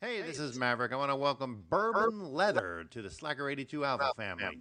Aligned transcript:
Hey, 0.00 0.22
this 0.22 0.38
is 0.38 0.56
Maverick. 0.56 0.92
I 0.92 0.96
want 0.96 1.10
to 1.10 1.16
welcome 1.16 1.64
Bourbon 1.68 2.32
Leather 2.32 2.86
to 2.90 3.02
the 3.02 3.10
Slacker 3.10 3.50
82 3.50 3.84
Alpha 3.84 4.12
family. 4.16 4.60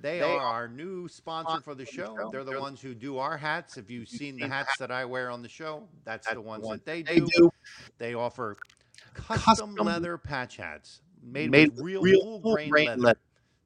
They 0.00 0.20
are 0.20 0.40
our 0.40 0.66
new 0.66 1.06
sponsor 1.06 1.60
for 1.60 1.76
the 1.76 1.86
show. 1.86 2.28
They're 2.32 2.42
the 2.42 2.58
ones 2.60 2.80
who 2.80 2.92
do 2.92 3.18
our 3.18 3.36
hats. 3.36 3.76
If 3.76 3.88
you've 3.88 4.08
seen 4.08 4.36
the 4.36 4.48
hats 4.48 4.76
that 4.80 4.90
I 4.90 5.04
wear 5.04 5.30
on 5.30 5.42
the 5.42 5.48
show, 5.48 5.86
that's 6.04 6.26
the 6.28 6.40
ones 6.40 6.68
that 6.68 6.84
they 6.84 7.04
do. 7.04 7.50
They 7.98 8.14
offer 8.14 8.56
custom 9.14 9.76
leather 9.76 10.18
patch 10.18 10.56
hats 10.56 11.02
made, 11.22 11.52
with 11.52 11.78
real, 11.80 12.02
full 12.02 12.40
grain 12.40 12.98
leather. 12.98 13.20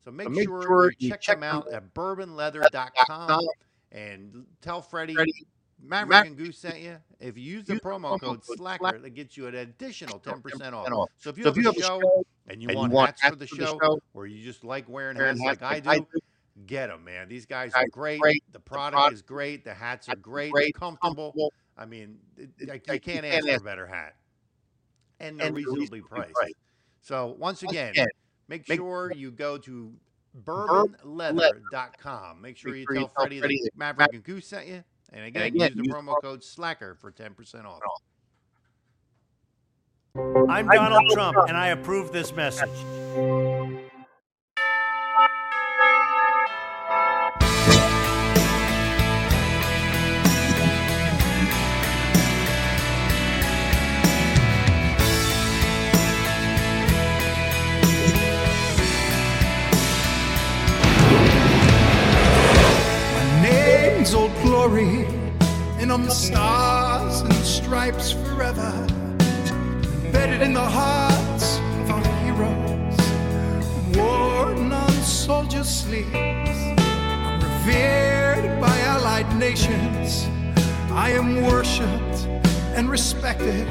So 0.04 0.10
make, 0.10 0.28
sure, 0.44 0.92
you 0.98 1.10
check, 1.22 1.40
them 1.40 1.42
out 1.42 1.72
at 1.72 1.94
bourbonleather.com 1.94 3.40
and 3.92 4.44
tell 4.60 4.82
Freddie 4.82 5.16
Maverick 5.82 6.26
and 6.26 6.36
Goose 6.36 6.58
sent 6.58 6.80
you. 6.80 6.96
If 7.20 7.38
you 7.38 7.44
use 7.44 7.64
the 7.64 7.76
promo 7.76 8.20
code 8.20 8.44
Slacker, 8.44 8.98
that 8.98 9.10
gets 9.10 9.36
you 9.36 9.46
an 9.46 9.54
additional 9.54 10.18
10% 10.18 10.72
off. 10.72 10.90
off. 10.90 11.08
So 11.18 11.30
if 11.30 11.38
you 11.38 11.44
have 11.44 11.56
a 11.56 11.80
show 11.80 12.24
and 12.48 12.62
you 12.62 12.68
want 12.72 13.14
hats 13.20 13.28
for 13.28 13.36
the 13.36 13.46
show, 13.46 14.00
or 14.14 14.26
you 14.26 14.42
just 14.44 14.64
like 14.64 14.88
wearing 14.88 15.16
hats 15.16 15.40
like 15.40 15.62
I 15.62 15.80
do, 15.80 16.06
get 16.66 16.88
them, 16.88 17.04
man. 17.04 17.28
These 17.28 17.46
guys 17.46 17.72
are 17.74 17.86
great. 17.90 18.20
The 18.52 18.60
product 18.60 19.12
is 19.12 19.22
great. 19.22 19.64
The 19.64 19.74
hats 19.74 20.08
are 20.08 20.16
great. 20.16 20.52
They're 20.54 20.70
comfortable. 20.74 21.52
I 21.76 21.86
mean, 21.86 22.18
you 22.36 22.80
can't 23.00 23.24
ask 23.24 23.46
for 23.46 23.54
a 23.54 23.60
better 23.60 23.86
hat. 23.86 24.16
And 25.20 25.38
they're 25.38 25.52
reasonably 25.52 26.00
priced. 26.00 26.34
So 27.00 27.36
once 27.38 27.62
again, 27.62 27.94
make 28.48 28.66
sure 28.66 29.12
you 29.14 29.30
go 29.30 29.58
to 29.58 29.92
bourbonleather.com. 30.44 32.40
Make 32.42 32.56
sure 32.56 32.74
you 32.74 32.84
tell 32.92 33.08
Freddie 33.16 33.40
that 33.40 33.70
Maverick 33.76 34.12
and 34.12 34.22
Goose 34.24 34.46
sent 34.46 34.66
you. 34.66 34.84
And 35.12 35.24
again, 35.24 35.42
again 35.42 35.72
use 35.76 35.86
the 35.86 35.92
promo 35.92 36.14
code 36.20 36.44
SLACKER 36.44 36.94
for 36.94 37.10
10% 37.10 37.64
off. 37.64 37.80
I'm 40.50 40.66
Donald 40.68 41.10
Trump, 41.12 41.36
and 41.48 41.56
I 41.56 41.68
approve 41.68 42.12
this 42.12 42.34
message. 42.34 42.68
Old 64.14 64.34
glory 64.68 65.06
and 65.80 65.90
on 65.90 66.02
the 66.02 66.10
stars 66.10 67.22
and 67.22 67.32
stripes 67.34 68.12
forever. 68.12 68.70
Embedded 70.04 70.42
in 70.42 70.52
the 70.52 70.68
hearts 70.78 71.58
of 71.80 71.90
our 71.90 72.06
heroes. 72.22 72.98
Worn 73.96 74.72
on 74.72 74.92
soldiers' 75.02 75.68
sleeves. 75.68 76.10
I'm 76.12 77.40
revered 77.40 78.60
by 78.60 78.76
allied 78.92 79.30
nations. 79.36 80.26
I 80.90 81.12
am 81.12 81.42
worshipped 81.42 82.26
and 82.76 82.90
respected. 82.90 83.66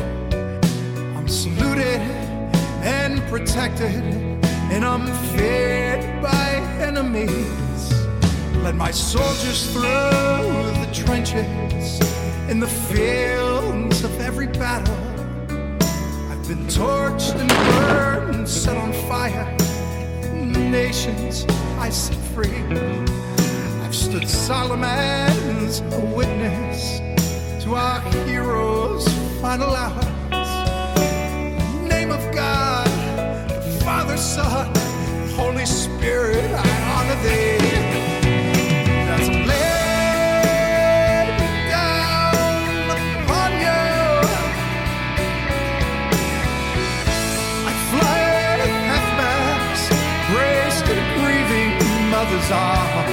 I'm 1.16 1.28
saluted 1.28 2.02
and 2.82 3.22
protected. 3.30 4.04
And 4.74 4.84
I'm 4.84 5.06
feared 5.32 6.22
by 6.22 6.56
enemies 6.82 7.97
led 8.64 8.76
my 8.76 8.92
soldiers 8.92 9.72
through 9.72 9.82
the 9.82 10.90
trenches 10.94 12.00
in 12.50 12.60
the 12.60 12.68
fields 12.68 14.04
of 14.04 14.20
every 14.22 14.48
battle. 14.48 14.96
I've 16.30 16.48
been 16.48 16.66
torched 16.68 17.36
and 17.36 17.50
burned 17.50 18.36
and 18.36 18.48
set 18.48 18.78
on 18.78 18.94
fire. 19.10 19.46
Nations 20.34 21.46
I 21.80 21.90
set 21.90 22.18
free. 22.34 22.64
I've 23.84 23.96
stood 23.96 24.28
solemn 24.28 24.84
as 24.84 25.82
a 25.82 26.00
witness 26.16 27.00
to 27.64 27.76
our 27.76 28.02
heroes' 28.26 29.08
final 29.42 29.74
hours. 29.76 30.34
Name 31.88 32.12
of 32.12 32.24
God, 32.34 32.88
the 33.50 33.82
Father, 33.84 34.18
Son, 34.18 34.74
Holy 35.36 35.66
Spirit, 35.66 36.52
I 36.54 36.70
honor 36.96 37.22
thee. 37.24 38.07
I 52.50 53.04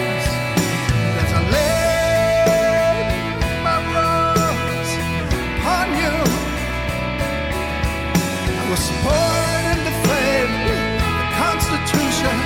was 8.71 8.91
born 9.03 9.77
defended 9.83 11.01
the 11.01 11.27
Constitution. 11.35 12.37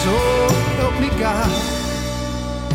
So 0.00 0.14
help 0.80 0.96
me 1.00 1.08
God. 1.20 1.52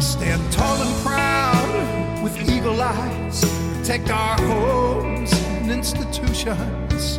stand 0.02 0.42
tall 0.52 0.82
and 0.82 0.96
proud 1.04 2.22
with 2.24 2.38
eagle 2.50 2.80
eyes, 2.80 3.44
protect 3.78 4.12
our 4.12 4.40
homes 4.42 5.34
and 5.34 5.72
institutions. 5.72 7.18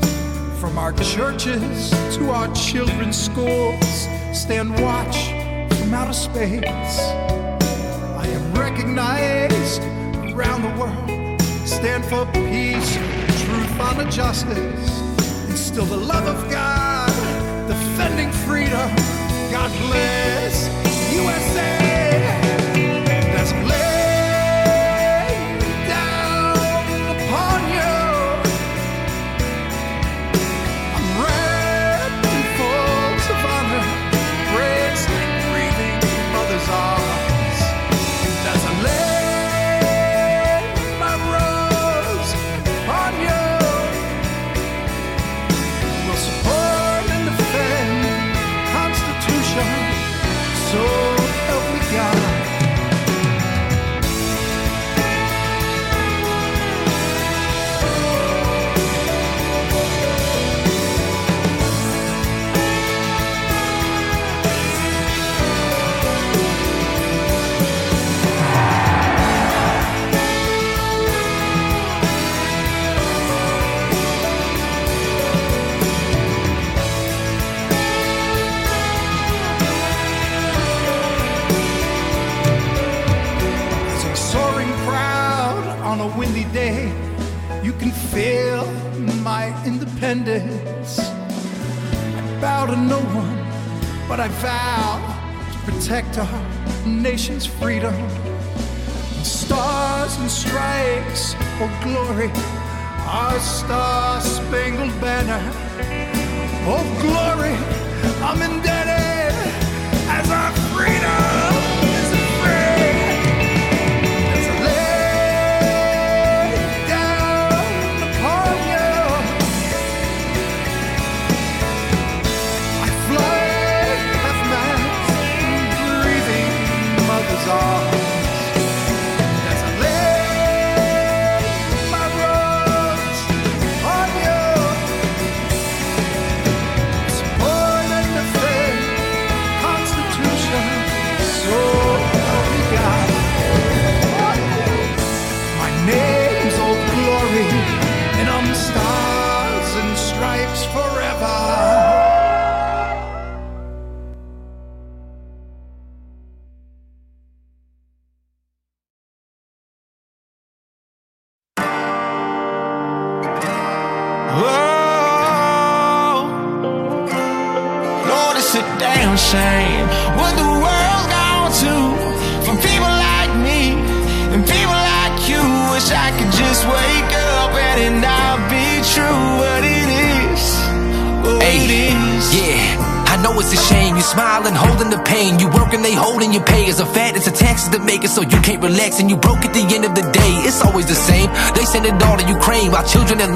From 0.60 0.78
our 0.78 0.92
churches 0.92 1.90
to 2.16 2.30
our 2.30 2.52
children's 2.54 3.18
schools, 3.20 4.08
stand 4.32 4.80
watch 4.80 5.35
from 5.86 5.94
outer 5.94 6.12
space. 6.12 6.98
I 8.18 8.26
am 8.26 8.54
recognized 8.54 9.82
around 10.34 10.62
the 10.62 10.74
world. 10.80 11.40
Stand 11.64 12.04
for 12.04 12.26
peace, 12.32 12.96
truth, 13.44 13.80
honor, 13.80 14.10
justice. 14.10 15.00
Instill 15.48 15.84
the 15.84 15.96
love 15.96 16.26
of 16.26 16.50
God, 16.50 17.08
defending 17.68 18.32
freedom. 18.32 18.90
God 19.52 19.70
bless 19.86 20.66
USA. 21.14 21.78
independence. 22.74 23.95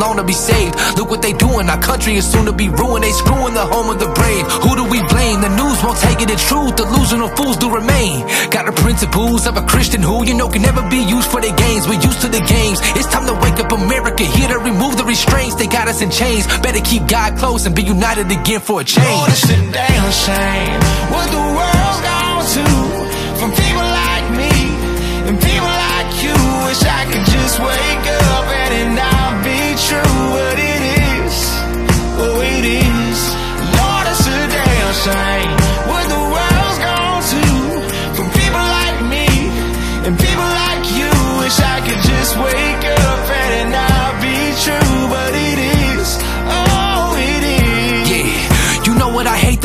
Long 0.00 0.16
to 0.16 0.24
be 0.24 0.32
saved. 0.32 0.74
Look 0.96 1.10
what 1.10 1.22
they 1.22 1.32
doing. 1.32 1.68
Our 1.68 1.80
country 1.80 2.16
is 2.16 2.24
soon 2.24 2.46
to 2.46 2.52
be 2.52 2.68
ruined. 2.68 3.04
They 3.04 3.12
screwing 3.12 3.54
the 3.54 3.66
home 3.66 3.88
of 3.92 4.00
the 4.00 4.08
brave. 4.16 4.44
Who 4.64 4.74
do 4.74 4.84
we 4.88 4.98
blame? 5.12 5.44
The 5.44 5.52
news 5.54 5.78
won't 5.84 6.00
take 6.00 6.20
it. 6.24 6.28
The 6.32 6.40
truth, 6.40 6.74
delusional 6.76 7.28
fools 7.36 7.56
do 7.58 7.70
remain. 7.70 8.26
Got 8.50 8.66
the 8.66 8.72
principles 8.72 9.46
of 9.46 9.56
a 9.56 9.64
Christian 9.68 10.02
who 10.02 10.24
you 10.24 10.34
know 10.34 10.48
can 10.48 10.62
never 10.62 10.82
be 10.88 11.04
used 11.04 11.30
for 11.30 11.40
their 11.40 11.54
games. 11.54 11.86
We're 11.86 12.00
used 12.00 12.20
to 12.22 12.28
the 12.28 12.40
games. 12.40 12.80
It's 12.96 13.06
time 13.06 13.26
to 13.28 13.36
wake 13.44 13.60
up 13.60 13.70
America. 13.72 14.24
Here 14.24 14.48
to 14.48 14.58
remove 14.58 14.96
the 14.96 15.04
restraints. 15.04 15.54
They 15.54 15.66
got 15.66 15.86
us 15.86 16.00
in 16.00 16.10
chains. 16.10 16.48
Better 16.64 16.80
keep 16.80 17.06
God 17.06 17.36
close 17.36 17.66
and 17.66 17.76
be 17.76 17.82
united 17.82 18.32
again 18.32 18.60
for 18.60 18.80
a 18.80 18.84
change. 18.84 19.06
Lord, 19.06 19.30
it's 19.30 19.44
a 19.44 19.60
damn 19.70 20.10
shame 20.10 20.80
what 21.12 21.28
the 21.30 21.44
world's 21.58 22.00
gone 22.06 22.44
to 22.56 22.64
from 23.38 23.50
people 23.52 23.86
like 24.00 24.26
me 24.40 24.52
and 25.28 25.36
people 25.38 25.74
like 25.86 26.10
you. 26.24 26.36
Wish 26.66 26.82
I 26.86 27.02
could 27.10 27.26
just 27.26 27.58
wake 27.58 28.06
up 28.30 28.46
and 28.70 29.09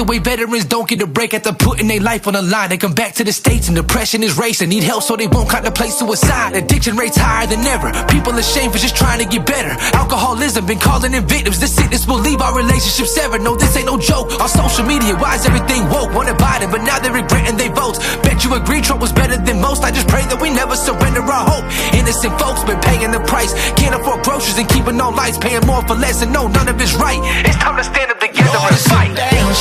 way 0.06 0.20
veterans 0.20 0.66
don't 0.66 0.88
get 0.88 1.02
a 1.02 1.08
break 1.08 1.34
after 1.34 1.54
putting 1.54 1.88
their 1.88 2.00
life 2.00 2.28
on 2.28 2.34
the 2.34 2.42
line. 2.42 2.70
They 2.70 2.78
come 2.78 2.94
back 2.94 3.14
to 3.16 3.24
the 3.24 3.34
states 3.34 3.68
and 3.68 3.76
depression 3.76 4.24
is 4.24 4.38
racing. 4.38 4.70
Need 4.70 4.84
help 4.84 5.04
so 5.04 5.16
they 5.16 5.28
won't 5.28 5.50
contemplate 5.50 5.92
suicide. 5.92 6.56
Addiction 6.56 6.96
rates 6.96 7.18
higher 7.18 7.48
than 7.48 7.66
ever. 7.66 7.92
People 8.08 8.34
ashamed 8.38 8.74
for 8.74 8.80
just 8.80 8.96
trying 8.96 9.20
to 9.20 9.26
get 9.26 9.46
better. 9.46 9.74
Alcoholism 9.96 10.66
been 10.66 10.80
calling 10.80 11.14
in 11.14 11.26
victims. 11.28 11.60
This 11.60 11.76
sickness 11.76 12.08
will 12.08 12.20
leave 12.20 12.42
our 12.42 12.56
relationships 12.56 13.14
severed. 13.16 13.42
No, 13.42 13.56
this 13.56 13.76
ain't 13.78 13.88
no 13.88 13.98
joke. 13.98 14.32
On 14.40 14.50
social 14.50 14.86
media, 14.86 15.16
why 15.16 15.36
is 15.36 15.46
everything 15.46 15.90
woke? 15.90 16.14
Wanted 16.14 16.38
Biden, 16.38 16.72
but 16.72 16.82
now 16.84 17.00
they're 17.00 17.14
regretting 17.14 17.58
their 17.58 17.72
votes. 17.74 18.00
Bet 18.22 18.44
you 18.44 18.54
agree 18.54 18.82
Trump 18.82 19.02
was 19.02 19.12
better 19.12 19.38
than 19.38 19.62
most. 19.62 19.84
I 19.84 19.92
just 19.92 20.08
pray 20.08 20.24
that 20.26 20.40
we 20.42 20.50
never 20.50 20.76
surrender 20.76 21.22
our 21.22 21.46
hope. 21.50 21.66
Innocent 21.94 22.38
folks 22.40 22.64
been 22.64 22.80
paying 22.82 23.12
the 23.12 23.20
price. 23.22 23.54
Can't 23.74 23.96
afford 23.96 24.24
groceries 24.24 24.58
and 24.58 24.70
keeping 24.70 25.00
on 25.02 25.16
lights. 25.16 25.38
Paying 25.38 25.66
more 25.66 25.82
for 25.88 25.96
less 25.96 26.22
and 26.22 26.32
no, 26.32 26.48
none 26.48 26.68
of 26.68 26.80
it's 26.80 26.96
right. 26.96 27.20
It's 27.46 27.58
time 27.58 27.78
to 27.78 27.84
stand 27.84 28.12
up 28.12 28.20
together 28.20 28.58
Lord, 28.58 28.72
and 28.72 28.82
fight. 28.82 29.16
damn 29.16 29.54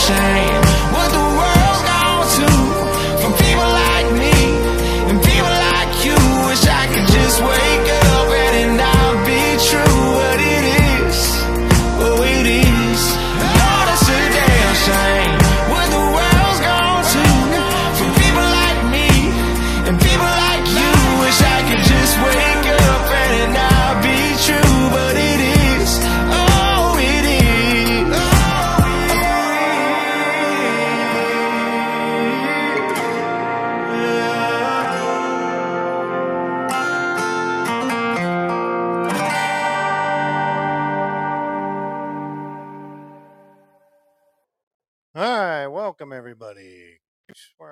what 0.92 1.12
the 1.12 1.18
world's 1.18 1.53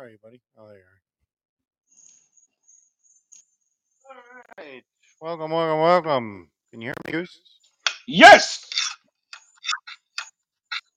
are 0.02 0.08
you, 0.08 0.18
buddy? 0.20 0.40
Oh, 0.58 0.66
there 0.66 0.78
you 0.78 0.82
are. 0.82 1.00
All 4.16 4.42
right, 4.58 4.82
welcome, 5.20 5.52
welcome, 5.52 5.80
welcome. 5.80 6.48
Can 6.72 6.80
you 6.80 6.88
hear 6.88 6.94
me, 7.06 7.12
Goose? 7.12 7.40
Yes. 8.08 8.68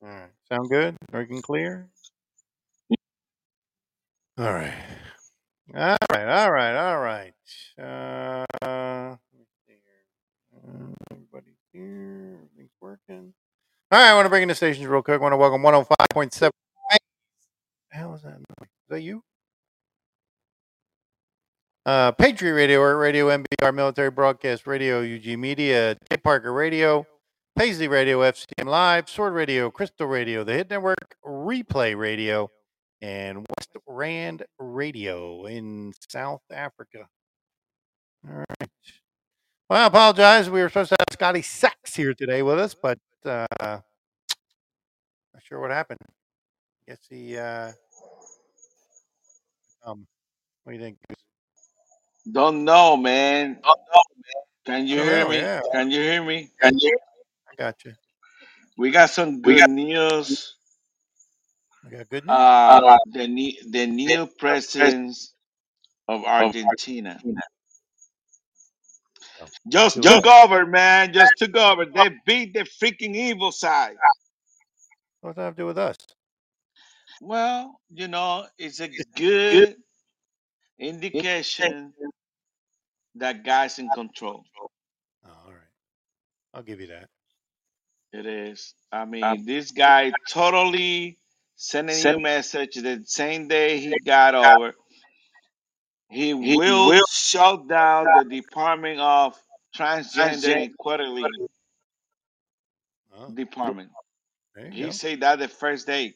All 0.02 0.10
right, 0.10 0.32
sound 0.52 0.70
good? 0.72 0.96
Working 1.14 1.44
clear? 1.44 1.88
All 4.40 4.52
right. 4.54 4.74
All 5.76 5.98
right, 6.12 6.28
all 6.28 6.52
right, 6.52 6.76
all 6.76 7.00
right. 7.00 7.34
Uh, 7.80 8.46
let 8.64 9.20
me 9.38 9.46
see 9.68 9.76
here. 9.86 10.58
Uh, 10.58 10.94
everybody 11.12 11.56
here, 11.72 12.38
everything's 12.38 12.72
working. 12.82 13.32
All 13.92 14.00
right, 14.00 14.10
I 14.10 14.16
want 14.16 14.26
to 14.26 14.30
bring 14.30 14.42
in 14.42 14.50
the 14.50 14.56
stations 14.56 14.88
real 14.88 15.04
quick. 15.04 15.20
I 15.20 15.22
want 15.22 15.34
to 15.34 15.38
welcome 15.38 15.62
105.7. 15.62 16.42
What 16.42 16.52
the 17.92 17.98
hell 17.98 18.16
is 18.16 18.24
that? 18.24 18.40
noise? 18.40 18.75
Is 18.86 18.90
that 18.90 19.02
you? 19.02 19.24
Uh, 21.88 22.12
Patriot 22.12 22.54
Radio, 22.54 22.82
Radio, 22.82 23.30
MBR, 23.30 23.74
Military 23.74 24.12
Broadcast 24.12 24.68
Radio, 24.68 25.00
UG 25.02 25.40
Media, 25.40 25.98
J 26.12 26.18
Parker 26.18 26.54
Radio, 26.54 27.08
Paisley 27.56 27.88
Radio, 27.88 28.20
FCM 28.20 28.66
Live, 28.66 29.10
Sword 29.10 29.34
Radio, 29.34 29.72
Crystal 29.72 30.06
Radio, 30.06 30.44
The 30.44 30.54
Hit 30.54 30.70
Network, 30.70 31.16
Replay 31.26 31.98
Radio, 31.98 32.52
and 33.02 33.40
West 33.40 33.72
Rand 33.88 34.44
Radio 34.60 35.46
in 35.46 35.94
South 36.08 36.44
Africa. 36.52 37.08
All 38.30 38.44
right. 38.60 38.70
Well, 39.68 39.84
I 39.84 39.88
apologize. 39.88 40.48
We 40.48 40.62
were 40.62 40.70
supposed 40.70 40.90
to 40.90 40.98
have 41.00 41.12
Scotty 41.12 41.42
Sachs 41.42 41.96
here 41.96 42.14
today 42.14 42.44
with 42.44 42.60
us, 42.60 42.76
but 42.76 43.00
uh, 43.26 43.48
not 43.60 43.82
sure 45.42 45.60
what 45.60 45.72
happened. 45.72 46.02
Guess 46.88 47.00
he. 47.10 47.36
Uh, 47.36 47.72
um, 49.86 50.08
what 50.64 50.74
do 50.74 50.80
you 50.80 50.84
think? 50.86 50.98
Goose? 51.10 51.18
Don't 52.32 52.66
know, 52.66 52.98
man. 52.98 53.60
Can 54.66 54.88
you 54.88 55.00
Oh, 55.00 55.04
hear 55.04 55.28
me? 55.28 55.44
yeah. 55.44 55.62
Can 55.72 55.92
you 55.92 56.02
hear 56.02 56.24
me? 56.24 56.52
Can 56.62 56.78
you? 56.80 56.98
I 57.52 57.56
got 57.58 57.84
you. 57.86 57.94
We 58.78 58.92
got 58.92 59.12
some 59.12 59.42
good 59.42 59.66
news. 59.68 60.56
I 61.86 61.90
got 61.92 62.10
good 62.10 62.26
news. 62.26 62.46
Uh, 62.68 62.98
the 63.14 63.28
new 63.28 63.54
the 63.72 63.88
new 63.88 64.28
president 64.28 65.18
of 66.08 66.26
Argentina 66.26 67.24
Oh, 69.42 69.50
just 69.68 70.04
took 70.04 70.26
over, 70.26 70.66
man. 70.66 71.14
Just 71.14 71.38
took 71.38 71.56
over. 71.58 71.86
They 71.86 72.10
beat 72.26 72.54
the 72.54 72.62
freaking 72.62 73.16
evil 73.16 73.52
side. 73.52 73.98
What 75.22 75.32
does 75.32 75.36
that 75.38 75.44
have 75.44 75.56
to 75.58 75.62
do 75.64 75.68
with 75.68 75.78
us? 75.80 75.98
Well, 77.22 77.80
you 77.90 78.08
know, 78.08 78.48
it's 78.58 78.80
a 78.80 78.90
good 79.16 79.78
indication 80.80 81.94
that 83.16 83.44
guy's 83.44 83.80
in 83.80 83.90
control. 83.90 84.44
Oh, 85.26 85.30
all 85.48 85.52
right. 85.54 85.72
I'll 86.54 86.64
give 86.64 86.80
you 86.82 86.88
that. 86.88 87.10
It 88.14 88.26
is. 88.26 88.74
I 88.92 89.06
mean, 89.06 89.46
this 89.46 89.72
guy 89.72 90.12
totally 90.30 91.18
sent 91.56 91.90
a 91.90 92.14
message 92.14 92.76
the 92.76 93.04
same 93.06 93.48
day 93.48 93.80
he 93.80 94.00
got 94.00 94.36
over. 94.36 94.74
He 96.10 96.34
will 96.34 96.94
shut 97.10 97.68
down 97.68 98.14
the 98.14 98.24
Department 98.26 99.00
of 99.00 99.40
Transgender 99.76 100.66
Equality 100.66 101.28
Oh, 103.14 103.32
Department. 103.32 103.92
there 104.56 104.68
you 104.68 104.72
He 104.74 104.84
go. 104.88 104.92
said 104.92 105.22
that 105.22 105.40
the 105.40 105.48
first 105.48 105.88
day. 105.88 106.16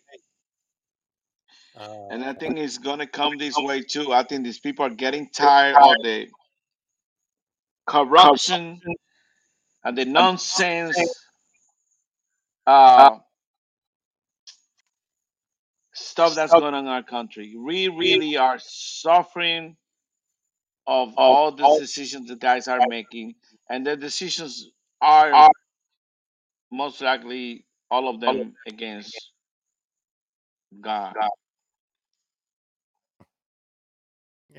Uh, 1.80 2.10
And 2.12 2.26
I 2.26 2.34
think 2.34 2.58
it's 2.60 2.80
gonna 2.80 3.08
come 3.08 3.38
this 3.38 3.60
way 3.60 3.84
too. 3.84 4.14
I 4.14 4.24
think 4.24 4.44
these 4.46 4.60
people 4.60 4.86
are 4.86 4.92
getting 4.92 5.30
tired 5.32 5.82
of 5.82 6.02
the 6.02 6.30
corruption 7.88 8.82
and 9.84 9.98
the 9.98 10.06
nonsense 10.06 11.26
uh, 12.68 13.20
stuff 15.94 16.36
that's 16.36 16.54
going 16.56 16.74
on 16.74 16.86
in 16.86 16.92
our 16.92 17.04
country. 17.04 17.56
We 17.58 17.90
really 17.90 18.38
are 18.38 18.60
suffering 18.60 19.78
of 20.88 21.14
all 21.18 21.52
the 21.54 21.70
decisions 21.70 22.30
the 22.30 22.36
guys 22.38 22.68
are 22.68 22.82
making, 22.82 23.36
and 23.70 23.86
the 23.88 23.98
decisions 23.98 24.72
are 25.02 25.50
most 26.72 27.02
likely 27.02 27.68
all 27.92 28.10
of 28.10 28.22
them 28.22 28.56
against 28.68 29.32
God. 30.82 31.18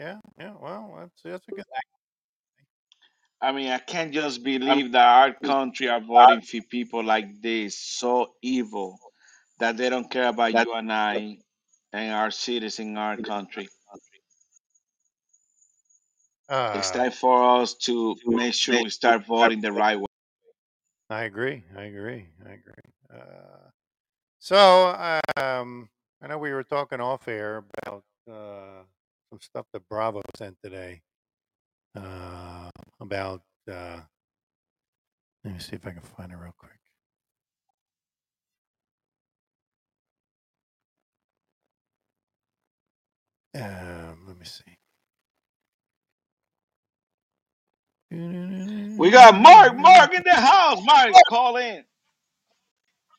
Yeah, 0.00 0.20
yeah. 0.38 0.54
Well, 0.60 0.96
that's 0.98 1.22
that's 1.22 1.48
a 1.48 1.52
good. 1.52 1.66
I 3.42 3.52
mean, 3.52 3.70
I 3.70 3.78
can't 3.78 4.14
just 4.14 4.42
believe 4.42 4.92
that 4.92 5.06
our 5.06 5.34
country 5.34 5.88
are 5.90 6.00
voting 6.00 6.40
for 6.42 6.62
people 6.62 7.04
like 7.04 7.42
this, 7.42 7.78
so 7.78 8.34
evil, 8.42 8.98
that 9.58 9.76
they 9.76 9.90
don't 9.90 10.10
care 10.10 10.28
about 10.28 10.54
you 10.54 10.72
and 10.74 10.92
I 10.92 11.38
and 11.92 12.12
our 12.14 12.30
cities 12.30 12.78
in 12.80 12.96
our 12.98 13.18
country. 13.18 13.68
It's 16.72 16.90
Uh, 16.90 16.90
time 16.90 17.12
for 17.12 17.60
us 17.60 17.74
to 17.86 18.16
make 18.26 18.54
sure 18.54 18.82
we 18.82 18.90
start 18.90 19.24
voting 19.26 19.60
the 19.60 19.72
right 19.72 19.98
way. 20.00 20.06
I 21.10 21.24
agree. 21.24 21.64
I 21.76 21.84
agree. 21.84 22.28
I 22.46 22.50
agree. 22.52 22.92
Uh, 23.12 23.70
so, 24.38 24.88
um, 25.36 25.90
I 26.22 26.28
know 26.28 26.38
we 26.38 26.52
were 26.52 26.64
talking 26.64 27.00
off 27.00 27.28
air 27.28 27.64
about 27.84 28.04
uh, 28.30 28.84
some 29.30 29.40
stuff 29.40 29.66
that 29.72 29.88
Bravo 29.88 30.22
sent 30.36 30.56
today 30.62 31.00
uh, 31.96 32.68
about. 33.00 33.42
Uh, 33.70 34.00
let 35.44 35.54
me 35.54 35.60
see 35.60 35.76
if 35.76 35.86
I 35.86 35.92
can 35.92 36.02
find 36.02 36.32
it 36.32 36.36
real 36.36 36.54
quick. 36.58 36.72
Um, 43.54 44.24
let 44.26 44.38
me 44.38 44.44
see. 44.44 44.64
We 48.98 49.10
got 49.10 49.40
Mark, 49.40 49.76
Mark 49.76 50.14
in 50.14 50.22
the 50.24 50.34
house. 50.34 50.80
Mark, 50.84 51.12
call 51.28 51.56
in. 51.56 51.84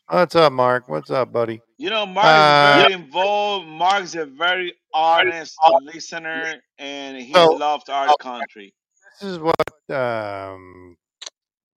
What's 0.10 0.36
up, 0.36 0.52
Mark? 0.52 0.90
What's 0.90 1.10
up, 1.10 1.32
buddy? 1.32 1.62
You 1.78 1.90
know, 1.90 2.06
Mark 2.06 2.26
Uh, 2.28 2.76
is 2.78 2.84
very 2.84 2.94
involved. 3.02 3.68
Mark's 3.68 4.16
a 4.16 4.26
very 4.26 4.74
honest 4.94 5.56
listener, 5.82 6.62
and 6.78 7.18
he 7.18 7.34
So- 7.34 7.54
loves 7.54 7.90
our 7.90 8.16
country. 8.20 8.74
This 9.20 9.32
is 9.32 9.40
what 9.40 9.56
um, 9.96 10.98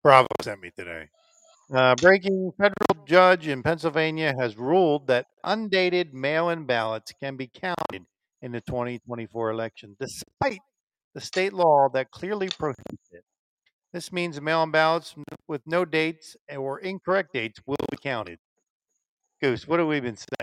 Bravo 0.03 0.27
sent 0.41 0.62
me 0.62 0.72
today. 0.77 1.08
Uh, 1.74 1.96
breaking 1.96 2.51
federal 2.58 3.05
judge 3.08 3.48
in 3.48 3.63
Pennsylvania 3.63 4.34
has 4.38 4.58
ruled 4.58 5.08
that 5.08 5.27
undated 5.43 6.13
mail 6.13 6.50
in 6.50 6.65
ballots 6.65 7.13
can 7.20 7.36
be 7.36 7.48
counted 7.48 8.05
in 8.41 8.51
the 8.51 8.62
2024 8.62 9.50
election, 9.50 9.96
despite 10.00 10.60
the 11.15 11.22
state 11.22 11.53
law 11.53 11.88
that 11.93 12.12
clearly 12.12 12.50
prohibits 12.50 13.10
it. 13.12 13.24
This 13.93 14.12
means 14.12 14.39
mail 14.41 14.63
in 14.63 14.72
ballots 14.72 15.15
with 15.48 15.62
no 15.65 15.86
dates 15.86 16.36
or 16.50 16.79
incorrect 16.79 17.34
dates 17.34 17.60
will 17.65 17.75
be 17.89 17.98
counted. 17.98 18.39
Goose, 19.41 19.67
what 19.67 19.79
have 19.79 19.88
we 19.88 20.00
been 20.00 20.17
saying? 20.17 20.43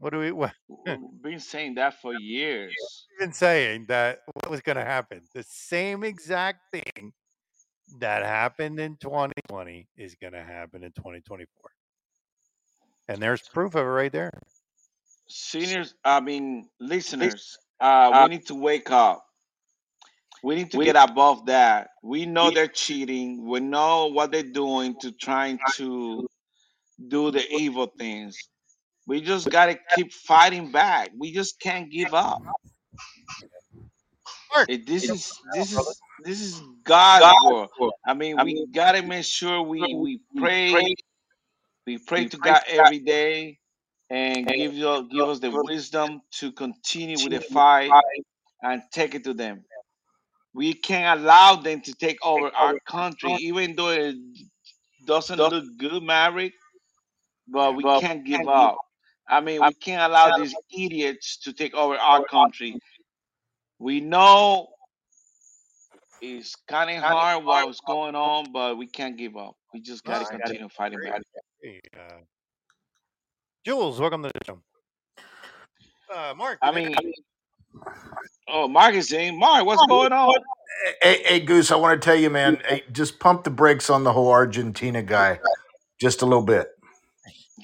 What 0.00 0.14
do 0.14 0.18
we 0.18 0.32
what 0.32 0.52
We've 0.86 1.22
been 1.22 1.40
saying 1.40 1.74
that 1.74 2.00
for 2.00 2.14
years. 2.14 2.74
we've 3.10 3.26
been 3.26 3.34
saying 3.34 3.84
that 3.88 4.20
what 4.32 4.50
was 4.50 4.62
going 4.62 4.76
to 4.76 4.84
happen? 4.84 5.20
The 5.34 5.44
same 5.46 6.04
exact 6.04 6.60
thing 6.72 7.12
that 7.98 8.22
happened 8.22 8.80
in 8.80 8.96
2020 8.96 9.88
is 9.98 10.14
going 10.14 10.32
to 10.32 10.42
happen 10.42 10.84
in 10.84 10.92
2024. 10.92 11.46
And 13.08 13.18
there's 13.20 13.42
proof 13.42 13.74
of 13.74 13.84
it 13.84 13.88
right 13.88 14.10
there. 14.10 14.30
Seniors, 15.28 15.94
I 16.02 16.20
mean, 16.20 16.70
listeners, 16.80 17.58
uh, 17.78 18.22
we 18.22 18.36
need 18.36 18.46
to 18.46 18.54
wake 18.54 18.90
up. 18.90 19.22
We 20.42 20.54
need 20.54 20.70
to 20.70 20.82
get 20.82 20.96
above 20.96 21.46
that. 21.46 21.90
We 22.02 22.24
know 22.24 22.50
they're 22.50 22.68
cheating. 22.68 23.46
We 23.46 23.60
know 23.60 24.06
what 24.06 24.32
they're 24.32 24.42
doing 24.42 24.96
to 25.02 25.12
trying 25.12 25.58
to 25.74 26.26
do 27.08 27.30
the 27.30 27.46
evil 27.50 27.92
things. 27.98 28.38
We 29.10 29.20
just 29.22 29.50
gotta 29.50 29.76
keep 29.88 30.12
fighting 30.12 30.70
back. 30.70 31.10
We 31.18 31.32
just 31.32 31.60
can't 31.60 31.90
give 31.90 32.14
up. 32.14 32.42
This 34.68 35.10
is 35.10 35.40
this 35.52 35.72
is 35.72 36.00
this 36.20 36.40
is 36.40 36.62
God's 36.84 37.34
world. 37.34 37.70
I 38.06 38.14
mean, 38.14 38.40
we 38.40 38.64
gotta 38.72 39.02
make 39.02 39.24
sure 39.24 39.62
we 39.62 39.94
we 39.94 40.20
pray. 40.36 40.94
We 41.88 41.98
pray 41.98 42.26
to 42.26 42.38
God 42.38 42.62
every 42.68 43.00
day 43.00 43.58
and 44.10 44.54
give 44.54 44.74
you 44.74 45.08
give 45.10 45.26
us 45.28 45.40
the 45.40 45.50
wisdom 45.50 46.20
to 46.40 46.52
continue 46.52 47.18
with 47.18 47.32
the 47.32 47.40
fight 47.40 47.96
and 48.62 48.82
take 48.92 49.16
it 49.16 49.24
to 49.24 49.34
them. 49.34 49.64
We 50.54 50.74
can't 50.74 51.20
allow 51.20 51.56
them 51.56 51.82
to 51.82 51.94
take 51.94 52.18
over 52.24 52.50
our 52.56 52.76
country, 52.88 53.32
even 53.34 53.76
though 53.76 53.90
it 53.90 54.16
doesn't 55.06 55.40
look 55.40 55.64
good, 55.78 56.02
Maverick. 56.02 56.54
But 57.48 57.74
we 57.76 57.86
can't 57.86 58.24
give 58.26 58.48
up. 58.48 58.78
I 59.30 59.40
mean, 59.40 59.62
we 59.64 59.74
can't 59.74 60.10
allow 60.10 60.36
these 60.36 60.54
idiots 60.76 61.38
to 61.44 61.52
take 61.52 61.72
over 61.74 61.94
our 61.94 62.24
country. 62.24 62.76
We 63.78 64.00
know 64.00 64.68
it's 66.20 66.54
kind 66.68 66.90
of 66.90 67.02
hard 67.02 67.44
what's 67.44 67.80
going 67.80 68.16
on, 68.16 68.52
but 68.52 68.76
we 68.76 68.86
can't 68.86 69.16
give 69.16 69.36
up. 69.36 69.54
We 69.72 69.80
just 69.80 70.04
got 70.04 70.18
to 70.18 70.26
continue 70.26 70.68
fighting 70.68 70.98
back. 71.00 71.22
Hey, 71.62 71.80
uh, 71.96 72.16
Jules, 73.64 74.00
welcome 74.00 74.24
to 74.24 74.30
the 74.34 74.40
show. 74.44 74.58
Uh, 76.14 76.34
Mark, 76.36 76.58
I 76.60 76.72
mean, 76.72 76.96
oh, 78.48 78.66
Mark 78.66 78.94
is 78.94 79.08
saying, 79.08 79.38
Mark, 79.38 79.64
what's 79.64 79.86
going 79.86 80.12
on? 80.12 80.34
Hey, 81.02 81.22
hey, 81.24 81.40
Goose, 81.40 81.70
I 81.70 81.76
want 81.76 82.00
to 82.00 82.04
tell 82.04 82.16
you, 82.16 82.30
man, 82.30 82.60
hey, 82.68 82.82
just 82.90 83.20
pump 83.20 83.44
the 83.44 83.50
brakes 83.50 83.90
on 83.90 84.02
the 84.02 84.12
whole 84.12 84.30
Argentina 84.30 85.02
guy 85.02 85.38
just 86.00 86.22
a 86.22 86.26
little 86.26 86.42
bit. 86.42 86.68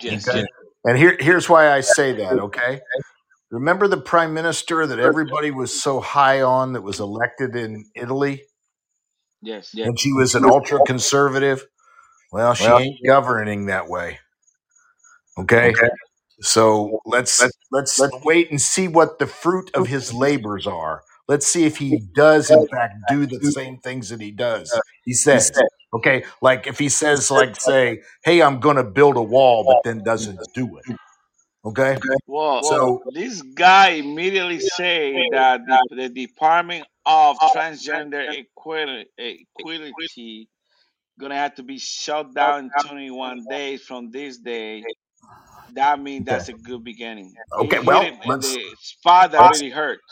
Yes. 0.01 0.29
Okay. 0.29 0.47
And 0.87 0.97
here, 0.97 1.17
here's 1.19 1.49
why 1.49 1.71
I 1.71 1.81
say 1.81 2.13
that, 2.13 2.39
okay? 2.39 2.81
Remember 3.51 3.89
the 3.89 3.97
prime 3.97 4.33
minister 4.35 4.87
that 4.87 4.99
everybody 4.99 5.51
was 5.51 5.83
so 5.83 6.01
high 6.01 6.43
on 6.43 6.73
that 6.73 6.83
was 6.83 7.01
elected 7.01 7.57
in 7.57 7.85
Italy? 7.95 8.45
Yes. 9.43 9.75
And 9.75 9.99
she 9.99 10.13
was 10.13 10.35
an 10.35 10.45
ultra 10.45 10.79
conservative? 10.87 11.67
Well, 12.33 12.55
she 12.55 12.67
ain't 12.67 12.99
governing 13.07 13.67
that 13.67 13.89
way. 13.89 14.21
Okay? 15.39 15.75
So 16.41 17.01
let's 17.07 17.45
let's 17.71 18.01
wait 18.25 18.51
and 18.51 18.61
see 18.61 18.89
what 18.89 19.19
the 19.19 19.27
fruit 19.27 19.71
of 19.75 19.87
his 19.87 20.13
labors 20.13 20.67
are. 20.67 21.03
Let's 21.29 21.47
see 21.47 21.65
if 21.65 21.79
he 21.79 21.99
does 22.15 22.51
in 22.51 22.67
fact 22.69 22.95
do 23.09 23.27
the 23.27 23.51
same 23.51 23.79
things 23.79 24.11
that 24.11 24.21
he 24.21 24.31
does. 24.31 24.73
Uh, 24.73 24.81
he 25.05 25.13
says, 25.13 25.51
okay, 25.95 26.25
like 26.43 26.67
if 26.67 26.79
he 26.79 26.89
says, 26.89 27.31
like, 27.31 27.61
say, 27.61 28.03
hey, 28.25 28.43
I'm 28.43 28.61
gonna 28.61 28.85
build 28.85 29.17
a 29.17 29.23
wall, 29.23 29.65
but 29.65 29.83
then 29.85 30.03
doesn't 30.05 30.41
do 30.55 30.77
it. 30.79 30.97
Okay? 31.65 31.99
Well, 32.29 32.63
So 32.63 33.03
this 33.13 33.43
guy 33.43 33.91
immediately 33.91 34.61
say 34.61 35.29
that 35.33 35.61
the, 35.67 35.97
the 35.97 36.09
Department 36.09 36.87
of 37.05 37.37
Transgender 37.39 38.25
Equality, 38.39 39.09
Equality 39.59 40.49
gonna 41.19 41.35
have 41.35 41.55
to 41.57 41.63
be 41.63 41.79
shut 41.79 42.33
down 42.35 42.71
in 42.79 42.87
21 42.89 43.47
days 43.49 43.83
from 43.83 44.11
this 44.11 44.39
day. 44.39 44.85
That 45.73 45.99
means 46.01 46.27
that's 46.27 46.49
a 46.49 46.53
good 46.53 46.85
beginning. 46.85 47.33
He 47.59 47.65
Okay, 47.67 47.77
hit 47.79 47.85
well, 47.87 48.03
it 48.03 48.13
in 48.13 48.19
let's- 48.27 48.55
the 48.55 48.63
spot 48.81 49.33
that 49.33 49.51
really 49.53 49.71
hurts. 49.71 50.03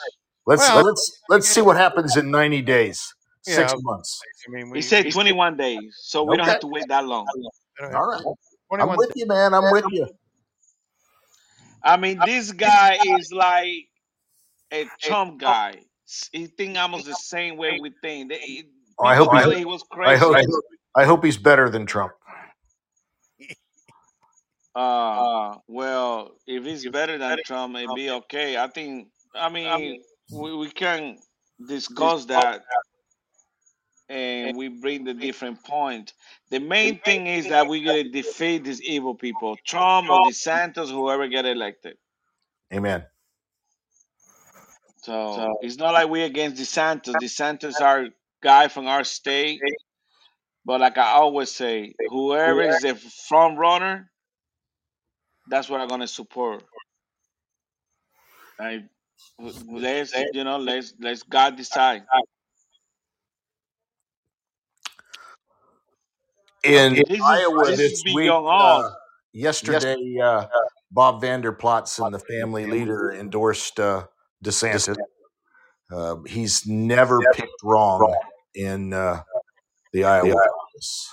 let's 0.46 0.68
Well- 0.68 0.84
let's 0.84 1.20
let's 1.28 1.48
see 1.48 1.60
what 1.60 1.76
happens 1.76 2.16
in 2.16 2.30
90 2.32 2.62
days, 2.62 3.14
Yeah, 3.46 3.56
six 3.56 3.72
okay. 3.72 3.82
months. 3.82 4.20
I 4.46 4.50
mean, 4.50 4.70
we, 4.70 4.78
He 4.78 4.82
said 4.82 5.10
21 5.10 5.56
days, 5.56 5.96
so 6.00 6.22
we 6.24 6.36
don't 6.36 6.46
have 6.46 6.60
to 6.60 6.66
wait 6.66 6.84
that 6.88 7.04
long. 7.06 7.26
I 7.78 7.82
don't 7.82 7.94
All 7.94 8.12
have- 8.12 8.24
right. 8.24 8.34
I'm 8.72 8.78
21 8.88 8.96
with 8.98 9.12
you, 9.16 9.26
man. 9.26 9.54
I'm 9.54 9.70
with 9.72 9.84
you. 9.90 10.06
I 11.82 11.96
mean, 11.98 12.18
this 12.24 12.50
guy 12.52 12.98
is 13.04 13.30
like 13.32 13.88
a 14.72 14.86
Trump 15.00 15.38
guy. 15.40 15.80
He 16.32 16.46
think 16.46 16.78
almost 16.78 17.04
the 17.06 17.14
same 17.14 17.56
way 17.56 17.78
we 17.80 17.92
think. 18.02 18.30
They, 18.30 18.38
he- 18.38 18.68
Oh, 18.98 19.04
I 19.06 19.16
hope 19.16 19.32
he's- 19.34 19.56
he 19.58 19.64
was 19.64 19.82
crazy. 19.90 20.12
I 20.12 20.16
hope 20.16 20.36
I 20.96 21.04
hope 21.04 21.24
he's 21.24 21.36
better 21.36 21.68
than 21.68 21.84
Trump. 21.84 22.12
Uh, 24.74 25.56
well, 25.68 26.32
if 26.46 26.64
he's 26.64 26.88
better 26.88 27.18
than 27.18 27.38
Trump, 27.44 27.76
it'd 27.76 27.94
be 27.94 28.10
okay. 28.10 28.56
I 28.56 28.68
think. 28.68 29.08
I 29.34 29.48
mean, 29.48 30.00
we, 30.30 30.54
we 30.56 30.70
can 30.70 31.18
discuss 31.66 32.24
that, 32.26 32.62
and 34.08 34.56
we 34.56 34.68
bring 34.68 35.04
the 35.04 35.14
different 35.14 35.62
point. 35.64 36.12
The 36.50 36.58
main 36.58 36.98
thing 36.98 37.26
is 37.26 37.48
that 37.48 37.66
we're 37.66 37.84
gonna 37.84 38.04
defeat 38.04 38.64
these 38.64 38.82
evil 38.82 39.14
people, 39.14 39.56
Trump 39.64 40.10
or 40.10 40.18
DeSantis, 40.20 40.90
whoever 40.90 41.26
get 41.28 41.46
elected. 41.46 41.96
Amen. 42.72 43.04
So 45.02 45.58
it's 45.60 45.76
not 45.76 45.92
like 45.92 46.08
we're 46.08 46.26
against 46.26 46.60
DeSantis. 46.60 47.14
DeSantis 47.14 47.80
our 47.80 48.08
guy 48.42 48.68
from 48.68 48.86
our 48.86 49.04
state. 49.04 49.60
But 50.64 50.80
like 50.80 50.96
I 50.96 51.12
always 51.12 51.50
say, 51.50 51.94
whoever 52.08 52.62
is 52.62 52.80
the 52.80 52.94
front 52.94 53.58
runner, 53.58 54.10
that's 55.46 55.68
what 55.68 55.80
I'm 55.80 55.88
gonna 55.88 56.08
support. 56.08 56.64
I 58.58 58.84
let's 59.38 60.12
you 60.32 60.44
know 60.44 60.58
let's 60.58 60.94
let's 61.00 61.22
God 61.22 61.56
decide. 61.56 62.04
In 66.64 66.94
This 66.94 67.04
is 67.10 67.20
Iowa 67.20 67.64
this 67.66 67.76
this 67.78 67.92
is 67.92 68.04
week, 68.04 68.16
beyond 68.16 68.46
uh, 68.46 68.48
all. 68.50 68.96
yesterday, 69.32 69.96
uh, 70.22 70.46
Bob 70.90 71.20
Vander 71.20 71.52
Plaats 71.52 71.98
and 71.98 72.14
the 72.14 72.18
family 72.18 72.66
leader 72.66 73.12
endorsed 73.12 73.78
uh, 73.80 74.06
DeSantis. 74.44 74.96
Uh, 75.92 76.16
he's 76.26 76.66
never 76.66 77.20
picked 77.34 77.62
wrong 77.62 78.14
in 78.54 78.92
uh, 78.92 79.22
the 79.92 80.04
Iowa 80.04 80.34
caucus. 80.34 81.10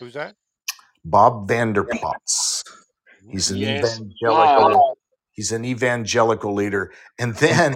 Who's 0.00 0.14
that? 0.14 0.34
Bob 1.04 1.48
Vander 1.48 1.84
Plaats. 1.84 2.64
He's 3.30 3.50
an 3.50 3.58
Yes, 3.58 4.00
evangelical. 4.00 4.98
He's 5.32 5.52
an 5.52 5.64
evangelical 5.64 6.54
leader, 6.54 6.92
and 7.18 7.34
then 7.36 7.74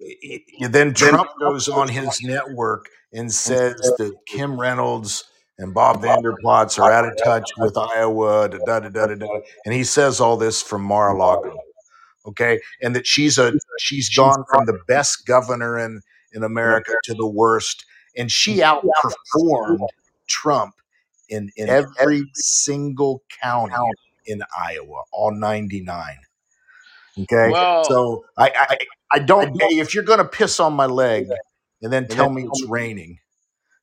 then 0.70 0.94
Trump 0.94 1.30
goes 1.40 1.68
on 1.68 1.88
his 1.88 2.20
network 2.22 2.86
and 3.12 3.32
says 3.32 3.74
that 3.98 4.12
Kim 4.26 4.58
Reynolds 4.60 5.24
and 5.58 5.72
Bob 5.74 6.02
Vander 6.02 6.34
Plaats 6.42 6.78
are 6.78 6.90
out 6.90 7.06
of 7.06 7.16
touch 7.22 7.50
with 7.58 7.76
Iowa, 7.76 8.48
da, 8.48 8.58
da, 8.58 8.80
da, 8.80 8.88
da, 8.88 9.06
da, 9.06 9.14
da. 9.14 9.40
and 9.64 9.74
he 9.74 9.84
says 9.84 10.20
all 10.20 10.36
this 10.36 10.62
from 10.62 10.82
Mar-a-Lago, 10.82 11.56
okay, 12.26 12.60
and 12.82 12.94
that 12.96 13.06
she's 13.06 13.38
a 13.38 13.52
she's 13.78 14.14
gone 14.14 14.44
from 14.50 14.66
the 14.66 14.78
best 14.86 15.26
governor 15.26 15.78
in 15.78 16.00
in 16.32 16.42
America 16.42 16.92
to 17.04 17.14
the 17.14 17.26
worst, 17.26 17.86
and 18.16 18.30
she 18.30 18.58
outperformed 18.58 19.88
Trump 20.28 20.74
in 21.28 21.50
in 21.56 21.68
every 21.68 22.24
single 22.34 23.22
county 23.42 23.74
in 24.26 24.42
Iowa, 24.58 25.02
all 25.12 25.32
ninety 25.32 25.80
nine. 25.82 26.18
Okay, 27.18 27.54
so 27.84 28.24
I, 28.36 28.50
I 28.54 28.78
I 29.12 29.18
don't. 29.20 29.60
Hey, 29.60 29.78
if 29.78 29.94
you're 29.94 30.04
going 30.04 30.18
to 30.18 30.24
piss 30.26 30.60
on 30.60 30.74
my 30.74 30.86
leg 30.86 31.28
and 31.82 31.92
then 31.92 32.08
tell 32.08 32.28
me 32.30 32.44
it's 32.44 32.64
raining, 32.68 33.18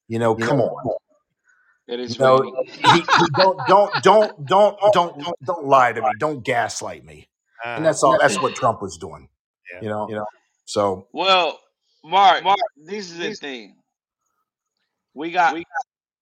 you 0.08 0.20
know, 0.20 0.36
come 0.36 0.62
on. 0.62 0.96
It 1.88 2.00
is 2.00 2.18
You 2.18 2.26
know, 2.26 2.40
raining. 2.40 2.66
he, 2.66 3.00
he 3.02 3.28
don't 3.36 3.58
don't 3.68 4.04
don't 4.04 4.46
don't 4.46 4.78
don't 4.94 5.36
don't 5.46 5.66
lie 5.66 5.94
to 5.94 6.02
me. 6.02 6.08
Don't 6.20 6.44
gaslight 6.44 7.04
me. 7.06 7.28
And 7.66 7.86
Uh, 7.86 7.90
that's 7.90 8.04
all. 8.04 8.18
That's 8.20 8.40
what 8.40 8.56
Trump 8.62 8.82
was 8.82 8.98
doing. 8.98 9.30
Yeah. 9.74 9.82
You 9.82 9.90
know. 9.90 10.10
You 10.10 10.16
know. 10.16 10.26
So 10.66 11.08
Well, 11.14 11.60
Mark, 12.04 12.44
Mark, 12.44 12.60
this 12.78 13.12
is 13.12 13.18
the 13.18 13.34
thing. 13.34 13.76
We 15.14 15.32
got 15.32 15.56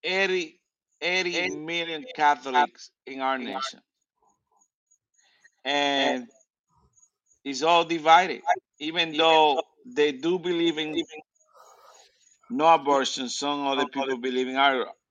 80, 0.04 0.60
80 1.02 1.50
million 1.58 2.06
Catholics 2.16 2.92
in 3.06 3.22
our 3.22 3.38
nation. 3.38 3.80
And 5.64 6.28
it's 7.44 7.62
all 7.64 7.86
divided. 7.86 8.42
Even 8.80 9.16
though 9.16 9.62
they 9.86 10.12
do 10.12 10.40
believe 10.40 10.78
in 10.78 11.02
no 12.50 12.74
abortion, 12.74 13.30
some 13.30 13.66
other 13.68 13.86
people 13.88 14.18
believe 14.18 14.48
in 14.48 14.58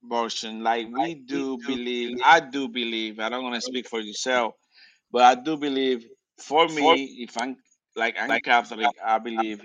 abortion. 0.04 0.62
Like 0.62 0.88
we 0.90 1.14
do 1.14 1.58
believe, 1.58 2.16
I 2.24 2.40
do 2.40 2.68
believe, 2.68 3.20
I 3.20 3.28
don't 3.28 3.42
want 3.44 3.54
to 3.56 3.60
speak 3.60 3.86
for 3.88 4.00
yourself, 4.00 4.54
but 5.10 5.22
I 5.22 5.34
do 5.40 5.56
believe 5.56 6.06
for 6.38 6.68
me, 6.68 7.04
if 7.24 7.36
I'm 7.38 7.56
like 7.96 8.16
I'm 8.18 8.40
Catholic, 8.40 8.94
I 9.04 9.18
believe 9.18 9.64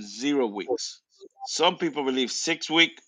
zero 0.00 0.46
weeks. 0.46 1.02
Some 1.44 1.78
people 1.78 2.04
believe 2.04 2.30
six 2.32 2.70
week, 2.70 3.00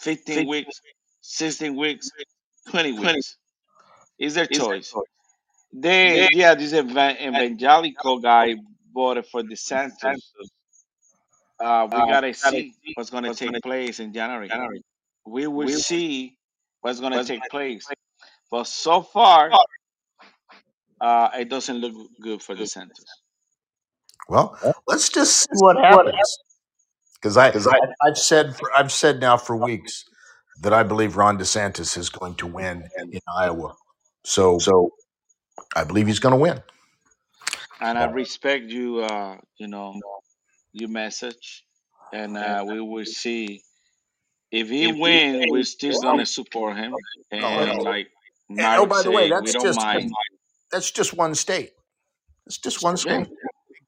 15 0.00 0.46
weeks, 0.46 0.80
16 1.22 1.76
weeks, 1.76 2.10
20 2.70 2.92
weeks. 2.92 3.38
It's 4.18 4.34
their 4.36 4.46
choice. 4.46 4.96
They, 5.72 6.28
yeah, 6.32 6.54
this 6.54 6.72
eva- 6.72 7.26
evangelical 7.26 8.20
guy 8.20 8.56
voted 8.94 9.26
for 9.26 9.42
DeSantis. 9.42 10.32
Uh, 11.58 11.88
we 11.90 12.02
gotta 12.02 12.34
see 12.34 12.76
what's 12.94 13.10
gonna 13.10 13.30
take 13.30 13.60
place 13.62 14.00
in 14.00 14.12
January. 14.12 14.48
January. 14.50 14.82
We 15.26 15.46
will 15.46 15.68
see 15.68 16.36
what's 16.80 17.00
gonna 17.00 17.24
take 17.24 17.42
place. 17.50 17.86
But 18.50 18.66
so 18.66 19.02
far, 19.02 19.50
uh, 21.00 21.30
it 21.34 21.48
doesn't 21.48 21.78
look 21.78 21.94
good 22.20 22.42
for 22.42 22.54
the 22.54 22.64
DeSantis. 22.64 23.04
well, 24.28 24.58
let's 24.86 25.08
just 25.08 25.36
see 25.40 25.48
what 25.52 25.76
happens. 25.76 26.38
Because 27.14 27.36
I, 27.36 27.48
I 27.48 27.78
I've 28.04 28.18
said 28.18 28.56
for, 28.56 28.70
I've 28.76 28.92
said 28.92 29.20
now 29.20 29.36
for 29.36 29.56
weeks 29.56 30.04
that 30.60 30.72
I 30.72 30.82
believe 30.82 31.16
Ron 31.16 31.38
DeSantis 31.38 31.96
is 31.96 32.10
going 32.10 32.34
to 32.36 32.46
win 32.46 32.88
in 32.98 33.20
Iowa. 33.38 33.74
So 34.24 34.58
so 34.58 34.90
I 35.76 35.84
believe 35.84 36.06
he's 36.06 36.20
going 36.20 36.32
to 36.34 36.38
win. 36.40 36.62
And 37.80 37.98
I 37.98 38.04
respect 38.10 38.66
you, 38.66 39.00
uh, 39.00 39.38
you 39.58 39.66
know, 39.66 39.94
your 40.72 40.88
message, 40.88 41.64
and 42.12 42.36
uh, 42.36 42.64
we 42.66 42.80
will 42.80 43.04
see 43.04 43.62
if 44.52 44.68
he 44.68 44.92
wins. 44.92 45.46
We're 45.50 45.64
still 45.64 46.00
gonna 46.00 46.26
support 46.26 46.76
him, 46.76 46.94
and 47.30 47.82
like 47.82 48.08
And, 48.48 48.60
oh, 48.60 48.86
by 48.86 49.02
the 49.02 49.10
way, 49.10 49.30
that's 49.30 49.52
just 49.52 49.80
mind. 49.80 50.12
that's 50.70 50.90
just 50.90 51.14
one 51.14 51.34
state. 51.34 51.72
It's 52.46 52.58
just 52.58 52.82
one 52.82 52.96
state. 52.96 53.20
Hey, 53.20 53.26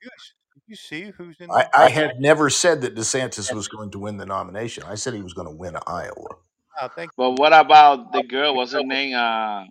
Goose, 0.03 0.35
you 0.66 0.77
see 0.77 1.12
who's 1.16 1.37
in? 1.40 1.50
I, 1.50 1.66
I 1.74 1.88
had 1.88 2.20
never 2.20 2.48
said 2.50 2.81
that 2.83 2.94
DeSantis 2.94 3.53
was 3.53 3.68
going 3.68 3.90
to 3.90 3.98
win 3.98 4.16
the 4.16 4.27
nomination. 4.27 4.85
I 4.85 4.94
said 4.94 5.14
he 5.14 5.22
was 5.22 5.35
going 5.35 5.48
to 5.48 5.55
win 5.55 5.77
Iowa. 5.87 6.37
Oh, 6.81 6.88
thank 6.96 7.11
But 7.16 7.33
what 7.33 7.53
about 7.53 8.12
the 8.12 8.22
girl? 8.22 8.57
What's 8.57 8.72
her 8.72 8.83
name? 8.83 9.14
Uh, 9.14 9.64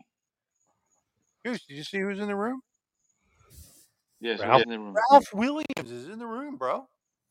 Goose. 1.45 1.65
Did 1.67 1.77
you 1.77 1.84
see 1.84 1.99
who's 1.99 2.19
in 2.19 2.27
the 2.27 2.36
room? 2.36 2.62
yes, 4.21 4.39
Ralph. 4.39 4.62
in 4.63 4.69
the 4.69 4.79
room? 4.79 4.95
Ralph 5.12 5.34
Williams 5.34 5.91
is 5.91 6.08
in 6.08 6.19
the 6.19 6.27
room, 6.27 6.58
bro. 6.58 6.86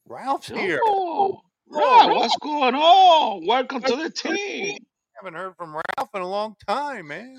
Ralph's 0.09 0.49
here. 0.49 0.81
Oh, 0.85 1.41
right. 1.73 2.09
What's 2.11 2.37
going 2.37 2.75
on? 2.77 3.47
Welcome 3.47 3.83
to 3.85 3.97
the 3.97 4.11
team. 4.11 4.79
Haven't 5.17 5.35
heard 5.35 5.55
from 5.59 5.75
Ralph 5.75 6.11
in 6.15 6.23
a 6.23 6.29
long 6.29 6.57
time, 6.69 7.09
man. 7.09 7.37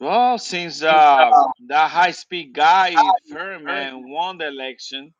Well, 0.00 0.38
since 0.38 0.82
uh, 0.82 1.34
that 1.68 1.90
high 1.90 2.12
speed 2.12 2.54
guy 2.54 3.12
Furman 3.32 4.08
won 4.10 4.38
the 4.38 4.48
election, 4.48 5.14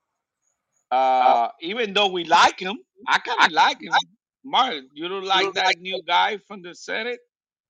uh, 0.91 1.49
even 1.61 1.95
though 1.95 2.09
we 2.09 2.25
like 2.25 2.61
him, 2.61 2.79
I 3.07 3.19
kind 3.19 3.41
of 3.43 3.53
like 3.53 3.81
him. 3.83 4.07
Mark, 4.45 4.85
you 4.95 5.09
don't 5.09 5.27
like 5.27 5.55
that 5.55 5.79
new 5.81 6.03
guy 6.07 6.39
from 6.49 6.63
the 6.63 6.75
Senate, 6.75 7.21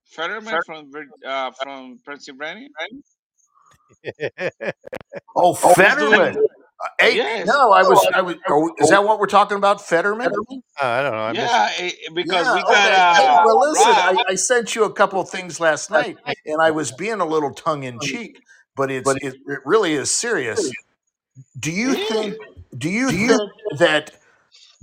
Fetterman 0.07 0.61
from 0.61 0.93
Vir- 0.93 1.13
uh, 1.27 1.53
from 1.53 2.01
Pennsylvania? 2.07 2.69
Right? 2.81 2.91
Oh, 5.37 5.55
He's 5.65 5.77
Fetterman. 5.77 6.37
Doing 6.79 6.91
Uh, 7.01 7.05
Hey, 7.05 7.17
yes, 7.17 7.47
no, 7.47 7.73
I 7.73 7.83
was. 7.83 8.07
I 8.15 8.21
was. 8.23 8.37
Oh, 8.49 8.71
is 8.79 8.91
that 8.91 9.03
what 9.05 9.19
we're 9.19 9.27
talking 9.27 9.57
about, 9.57 9.81
Fetterman? 9.81 10.31
I 10.81 11.03
don't 11.03 11.13
know. 11.13 11.19
I 11.19 11.33
missed 11.33 11.53
yeah, 11.55 11.71
it- 11.79 12.15
because 12.15 12.47
Yeah. 12.47 12.55
we 12.55 12.61
Okay. 12.63 12.73
got 12.75 13.17
Hey, 13.17 13.27
uh, 13.27 13.43
well, 13.47 13.61
listen. 13.61 13.87
Rob. 13.89 13.97
I, 14.19 14.25
I 14.29 14.35
sent 14.35 14.75
you 14.75 14.85
a 14.85 14.93
couple 14.93 15.21
of 15.21 15.29
things 15.31 15.59
last 15.61 15.91
night, 15.91 16.19
and 16.45 16.61
I 16.61 16.71
was 16.71 16.93
being 16.93 17.21
a 17.21 17.25
little 17.27 17.53
tongue 17.55 17.85
in 17.85 17.99
cheek, 18.01 18.41
but 18.75 18.91
it's 18.91 19.11
it, 19.23 19.35
it 19.47 19.61
really 19.65 19.95
is 19.95 20.11
serious. 20.11 20.71
Do 21.59 21.71
you 21.73 21.93
It 21.93 22.09
think? 22.09 22.37
Do 22.79 22.91
you 22.91 23.11
think 23.11 23.41
that 23.79 24.13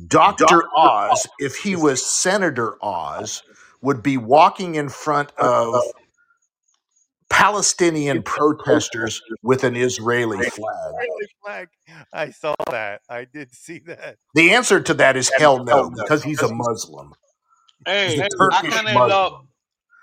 Doctor 0.07 0.63
Oz, 0.75 1.27
if 1.39 1.55
he 1.55 1.75
was 1.75 2.03
Senator 2.03 2.75
Oz, 2.81 3.43
would 3.81 4.01
be 4.01 4.17
walking 4.17 4.75
in 4.75 4.89
front 4.89 5.31
of 5.37 5.75
Palestinian 7.33 8.23
protesters 8.23 9.21
with 9.43 9.63
an 9.63 9.75
Israeli 9.75 10.37
flag? 10.39 10.93
Israeli 10.93 11.27
flag. 11.43 11.69
I 12.13 12.29
saw 12.31 12.55
that. 12.71 13.01
I 13.09 13.25
did 13.25 13.53
see 13.55 13.79
that. 13.87 14.17
The 14.35 14.53
answer 14.53 14.81
to 14.81 14.93
that 14.95 15.17
is 15.17 15.31
hell 15.37 15.63
no, 15.63 15.89
because 15.89 16.23
he's 16.23 16.41
a 16.43 16.53
Muslim. 16.53 17.13
He's 18.05 18.19
Hey, 18.19 18.19
a 18.19 18.29
I 18.51 18.61
Turkish 18.61 18.73
kind 18.75 18.87
of 18.89 18.95
love. 18.95 19.33
Muslim. 19.33 19.47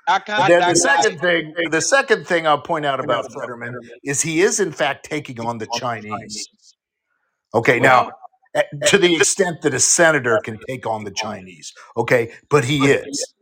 I 0.08 0.16
And 0.16 0.24
kind 0.26 0.52
then 0.52 0.60
the 0.60 0.66
that 0.66 0.78
second 0.78 1.20
thing, 1.20 1.54
the 1.70 1.80
second 1.80 2.26
thing 2.26 2.46
I'll 2.46 2.60
point 2.62 2.86
out 2.86 3.00
about 3.00 3.32
Fetterman 3.32 3.76
is 4.04 4.22
he 4.22 4.40
is 4.42 4.60
in 4.60 4.72
fact 4.72 5.06
taking 5.08 5.40
on 5.40 5.58
the 5.58 5.68
Chinese. 5.74 6.48
Okay, 7.54 7.80
now 7.80 8.04
Well, 8.06 8.12
eh, 8.54 8.62
to 8.88 8.98
the 8.98 9.16
extent 9.16 9.62
that 9.62 9.74
a 9.74 9.80
senator 9.80 10.40
can 10.44 10.58
take 10.68 10.86
on 10.86 11.04
the 11.04 11.12
Chinese, 11.12 11.72
okay, 11.96 12.32
but 12.50 12.64
he 12.64 12.86
is. 12.88 13.34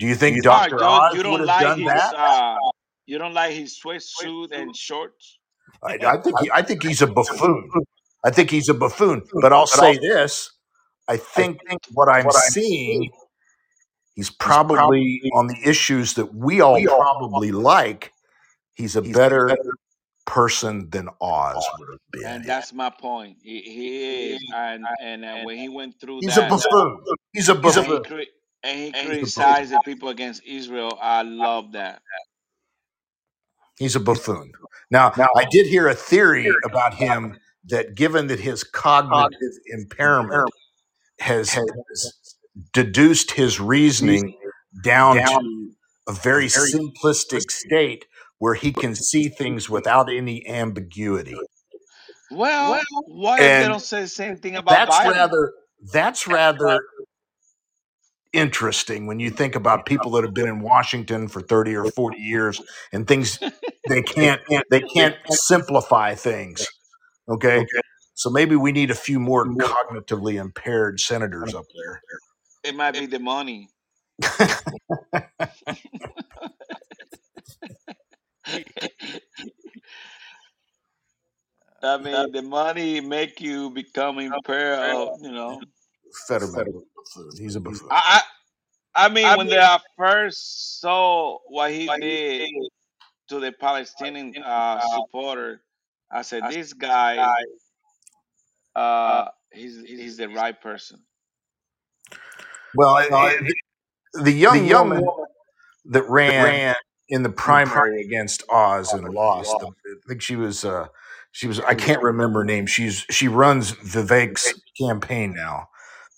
Do 0.00 0.06
you 0.06 0.14
think 0.14 0.42
Dr. 0.42 0.82
Oz 0.82 1.16
would 1.16 1.26
have 1.26 1.60
done 1.60 1.80
his 1.80 1.88
that? 1.88 2.58
You 3.12 3.18
don't 3.18 3.34
like 3.34 3.52
his 3.52 3.78
sweatsuit 3.78 4.52
and 4.52 4.74
shorts. 4.74 5.38
I, 5.84 5.98
I 6.06 6.16
think 6.16 6.40
he, 6.40 6.50
I 6.50 6.62
think 6.62 6.82
he's 6.82 7.02
a 7.02 7.06
buffoon. 7.06 7.70
I 8.24 8.30
think 8.30 8.50
he's 8.50 8.70
a 8.70 8.74
buffoon. 8.74 9.22
But 9.34 9.52
I'll 9.52 9.66
say 9.66 9.98
this: 9.98 10.50
I 11.08 11.18
think 11.18 11.60
what 11.92 12.08
I'm 12.08 12.30
seeing, 12.30 13.10
he's 14.14 14.30
probably 14.30 15.20
on 15.34 15.48
the 15.48 15.58
issues 15.62 16.14
that 16.14 16.34
we 16.34 16.62
all 16.62 16.80
probably 16.82 17.52
like. 17.52 18.12
He's 18.72 18.96
a 18.96 19.02
better 19.02 19.54
person 20.24 20.88
than 20.88 21.10
Oz 21.20 21.68
would 21.78 21.88
have 21.90 22.00
been. 22.12 22.24
And 22.24 22.44
that's 22.46 22.72
my 22.72 22.88
point. 22.88 23.36
He, 23.42 23.60
he 23.60 24.32
is, 24.32 24.40
and 24.54 24.86
and 25.02 25.22
uh, 25.22 25.36
when 25.44 25.58
he 25.58 25.68
went 25.68 26.00
through 26.00 26.20
He's 26.22 26.38
a 26.38 26.48
buffoon. 26.48 26.98
He's 27.34 27.50
a 27.50 27.52
and 27.52 27.62
he 27.62 27.72
buffoon. 27.72 28.04
cri- 28.04 28.28
and 28.62 28.78
he 28.78 29.06
criticized 29.06 29.72
the 29.72 29.80
people 29.84 30.08
against 30.08 30.42
Israel, 30.46 30.96
I 31.00 31.22
love 31.22 31.72
that. 31.72 32.00
He's 33.78 33.96
a 33.96 34.00
buffoon. 34.00 34.52
Now, 34.90 35.12
I 35.36 35.46
did 35.50 35.66
hear 35.66 35.88
a 35.88 35.94
theory 35.94 36.50
about 36.64 36.94
him 36.94 37.38
that 37.66 37.94
given 37.94 38.26
that 38.26 38.40
his 38.40 38.64
cognitive 38.64 39.52
impairment 39.66 40.50
has, 41.18 41.50
has 41.50 42.14
deduced 42.72 43.32
his 43.32 43.60
reasoning 43.60 44.36
down 44.84 45.16
to 45.16 45.70
a 46.08 46.12
very 46.12 46.46
simplistic 46.46 47.50
state 47.50 48.06
where 48.38 48.54
he 48.54 48.72
can 48.72 48.94
see 48.94 49.28
things 49.28 49.70
without 49.70 50.12
any 50.12 50.46
ambiguity. 50.48 51.36
Well, 52.30 52.80
why 53.06 53.38
they 53.38 53.62
And 53.62 53.68
don't 53.68 53.80
say 53.80 54.02
the 54.02 54.08
same 54.08 54.36
thing 54.36 54.56
about 54.56 54.70
That's 54.74 54.96
Biden? 54.96 55.12
rather 55.12 55.52
that's 55.92 56.26
rather 56.26 56.78
interesting 58.32 59.06
when 59.06 59.20
you 59.20 59.30
think 59.30 59.54
about 59.54 59.86
people 59.86 60.10
that 60.12 60.24
have 60.24 60.34
been 60.34 60.48
in 60.48 60.60
Washington 60.60 61.28
for 61.28 61.42
30 61.42 61.76
or 61.76 61.90
40 61.90 62.18
years 62.18 62.60
and 62.92 63.06
things 63.06 63.38
they 63.88 64.02
can't 64.02 64.40
they 64.70 64.80
can't 64.80 65.16
simplify 65.30 66.14
things. 66.14 66.66
Okay? 67.28 67.66
So 68.14 68.30
maybe 68.30 68.56
we 68.56 68.72
need 68.72 68.90
a 68.90 68.94
few 68.94 69.18
more 69.18 69.46
cognitively 69.46 70.40
impaired 70.40 71.00
senators 71.00 71.54
up 71.54 71.64
there. 71.74 72.02
It 72.64 72.74
might 72.74 72.92
be 72.92 73.06
the 73.06 73.18
money. 73.18 73.68
I 81.84 81.98
mean, 81.98 82.32
the 82.32 82.42
money 82.42 83.00
make 83.00 83.40
you 83.40 83.70
become 83.70 84.20
impaired. 84.20 84.94
Of, 84.94 85.08
you 85.20 85.32
know, 85.32 85.60
Fetterman, 86.28 86.84
is 87.04 87.16
a 87.16 87.42
he's 87.42 87.56
a 87.56 87.60
buffoon. 87.60 87.88
I, 87.90 88.22
I, 88.96 89.06
I 89.06 89.08
mean, 89.08 89.34
when 89.36 89.48
they 89.48 89.76
first 89.98 90.80
saw 90.80 91.38
what 91.48 91.72
he 91.72 91.88
did 91.88 92.50
to 93.28 93.40
the 93.40 93.52
Palestinian 93.52 94.36
uh, 94.44 94.80
supporter, 94.80 95.62
I 96.10 96.22
said, 96.22 96.48
"This 96.48 96.72
guy, 96.74 97.32
uh, 98.76 99.28
he's 99.52 99.80
he's 99.82 100.16
the 100.18 100.28
right 100.28 100.60
person." 100.60 101.00
Well, 102.74 102.98
it- 102.98 103.18
it- 103.42 103.56
the 104.14 104.32
young 104.32 104.64
young 104.66 104.96
woman 104.98 105.26
that 105.86 106.08
ran, 106.08 106.76
in 107.08 107.22
the 107.24 107.30
primary 107.30 108.02
against 108.02 108.42
Oz 108.50 108.94
and 108.94 109.08
lost. 109.14 109.62
I 109.62 110.08
think 110.08 110.22
she 110.22 110.36
was. 110.36 110.64
Uh, 110.64 110.88
she 111.32 111.48
was. 111.48 111.60
I 111.60 111.74
can't 111.74 112.02
remember 112.02 112.40
her 112.40 112.46
name. 112.46 112.66
She's. 112.66 113.06
She 113.10 113.28
runs 113.28 113.72
Vivek's 113.72 114.54
campaign 114.80 115.34
now. 115.34 115.68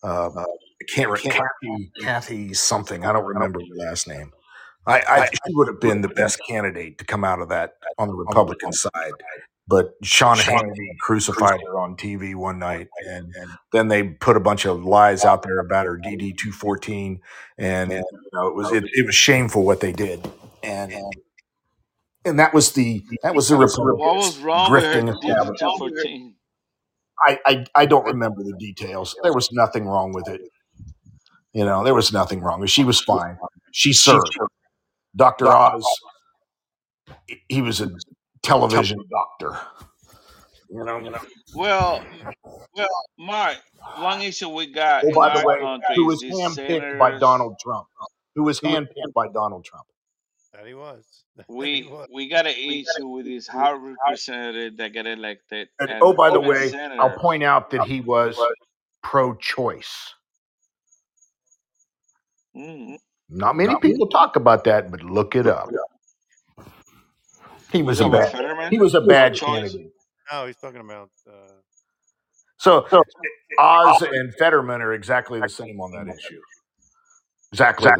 Uh, 0.04 0.30
I 0.38 0.84
can't. 0.94 1.10
re- 1.10 1.20
Kathy. 1.20 1.92
Kathy 2.00 2.54
something. 2.54 3.06
I 3.06 3.12
don't 3.12 3.24
remember 3.26 3.60
her 3.60 3.86
last 3.86 4.08
name. 4.08 4.32
I, 4.86 5.02
I 5.08 5.26
she 5.26 5.54
would 5.54 5.68
have 5.68 5.80
been 5.80 6.02
the 6.02 6.08
best 6.08 6.40
candidate 6.48 6.98
to 6.98 7.06
come 7.06 7.24
out 7.24 7.40
of 7.40 7.48
that 7.50 7.74
on 7.98 8.08
the 8.08 8.14
Republican 8.14 8.72
side. 8.72 9.12
But 9.66 9.94
Sean 10.02 10.36
Hannity 10.36 10.98
crucified 11.00 11.60
her 11.66 11.80
on 11.80 11.96
TV 11.96 12.34
one 12.34 12.58
night, 12.58 12.88
and, 13.08 13.34
and 13.34 13.50
then 13.72 13.88
they 13.88 14.04
put 14.04 14.36
a 14.36 14.40
bunch 14.40 14.66
of 14.66 14.84
lies 14.84 15.24
out 15.24 15.42
there 15.42 15.58
about 15.58 15.86
her 15.86 15.98
DD 16.04 16.36
two 16.36 16.52
fourteen, 16.52 17.22
and 17.56 17.90
you 17.92 18.04
know, 18.34 18.48
it 18.48 18.54
was 18.54 18.72
it, 18.72 18.84
it 18.92 19.06
was 19.06 19.14
shameful 19.14 19.64
what 19.64 19.80
they 19.80 19.92
did, 19.92 20.30
and 20.62 20.92
and 22.26 22.38
that 22.38 22.52
was 22.52 22.72
the 22.72 23.02
that 23.22 23.34
was 23.34 23.48
the 23.48 23.56
What 23.56 24.16
was 24.16 24.38
Republicans 24.38 24.38
wrong 24.38 24.70
grifting 24.70 25.08
establishment. 25.14 26.34
Two 27.26 27.34
fourteen? 27.34 27.38
I, 27.46 27.64
I 27.74 27.82
I 27.82 27.86
don't 27.86 28.04
remember 28.04 28.42
the 28.42 28.54
details. 28.58 29.16
There 29.22 29.32
was 29.32 29.50
nothing 29.52 29.86
wrong 29.86 30.12
with 30.12 30.28
it. 30.28 30.40
You 31.52 31.64
know, 31.64 31.84
there 31.84 31.94
was 31.94 32.12
nothing 32.12 32.40
wrong. 32.40 32.64
She 32.66 32.84
was 32.84 33.00
fine. 33.00 33.38
She 33.72 33.92
served. 33.92 34.36
Doctor 35.16 35.46
Oz, 35.48 35.84
he- 37.28 37.42
he 37.48 37.62
was 37.62 37.80
a 37.80 37.88
television 38.42 38.98
doctor. 39.10 39.58
You 40.68 40.84
know, 40.84 40.98
you 40.98 41.10
know. 41.10 41.20
Well, 41.54 42.02
well, 42.74 42.88
Mark. 43.18 43.56
One 43.98 44.22
issue 44.22 44.48
we 44.48 44.66
got 44.72 45.04
Oh, 45.04 45.12
by 45.14 45.38
the 45.38 45.46
way, 45.46 45.60
country 45.60 45.94
who 45.94 46.10
is 46.10 46.14
was 46.14 46.20
these 46.22 46.34
handpicked 46.66 46.98
by. 46.98 47.18
Donald 47.18 47.56
Trump? 47.62 47.86
Who 48.34 48.42
was 48.42 48.60
handpicked 48.60 49.12
by 49.14 49.28
Donald 49.28 49.64
Trump? 49.64 49.84
That 50.54 50.66
he 50.66 50.74
was. 50.74 51.04
That 51.36 51.46
he 51.48 51.56
We 51.56 51.82
was. 51.84 52.08
we 52.12 52.28
got 52.30 52.46
an 52.46 52.54
issue 52.56 53.08
with 53.08 53.26
these 53.26 53.48
House 53.48 53.80
representatives 53.82 54.78
that 54.78 54.94
get 54.94 55.06
elected. 55.06 55.68
And 55.80 55.90
and 55.90 56.00
oh, 56.02 56.14
by 56.14 56.30
the 56.30 56.40
even 56.40 56.50
way, 56.50 56.72
I'll 56.98 57.10
point 57.10 57.44
out 57.44 57.70
that 57.72 57.84
he 57.84 58.00
was 58.02 58.38
pro-choice. 59.02 60.14
Mm. 62.56 62.98
Not 63.30 63.56
many 63.56 63.76
people 63.76 64.08
talk 64.08 64.36
about 64.36 64.64
that, 64.64 64.90
but 64.90 65.02
look 65.02 65.36
it 65.36 65.46
up. 65.46 65.70
He 67.72 67.82
was 67.82 68.00
a 68.00 68.04
Talking 68.04 68.14
about 68.14 68.28
bad. 68.28 68.32
Fetterman? 68.32 68.72
He 68.72 68.78
was 68.78 68.94
a 68.94 69.02
bad 69.02 69.38
Pro-choice? 69.38 69.40
candidate. 69.40 69.92
No, 70.32 70.46
he's 70.46 70.56
talking 70.56 70.80
about. 70.80 71.10
Uh, 71.28 71.32
So 72.58 72.86
Oz 73.58 74.02
and 74.02 74.34
Fetterman 74.38 74.82
are 74.82 74.92
exactly 74.94 75.40
the 75.40 75.48
same 75.48 75.80
on 75.80 75.92
that 75.92 76.08
issue. 76.14 76.40
Exactly. 77.52 77.92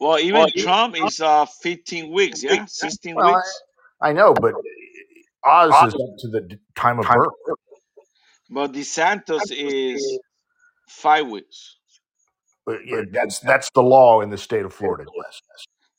Well, 0.00 0.18
even 0.18 0.48
Trump 0.58 0.96
is 0.96 1.20
uh 1.20 1.46
15 1.46 2.12
weeks, 2.12 2.42
yeah, 2.42 2.64
16 2.66 3.14
Well, 3.16 3.34
weeks. 3.34 3.62
I 4.00 4.12
know, 4.12 4.34
but 4.34 4.54
Oz 5.44 5.88
is 5.88 5.94
up 5.94 6.16
to 6.18 6.28
the 6.28 6.58
time 6.76 6.98
of 7.00 7.06
birth. 7.06 7.28
But 8.50 8.72
DeSantis 8.72 9.52
is 9.52 10.18
five 10.88 11.28
weeks 11.28 11.76
But 12.66 12.86
yeah, 12.86 13.02
that's 13.12 13.40
that's 13.40 13.70
the 13.74 13.82
law 13.82 14.22
in 14.22 14.30
the 14.30 14.38
state 14.38 14.64
of 14.64 14.74
Florida. 14.74 15.04
Yes. 15.14 15.40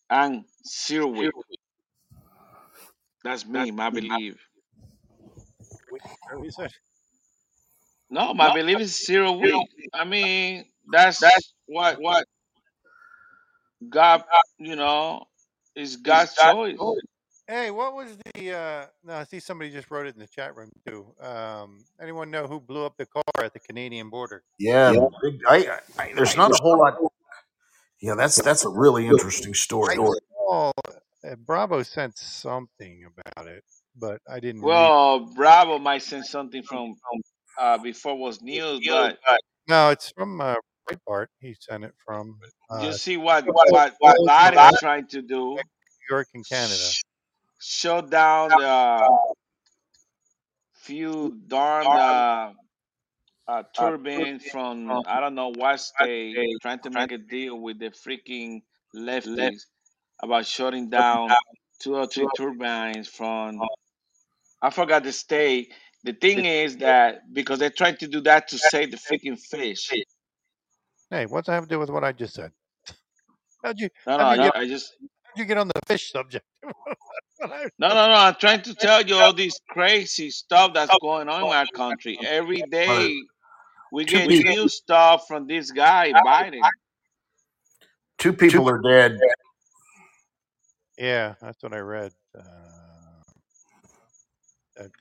and 0.10 0.46
zero 0.68 1.08
weeks. 1.08 1.34
That's 3.24 3.46
me, 3.46 3.72
my 3.72 3.90
belief. 3.90 4.38
what 5.90 6.02
he 6.44 6.52
said. 6.52 6.72
No, 8.10 8.34
my 8.34 8.54
belief 8.54 8.80
is 8.80 9.06
zero 9.06 9.34
week. 9.34 9.70
I 9.94 10.06
mean, 10.06 10.66
that's 10.92 11.20
that's 11.20 11.54
what 11.68 12.02
what 12.02 12.26
God, 13.90 14.24
you 14.58 14.76
know, 14.76 15.26
is 15.76 15.98
God's 15.98 16.34
choice. 16.36 16.78
Hey, 17.48 17.72
what 17.72 17.94
was 17.96 18.18
the? 18.36 18.54
Uh, 18.54 18.86
no, 19.04 19.14
I 19.14 19.24
see 19.24 19.40
somebody 19.40 19.72
just 19.72 19.92
wrote 19.92 20.08
it 20.08 20.14
in 20.16 20.20
the 20.22 20.28
chat 20.28 20.56
room 20.56 20.70
too. 20.88 21.14
Um, 21.20 21.84
anyone 22.02 22.32
know 22.32 22.48
who 22.48 22.60
blew 22.60 22.86
up 22.86 22.96
the 22.98 23.06
car 23.06 23.24
at 23.44 23.54
the 23.54 23.60
Canadian 23.60 24.10
border? 24.10 24.44
Yeah. 24.58 24.94
big- 25.22 25.42
I, 25.48 25.80
I, 25.98 26.14
there's 26.16 26.38
not 26.38 26.52
a 26.52 26.62
whole 26.62 26.78
lot. 26.78 26.98
Yeah, 28.00 28.16
that's 28.16 28.42
that's 28.42 28.66
a 28.66 28.70
really 28.70 29.08
interesting 29.08 29.54
story. 29.54 29.98
Oh, 30.00 30.72
uh, 30.88 31.36
Bravo 31.46 31.84
sent 31.84 32.18
something 32.18 33.06
about 33.06 33.48
it, 33.48 33.64
but 33.96 34.22
I 34.30 34.40
didn't. 34.40 34.62
read 34.62 34.68
Well, 34.68 35.20
Bravo 35.20 35.78
might 35.78 36.04
send 36.04 36.26
something 36.26 36.64
from 36.64 36.96
uh, 37.60 37.78
before 37.80 38.18
was 38.18 38.42
news, 38.42 38.82
but 38.88 39.20
No, 39.68 39.90
it's 39.90 40.12
from 40.12 40.42
uh, 40.42 40.56
Breitbart. 40.90 41.28
He 41.40 41.56
sent 41.60 41.84
it 41.86 41.94
from 42.06 42.38
uh, 42.70 42.76
you 42.78 42.94
see 42.94 43.18
what 43.18 43.46
what, 43.66 43.96
what 44.00 44.26
Biden 44.26 44.64
is 44.64 44.78
trying 44.80 45.08
to 45.10 45.22
do. 45.22 45.64
New 46.10 46.16
York 46.16 46.28
and 46.34 46.48
Canada. 46.48 46.92
shut 47.60 48.10
down 48.10 48.56
the 48.56 49.12
few 50.76 51.38
darn 51.48 51.96
uh, 51.96 52.54
uh, 53.48 53.64
turbines 53.76 54.46
from 54.46 55.04
I 55.06 55.20
don't 55.22 55.36
know 55.36 55.50
what 55.50 55.80
state 55.82 56.44
trying 56.62 56.80
to 56.82 56.92
make 56.92 57.12
a 57.12 57.18
deal 57.20 57.60
with 57.60 57.80
the 57.80 57.92
freaking 57.92 58.62
lefties 58.96 59.66
about 60.22 60.46
shutting 60.46 60.90
down 60.90 61.38
two 61.80 61.96
or 61.96 62.08
three 62.08 62.28
turbines 62.28 63.08
from 63.10 63.68
I 64.62 64.72
forgot 64.72 65.04
the 65.04 65.14
state. 65.14 65.74
The 66.04 66.14
thing 66.14 66.46
is 66.46 66.78
that 66.80 67.34
because 67.34 67.60
they're 67.60 67.72
trying 67.72 67.98
to 67.98 68.08
do 68.08 68.22
that 68.24 68.50
to 68.50 68.60
save 68.60 68.92
the 68.92 68.98
freaking 68.98 69.40
fish. 69.40 69.98
Hey, 71.12 71.26
what's 71.26 71.48
that 71.48 71.54
have 71.54 71.64
to 71.66 71.70
do 71.70 71.78
with 71.78 71.90
what 71.90 72.06
I 72.06 72.14
just 72.14 72.34
said? 72.34 72.52
How'd 73.64 73.80
you 73.80 73.90
No, 74.08 74.18
no, 74.18 74.24
how'd 74.24 74.38
you, 74.38 74.44
I, 74.44 74.46
get, 74.46 74.56
I 74.56 74.68
just 74.68 74.96
how'd 75.00 75.38
you 75.40 75.46
get 75.46 75.58
on 75.58 75.68
the 75.68 75.74
fish 75.86 76.12
subject? 76.12 76.46
No, 77.80 77.88
no, 77.88 77.96
no. 77.96 78.14
I'm 78.14 78.36
trying 78.36 78.62
to 78.62 78.76
tell 78.76 79.02
you 79.02 79.16
all 79.16 79.34
this 79.34 79.60
crazy 79.68 80.30
stuff 80.30 80.76
that's 80.76 80.96
going 81.02 81.28
on 81.28 81.42
in 81.42 81.50
our 81.50 81.66
country. 81.74 82.20
Every 82.24 82.62
day 82.70 83.16
we 83.92 84.06
get 84.06 84.28
new 84.28 84.70
stuff 84.70 85.26
from 85.28 85.48
this 85.48 85.72
guy 85.72 86.14
Biden. 86.24 86.62
Two 88.20 88.32
people 88.32 88.70
are 88.70 88.80
dead. 88.80 89.18
yeah, 91.00 91.34
that's 91.42 91.64
what 91.64 91.74
I 91.74 91.80
read. 91.80 92.12
Uh, 92.38 92.44
that- 94.76 94.92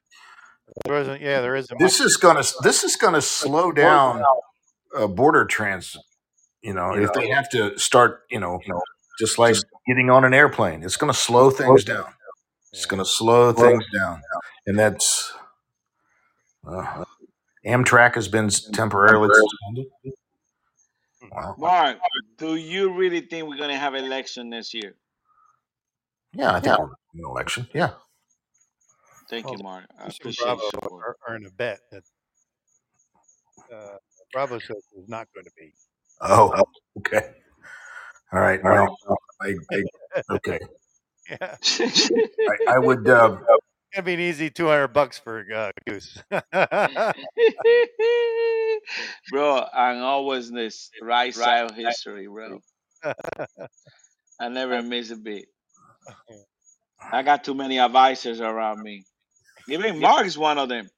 there 0.86 1.00
isn't. 1.02 1.20
Yeah, 1.20 1.42
there 1.42 1.56
isn't. 1.56 1.78
This 1.78 2.00
is 2.00 2.16
gonna 2.16 2.42
this 2.62 2.84
is 2.84 2.96
gonna 2.96 3.20
slow 3.20 3.70
down 3.70 4.24
uh, 4.96 5.06
border 5.06 5.44
transit. 5.44 6.02
You 6.62 6.74
know, 6.74 6.94
if 6.94 7.12
they 7.14 7.28
have 7.28 7.48
to 7.50 7.78
start, 7.78 8.22
you 8.30 8.38
know, 8.38 8.60
you 8.66 8.72
know 8.72 8.82
just 9.18 9.38
like 9.38 9.56
getting 9.86 10.10
on 10.10 10.24
an 10.24 10.34
airplane, 10.34 10.82
it's 10.82 10.96
going 10.96 11.12
to 11.12 11.18
slow 11.18 11.50
things 11.50 11.84
down. 11.84 12.06
It's 12.72 12.86
going 12.86 13.02
to 13.02 13.08
slow 13.08 13.52
things 13.52 13.84
down, 13.94 14.20
and 14.66 14.78
that's 14.78 15.32
uh, 16.66 17.04
Amtrak 17.66 18.14
has 18.14 18.28
been 18.28 18.48
temporarily 18.72 19.28
suspended. 19.34 19.86
Wow. 21.32 21.54
Mark, 21.58 21.98
do 22.38 22.56
you 22.56 22.92
really 22.92 23.20
think 23.20 23.46
we're 23.48 23.56
gonna 23.58 23.78
have 23.78 23.94
election 23.94 24.50
this 24.50 24.74
year? 24.74 24.94
Yeah, 26.32 26.52
I 26.54 26.60
think 26.60 26.78
we're 26.78 26.86
an 26.86 27.24
election. 27.24 27.68
Yeah. 27.72 27.90
Thank 29.28 29.46
Well, 29.46 29.54
you, 29.56 29.62
Mark. 29.62 29.84
I 29.98 30.02
Bruce 30.04 30.18
and 30.18 30.20
appreciate 30.20 30.44
Bravo 30.44 30.62
your 30.62 30.70
support. 30.70 31.04
are, 31.04 31.16
are 31.28 31.36
in 31.36 31.46
a 31.46 31.50
bet 31.50 31.78
that 31.92 32.02
uh, 33.72 33.96
Bravo 34.32 34.58
says 34.58 34.84
is 34.96 35.08
not 35.08 35.28
going 35.34 35.44
to 35.44 35.52
be. 35.56 35.72
Oh, 36.20 36.62
okay. 36.98 37.34
All 38.32 38.40
right. 38.40 38.62
Well, 38.62 38.96
I, 39.40 39.54
I 39.72 39.84
okay. 40.30 40.58
Yeah, 41.30 41.56
I, 41.62 42.74
I 42.74 42.78
would. 42.80 43.08
Uh, 43.08 43.36
gonna 43.94 44.04
be 44.04 44.14
an 44.14 44.20
easy 44.20 44.50
two 44.50 44.66
hundred 44.66 44.88
bucks 44.88 45.18
for 45.18 45.44
uh, 45.54 45.70
Goose. 45.86 46.18
bro, 49.30 49.64
I'm 49.72 50.02
always 50.02 50.50
this 50.50 50.90
right 51.00 51.32
side 51.34 51.70
history, 51.72 52.26
bro. 52.26 52.58
I 54.40 54.48
never 54.48 54.82
miss 54.82 55.10
a 55.10 55.16
beat. 55.16 55.46
I 57.12 57.22
got 57.22 57.44
too 57.44 57.54
many 57.54 57.78
advisors 57.78 58.40
around 58.40 58.82
me. 58.82 59.04
Even 59.68 60.00
Mark 60.00 60.26
is 60.26 60.36
one 60.38 60.58
of 60.58 60.68
them. 60.68 60.88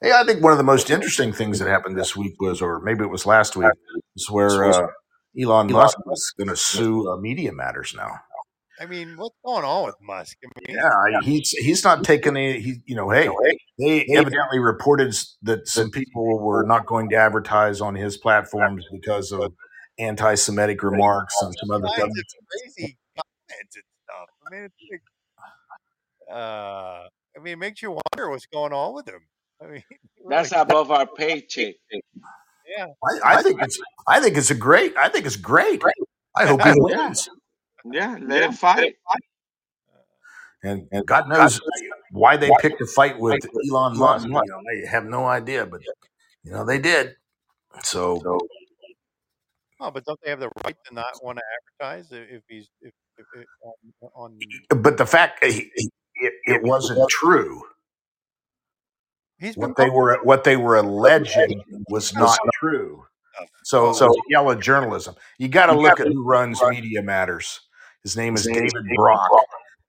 Hey, 0.00 0.12
I 0.12 0.24
think 0.24 0.42
one 0.42 0.52
of 0.52 0.58
the 0.58 0.64
most 0.64 0.90
interesting 0.90 1.32
things 1.32 1.58
that 1.58 1.68
happened 1.68 1.98
this 1.98 2.16
week 2.16 2.40
was, 2.40 2.60
or 2.62 2.80
maybe 2.80 3.04
it 3.04 3.10
was 3.10 3.26
last 3.26 3.56
week, 3.56 3.70
is 4.16 4.30
where 4.30 4.64
uh, 4.64 4.86
Elon 5.40 5.70
Musk 5.72 5.98
is 6.12 6.34
going 6.38 6.48
to 6.48 6.56
sue 6.56 7.10
uh, 7.10 7.16
Media 7.16 7.52
Matters 7.52 7.94
now. 7.96 8.12
I 8.80 8.86
mean, 8.86 9.16
what's 9.16 9.34
going 9.44 9.64
on 9.64 9.86
with 9.86 9.96
Musk? 10.00 10.36
I 10.44 10.48
mean, 10.66 10.76
Yeah, 10.76 10.88
I- 10.88 11.24
he's 11.24 11.50
he's 11.50 11.82
not 11.82 12.04
taking 12.04 12.36
any. 12.36 12.60
He, 12.60 12.76
you 12.86 12.94
know, 12.94 13.10
hey, 13.10 13.28
they 13.78 14.06
evidently 14.14 14.60
reported 14.60 15.16
that 15.42 15.66
some 15.66 15.90
people 15.90 16.38
were 16.38 16.62
not 16.64 16.86
going 16.86 17.08
to 17.10 17.16
advertise 17.16 17.80
on 17.80 17.96
his 17.96 18.16
platforms 18.16 18.86
because 18.92 19.32
of 19.32 19.52
anti-Semitic 19.98 20.80
remarks 20.84 21.34
and 21.42 21.52
some 21.58 21.72
other 21.72 21.86
all 21.88 21.94
things. 21.96 22.06
kinds 22.06 22.18
of 22.20 22.24
crazy 22.76 22.96
comments 23.16 23.74
and 23.76 23.84
stuff. 24.04 24.28
I 24.46 24.54
mean, 24.54 24.64
it's 24.64 24.74
like, 24.92 25.02
uh, 26.30 27.08
I 27.36 27.42
mean, 27.42 27.54
it 27.54 27.58
makes 27.58 27.82
you 27.82 27.90
wonder 27.90 28.30
what's 28.30 28.46
going 28.46 28.72
on 28.72 28.94
with 28.94 29.08
him. 29.08 29.22
I 29.62 29.66
mean, 29.66 29.82
That's 30.28 30.52
really, 30.52 30.62
above 30.62 30.90
our 30.90 31.06
paycheck. 31.06 31.74
yeah. 31.92 32.86
I, 33.04 33.38
I 33.38 33.42
think 33.42 33.62
it's 33.62 33.80
I 34.06 34.20
think 34.20 34.36
it's 34.36 34.50
a 34.50 34.54
great. 34.54 34.96
I 34.96 35.08
think 35.08 35.26
it's 35.26 35.36
great. 35.36 35.82
I 36.36 36.46
hope 36.46 36.62
he 36.62 36.72
wins. 36.76 37.28
Yeah, 37.90 38.16
let 38.20 38.42
him 38.42 38.52
fight. 38.52 38.96
And, 40.64 40.88
and 40.90 41.06
God 41.06 41.28
knows 41.28 41.60
why 42.10 42.36
they 42.36 42.50
picked 42.60 42.80
a 42.80 42.86
fight 42.86 43.18
with 43.18 43.40
Elon 43.70 43.96
Musk. 43.96 44.26
You 44.26 44.32
know, 44.32 44.40
I 44.40 44.90
have 44.90 45.04
no 45.04 45.24
idea, 45.24 45.64
but 45.66 45.80
you 46.42 46.50
know 46.52 46.64
they 46.64 46.78
did. 46.78 47.14
So 47.84 48.20
Oh, 49.80 49.90
but 49.92 50.04
don't 50.04 50.18
they 50.24 50.30
have 50.30 50.40
the 50.40 50.50
right 50.64 50.76
to 50.86 50.94
not 50.94 51.06
want 51.22 51.38
to 51.38 51.44
advertise 51.86 52.10
if 52.10 52.28
if 52.28 52.42
he's 52.48 52.68
if, 52.82 52.92
if, 53.16 53.26
if 53.36 53.46
on, 54.02 54.10
on 54.14 54.38
but 54.82 54.96
the 54.98 55.06
fact 55.06 55.44
he- 55.44 55.70
he- 55.76 55.90
it, 56.20 56.32
it 56.46 56.62
wasn't 56.64 57.08
true. 57.08 57.62
He's 59.38 59.56
What 59.56 59.76
they 59.76 59.90
were 59.90 60.18
what 60.22 60.44
they 60.44 60.56
were 60.56 60.76
alleging 60.76 61.62
was 61.88 62.14
not 62.14 62.38
true. 62.54 63.04
So 63.64 63.92
so 63.92 64.12
yellow 64.28 64.54
journalism. 64.54 65.14
You 65.38 65.48
got 65.48 65.66
to 65.66 65.74
look 65.74 66.00
at 66.00 66.06
who 66.06 66.24
runs 66.24 66.60
Media 66.62 67.02
Matters. 67.02 67.60
His 68.02 68.16
name 68.16 68.34
is 68.34 68.46
David 68.46 68.72
Brock, 68.96 69.30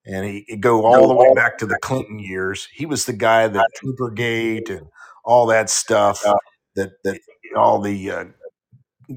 and 0.06 0.26
he, 0.26 0.46
he 0.48 0.58
go 0.58 0.86
all 0.86 1.08
the 1.08 1.14
way 1.14 1.34
back 1.36 1.58
to 1.60 1.66
the 1.66 1.78
Clinton 1.82 2.20
years. 2.20 2.68
He 2.74 2.86
was 2.86 3.06
the 3.06 3.14
guy 3.14 3.48
that 3.48 3.68
Troopergate 3.78 4.70
and 4.70 4.88
all 5.24 5.46
that 5.48 5.70
stuff 5.70 6.24
that 6.76 6.92
that 7.04 7.20
all 7.56 7.80
the 7.80 8.12
uh, 8.12 8.26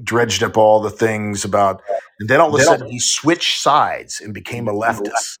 dredged 0.03 0.43
up 0.43 0.57
all 0.57 0.81
the 0.81 0.89
things 0.89 1.45
about, 1.45 1.81
and 2.19 2.29
then 2.29 2.39
all 2.39 2.53
of 2.53 2.59
a 2.59 2.63
sudden 2.63 2.87
he 2.87 2.99
switched 2.99 3.61
sides 3.61 4.21
and 4.21 4.33
became 4.33 4.67
a 4.67 4.73
leftist. 4.73 5.37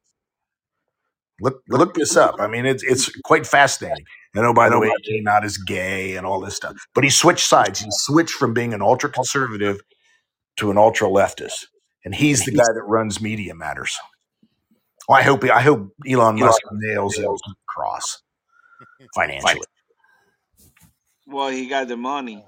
Look 1.41 1.61
look 1.67 1.93
this 1.95 2.15
up. 2.15 2.35
I 2.39 2.47
mean, 2.47 2.65
it's 2.65 2.83
it's 2.83 3.09
quite 3.21 3.47
fascinating. 3.47 4.05
And 4.35 4.45
oh, 4.45 4.53
by 4.53 4.69
the 4.69 4.79
way, 4.79 4.89
he 5.03 5.17
came 5.17 5.27
out 5.27 5.45
as 5.45 5.57
gay 5.57 6.15
and 6.15 6.25
all 6.25 6.39
this 6.39 6.55
stuff. 6.55 6.75
But 6.95 7.03
he 7.03 7.09
switched 7.09 7.45
sides. 7.45 7.79
He 7.79 7.89
switched 7.91 8.33
from 8.33 8.53
being 8.53 8.73
an 8.73 8.81
ultra 8.81 9.09
conservative 9.09 9.79
to 10.57 10.71
an 10.71 10.77
ultra 10.77 11.07
leftist, 11.07 11.65
and 12.03 12.15
he's 12.15 12.43
the 12.45 12.51
guy 12.51 12.63
that 12.63 12.83
runs 12.83 13.21
Media 13.21 13.53
Matters. 13.53 13.95
Well, 15.07 15.19
I 15.19 15.21
hope 15.21 15.43
I 15.43 15.61
hope 15.61 15.91
Elon 16.09 16.39
Musk 16.39 16.61
nails 16.71 17.17
it 17.17 17.27
cross 17.67 18.21
financially. 19.15 19.61
Well, 21.27 21.49
he 21.49 21.67
got 21.67 21.87
the 21.87 21.97
money. 21.97 22.43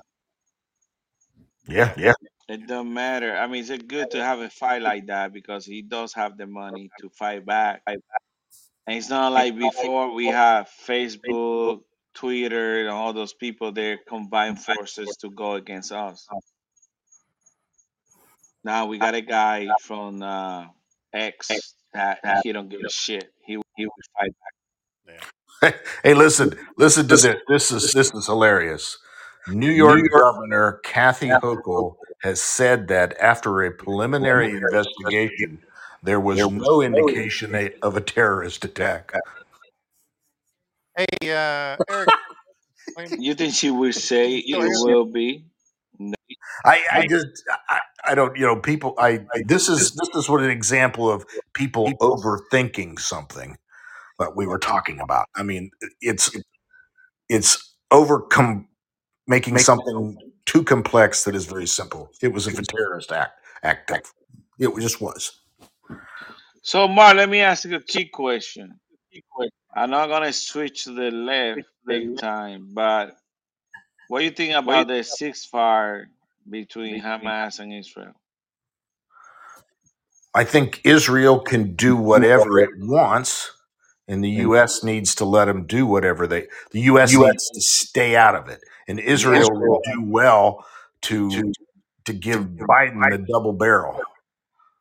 Yeah, 1.67 1.93
yeah. 1.97 2.13
It 2.47 2.67
don't 2.67 2.93
matter. 2.93 3.35
I 3.35 3.47
mean, 3.47 3.65
it's 3.67 3.83
good 3.83 4.11
to 4.11 4.23
have 4.23 4.39
a 4.39 4.49
fight 4.49 4.81
like 4.81 5.07
that 5.07 5.33
because 5.33 5.65
he 5.65 5.81
does 5.81 6.13
have 6.13 6.37
the 6.37 6.45
money 6.45 6.89
to 6.99 7.09
fight 7.09 7.45
back. 7.45 7.81
And 8.87 8.97
it's 8.97 9.09
not 9.09 9.31
like 9.31 9.57
before 9.57 10.13
we 10.13 10.27
have 10.27 10.69
Facebook, 10.87 11.81
Twitter, 12.13 12.81
and 12.81 12.89
all 12.89 13.13
those 13.13 13.33
people 13.33 13.71
there 13.71 13.97
combine 14.07 14.55
forces 14.55 15.17
to 15.21 15.29
go 15.29 15.53
against 15.53 15.91
us. 15.91 16.27
Now 18.63 18.85
we 18.85 18.99
got 18.99 19.15
a 19.15 19.21
guy 19.21 19.67
from 19.81 20.21
uh, 20.21 20.65
X 21.13 21.49
that 21.93 22.19
he 22.43 22.51
don't 22.51 22.69
give 22.69 22.81
a 22.85 22.89
shit. 22.89 23.31
He 23.45 23.57
he 23.75 23.85
will 23.85 23.93
fight 24.17 24.33
back. 25.05 25.75
hey, 26.03 26.13
listen, 26.13 26.53
listen 26.77 27.07
to 27.07 27.15
this. 27.17 27.35
This 27.47 27.71
is 27.71 27.93
this 27.93 28.13
is 28.13 28.25
hilarious. 28.27 28.97
New 29.47 29.71
York 29.71 30.01
Governor 30.11 30.79
Kathy 30.83 31.29
Hochul 31.29 31.95
has 32.23 32.41
said 32.41 32.87
that 32.87 33.15
after 33.19 33.63
a 33.63 33.71
preliminary 33.71 34.49
investigation, 34.51 35.59
there 36.05 36.19
was 36.19 36.37
no 36.39 36.81
indication 36.81 37.55
a- 37.55 37.73
of 37.81 37.97
a 37.97 38.01
terrorist 38.01 38.63
attack. 38.65 39.13
Hey, 40.97 41.05
uh, 41.23 41.77
Eric, 41.89 42.09
explain- 42.87 43.21
You 43.21 43.33
think 43.35 43.53
she 43.53 43.71
will 43.71 43.93
say 44.09 44.35
it 44.37 44.43
here? 44.45 44.59
will 44.69 45.05
be? 45.05 45.45
I, 46.65 46.81
I 46.91 47.07
just 47.07 47.27
I, 47.69 47.79
I 48.07 48.15
don't 48.15 48.35
you 48.37 48.45
know 48.45 48.59
people 48.59 48.95
I 48.97 49.25
this 49.45 49.69
is 49.69 49.93
this 49.95 50.09
is 50.15 50.29
what 50.29 50.41
an 50.43 50.49
example 50.49 51.09
of 51.09 51.25
people 51.53 51.91
overthinking 52.01 52.99
something 52.99 53.57
that 54.19 54.35
we 54.35 54.45
were 54.47 54.59
talking 54.59 54.99
about. 54.99 55.27
I 55.35 55.43
mean 55.43 55.71
it's 56.01 56.31
it's 57.29 57.75
overcome 57.91 58.67
making 59.27 59.57
something 59.59 60.17
too 60.45 60.63
complex 60.63 61.23
that 61.25 61.35
is 61.35 61.45
very 61.45 61.67
simple. 61.67 62.09
It 62.21 62.33
was 62.33 62.47
a 62.47 62.51
terrorist 62.63 63.11
act 63.11 63.39
act. 63.63 63.91
It 64.59 64.75
just 64.79 65.01
was. 65.01 65.39
So, 66.63 66.87
Mark, 66.87 67.15
let 67.17 67.29
me 67.29 67.41
ask 67.41 67.65
you 67.65 67.75
a 67.77 67.81
key 67.81 68.05
question. 68.07 68.79
I'm 69.75 69.89
not 69.91 70.07
gonna 70.09 70.33
switch 70.33 70.85
to 70.85 70.93
the 70.93 71.11
left 71.11 71.63
big 71.87 72.17
time, 72.17 72.69
but 72.73 73.17
what 74.07 74.19
do 74.19 74.25
you 74.25 74.31
think 74.31 74.53
about 74.55 74.87
the 74.87 74.95
ceasefire 75.03 76.05
between 76.49 77.01
Hamas 77.01 77.59
and 77.59 77.73
Israel? 77.73 78.13
I 80.33 80.43
think 80.45 80.81
Israel 80.85 81.39
can 81.39 81.75
do 81.75 81.95
whatever 81.97 82.59
it 82.59 82.71
wants, 82.77 83.51
and 84.07 84.23
the 84.23 84.29
U.S. 84.47 84.83
needs 84.83 85.15
to 85.15 85.25
let 85.25 85.45
them 85.45 85.67
do 85.67 85.85
whatever 85.87 86.27
they. 86.27 86.47
The 86.71 86.81
U.S. 86.81 87.19
needs 87.19 87.49
to 87.51 87.61
stay 87.61 88.15
out 88.15 88.35
of 88.35 88.49
it, 88.49 88.61
and 88.87 88.99
Israel 88.99 89.51
will 89.53 89.79
do 89.83 90.03
well 90.05 90.65
to 91.03 91.53
to 92.05 92.13
give 92.13 92.43
Biden 92.45 93.09
the 93.09 93.19
double 93.19 93.53
barrel 93.53 94.01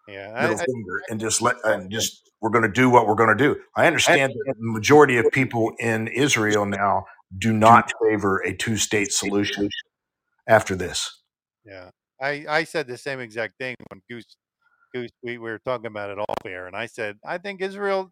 yeah, 0.08 0.32
I, 0.34 0.42
middle 0.42 0.58
I, 0.58 0.64
finger 0.66 1.02
and 1.10 1.20
just 1.20 1.42
let 1.42 1.56
and 1.64 1.90
just 1.90 2.22
we're 2.40 2.50
going 2.50 2.62
to 2.64 2.68
do 2.72 2.90
what 2.90 3.06
we're 3.06 3.14
going 3.14 3.36
to 3.36 3.42
do. 3.44 3.56
I 3.76 3.86
understand 3.86 4.32
that 4.34 4.54
the 4.58 4.72
majority 4.72 5.16
of 5.18 5.30
people 5.32 5.72
in 5.78 6.08
Israel 6.08 6.66
now 6.66 7.06
do 7.38 7.52
not 7.52 7.92
favor 8.02 8.38
a 8.40 8.54
two-state 8.56 9.12
solution 9.12 9.68
after 10.48 10.76
this. 10.76 11.22
yeah, 11.64 11.90
I, 12.20 12.44
I 12.48 12.64
said 12.64 12.86
the 12.86 12.98
same 12.98 13.20
exact 13.20 13.54
thing 13.58 13.74
when 13.90 14.02
Goose, 14.10 14.36
Goose, 14.94 15.10
we, 15.22 15.38
we 15.38 15.50
were 15.50 15.60
talking 15.64 15.86
about 15.86 16.10
it 16.10 16.18
off 16.18 16.36
air, 16.46 16.66
and 16.66 16.76
I 16.76 16.86
said 16.86 17.16
I 17.26 17.38
think 17.38 17.62
Israel 17.62 18.10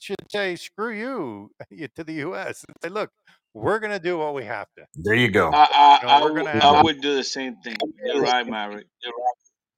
should 0.00 0.16
say 0.30 0.56
screw 0.56 0.92
you 0.92 1.50
to 1.96 2.04
the 2.04 2.14
U.S. 2.14 2.64
and 2.66 2.76
say, 2.82 2.88
look, 2.88 3.10
we're 3.54 3.78
gonna 3.80 4.00
do 4.00 4.18
what 4.18 4.34
we 4.34 4.44
have 4.44 4.66
to. 4.78 4.86
There 4.96 5.14
you 5.14 5.30
go. 5.30 5.50
I, 5.52 5.68
I, 5.72 6.00
You 6.02 6.08
know, 6.08 6.14
I, 6.14 6.20
we're 6.22 6.28
w- 6.28 6.44
gonna 6.44 6.58
I 6.60 6.82
would 6.82 7.00
do 7.00 7.14
the 7.14 7.24
same 7.24 7.56
thing. 7.64 7.76
You're 8.04 8.22
right, 8.22 8.46
Maverick. 8.46 8.86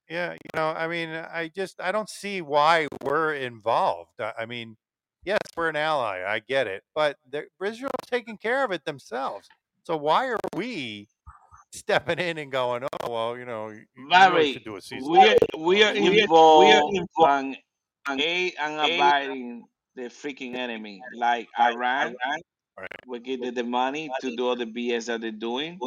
Yeah, 0.09 0.33
you 0.33 0.49
know, 0.55 0.69
I 0.69 0.87
mean, 0.87 1.09
I 1.09 1.49
just 1.53 1.81
I 1.81 1.91
don't 1.91 2.09
see 2.09 2.41
why 2.41 2.87
we're 3.03 3.33
involved. 3.33 4.19
I 4.19 4.33
I 4.39 4.45
mean, 4.45 4.77
yes, 5.25 5.39
we're 5.55 5.69
an 5.69 5.75
ally. 5.75 6.23
I 6.25 6.39
get 6.39 6.67
it, 6.67 6.83
but 6.95 7.17
the- 7.29 7.47
Israel's 7.63 7.91
taking 8.07 8.37
care 8.37 8.63
of 8.63 8.71
it 8.71 8.85
themselves. 8.85 9.47
So 9.83 9.97
why 9.97 10.27
are 10.27 10.39
we 10.55 11.07
stepping 11.73 12.19
in 12.19 12.37
and 12.37 12.51
going, 12.51 12.83
oh 12.83 13.11
well, 13.11 13.37
you 13.37 13.45
know, 13.45 13.69
you, 13.69 13.75
you 13.75 13.85
really 13.97 14.09
Maverick, 14.09 14.53
should 14.53 14.63
do 14.63 14.71
a 14.71 14.75
we 14.75 14.79
ceasefire? 14.81 15.37
are, 15.53 15.65
we 15.65 15.83
are 15.83 15.93
involved 15.95 17.07
on 17.27 17.55
aid 18.19 18.53
and 18.59 18.79
abiding 18.79 19.65
the 19.95 20.03
freaking 20.03 20.55
enemy, 20.55 21.01
like 21.15 21.47
Iran. 21.59 22.15
Right. 22.79 22.89
We 23.07 23.19
give 23.19 23.41
them 23.41 23.55
the 23.55 23.63
money 23.63 24.09
to 24.21 24.35
do 24.35 24.47
all 24.47 24.55
the 24.55 24.65
BS 24.65 25.07
that 25.07 25.21
they're 25.21 25.31
doing. 25.31 25.79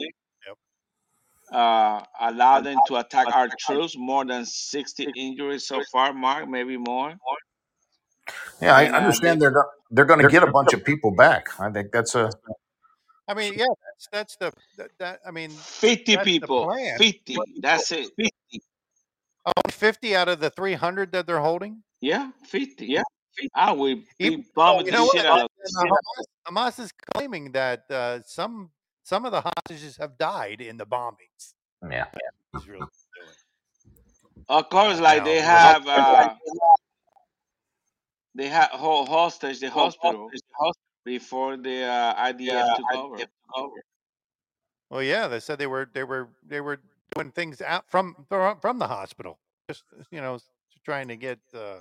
Yep. 1.52 1.60
Uh, 1.60 2.02
allow 2.20 2.60
them 2.60 2.78
to 2.88 2.96
attack 2.96 3.26
our 3.34 3.48
troops. 3.58 3.96
More 3.96 4.24
than 4.24 4.44
60 4.44 5.08
injuries 5.16 5.66
so 5.66 5.82
far, 5.90 6.12
Mark, 6.12 6.48
maybe 6.48 6.76
more. 6.76 7.14
Yeah, 8.60 8.74
I 8.74 8.82
And 8.82 8.94
uh, 8.94 8.98
they, 8.98 9.04
understand 9.04 9.42
they're 9.42 9.50
go- 9.50 9.70
they're 9.90 10.04
going 10.04 10.20
to 10.20 10.28
get 10.28 10.42
a 10.42 10.50
bunch 10.50 10.72
of 10.72 10.84
people 10.84 11.10
back. 11.10 11.48
I 11.58 11.70
think 11.70 11.90
that's 11.92 12.14
a 12.14 12.30
I 13.26 13.34
mean, 13.34 13.54
yeah, 13.56 13.66
that's 13.86 14.08
that's 14.12 14.36
the 14.36 14.52
that, 14.76 14.90
that 14.98 15.20
I 15.24 15.30
mean, 15.30 15.50
50 15.50 16.16
people, 16.18 16.74
50. 16.98 17.36
That's 17.60 17.92
it. 17.92 18.10
Only 18.18 19.70
50 19.70 20.16
out 20.16 20.28
of 20.28 20.40
the 20.40 20.50
300 20.50 21.12
that 21.12 21.26
they're 21.26 21.40
holding. 21.40 21.82
Yeah, 22.00 22.30
50. 22.44 22.86
Yeah. 22.86 23.02
I 23.54 23.72
will 23.72 23.94
be 23.96 24.06
Even 24.18 24.44
bombing 24.54 24.86
you 24.86 24.92
the 24.92 24.98
know 24.98 25.04
what? 25.04 25.16
shit 25.16 25.26
out 25.26 25.40
of 25.42 25.48
And, 25.64 25.90
Hamas, 25.90 26.74
Hamas 26.76 26.80
is 26.84 26.92
claiming 27.14 27.52
that 27.52 27.84
uh, 27.90 28.20
some 28.24 28.70
some 29.10 29.24
of 29.24 29.32
the 29.32 29.42
hostages 29.42 29.96
have 29.96 30.16
died 30.16 30.60
in 30.60 30.76
the 30.76 30.86
bombings. 30.86 31.54
yeah. 31.90 32.04
Israel 32.56 32.86
is 32.92 33.06
doing. 33.16 34.44
Of 34.48 34.68
course, 34.70 35.00
like 35.00 35.24
they 35.24 35.40
have 35.40 35.84
uh 35.86 36.34
they 38.36 38.48
have 38.48 38.70
whole 38.70 39.04
hostage 39.06 39.58
the 39.58 39.68
hospital 39.70 40.30
before 41.04 41.56
the 41.56 41.82
uh, 41.82 42.32
IDF 42.32 42.76
took 42.76 42.86
over. 42.94 43.82
Well, 44.90 45.02
yeah, 45.02 45.26
they 45.26 45.40
said 45.40 45.58
they 45.58 45.66
were 45.66 45.90
they 45.92 46.04
were 46.04 46.28
they 46.46 46.60
were 46.60 46.78
doing 47.16 47.32
things 47.32 47.60
out 47.60 47.84
from 47.88 48.14
from 48.28 48.60
from 48.60 48.78
the 48.78 48.86
hospital, 48.86 49.38
just 49.68 49.82
you 50.12 50.20
know, 50.20 50.38
trying 50.84 51.08
to 51.08 51.16
get, 51.16 51.40
uh, 51.52 51.80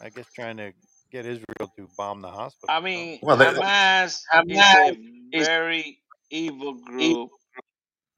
I 0.00 0.10
guess, 0.10 0.26
trying 0.34 0.58
to 0.58 0.72
get 1.14 1.26
Israel 1.26 1.70
to 1.78 1.88
bomb 1.96 2.22
the 2.22 2.28
hospital. 2.30 2.74
I 2.76 2.80
mean, 2.80 3.20
Well, 3.22 3.36
they- 3.36 3.46
Hamas 3.46 4.20
is 4.48 4.74
a 4.74 4.98
very 5.32 6.02
evil 6.30 6.74
group 6.74 7.30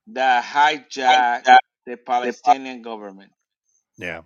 that 0.08 0.44
hijacked 0.44 1.58
the 1.86 1.96
Palestinian 1.98 2.82
government. 2.82 3.32
yeah, 3.98 4.22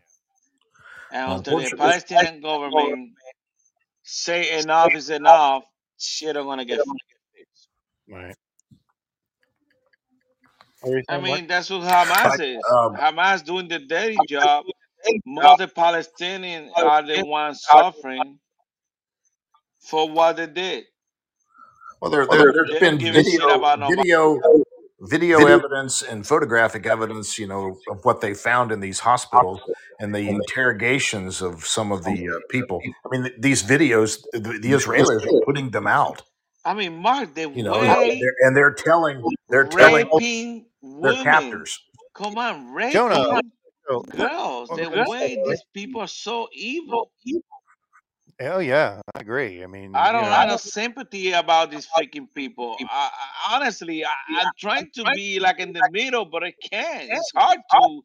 And 1.10 1.32
until 1.38 1.56
the 1.56 1.70
Palestinian 1.76 2.40
government 2.40 3.14
say 4.04 4.58
enough 4.60 4.94
is 4.94 5.10
enough, 5.10 5.64
shit 5.98 6.36
are 6.36 6.44
gonna 6.44 6.64
get 6.64 6.80
fixed. 6.80 7.68
right. 8.08 8.36
What 10.80 10.90
were 10.90 10.98
you 10.98 11.04
I 11.08 11.18
saying, 11.18 11.26
Mark? 11.26 11.40
mean, 11.40 11.46
that's 11.48 11.70
what 11.70 11.82
Hamas 11.82 12.38
is. 12.40 12.64
Um, 12.70 12.94
Hamas 12.96 13.44
doing 13.44 13.68
the 13.68 13.80
dirty 13.80 14.22
job. 14.22 14.66
Most 15.26 15.60
of 15.60 15.68
the 15.68 15.68
Palestinians 15.68 16.80
are 16.80 17.02
the 17.02 17.20
ones 17.20 17.64
suffering 17.64 18.40
for 19.80 20.08
what 20.10 20.36
they 20.36 20.46
did. 20.46 20.84
Well, 22.00 22.10
there, 22.10 22.26
They 22.26 22.36
there, 22.38 22.52
don't 22.52 22.68
there's 22.68 22.80
been 22.80 22.98
give 22.98 23.16
a 23.16 23.24
shit 23.24 23.40
video, 23.40 23.58
about 23.58 23.78
nobody. 23.80 24.02
video, 24.02 24.40
video 25.00 25.46
evidence 25.46 26.02
and 26.02 26.26
photographic 26.26 26.86
evidence, 26.86 27.38
you 27.38 27.46
know, 27.46 27.78
of 27.90 28.04
what 28.04 28.20
they 28.20 28.34
found 28.34 28.72
in 28.72 28.80
these 28.80 29.00
hospitals 29.00 29.60
and 29.98 30.14
the 30.14 30.28
interrogations 30.28 31.42
of 31.42 31.66
some 31.66 31.92
of 31.92 32.04
the 32.04 32.28
uh, 32.28 32.40
people. 32.48 32.80
I 33.04 33.08
mean, 33.10 33.22
th- 33.24 33.34
these 33.38 33.62
videos, 33.62 34.22
the, 34.32 34.40
the 34.40 34.72
Israelis 34.72 35.26
are 35.26 35.44
putting 35.44 35.70
them 35.70 35.86
out, 35.86 36.22
I 36.64 36.74
mean, 36.74 36.96
Mark, 36.98 37.34
the 37.34 37.48
you 37.50 37.62
know, 37.62 37.74
and 37.80 37.88
way 37.88 38.20
they're, 38.20 38.34
and 38.46 38.56
they're 38.56 38.74
telling, 38.74 39.22
they're 39.48 39.66
telling 39.66 40.08
raping 40.12 40.66
their 40.82 41.12
women. 41.14 41.24
captors. 41.24 41.78
Come 42.14 42.36
on, 42.38 42.72
raping 42.74 42.92
Jonah, 42.92 43.40
oh, 43.90 44.02
girls. 44.02 44.68
well, 44.70 44.76
The 44.76 45.06
way 45.08 45.42
these 45.46 45.64
people 45.72 46.02
are 46.02 46.08
so 46.08 46.48
evil. 46.52 47.10
Hell 48.40 48.62
yeah, 48.62 49.00
I 49.14 49.20
agree. 49.20 49.62
I 49.62 49.66
mean, 49.66 49.94
I 49.94 50.10
don't 50.12 50.22
know, 50.22 50.30
have 50.30 50.48
no 50.48 50.56
sympathy 50.56 51.32
about 51.32 51.70
these 51.70 51.86
freaking 51.86 52.26
people. 52.34 52.76
I, 52.90 53.10
I, 53.48 53.56
honestly, 53.56 54.04
I, 54.04 54.10
I'm 54.30 54.50
trying 54.58 54.90
to 54.94 55.04
be 55.14 55.38
like 55.38 55.60
in 55.60 55.72
the 55.72 55.88
middle, 55.92 56.24
but 56.24 56.42
I 56.42 56.52
can't. 56.70 57.08
It's 57.10 57.30
hard 57.36 57.58
to 57.72 58.02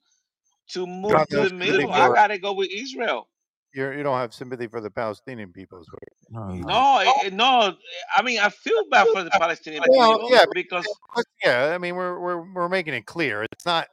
to 0.73 0.87
move 0.87 1.13
have 1.13 1.27
to 1.29 1.49
the 1.49 1.53
middle. 1.55 1.91
I 1.91 2.09
gotta 2.13 2.37
go 2.37 2.53
with 2.53 2.69
Israel. 2.71 3.29
you're, 3.73 3.93
you 3.95 4.03
don't 4.03 4.17
have 4.17 4.33
sympathy 4.33 4.67
for 4.67 4.81
the 4.81 4.89
Palestinian 4.91 5.51
people. 5.51 5.79
is 5.79 5.87
what 5.91 5.99
you're- 6.49 6.59
No, 6.65 6.99
it, 6.99 7.27
it- 7.27 7.33
no. 7.33 7.75
I 8.15 8.21
mean, 8.21 8.39
I 8.39 8.49
feel 8.49 8.83
bad 8.89 9.07
for 9.09 9.23
the 9.23 9.31
Palestinian 9.31 9.83
Well, 9.87 10.13
people 10.13 10.31
yeah, 10.31 10.45
because 10.53 10.87
But 11.15 11.25
yeah, 11.43 11.73
I 11.73 11.77
mean, 11.77 11.95
we're 11.95 12.19
we're 12.19 12.53
we're 12.53 12.69
making 12.69 12.93
it 12.93 13.05
clear. 13.05 13.43
It's 13.51 13.65
not 13.65 13.87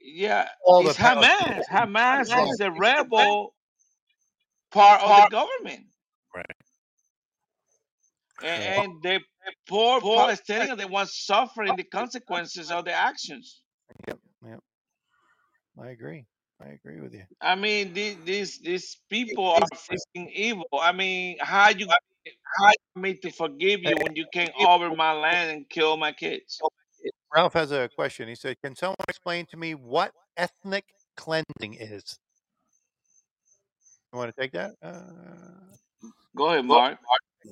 yeah, 0.00 0.48
all 0.64 0.82
the 0.82 0.90
it's 0.90 0.98
Hamas. 0.98 1.62
Palestinians. 1.70 2.26
Hamas 2.28 2.50
is 2.52 2.60
a 2.60 2.70
rebel 2.72 3.54
part 4.72 5.02
of 5.02 5.08
the 5.08 5.28
government. 5.30 5.86
Right. 6.34 6.46
And, 8.42 8.62
and 8.62 9.02
the 9.02 9.20
poor 9.68 10.00
Palestinians 10.00 10.70
are 10.70 10.76
the 10.76 10.88
ones 10.88 11.14
suffering 11.14 11.76
the 11.76 11.84
consequences 11.84 12.70
of 12.70 12.84
the 12.84 12.92
actions. 12.92 13.62
Yep, 14.08 14.18
yep. 14.46 14.60
I 15.80 15.90
agree. 15.90 16.26
I 16.60 16.70
agree 16.70 17.00
with 17.00 17.12
you. 17.14 17.24
I 17.40 17.54
mean, 17.54 17.92
these 17.92 18.16
these 18.24 18.58
these 18.60 18.96
people 19.10 19.48
are 19.48 19.60
freaking 19.74 20.30
evil. 20.32 20.66
I 20.80 20.92
mean, 20.92 21.36
how 21.40 21.70
you 21.70 21.88
how 21.88 22.68
you 22.68 23.02
me 23.02 23.14
to 23.14 23.30
forgive 23.30 23.80
you 23.82 23.96
when 24.00 24.14
you 24.14 24.26
came 24.32 24.50
over 24.66 24.94
my 24.94 25.12
land 25.12 25.50
and 25.50 25.68
kill 25.68 25.96
my 25.96 26.12
kids? 26.12 26.60
Ralph 27.34 27.54
has 27.54 27.72
a 27.72 27.88
question. 27.96 28.28
He 28.28 28.34
said, 28.34 28.56
"Can 28.62 28.76
someone 28.76 28.96
explain 29.08 29.46
to 29.46 29.56
me 29.56 29.74
what 29.74 30.12
ethnic 30.36 30.84
cleansing 31.16 31.74
is?" 31.74 32.18
You 34.12 34.18
want 34.18 34.34
to 34.34 34.40
take 34.40 34.52
that? 34.52 34.72
Uh, 34.82 35.00
Go 36.36 36.50
ahead, 36.50 36.64
Mark. 36.64 36.98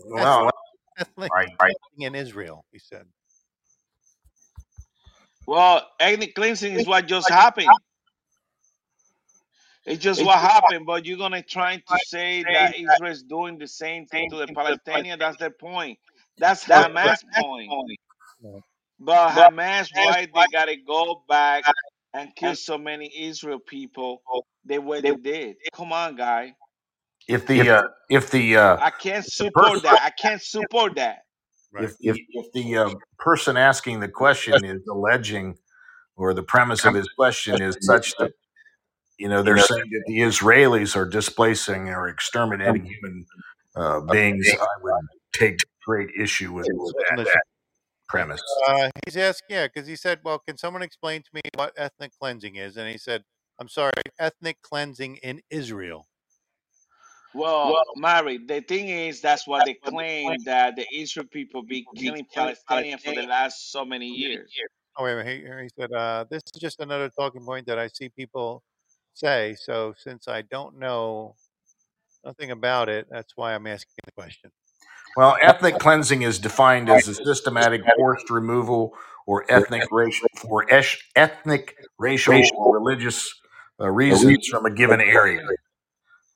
Well, 0.04 0.50
ethnic 0.98 1.32
right, 1.32 1.48
right. 1.60 1.74
in 1.98 2.14
Israel. 2.14 2.64
He 2.72 2.78
said. 2.78 3.04
Well, 5.46 5.86
ethnic 5.98 6.34
cleansing 6.34 6.74
is 6.74 6.86
what 6.86 7.06
just 7.06 7.28
happened. 7.28 7.68
It's 9.86 10.02
just 10.02 10.22
what 10.22 10.38
happened, 10.38 10.86
but 10.86 11.06
you're 11.06 11.18
gonna 11.18 11.42
try 11.42 11.76
to 11.76 11.98
say 12.04 12.42
that 12.42 12.76
Israel 12.76 13.10
is 13.10 13.22
doing 13.22 13.58
the 13.58 13.66
same 13.66 14.06
thing 14.06 14.30
to 14.30 14.36
the 14.36 14.46
Palestinians. 14.46 15.18
That's 15.18 15.38
their 15.38 15.50
point. 15.50 15.98
That's 16.38 16.64
the 16.64 16.74
Hamas' 16.74 17.16
point. 17.34 17.70
No. 18.42 18.62
But 18.98 19.30
Hamas, 19.30 19.88
why 19.94 20.26
they 20.32 20.46
gotta 20.52 20.76
go 20.86 21.22
back 21.28 21.64
and 22.14 22.34
kill 22.34 22.54
so 22.54 22.78
many 22.78 23.10
Israel 23.16 23.58
people 23.58 24.22
the 24.64 24.78
way 24.78 25.00
they 25.00 25.14
did? 25.14 25.56
Come 25.72 25.92
on, 25.92 26.16
guy. 26.16 26.54
If 27.28 27.46
the 27.46 27.70
uh, 27.70 27.82
if 28.08 28.30
the 28.30 28.56
uh, 28.56 28.76
I 28.80 28.90
can't 28.90 29.24
support 29.24 29.82
that. 29.82 30.00
I 30.02 30.10
can't 30.10 30.42
support 30.42 30.96
that. 30.96 31.18
Right. 31.72 31.84
if 31.84 31.96
the, 31.98 32.20
if 32.30 32.52
the 32.52 32.76
uh, 32.76 32.90
person 33.18 33.56
asking 33.56 34.00
the 34.00 34.08
question 34.08 34.64
is 34.64 34.80
alleging 34.90 35.56
or 36.16 36.34
the 36.34 36.42
premise 36.42 36.84
of 36.84 36.94
his 36.94 37.08
question 37.16 37.62
is 37.62 37.76
such 37.82 38.12
that 38.18 38.32
you 39.18 39.28
know 39.28 39.42
they're 39.42 39.58
saying 39.58 39.88
that 39.92 40.02
the 40.06 40.18
Israelis 40.18 40.96
are 40.96 41.08
displacing 41.08 41.88
or 41.88 42.08
exterminating 42.08 42.86
human 42.86 43.26
uh, 43.76 44.00
beings, 44.00 44.48
I 44.52 44.66
would 44.82 45.04
take 45.32 45.58
great 45.86 46.10
issue 46.18 46.52
with 46.52 46.66
that, 46.66 47.18
Listen, 47.18 47.24
that 47.24 47.42
premise. 48.10 48.42
Uh, 48.66 48.90
he's 49.06 49.16
asking, 49.16 49.56
yeah, 49.56 49.66
because 49.66 49.88
he 49.88 49.96
said, 49.96 50.20
"Well, 50.24 50.40
can 50.40 50.58
someone 50.58 50.82
explain 50.82 51.22
to 51.22 51.30
me 51.32 51.40
what 51.54 51.72
ethnic 51.76 52.12
cleansing 52.20 52.56
is?" 52.56 52.76
And 52.76 52.90
he 52.90 52.98
said, 52.98 53.24
"I'm 53.58 53.68
sorry, 53.68 53.92
ethnic 54.18 54.60
cleansing 54.62 55.16
in 55.16 55.40
Israel." 55.48 56.08
Well, 57.32 57.72
well 57.72 57.84
Mary, 57.96 58.38
the 58.38 58.60
thing 58.60 58.88
is, 58.88 59.20
that's 59.20 59.46
what 59.46 59.64
they 59.64 59.74
claim 59.74 60.42
that 60.44 60.74
the 60.74 60.86
Israel 60.92 61.26
people 61.30 61.62
be 61.62 61.86
killing 61.96 62.26
Palestinians 62.36 63.00
for 63.00 63.14
the 63.14 63.22
last 63.22 63.70
so 63.70 63.84
many 63.84 64.08
years. 64.08 64.50
Oh 64.98 65.04
wait, 65.04 65.12
a 65.12 65.16
minute. 65.16 65.46
He, 65.46 65.62
he 65.62 65.68
said, 65.78 65.92
uh, 65.92 66.24
"This 66.28 66.42
is 66.52 66.60
just 66.60 66.80
another 66.80 67.08
talking 67.10 67.44
point 67.44 67.66
that 67.68 67.78
I 67.78 67.86
see 67.86 68.08
people 68.08 68.64
say. 69.14 69.54
So 69.54 69.94
since 69.96 70.26
I 70.26 70.42
don't 70.42 70.78
know 70.78 71.36
nothing 72.24 72.50
about 72.50 72.88
it, 72.88 73.06
that's 73.08 73.36
why 73.36 73.54
I'm 73.54 73.68
asking 73.68 73.94
the 74.04 74.12
question." 74.12 74.50
Well, 75.16 75.36
ethnic 75.40 75.78
cleansing 75.78 76.22
is 76.22 76.38
defined 76.38 76.88
as 76.88 77.08
a 77.08 77.14
systematic 77.14 77.82
forced 77.96 78.30
removal 78.30 78.94
or 79.26 79.44
ethnic 79.48 79.88
racial 79.90 80.28
esh- 80.68 81.08
ethnic, 81.16 81.76
racial, 81.98 82.40
or 82.56 82.78
religious 82.78 83.34
uh, 83.80 83.88
reasons 83.88 84.48
from 84.48 84.66
a 84.66 84.70
given 84.70 85.00
area. 85.00 85.42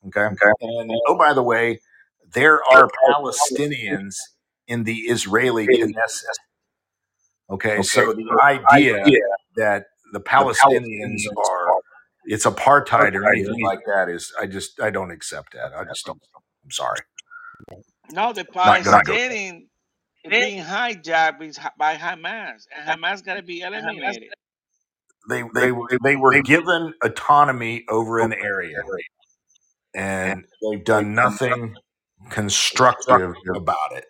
Okay. 0.06 0.20
okay. 0.20 0.52
And 0.60 0.90
oh, 1.08 1.16
by 1.16 1.32
the 1.32 1.42
way, 1.42 1.80
there 2.32 2.60
are 2.72 2.88
Palestinians 3.08 4.16
in 4.66 4.84
the 4.84 4.94
Israeli 4.94 5.66
Knesset. 5.66 6.24
Okay, 7.50 7.82
so 7.82 8.12
the 8.12 8.62
idea 8.72 9.04
that 9.56 9.86
the 10.12 10.20
Palestinians 10.20 11.22
are 11.36 11.80
it's 12.26 12.46
apartheid 12.46 13.14
or 13.14 13.30
anything 13.30 13.62
like 13.62 13.80
that 13.86 14.08
is 14.08 14.32
I 14.40 14.46
just 14.46 14.80
I 14.80 14.90
don't 14.90 15.10
accept 15.10 15.52
that. 15.52 15.74
I 15.74 15.84
just 15.84 16.06
don't. 16.06 16.20
I'm 16.64 16.70
sorry. 16.70 17.00
No, 18.12 18.32
the 18.32 18.44
Not 18.55 18.84
gonna 18.84 19.02
go. 19.05 19.12
Palestinian 19.12 19.68
being 20.28 20.62
hijacked 20.62 21.59
by 21.78 21.96
Hamas, 21.96 22.66
and 22.76 22.88
Hamas 22.88 23.24
got 23.24 23.34
to 23.34 23.42
be 23.42 23.61
eliminated. 23.61 24.30
they 25.28 25.42
they 25.55 25.72
were 25.72 25.88
they 26.02 26.16
were 26.16 26.42
given 26.42 26.94
autonomy 27.02 27.84
over 27.88 28.20
an 28.20 28.32
area, 28.32 28.76
and 29.94 30.44
they've 30.62 30.84
done 30.84 31.14
nothing 31.14 31.76
constructive 32.30 33.34
about 33.55 33.92
it. 33.92 34.07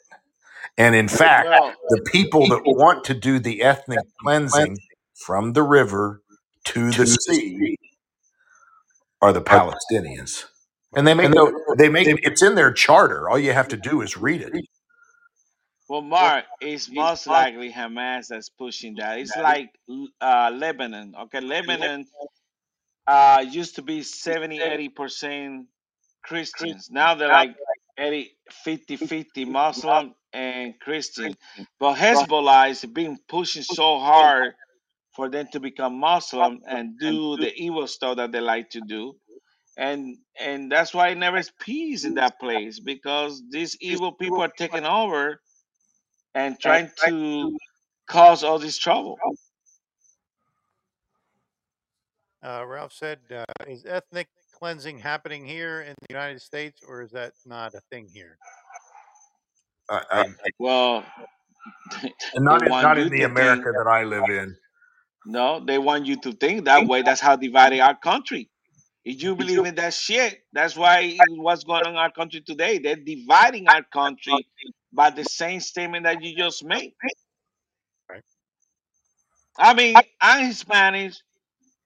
And 0.77 0.95
in 0.95 1.09
fact, 1.09 1.49
the 1.91 2.03
people 2.11 2.49
that 2.49 2.63
want 2.67 3.05
to 3.05 3.15
do 3.15 3.39
the 3.39 3.63
ethnic 3.63 4.01
cleansing 4.23 4.77
from 5.15 5.53
the 5.53 5.63
river 5.63 6.23
to 6.67 6.91
the 6.91 7.07
sea 7.07 7.77
are 9.23 9.33
the 9.33 9.43
Palestinians. 9.43 10.45
And 10.97 11.07
they 11.07 11.15
make 11.15 11.31
no, 11.31 11.53
they 11.79 11.89
make 11.89 12.09
it's 12.25 12.43
in 12.43 12.55
their 12.57 12.73
charter. 12.73 13.29
All 13.31 13.39
you 13.39 13.53
have 13.53 13.69
to 13.69 13.77
do 13.77 14.03
is 14.03 14.17
read 14.17 14.43
it. 14.43 14.55
Well, 15.89 16.03
Mark, 16.03 16.47
it's 16.61 16.91
most 16.91 17.29
likely 17.29 17.73
Hamas 17.73 18.29
that's 18.29 18.49
pushing 18.51 18.97
that. 18.97 19.19
It's 19.21 19.37
like 19.37 19.71
uh, 20.21 20.51
Lebanon. 20.55 21.15
Okay, 21.25 21.41
Lebanon 21.41 22.07
uh, 23.07 23.45
used 23.49 23.77
to 23.77 23.83
be 23.83 24.03
70, 24.03 24.63
80% 24.99 25.67
Christians. 26.25 26.89
Now 26.91 27.15
they're 27.17 27.29
like 27.31 27.53
80, 27.99 28.33
50, 28.65 28.97
50 28.97 29.45
Muslim 29.47 30.15
and 30.33 30.75
Christian. 30.81 31.37
But 31.81 31.97
Hezbollah 31.97 32.71
is 32.71 32.85
being 32.87 33.19
pushing 33.29 33.65
so 33.65 33.99
hard 34.01 34.55
for 35.15 35.31
them 35.31 35.49
to 35.53 35.61
become 35.61 35.99
Muslim 36.01 36.63
and 36.67 36.99
do 36.99 37.39
the 37.39 37.53
evil 37.55 37.87
stuff 37.89 38.17
that 38.19 38.33
they 38.33 38.41
like 38.41 38.71
to 38.71 38.83
do. 38.83 39.17
And 39.77 40.17
and 40.41 40.71
that's 40.71 40.95
why 40.95 41.15
there 41.15 41.37
is 41.37 41.51
peace 41.61 42.05
in 42.05 42.15
that 42.15 42.39
place 42.41 42.81
because 42.81 43.43
these 43.51 43.77
evil 43.81 44.13
people 44.13 44.43
are 44.43 44.53
taking 44.57 44.85
over 44.85 45.41
and 46.35 46.59
trying 46.61 46.91
to 47.07 47.57
cause 48.07 48.45
all 48.45 48.59
this 48.59 48.79
trouble. 48.79 49.19
Uh, 52.45 52.65
Ralph 52.67 52.93
said, 52.93 53.21
uh, 53.35 53.45
"Is 53.67 53.87
ethnic 53.87 54.29
cleansing 54.53 54.99
happening 54.99 55.47
here 55.47 55.81
in 55.81 55.95
the 56.01 56.07
United 56.11 56.43
States, 56.43 56.83
or 56.87 57.03
is 57.03 57.11
that 57.13 57.33
not 57.47 57.75
a 57.75 57.81
thing 57.91 58.09
here?" 58.13 58.39
I, 59.91 60.03
I, 60.11 60.25
Well, 60.59 61.05
and 62.03 62.13
not 62.45 62.63
in, 62.63 62.69
not 62.69 62.99
in 62.99 63.11
the 63.11 63.23
America 63.23 63.65
think 63.65 63.77
that 63.77 63.87
I 63.91 64.05
live 64.05 64.29
in. 64.29 64.57
no, 65.27 65.65
they 65.65 65.79
want 65.79 66.07
you 66.07 66.17
to 66.21 66.33
think 66.33 66.67
that 66.67 66.87
way. 66.87 67.03
That's 67.03 67.21
how 67.21 67.37
divided 67.37 67.81
our 67.81 67.97
country. 67.97 68.51
If 69.05 69.23
you 69.23 69.37
believe 69.37 69.65
in 69.65 69.77
that 69.77 69.95
shit, 69.95 70.41
that's 70.53 70.77
why 70.77 71.25
what's 71.29 71.65
going 71.65 71.85
on 71.85 71.93
in 71.93 71.99
our 71.99 72.13
country 72.13 72.43
today. 72.43 72.79
They're 72.79 72.97
dividing 72.97 73.69
our 73.69 73.85
country 73.93 74.49
by 74.93 75.11
the 75.11 75.25
same 75.25 75.61
statement 75.61 76.05
that 76.05 76.23
you 76.23 76.37
just 76.37 76.65
made. 76.65 76.95
Right. 78.11 78.23
I 79.59 79.75
mean, 79.75 80.05
I'm 80.21 80.47
Hispanic. 80.47 81.15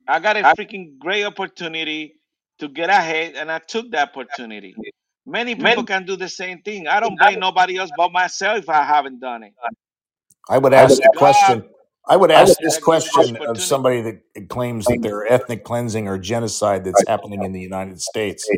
I 0.09 0.21
got 0.21 0.37
a 0.37 0.45
freaking 0.45 0.99
great 0.99 1.25
opportunity 1.25 2.17
to 2.61 2.69
get 2.69 2.91
ahead, 2.91 3.35
and 3.37 3.51
I 3.51 3.59
took 3.61 3.91
that 3.93 4.11
opportunity. 4.11 4.81
Many 5.27 5.57
people 5.57 5.85
can 5.85 6.07
do 6.07 6.17
the 6.17 6.29
same 6.29 6.63
thing. 6.63 6.89
I 6.89 7.01
don't 7.01 7.19
blame 7.19 7.41
nobody 7.41 7.79
else 7.79 7.93
but 7.93 8.13
myself 8.13 8.59
if 8.59 8.69
I 8.69 8.85
haven't 8.85 9.21
done 9.21 9.45
it. 9.45 9.55
I 10.49 10.59
would 10.59 10.75
ask 10.75 11.03
the 11.03 11.11
God 11.15 11.57
question. 11.57 11.65
I 12.09 12.17
would 12.17 12.31
ask 12.31 12.49
this 12.49 12.57
that 12.57 12.63
gives 12.65 12.77
you 12.79 12.83
question 12.85 13.37
of 13.37 13.43
opportunity. 13.43 13.61
somebody 13.61 14.01
that 14.03 14.49
claims 14.49 14.87
that 14.87 15.01
there 15.03 15.17
are 15.19 15.27
ethnic 15.31 15.65
cleansing 15.65 16.09
or 16.09 16.19
genocide 16.19 16.85
that's 16.85 17.07
happening 17.07 17.43
in 17.45 17.53
the 17.53 17.61
United 17.61 18.01
States. 18.01 18.49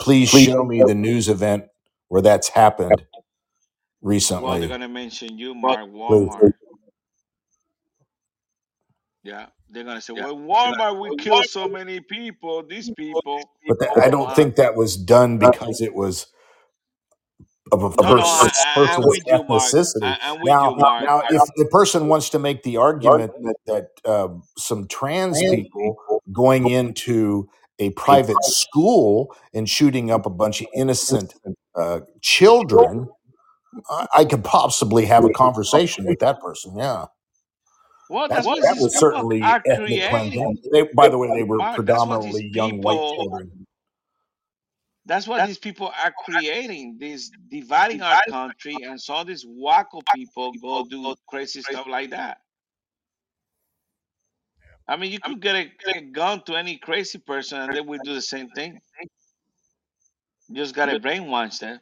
Please 0.00 0.28
show 0.30 0.64
me 0.64 0.82
the 0.82 0.94
news 0.94 1.28
event 1.28 1.64
where 2.08 2.22
that's 2.22 2.48
happened 2.48 2.90
Well, 2.90 3.06
they're 4.02 4.08
recently. 4.10 4.66
gonna 4.68 4.88
mention 4.88 5.38
you, 5.38 5.54
Mark 5.54 5.80
Please. 5.80 5.92
Walmart. 5.92 6.52
Yeah, 9.22 9.46
they're 9.68 9.84
gonna 9.84 10.00
say, 10.00 10.14
"Well, 10.14 10.34
Walmart, 10.34 10.98
we 10.98 11.14
killed 11.16 11.44
so 11.44 11.68
many 11.68 12.00
people. 12.00 12.62
These 12.66 12.90
people." 12.96 13.42
But 13.68 13.78
that, 13.80 13.90
I 14.02 14.08
don't 14.10 14.28
Wow. 14.28 14.34
think 14.34 14.56
that 14.56 14.74
was 14.74 14.96
done 14.96 15.38
because 15.38 15.80
it 15.82 15.94
was 15.94 16.26
of 17.72 17.82
a 17.82 18.02
No, 18.02 18.08
no, 18.10 18.16
person's, 18.16 18.52
I, 18.66 18.84
I, 18.86 18.94
I'm 18.94 19.02
person's 19.02 19.06
with 19.06 19.26
you, 19.26 19.44
Mark. 19.44 19.72
ethnicity. 19.72 20.02
I, 20.02 20.18
I'm 20.22 20.40
with 20.40 20.50
Now, 20.50 20.70
you, 20.70 20.76
Mark. 20.76 21.04
now, 21.04 21.22
if 21.30 21.42
the 21.56 21.66
person 21.70 22.08
wants 22.08 22.30
to 22.30 22.38
make 22.38 22.62
the 22.62 22.76
argument 22.78 23.32
that, 23.42 23.56
that 23.66 24.10
uh, 24.10 24.28
some 24.58 24.88
trans 24.88 25.38
people 25.40 25.96
going 26.32 26.68
into 26.68 27.48
a 27.78 27.90
private 27.90 28.36
school 28.44 29.34
and 29.54 29.68
shooting 29.68 30.10
up 30.10 30.26
a 30.26 30.30
bunch 30.30 30.60
of 30.60 30.68
innocent 30.74 31.34
uh, 31.76 32.00
children, 32.20 33.08
I, 33.90 34.06
I 34.18 34.24
could 34.24 34.44
possibly 34.44 35.06
have 35.06 35.24
a 35.24 35.30
conversation 35.30 36.06
with 36.06 36.18
that 36.20 36.40
person. 36.40 36.76
Yeah, 36.76 37.06
Well, 38.10 38.28
that, 38.28 38.36
that's 38.36 38.46
what 38.46 38.62
that 38.62 38.74
these 38.74 38.82
was 38.82 38.92
people 38.94 39.00
certainly 39.00 39.42
are 39.42 39.62
ethnic 39.66 39.88
cleansing. 40.10 40.30
creating. 40.32 40.58
They, 40.72 40.82
by 40.94 41.08
the 41.08 41.18
way, 41.18 41.28
they 41.28 41.42
were 41.44 41.58
Mark, 41.58 41.86
that's 41.86 42.06
what 42.06 42.22
these 42.22 42.34
predominantly 42.40 42.50
young 42.54 42.82
white 42.82 42.96
people. 42.96 43.14
children. 43.16 43.59
That's 45.10 45.26
what 45.26 45.44
these 45.44 45.58
people 45.58 45.88
are 45.88 46.14
creating. 46.24 46.98
This 47.00 47.32
dividing 47.50 48.00
our 48.00 48.22
country, 48.28 48.82
and 48.84 49.00
so 49.00 49.24
these 49.24 49.44
wacko 49.44 50.02
people 50.14 50.52
go 50.62 50.84
do 50.84 51.16
crazy 51.26 51.62
stuff 51.62 51.88
like 51.88 52.10
that. 52.10 52.38
I 54.86 54.96
mean, 54.96 55.10
you 55.10 55.18
could 55.18 55.40
get 55.40 55.56
a, 55.56 55.72
a 55.96 56.00
gun 56.02 56.42
to 56.44 56.54
any 56.54 56.76
crazy 56.76 57.18
person, 57.18 57.60
and 57.60 57.72
they 57.74 57.80
will 57.80 57.98
do 58.04 58.14
the 58.14 58.22
same 58.22 58.50
thing. 58.50 58.80
You 60.48 60.54
just 60.54 60.76
gotta 60.76 61.00
brainwash 61.00 61.58
them. 61.58 61.80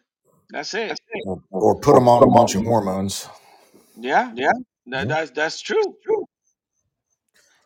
That's 0.48 0.72
it. 0.72 0.98
Or, 1.26 1.42
or 1.50 1.78
put 1.80 1.96
them 1.96 2.08
on 2.08 2.22
a 2.22 2.26
bunch 2.28 2.54
of 2.54 2.64
hormones. 2.64 3.28
Yeah, 3.94 4.32
yeah, 4.34 4.52
Yeah. 4.86 5.04
that, 5.04 5.08
that's 5.08 5.30
that's 5.32 5.60
true. 5.60 5.98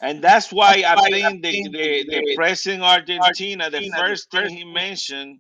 And 0.01 0.21
that's 0.21 0.53
why 0.53 0.83
I 0.85 0.97
think 1.09 1.45
the, 1.45 1.69
the, 1.69 2.05
the 2.09 2.35
president 2.35 2.83
of 2.83 2.89
Argentina, 3.21 3.71
the 3.71 3.89
first 3.97 4.29
thing 4.33 4.57
he 4.57 4.65
mentioned 4.65 5.39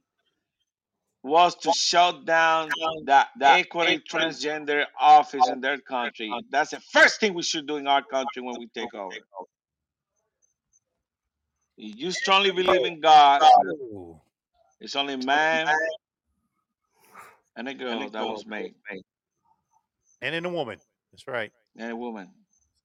was 1.22 1.54
to 1.54 1.72
shut 1.72 2.24
down 2.24 2.68
the 3.06 3.58
equally 3.58 4.00
transgender 4.00 4.84
office 4.98 5.46
in 5.48 5.60
their 5.60 5.78
country. 5.78 6.30
That's 6.50 6.70
the 6.70 6.80
first 6.92 7.20
thing 7.20 7.34
we 7.34 7.42
should 7.42 7.66
do 7.66 7.76
in 7.76 7.86
our 7.86 8.02
country 8.02 8.42
when 8.42 8.56
we 8.58 8.66
take 8.68 8.92
over. 8.94 9.14
If 11.78 11.96
you 11.96 12.10
strongly 12.10 12.50
believe 12.50 12.84
in 12.84 13.00
God, 13.00 13.42
it's 14.80 14.96
only 14.96 15.16
man 15.16 15.68
and 17.56 17.68
a 17.68 17.74
girl 17.74 18.08
that 18.08 18.24
was 18.26 18.46
made, 18.46 18.74
and 20.20 20.34
in 20.34 20.44
a 20.44 20.48
woman. 20.50 20.78
That's 21.12 21.26
right. 21.28 21.52
and 21.76 21.92
a 21.92 21.96
woman. 21.96 22.28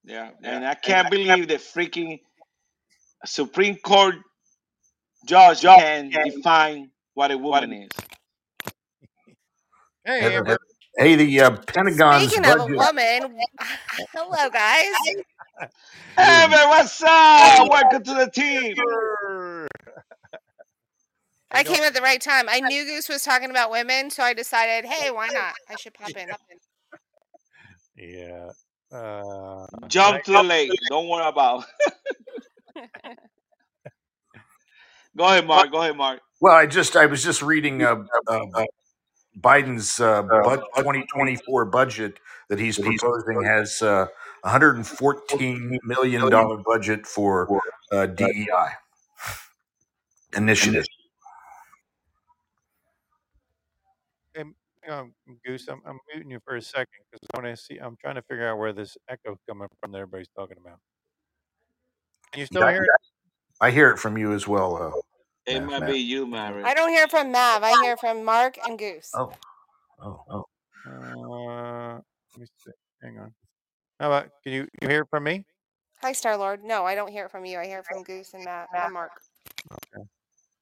Yeah, 0.03 0.31
and 0.43 0.65
I 0.65 0.75
can't 0.75 1.09
believe 1.09 1.47
the 1.47 1.55
freaking 1.55 2.19
Supreme 3.25 3.77
Court 3.77 4.15
judge 5.25 5.61
can 5.61 6.09
define 6.09 6.91
what 7.13 7.31
a 7.31 7.37
woman 7.37 7.73
is. 7.73 7.89
Hey, 10.07 10.35
Amber. 10.37 10.57
Hey, 10.97 11.15
the 11.15 11.41
uh, 11.41 11.57
Pentagon's 11.67 12.31
Speaking 12.31 12.49
of 12.49 12.61
a 12.61 12.65
woman, 12.65 13.37
hello 14.13 14.49
guys. 14.49 14.85
Hey 16.15 16.47
man, 16.47 16.69
what's 16.69 17.01
up? 17.03 17.67
Welcome 17.69 18.03
to 18.03 18.13
the 18.13 18.29
team. 18.31 18.75
I 21.51 21.63
came 21.63 21.83
at 21.83 21.95
the 21.95 22.01
right 22.01 22.21
time. 22.21 22.45
I 22.47 22.59
knew 22.59 22.85
Goose 22.85 23.09
was 23.09 23.23
talking 23.23 23.49
about 23.49 23.71
women, 23.71 24.09
so 24.11 24.23
I 24.23 24.33
decided, 24.33 24.85
hey, 24.85 25.09
why 25.11 25.27
not? 25.27 25.55
I 25.67 25.75
should 25.75 25.95
pop 25.95 26.11
in. 26.11 26.29
Yeah. 27.97 28.51
Uh, 28.91 29.65
Jump 29.87 30.23
to 30.23 30.31
the 30.31 30.43
lake. 30.43 30.71
Don't 30.89 31.09
worry 31.09 31.27
about. 31.27 31.65
Go 35.17 35.25
ahead, 35.25 35.47
Mark. 35.47 35.71
Go 35.71 35.81
ahead, 35.81 35.97
Mark. 35.97 36.21
Well, 36.39 36.53
I 36.55 36.67
just 36.67 36.95
I 36.95 37.07
was 37.07 37.23
just 37.23 37.41
reading 37.41 37.81
uh, 37.81 38.03
uh, 38.27 38.45
uh, 38.53 38.65
Biden's 39.39 39.99
uh, 39.99 40.23
bud- 40.23 40.63
2024 40.77 41.65
budget 41.65 42.19
that 42.49 42.59
he's 42.59 42.77
proposing 42.77 43.43
has 43.43 43.81
uh, 43.81 44.07
114 44.41 45.79
million 45.83 46.29
dollar 46.29 46.57
budget 46.65 47.05
for 47.05 47.61
uh, 47.91 48.05
DEI 48.07 48.47
initiatives. 50.35 50.87
Hey, 54.33 54.43
um, 54.89 55.13
Goose, 55.45 55.67
I'm, 55.67 55.81
I'm 55.85 55.99
muting 56.13 56.31
you 56.31 56.39
for 56.43 56.55
a 56.55 56.61
second 56.61 56.87
because 57.11 57.27
I 57.33 57.39
want 57.39 57.55
to 57.55 57.61
see. 57.61 57.77
I'm 57.77 57.95
trying 57.97 58.15
to 58.15 58.21
figure 58.21 58.47
out 58.47 58.57
where 58.57 58.73
this 58.73 58.97
echo 59.09 59.37
coming 59.47 59.67
from 59.81 59.91
that 59.91 59.99
everybody's 59.99 60.29
talking 60.35 60.57
about. 60.59 60.79
Can 62.31 62.41
you 62.41 62.45
still 62.45 62.61
Yeah, 62.61 62.71
hear 62.71 62.83
it? 62.83 62.89
I 63.59 63.71
hear 63.71 63.89
it 63.89 63.97
from 63.97 64.17
you 64.17 64.33
as 64.33 64.47
well. 64.47 64.75
Uh, 64.75 64.91
It 65.47 65.61
Matt, 65.61 65.69
might 65.69 65.79
Matt. 65.81 65.91
be 65.91 65.99
you, 65.99 66.27
Mary. 66.27 66.63
I 66.63 66.73
don't 66.73 66.89
hear 66.89 67.07
from 67.07 67.31
Mav. 67.31 67.63
I 67.63 67.81
hear 67.81 67.95
from 67.95 68.25
Mark 68.25 68.57
and 68.67 68.77
Goose. 68.77 69.09
Oh, 69.15 69.31
oh, 70.03 70.23
oh. 70.29 70.43
Uh, 70.85 71.93
let 71.93 72.37
me 72.37 72.45
see. 72.57 72.71
Hang 73.01 73.17
on. 73.17 73.33
How 73.99 74.07
about 74.07 74.29
can 74.43 74.53
you 74.53 74.67
you 74.81 74.89
hear 74.89 75.05
from 75.05 75.23
me? 75.23 75.45
Hi, 76.01 76.11
Star 76.11 76.37
Lord. 76.37 76.63
No, 76.63 76.85
I 76.85 76.95
don't 76.95 77.09
hear 77.09 77.25
it 77.25 77.31
from 77.31 77.45
you. 77.45 77.57
I 77.57 77.65
hear 77.65 77.79
it 77.79 77.85
from 77.85 78.03
Goose 78.03 78.33
and 78.33 78.43
Matt 78.43 78.67
and 78.75 78.93
Mark. 78.93 79.11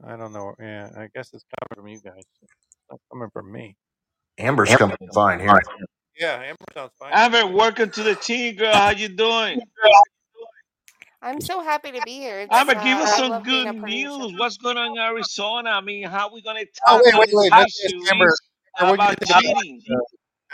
I 0.05 0.15
don't 0.15 0.31
know. 0.31 0.53
Yeah, 0.59 0.89
I 0.95 1.09
guess 1.15 1.33
it's 1.33 1.43
coming 1.59 1.75
from 1.75 1.87
you 1.87 1.99
guys. 1.99 2.23
It's 2.41 2.53
not 2.91 2.99
coming 3.11 3.29
from 3.33 3.51
me. 3.51 3.75
Amber's 4.37 4.75
coming 4.75 4.97
fine 5.13 5.39
here. 5.39 5.61
Yeah, 6.19 6.35
Amber 6.35 6.65
sounds 6.73 6.91
fine. 6.99 7.11
Amber, 7.13 7.47
welcome 7.47 7.89
to 7.89 8.03
the 8.03 8.15
team, 8.15 8.55
girl. 8.55 8.73
How 8.73 8.91
you 8.91 9.09
doing? 9.09 9.59
I'm 11.25 11.41
so 11.41 11.61
happy 11.61 11.91
to 11.91 12.01
be 12.05 12.11
here. 12.11 12.41
It's, 12.41 12.53
Amber, 12.53 12.75
uh, 12.77 12.83
give 12.83 12.99
us 12.99 13.13
I 13.13 13.17
some 13.17 13.29
love 13.31 13.43
being 13.43 13.65
good 13.65 13.75
a 13.77 13.79
producer. 13.79 14.07
news. 14.19 14.39
What's 14.39 14.57
going 14.57 14.77
on 14.77 14.91
in 14.91 14.97
Arizona? 14.99 15.71
I 15.71 15.81
mean, 15.81 16.03
how 16.07 16.31
we 16.31 16.41
gonna 16.43 16.61
Oh, 16.87 17.01
tackle 17.01 17.19
wait, 17.19 17.19
wait, 17.19 17.25
this 17.27 17.35
wait. 17.35 17.51
Let's 17.51 17.83
ask 17.83 18.11
Amber. 18.13 18.25
Amber, 18.79 18.85
what 18.85 18.85
do 18.85 18.85
you 18.87 18.93
about 18.93 19.19
think 19.19 19.31
about 19.31 19.63
cheating? 19.63 19.81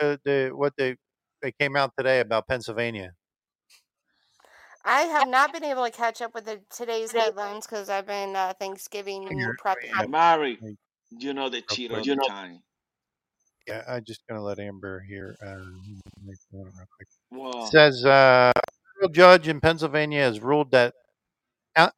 uh, 0.01 0.17
the 0.23 0.51
what 0.55 0.73
they 0.77 0.95
they 1.41 1.51
came 1.51 1.75
out 1.75 1.91
today 1.97 2.21
about 2.21 2.47
Pennsylvania? 2.47 3.11
I 4.85 5.01
have 5.01 5.27
not 5.27 5.53
been 5.53 5.63
able 5.65 5.83
to 5.85 5.91
catch 5.91 6.21
up 6.21 6.33
with 6.33 6.45
the, 6.45 6.59
today's 6.75 7.11
headlines 7.11 7.67
because 7.67 7.89
I've 7.89 8.07
been 8.07 8.35
uh, 8.35 8.53
Thanksgiving 8.59 9.27
You're- 9.37 9.53
prepping. 9.63 10.09
Mary, 10.09 10.57
You 11.11 11.33
know 11.33 11.49
the 11.49 11.57
real 11.57 11.63
Cheeto 12.01 12.01
quick. 12.17 12.27
time. 12.27 12.63
Yeah, 13.67 13.83
I'm 13.87 14.03
just 14.05 14.21
gonna 14.27 14.41
let 14.41 14.57
Amber 14.57 15.01
here. 15.07 15.35
Um, 15.45 15.99
make 16.25 16.37
one 16.49 16.65
real 16.65 16.87
quick. 16.97 17.07
Well, 17.29 17.67
says 17.67 18.03
uh, 18.05 18.51
federal 19.01 19.13
judge 19.13 19.47
in 19.47 19.59
Pennsylvania 19.59 20.21
has 20.21 20.39
ruled 20.39 20.71
that 20.71 20.93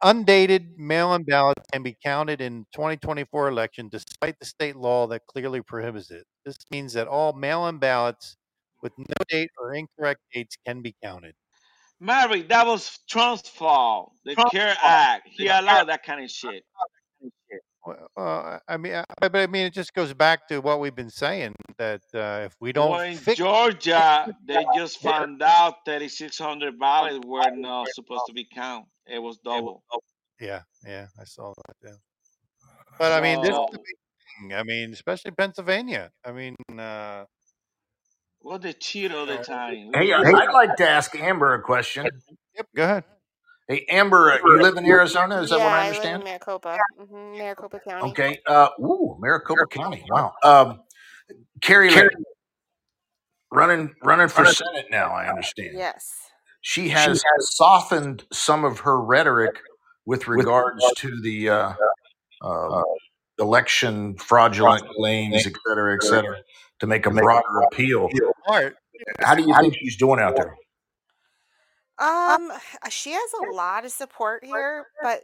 undated 0.04 0.78
mail-in 0.78 1.24
ballots 1.24 1.64
can 1.72 1.84
be 1.84 1.98
counted 2.04 2.40
in 2.42 2.66
2024 2.74 3.50
election 3.50 3.90
despite 3.90 4.38
the 4.40 4.46
state 4.46 4.76
law 4.76 5.08
that 5.08 5.22
clearly 5.28 5.62
prohibits 5.62 6.12
it. 6.12 6.26
This 6.46 6.56
means 6.72 6.94
that 6.94 7.08
all 7.08 7.34
mail-in 7.34 7.80
ballots 7.80 8.38
with 8.82 8.94
no 8.98 9.16
date 9.30 9.50
or 9.60 9.74
incorrect 9.74 10.22
dates 10.34 10.56
can 10.66 10.82
be 10.82 10.96
counted. 11.04 11.34
Mary, 12.00 12.44
that 12.44 12.66
was 12.68 13.00
Trump's 13.10 13.50
fault. 13.50 14.12
The 14.26 14.36
CARE 14.36 14.76
Act. 14.84 15.28
He 15.32 15.48
allowed 15.48 15.86
that 15.86 16.04
kind 16.04 16.24
of 16.24 16.30
shit. 16.30 16.64
Well, 17.86 18.08
uh, 18.16 18.60
I 18.68 18.78
mean, 18.78 18.94
I, 18.96 19.04
but 19.20 19.36
I 19.36 19.48
mean, 19.48 19.66
it 19.66 19.74
just 19.74 19.94
goes 19.94 20.14
back 20.14 20.48
to 20.48 20.60
what 20.60 20.80
we've 20.80 20.96
been 20.96 21.10
saying 21.10 21.54
that 21.78 22.02
uh, 22.14 22.44
if 22.46 22.56
we 22.62 22.72
don't 22.72 22.92
Well, 22.92 23.00
in 23.02 23.18
fix, 23.18 23.38
Georgia, 23.38 24.34
they 24.46 24.66
just 24.76 25.00
found 25.02 25.42
out 25.42 25.84
3,600 25.86 26.80
ballots 26.80 27.20
were 27.26 27.52
not 27.52 27.88
supposed 27.90 28.24
to 28.28 28.34
be 28.34 28.46
counted. 28.46 28.88
It 29.06 29.20
was 29.20 29.38
double. 29.44 29.84
yeah, 30.40 30.62
yeah, 30.88 31.08
I 31.20 31.26
saw 31.26 31.54
that. 31.68 31.76
Yeah. 31.84 31.96
But 32.98 33.12
I 33.12 33.22
mean, 33.22 33.42
this 33.42 33.50
is 33.50 33.56
So, 33.56 33.68
the 33.72 33.78
big 33.80 33.98
thing. 34.50 34.54
I 34.54 34.64
mean, 34.64 34.94
especially 34.94 35.32
Pennsylvania. 35.32 36.12
I 36.24 36.32
mean, 36.32 36.56
uh, 36.80 37.26
what 38.40 38.62
the 38.62 38.74
Cheeto 38.74 39.24
of 39.24 39.28
the 39.28 39.38
time? 39.38 39.92
Hey, 39.94 40.14
I- 40.14 40.20
Listen, 40.20 40.36
I'd 40.36 40.54
like 40.54 40.76
to 40.78 40.90
ask 40.90 41.14
Amber 41.16 41.54
a 41.54 41.62
question. 41.62 42.08
yep, 42.56 42.68
go 42.76 42.84
ahead. 42.84 43.04
Hey, 43.68 43.86
Amber, 43.90 44.32
uh, 44.32 44.38
you 44.44 44.62
live 44.62 44.76
in 44.76 44.86
Arizona? 44.86 45.42
Is 45.42 45.50
that 45.50 45.60
yeah, 45.60 45.66
what 45.66 45.74
I 45.74 45.88
understand? 45.88 46.24
I 46.26 46.30
live 46.30 46.40
in 46.40 46.48
understand? 46.48 46.60
Maricopa, 46.60 46.78
hmm 46.98 47.38
Maricopa 47.38 47.80
County. 47.80 48.10
Okay. 48.10 48.40
Uh, 48.46 48.70
ooh, 48.82 49.18
Maricopa 49.20 49.66
County. 49.68 50.04
Wow. 50.10 50.34
Um, 50.44 50.82
Kari 51.62 51.90
Lake, 51.90 52.12
running 53.52 53.94
running 54.04 54.28
for 54.28 54.46
Senate 54.46 54.88
now. 54.92 55.12
I 55.12 55.30
understand. 55.30 55.72
Yes. 55.76 56.12
She 56.62 56.90
has 56.90 57.24
softened 57.40 58.26
some 58.32 58.66
of 58.66 58.80
her 58.80 59.00
rhetoric 59.02 59.60
with 60.06 60.28
regards 60.28 60.84
to 60.98 61.22
the 61.22 61.50
uh, 61.50 61.74
uh, 62.42 62.82
election 63.40 64.18
fraudulent 64.18 64.88
claims, 64.90 65.46
et 65.46 65.54
cetera, 65.68 65.96
et 65.96 66.04
cetera, 66.04 66.38
to 66.80 66.88
make 66.88 67.06
a 67.06 67.12
broader 67.12 67.62
appeal. 67.68 68.10
How 69.20 69.36
do 69.36 69.44
you 69.44 69.56
think 69.60 69.76
she's 69.76 69.98
doing 69.98 70.20
out 70.20 70.36
there? 70.36 70.56
Um, 72.04 72.52
she 72.90 73.12
has 73.12 73.32
a 73.42 73.54
lot 73.56 73.86
of 73.86 73.92
support 73.92 74.44
here, 74.44 74.86
but 75.02 75.22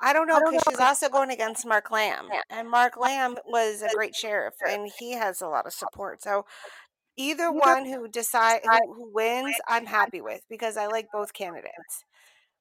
I 0.00 0.12
don't 0.12 0.26
know 0.28 0.40
because 0.40 0.62
she's 0.68 0.80
also 0.80 1.08
going 1.08 1.30
against 1.30 1.66
Mark 1.66 1.90
Lamb, 1.90 2.28
and 2.50 2.68
Mark 2.70 2.96
Lamb 2.96 3.36
was 3.46 3.82
a 3.82 3.88
great 3.88 4.14
sheriff, 4.16 4.54
and 4.66 4.90
he 4.98 5.12
has 5.12 5.40
a 5.42 5.48
lot 5.48 5.66
of 5.66 5.72
support. 5.72 6.22
So 6.22 6.46
either 7.16 7.52
one 7.52 7.86
who 7.86 8.08
decide 8.08 8.60
who, 8.64 8.94
who 8.94 9.12
wins, 9.14 9.56
I'm 9.68 9.86
happy 9.86 10.20
with 10.28 10.42
because 10.48 10.76
I 10.76 10.86
like 10.86 11.08
both 11.12 11.32
candidates. 11.32 12.04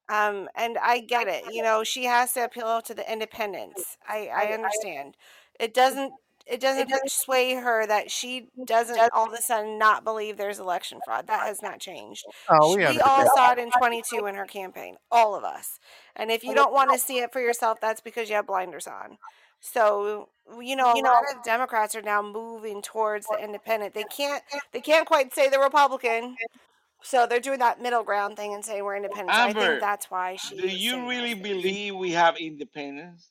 Um, 0.10 0.50
and 0.56 0.78
I 0.82 1.02
get 1.02 1.28
it. 1.28 1.44
You 1.54 1.64
know, 1.64 1.84
she 1.84 2.06
has 2.06 2.34
to 2.34 2.44
appeal 2.46 2.82
to 2.82 2.94
the 2.96 3.12
independents. 3.12 3.98
I 4.08 4.30
I 4.34 4.54
understand. 4.54 5.16
It 5.60 5.74
doesn't 5.74 6.14
it 6.50 6.60
doesn't 6.60 6.90
put- 6.90 7.10
sway 7.10 7.56
her 7.56 7.86
that 7.86 8.10
she 8.10 8.48
doesn't 8.66 9.00
all 9.14 9.28
of 9.28 9.34
a 9.34 9.42
sudden 9.42 9.78
not 9.78 10.04
believe 10.04 10.38
there's 10.38 10.60
election 10.60 11.00
fraud. 11.06 11.28
That 11.28 11.42
has 11.42 11.62
not 11.62 11.80
changed. 11.80 12.26
oh, 12.50 12.76
we 12.76 12.86
We 12.86 13.00
all 13.00 13.28
saw 13.36 13.52
it 13.52 13.60
in 13.60 13.72
22 13.72 14.26
in 14.26 14.36
her 14.36 14.46
campaign, 14.46 14.96
all 15.12 15.36
of 15.36 15.44
us. 15.44 15.80
And 16.16 16.32
if 16.32 16.44
you 16.44 16.54
don't 16.54 16.74
want 16.74 16.92
to 16.92 17.00
see 17.00 17.20
it 17.20 17.32
for 17.32 17.40
yourself, 17.40 17.80
that's 17.80 18.02
because 18.02 18.30
you 18.30 18.36
have 18.36 18.48
blinders 18.48 18.88
on. 18.88 19.18
So 19.62 20.30
you 20.60 20.76
know, 20.76 20.92
a 20.92 20.98
lot 21.02 21.24
of 21.36 21.44
Democrats 21.44 21.94
are 21.96 22.02
now 22.02 22.22
moving 22.22 22.82
towards 22.82 23.28
the 23.28 23.38
independent. 23.44 23.94
They 23.94 24.06
can't, 24.06 24.42
they 24.72 24.82
can't 24.82 25.06
quite 25.06 25.34
say 25.34 25.50
the 25.50 25.60
Republican, 25.60 26.36
so 27.04 27.28
they're 27.28 27.40
doing 27.40 27.60
that 27.60 27.82
middle 27.82 28.04
ground 28.04 28.36
thing 28.38 28.54
and 28.54 28.66
saying 28.66 28.84
we're 28.84 28.96
independent. 28.96 29.36
So 29.36 29.42
I 29.42 29.54
think 29.54 29.80
that's 29.80 30.10
why 30.10 30.38
she. 30.38 30.58
do 30.58 30.68
you 30.68 31.08
really 31.08 31.36
believe 31.36 31.96
we 31.96 32.12
have 32.12 32.38
independence? 32.38 33.30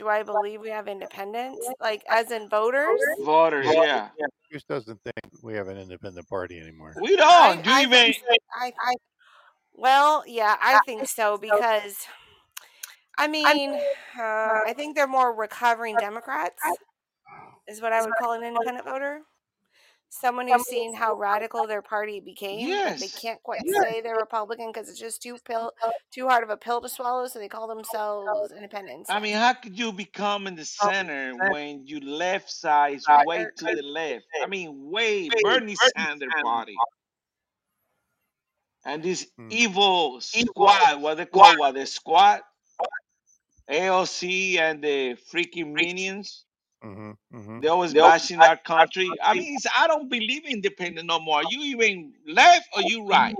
Do 0.00 0.08
I 0.08 0.22
believe 0.22 0.62
we 0.62 0.70
have 0.70 0.88
independence, 0.88 1.58
like 1.78 2.02
as 2.08 2.30
in 2.30 2.48
voters? 2.48 2.98
Voters, 3.22 3.66
yeah. 3.68 4.08
Bruce 4.50 4.64
doesn't 4.64 4.98
think 5.04 5.42
we 5.42 5.52
have 5.52 5.68
an 5.68 5.76
independent 5.76 6.26
party 6.26 6.58
anymore. 6.58 6.94
We 7.02 7.16
don't. 7.16 7.62
Do 7.62 7.70
I 7.70 7.80
you 7.80 7.86
even? 7.88 8.04
think, 8.14 8.22
I, 8.58 8.72
I, 8.82 8.94
well, 9.74 10.24
yeah, 10.26 10.56
I 10.58 10.78
think 10.86 11.06
so 11.06 11.36
because, 11.36 12.06
I 13.18 13.28
mean, 13.28 13.74
uh, 14.18 14.60
I 14.66 14.72
think 14.74 14.96
they're 14.96 15.06
more 15.06 15.34
recovering 15.34 15.96
Democrats, 16.00 16.62
is 17.68 17.82
what 17.82 17.92
I 17.92 18.00
would 18.00 18.14
call 18.18 18.32
an 18.32 18.42
independent 18.42 18.86
voter. 18.86 19.20
Someone 20.12 20.48
who's 20.48 20.66
seen 20.66 20.92
how 20.94 21.14
radical 21.14 21.66
their 21.66 21.82
party 21.82 22.20
became, 22.20 22.68
but 22.70 22.98
they 22.98 23.08
can't 23.08 23.40
quite 23.42 23.60
say 23.68 24.00
they're 24.00 24.16
Republican 24.16 24.70
because 24.72 24.88
it's 24.88 24.98
just 24.98 25.22
too 25.22 25.38
pill, 25.44 25.72
too 26.12 26.26
hard 26.26 26.42
of 26.42 26.50
a 26.50 26.56
pill 26.56 26.80
to 26.80 26.88
swallow, 26.88 27.26
so 27.28 27.38
they 27.38 27.48
call 27.48 27.68
themselves 27.68 28.52
independents. 28.52 29.08
I 29.08 29.20
mean, 29.20 29.34
how 29.34 29.54
could 29.54 29.78
you 29.78 29.92
become 29.92 30.46
in 30.48 30.56
the 30.56 30.64
center 30.64 31.32
when 31.50 31.86
you 31.86 32.00
left 32.00 32.50
side 32.50 32.94
is 32.96 33.06
way 33.24 33.46
to 33.58 33.64
the 33.64 33.82
left? 33.82 34.26
I 34.42 34.46
mean, 34.48 34.90
way 34.90 35.30
Bernie 35.42 35.76
Sanders 35.76 36.32
party. 36.42 36.76
And 38.84 39.02
this 39.02 39.30
Hmm. 39.36 39.50
evil 39.50 40.20
squad, 40.20 41.00
what 41.02 41.16
they 41.16 41.26
call 41.26 41.56
what 41.58 41.74
the 41.74 41.86
squad, 41.86 42.40
AOC 43.70 44.58
and 44.58 44.82
the 44.82 45.16
freaking 45.32 45.72
minions, 45.74 46.46
hmm 46.82 47.10
mm-hmm. 47.32 47.60
they 47.60 47.68
always 47.68 47.92
bashing 47.92 48.40
our 48.40 48.56
country. 48.56 49.10
I 49.22 49.34
mean, 49.34 49.54
it's, 49.54 49.66
I 49.76 49.86
don't 49.86 50.08
believe 50.08 50.44
in 50.46 50.52
independent 50.52 51.06
no 51.06 51.20
more. 51.20 51.42
You 51.48 51.60
even 51.62 52.14
left 52.26 52.68
or 52.74 52.82
you 52.82 53.06
right? 53.06 53.34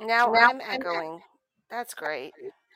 Now 0.00 0.32
I'm 0.34 0.60
echoing. 0.60 1.22
That's 1.70 1.94
great. 1.94 2.32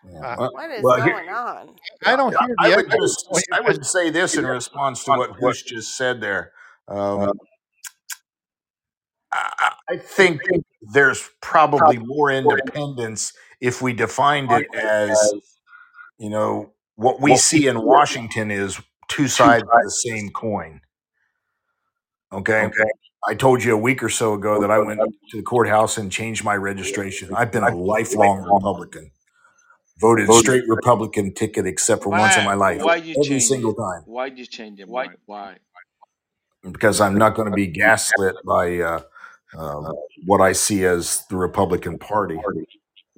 Yeah. 0.09 0.21
Uh, 0.21 0.37
Well, 0.39 0.53
What 0.53 0.71
is 0.71 0.83
well, 0.83 1.03
here, 1.03 1.13
going 1.13 1.29
on? 1.29 1.77
I 2.07 2.17
don't 2.17 2.31
hear 2.31 2.55
I 2.59 2.71
the 2.71 2.77
would 2.77 2.87
echo. 2.93 3.05
just 3.05 3.47
I 3.53 3.61
would 3.61 3.85
say 3.85 4.11
this 4.11 4.37
in 4.37 4.47
response 4.47 5.05
to 5.05 5.13
what 5.13 5.39
Bruce 5.39 5.63
just 5.63 5.97
said 5.97 6.21
there. 6.21 6.53
Um, 6.89 7.33
I, 9.33 9.75
I 9.91 9.97
think 9.97 10.41
there's 10.83 11.31
probably 11.41 11.99
more 11.99 12.31
independence 12.31 13.33
if 13.61 13.83
we 13.83 13.93
defined 13.93 14.51
it 14.51 14.67
as 14.75 15.33
you 16.19 16.31
know 16.31 16.73
what 17.01 17.21
we 17.21 17.35
see 17.37 17.67
in 17.67 17.81
Washington 17.83 18.51
is 18.51 18.79
two 19.09 19.27
sides 19.27 19.63
of 19.63 19.69
the 19.85 19.91
same 19.91 20.29
coin. 20.31 20.83
Okay. 22.31 22.71
I 23.27 23.35
told 23.35 23.65
you 23.65 23.75
a 23.75 23.79
week 23.79 24.03
or 24.03 24.11
so 24.11 24.35
ago 24.35 24.61
that 24.61 24.71
I 24.71 24.79
went 24.79 25.01
to 25.31 25.37
the 25.37 25.43
courthouse 25.43 25.97
and 25.97 26.13
changed 26.13 26.45
my 26.45 26.57
registration. 26.57 27.31
I've 27.35 27.53
been 27.53 27.65
a 27.65 27.75
lifelong 27.75 28.43
Republican. 28.55 29.11
Voted 29.99 30.31
straight 30.33 30.65
Republican 30.69 31.33
ticket 31.33 31.67
except 31.67 32.03
for 32.03 32.11
once 32.11 32.37
in 32.37 32.45
my 32.45 32.55
life. 32.55 32.83
Why 32.83 32.97
you 32.97 33.13
Every 33.13 33.29
change 33.29 33.45
single 33.45 33.73
it? 33.73 33.77
time. 33.77 34.03
Why 34.07 34.29
did 34.29 34.39
you 34.39 34.47
change 34.47 34.81
it, 34.81 34.89
Mark? 34.89 35.19
Why? 35.27 35.57
Because 36.71 37.01
I'm 37.01 37.17
not 37.17 37.35
going 37.35 37.51
to 37.51 37.55
be 37.55 37.67
gaslit 37.67 38.37
by 38.47 38.79
uh, 38.79 39.01
um, 39.57 39.95
what 40.27 40.41
I 40.41 40.53
see 40.53 40.85
as 40.85 41.27
the 41.29 41.37
Republican 41.37 41.99
Party. 41.99 42.39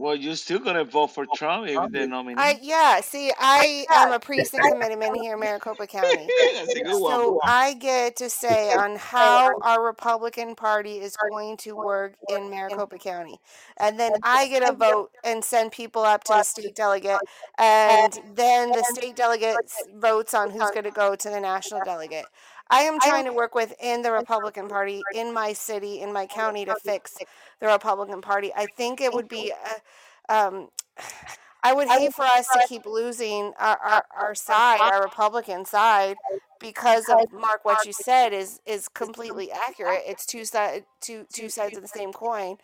Well, 0.03 0.17
you're 0.17 0.35
still 0.35 0.59
gonna 0.59 0.83
vote 0.83 1.13
for 1.13 1.27
Trump 1.37 1.69
if 1.69 1.93
they 1.93 2.03
I 2.03 2.07
nominate. 2.07 2.59
yeah, 2.61 3.01
see, 3.01 3.31
I 3.39 3.87
am 3.89 4.13
a 4.13 4.19
precinct 4.19 4.67
committeeman 4.69 5.15
here 5.15 5.35
in 5.35 5.39
Maricopa 5.39 5.87
County. 5.87 6.29
That's 6.57 6.75
a 6.75 6.83
good 6.83 7.01
one. 7.01 7.13
So 7.13 7.39
I 7.45 7.75
get 7.75 8.17
to 8.17 8.29
say 8.29 8.73
on 8.73 8.97
how 8.97 9.53
our 9.63 9.81
Republican 9.81 10.57
Party 10.57 10.99
is 10.99 11.17
going 11.31 11.57
to 11.59 11.77
work 11.77 12.15
in 12.29 12.51
Maricopa 12.51 12.99
County. 12.99 13.39
And 13.77 14.01
then 14.01 14.11
I 14.25 14.49
get 14.49 14.69
a 14.69 14.73
vote 14.73 15.13
and 15.23 15.45
send 15.45 15.71
people 15.71 16.03
up 16.03 16.25
to 16.25 16.33
the 16.33 16.43
state 16.43 16.75
delegate. 16.75 17.21
And 17.57 18.13
then 18.35 18.71
the 18.71 18.85
state 18.91 19.15
delegate 19.15 19.55
votes 19.95 20.35
on 20.35 20.51
who's 20.51 20.73
going 20.73 20.83
to 20.83 20.91
go 20.91 21.15
to 21.15 21.31
the 21.31 21.39
national 21.39 21.81
delegate. 21.85 22.27
I 22.71 22.81
am 22.81 22.99
trying 23.01 23.25
to 23.27 23.33
work 23.33 23.55
within 23.55 24.03
the 24.03 24.13
Republican 24.13 24.69
Party 24.69 25.03
in 25.15 25.33
my 25.33 25.53
city, 25.53 26.01
in 26.01 26.13
my 26.13 26.27
county, 26.27 26.65
to 26.65 26.75
fix 26.77 27.19
the 27.61 27.67
Republican 27.67 28.21
Party. 28.21 28.53
I 28.55 28.67
think 28.77 29.01
it 29.01 29.13
would 29.13 29.29
be. 29.29 29.53
Uh, 30.29 30.49
um, 30.49 30.69
I 31.65 31.73
would 31.75 31.87
hate 31.87 32.13
for 32.13 32.25
us 32.25 32.49
to 32.49 32.67
keep 32.69 32.87
losing 32.87 33.53
our, 33.57 33.77
our, 33.79 34.05
our 34.19 34.35
side, 34.35 34.81
our 34.81 35.01
Republican 35.01 35.65
side, 35.65 36.17
because 36.59 37.09
of 37.09 37.33
Mark. 37.33 37.65
What 37.65 37.87
you 37.87 37.93
said 37.93 38.33
is 38.33 38.59
is 38.67 38.89
completely 38.89 39.53
accurate. 39.53 40.01
It's 40.05 40.27
two 40.27 40.45
side 40.45 40.87
two 41.01 41.25
two 41.33 41.49
sides 41.49 41.77
of 41.77 41.83
the 41.83 41.89
same 41.89 42.13
coin. 42.13 42.57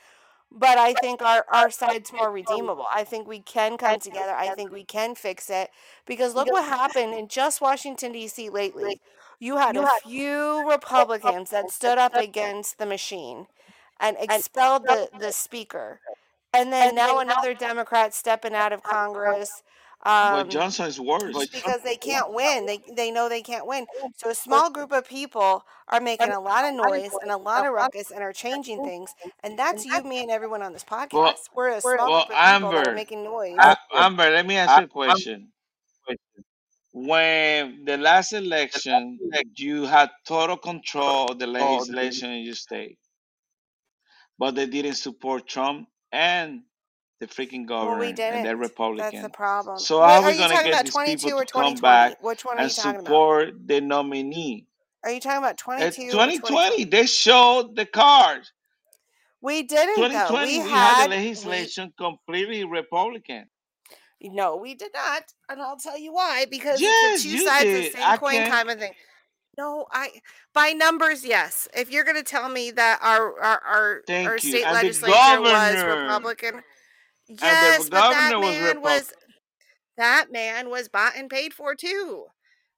But 0.50 0.78
I 0.78 0.94
think 0.94 1.20
our, 1.20 1.44
our 1.52 1.70
side's 1.70 2.10
more 2.12 2.32
redeemable. 2.32 2.86
I 2.92 3.04
think 3.04 3.28
we 3.28 3.40
can 3.40 3.76
come 3.76 4.00
together. 4.00 4.32
I 4.32 4.48
think 4.54 4.72
we 4.72 4.82
can 4.82 5.14
fix 5.14 5.50
it. 5.50 5.70
Because 6.06 6.34
look 6.34 6.50
what 6.50 6.64
happened 6.64 7.12
in 7.14 7.28
just 7.28 7.60
Washington, 7.60 8.12
D.C. 8.12 8.48
lately. 8.48 9.00
You 9.38 9.56
had 9.56 9.76
a 9.76 9.86
few 10.02 10.68
Republicans 10.68 11.50
that 11.50 11.70
stood 11.70 11.98
up 11.98 12.14
against 12.14 12.78
the 12.78 12.86
machine 12.86 13.46
and 14.00 14.16
expelled 14.20 14.84
the, 14.84 15.08
the 15.18 15.32
speaker. 15.32 16.00
And 16.52 16.72
then 16.72 16.94
now 16.94 17.18
another 17.18 17.54
Democrat 17.54 18.14
stepping 18.14 18.54
out 18.54 18.72
of 18.72 18.82
Congress. 18.82 19.62
But 20.02 20.10
Um, 20.10 20.48
Johnson 20.48 20.86
is 20.86 21.00
worse. 21.00 21.46
because 21.48 21.82
they 21.82 21.96
can't 22.10 22.32
win. 22.32 22.66
They 22.66 22.80
they 22.94 23.10
know 23.10 23.28
they 23.28 23.42
can't 23.42 23.66
win. 23.66 23.86
So 24.16 24.30
a 24.30 24.34
small 24.34 24.70
group 24.70 24.92
of 24.92 25.08
people 25.08 25.64
are 25.88 26.00
making 26.00 26.30
a 26.30 26.40
lot 26.40 26.64
of 26.64 26.74
noise 26.74 27.12
and 27.20 27.30
a 27.30 27.36
lot 27.36 27.66
of 27.66 27.72
ruckus 27.72 28.10
and 28.10 28.22
are 28.22 28.32
changing 28.32 28.80
things. 28.84 29.14
And 29.42 29.58
that's 29.58 29.84
you, 29.84 30.02
me, 30.04 30.22
and 30.22 30.30
everyone 30.30 30.62
on 30.62 30.72
this 30.72 30.84
Well, 30.88 31.08
podcast. 31.08 31.48
We're 31.54 31.68
a 31.70 31.80
small 31.80 31.96
well, 31.96 32.26
group 32.26 32.38
of 32.38 32.44
people 32.54 32.70
that 32.70 32.86
are 32.86 32.90
Amber, 32.90 32.94
making 32.94 33.24
noise. 33.24 33.58
A- 33.58 33.76
Amber, 33.94 34.30
let 34.30 34.46
me 34.46 34.56
ask 34.56 34.78
you 34.78 34.84
a 34.84 34.88
question. 34.88 35.48
When 36.92 37.84
the 37.84 37.98
last 37.98 38.32
election, 38.32 39.18
you 39.56 39.84
had 39.84 40.10
total 40.26 40.56
control 40.56 41.30
of 41.30 41.38
the 41.38 41.46
oh, 41.46 41.50
legislation 41.50 42.30
in 42.30 42.44
your 42.44 42.54
state, 42.54 42.98
but 44.38 44.54
they 44.54 44.66
didn't 44.66 44.94
support 44.94 45.46
Trump 45.46 45.88
and 46.12 46.62
the 47.20 47.26
freaking 47.26 47.68
Well, 47.68 47.98
we 47.98 48.12
governor, 48.12 48.32
and 48.32 48.44
they're 48.44 48.56
didn't. 48.56 48.96
That's 48.96 49.22
the 49.22 49.28
problem. 49.28 49.78
So 49.78 50.00
Wait, 50.00 50.06
how 50.06 50.22
are 50.22 50.26
we 50.26 50.32
you 50.32 50.38
gonna 50.38 50.54
talking 50.54 50.70
get 50.70 50.74
about 50.74 50.84
these 50.84 50.92
22 50.94 51.26
people 51.26 51.40
or 51.40 51.44
to 51.44 51.52
come 51.52 51.74
2020? 51.76 51.80
back 51.80 52.22
Which 52.22 52.44
one 52.44 52.56
are 52.56 52.60
you 52.60 52.64
and 52.64 52.74
talking 52.74 52.90
about? 53.00 53.04
support 53.06 53.66
the 53.66 53.80
nominee? 53.80 54.66
Are 55.04 55.10
you 55.10 55.20
talking 55.20 55.38
about 55.38 55.58
22 55.58 55.84
or 55.84 56.10
2020. 56.10 56.38
2020? 56.40 56.84
They 56.84 57.06
showed 57.06 57.76
the 57.76 57.86
cards. 57.86 58.52
We 59.40 59.62
didn't 59.62 59.96
though. 60.12 60.28
2020, 60.28 60.46
We 60.46 60.64
we 60.64 60.70
had 60.70 60.96
the 60.96 61.00
had 61.00 61.10
we 61.10 61.16
legislation 61.16 61.92
completely 61.98 62.64
Republican. 62.64 63.48
No, 64.20 64.56
we 64.56 64.74
did 64.74 64.90
not, 64.94 65.24
and 65.48 65.60
I'll 65.60 65.76
tell 65.76 65.98
you 65.98 66.12
why. 66.12 66.46
Because 66.50 66.80
Yes, 66.80 67.24
it's 67.24 67.24
two 67.24 67.38
sides 67.38 67.64
of 67.64 67.74
the 67.74 67.90
same 67.90 68.02
I 68.04 68.16
coin 68.16 68.32
can't. 68.32 68.50
kind 68.52 68.70
of 68.70 68.78
thing. 68.78 68.92
No, 69.56 69.86
I 69.92 70.10
by 70.54 70.70
numbers, 70.70 71.24
yes. 71.24 71.68
If 71.74 71.90
you're 71.90 72.04
gonna 72.04 72.22
tell 72.22 72.48
me 72.48 72.70
that 72.72 73.00
our 73.02 73.40
our 73.40 73.60
our, 73.60 73.60
our 73.64 74.00
Thank 74.06 74.40
state 74.40 74.62
legislature 74.64 75.40
was 75.40 75.82
Republican, 75.82 76.62
yes, 77.26 77.88
but 77.88 78.10
that 78.10 78.30
governor 78.30 78.38
was 78.38 78.54
man 78.56 78.80
was 78.80 79.12
that 79.96 80.26
man 80.30 80.70
was 80.70 80.88
bought 80.88 81.16
and 81.16 81.28
paid 81.28 81.52
for 81.52 81.74
too. 81.74 82.26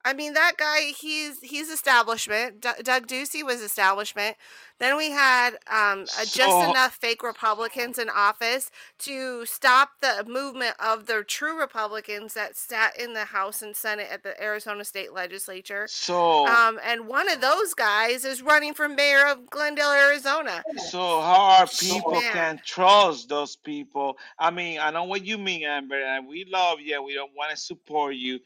I 0.05 0.14
mean, 0.14 0.32
that 0.32 0.55
guy, 0.57 0.92
he's 0.98 1.40
he's 1.40 1.68
establishment. 1.68 2.62
D- 2.62 2.82
Doug 2.82 3.07
Ducey 3.07 3.44
was 3.44 3.61
establishment. 3.61 4.36
Then 4.78 4.96
we 4.96 5.11
had 5.11 5.51
um, 5.70 6.07
uh, 6.18 6.24
just 6.24 6.70
enough 6.70 6.94
fake 6.94 7.22
Republicans 7.22 7.98
in 7.98 8.09
office 8.09 8.70
to 9.01 9.44
stop 9.44 9.90
the 10.01 10.24
movement 10.26 10.74
of 10.78 11.05
the 11.05 11.22
true 11.22 11.59
Republicans 11.61 12.32
that 12.32 12.57
sat 12.57 12.98
in 12.98 13.12
the 13.12 13.26
House 13.26 13.61
and 13.61 13.76
Senate 13.76 14.09
at 14.11 14.22
the 14.22 14.42
Arizona 14.42 14.84
State 14.86 15.12
Legislature. 15.12 15.86
so 15.86 16.46
Um, 16.46 16.80
and 16.82 17.07
one 17.07 17.30
of 17.30 17.42
those 17.42 17.74
guys 17.74 18.24
is 18.24 18.40
running 18.40 18.72
for 18.72 18.88
mayor 18.88 19.26
of 19.26 19.51
Glendale, 19.51 19.92
Arizona. 19.92 20.62
so 20.88 21.20
how 21.20 21.59
are 21.61 21.66
people 21.66 22.12
man, 22.12 22.32
can 22.32 22.61
trust 22.64 23.28
those 23.28 23.57
people? 23.57 24.16
I 24.38 24.51
mean, 24.51 24.78
I 24.80 24.90
know 24.90 25.05
what 25.05 25.26
you 25.26 25.36
mean, 25.36 25.64
Amber, 25.64 26.03
and 26.03 26.26
we 26.26 26.46
love 26.46 26.80
you 26.80 27.03
we 27.03 27.12
don't 27.12 27.32
want 27.36 27.51
to 27.51 27.57
support 27.59 28.14
you, 28.14 28.40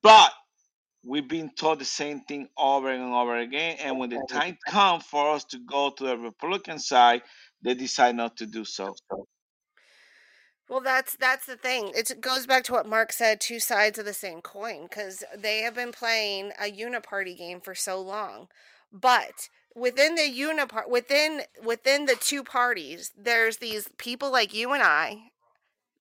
but 0.00 0.32
we've 1.04 1.28
been 1.28 1.50
told 1.50 1.80
the 1.80 1.84
same 1.84 2.20
thing 2.20 2.48
over 2.56 2.90
and 2.90 3.12
over 3.14 3.36
again. 3.36 3.76
And 3.80 3.98
when 3.98 4.10
the 4.10 4.24
time 4.30 4.58
comes 4.66 5.04
for 5.04 5.34
us 5.34 5.44
to 5.46 5.58
go 5.58 5.90
to 5.90 6.04
the 6.04 6.16
Republican 6.16 6.78
side, 6.78 7.22
they 7.62 7.74
decide 7.74 8.16
not 8.16 8.36
to 8.38 8.46
do 8.46 8.64
so. 8.64 8.94
Well, 10.68 10.80
that's 10.80 11.16
that's 11.16 11.46
the 11.46 11.56
thing. 11.56 11.90
It's, 11.96 12.12
it 12.12 12.20
goes 12.20 12.46
back 12.46 12.62
to 12.64 12.72
what 12.72 12.86
Mark 12.86 13.12
said: 13.12 13.40
two 13.40 13.58
sides 13.58 13.98
of 13.98 14.04
the 14.04 14.12
same 14.12 14.40
coin, 14.40 14.84
because 14.84 15.24
they 15.36 15.62
have 15.62 15.74
been 15.74 15.90
playing 15.90 16.52
a 16.60 16.70
uniparty 16.70 17.36
game 17.36 17.60
for 17.60 17.74
so 17.74 18.00
long. 18.00 18.46
But 18.92 19.48
within 19.74 20.14
the 20.14 20.22
unipart, 20.22 20.88
within 20.88 21.42
within 21.64 22.06
the 22.06 22.14
two 22.14 22.44
parties, 22.44 23.10
there's 23.18 23.56
these 23.56 23.88
people 23.98 24.30
like 24.30 24.54
you 24.54 24.72
and 24.72 24.82
I 24.82 25.32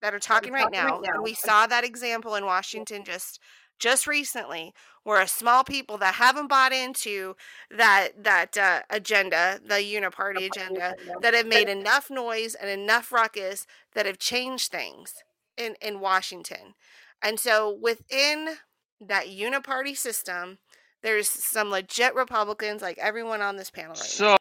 that 0.04 0.14
are 0.14 0.20
talking 0.20 0.54
right 0.54 0.72
now, 0.72 1.02
and 1.02 1.24
we 1.24 1.34
saw 1.34 1.66
that 1.66 1.84
example 1.84 2.36
in 2.36 2.46
Washington 2.46 3.04
just 3.04 3.40
just 3.80 4.06
recently, 4.08 4.74
where 5.04 5.22
a 5.22 5.28
small 5.28 5.64
people 5.64 5.98
that 5.98 6.16
haven't 6.16 6.48
bought 6.48 6.72
into 6.74 7.36
that 7.76 8.24
that 8.24 8.58
uh, 8.58 8.82
agenda, 8.90 9.60
the 9.66 9.76
uniparty 9.76 10.46
agenda, 10.46 10.96
that 11.22 11.34
have 11.34 11.48
made 11.48 11.70
enough 11.70 12.10
noise 12.10 12.56
and 12.56 12.70
enough 12.70 13.12
ruckus 13.12 13.66
that 13.94 14.06
have 14.06 14.20
changed 14.20 14.72
things 14.72 15.16
in 15.58 15.76
in 15.82 16.00
Washington, 16.00 16.76
and 17.22 17.40
so 17.40 17.78
within 17.82 18.58
that 19.02 19.28
uniparty 19.28 19.96
system, 19.98 20.58
there's 21.02 21.30
some 21.30 21.70
legit 21.70 22.14
Republicans, 22.16 22.82
like 22.82 22.98
everyone 22.98 23.42
on 23.42 23.56
this 23.56 23.70
panel 23.72 23.92
right 23.92 24.00
now 24.00 24.04
So, 24.04 24.38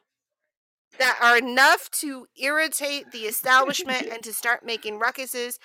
that 0.99 1.17
are 1.21 1.37
enough 1.37 1.89
to 1.91 2.27
irritate 2.37 3.11
the 3.11 3.19
establishment 3.25 4.07
and 4.11 4.21
to 4.23 4.33
start 4.33 4.65
making 4.65 4.99
ruckuses 4.99 5.57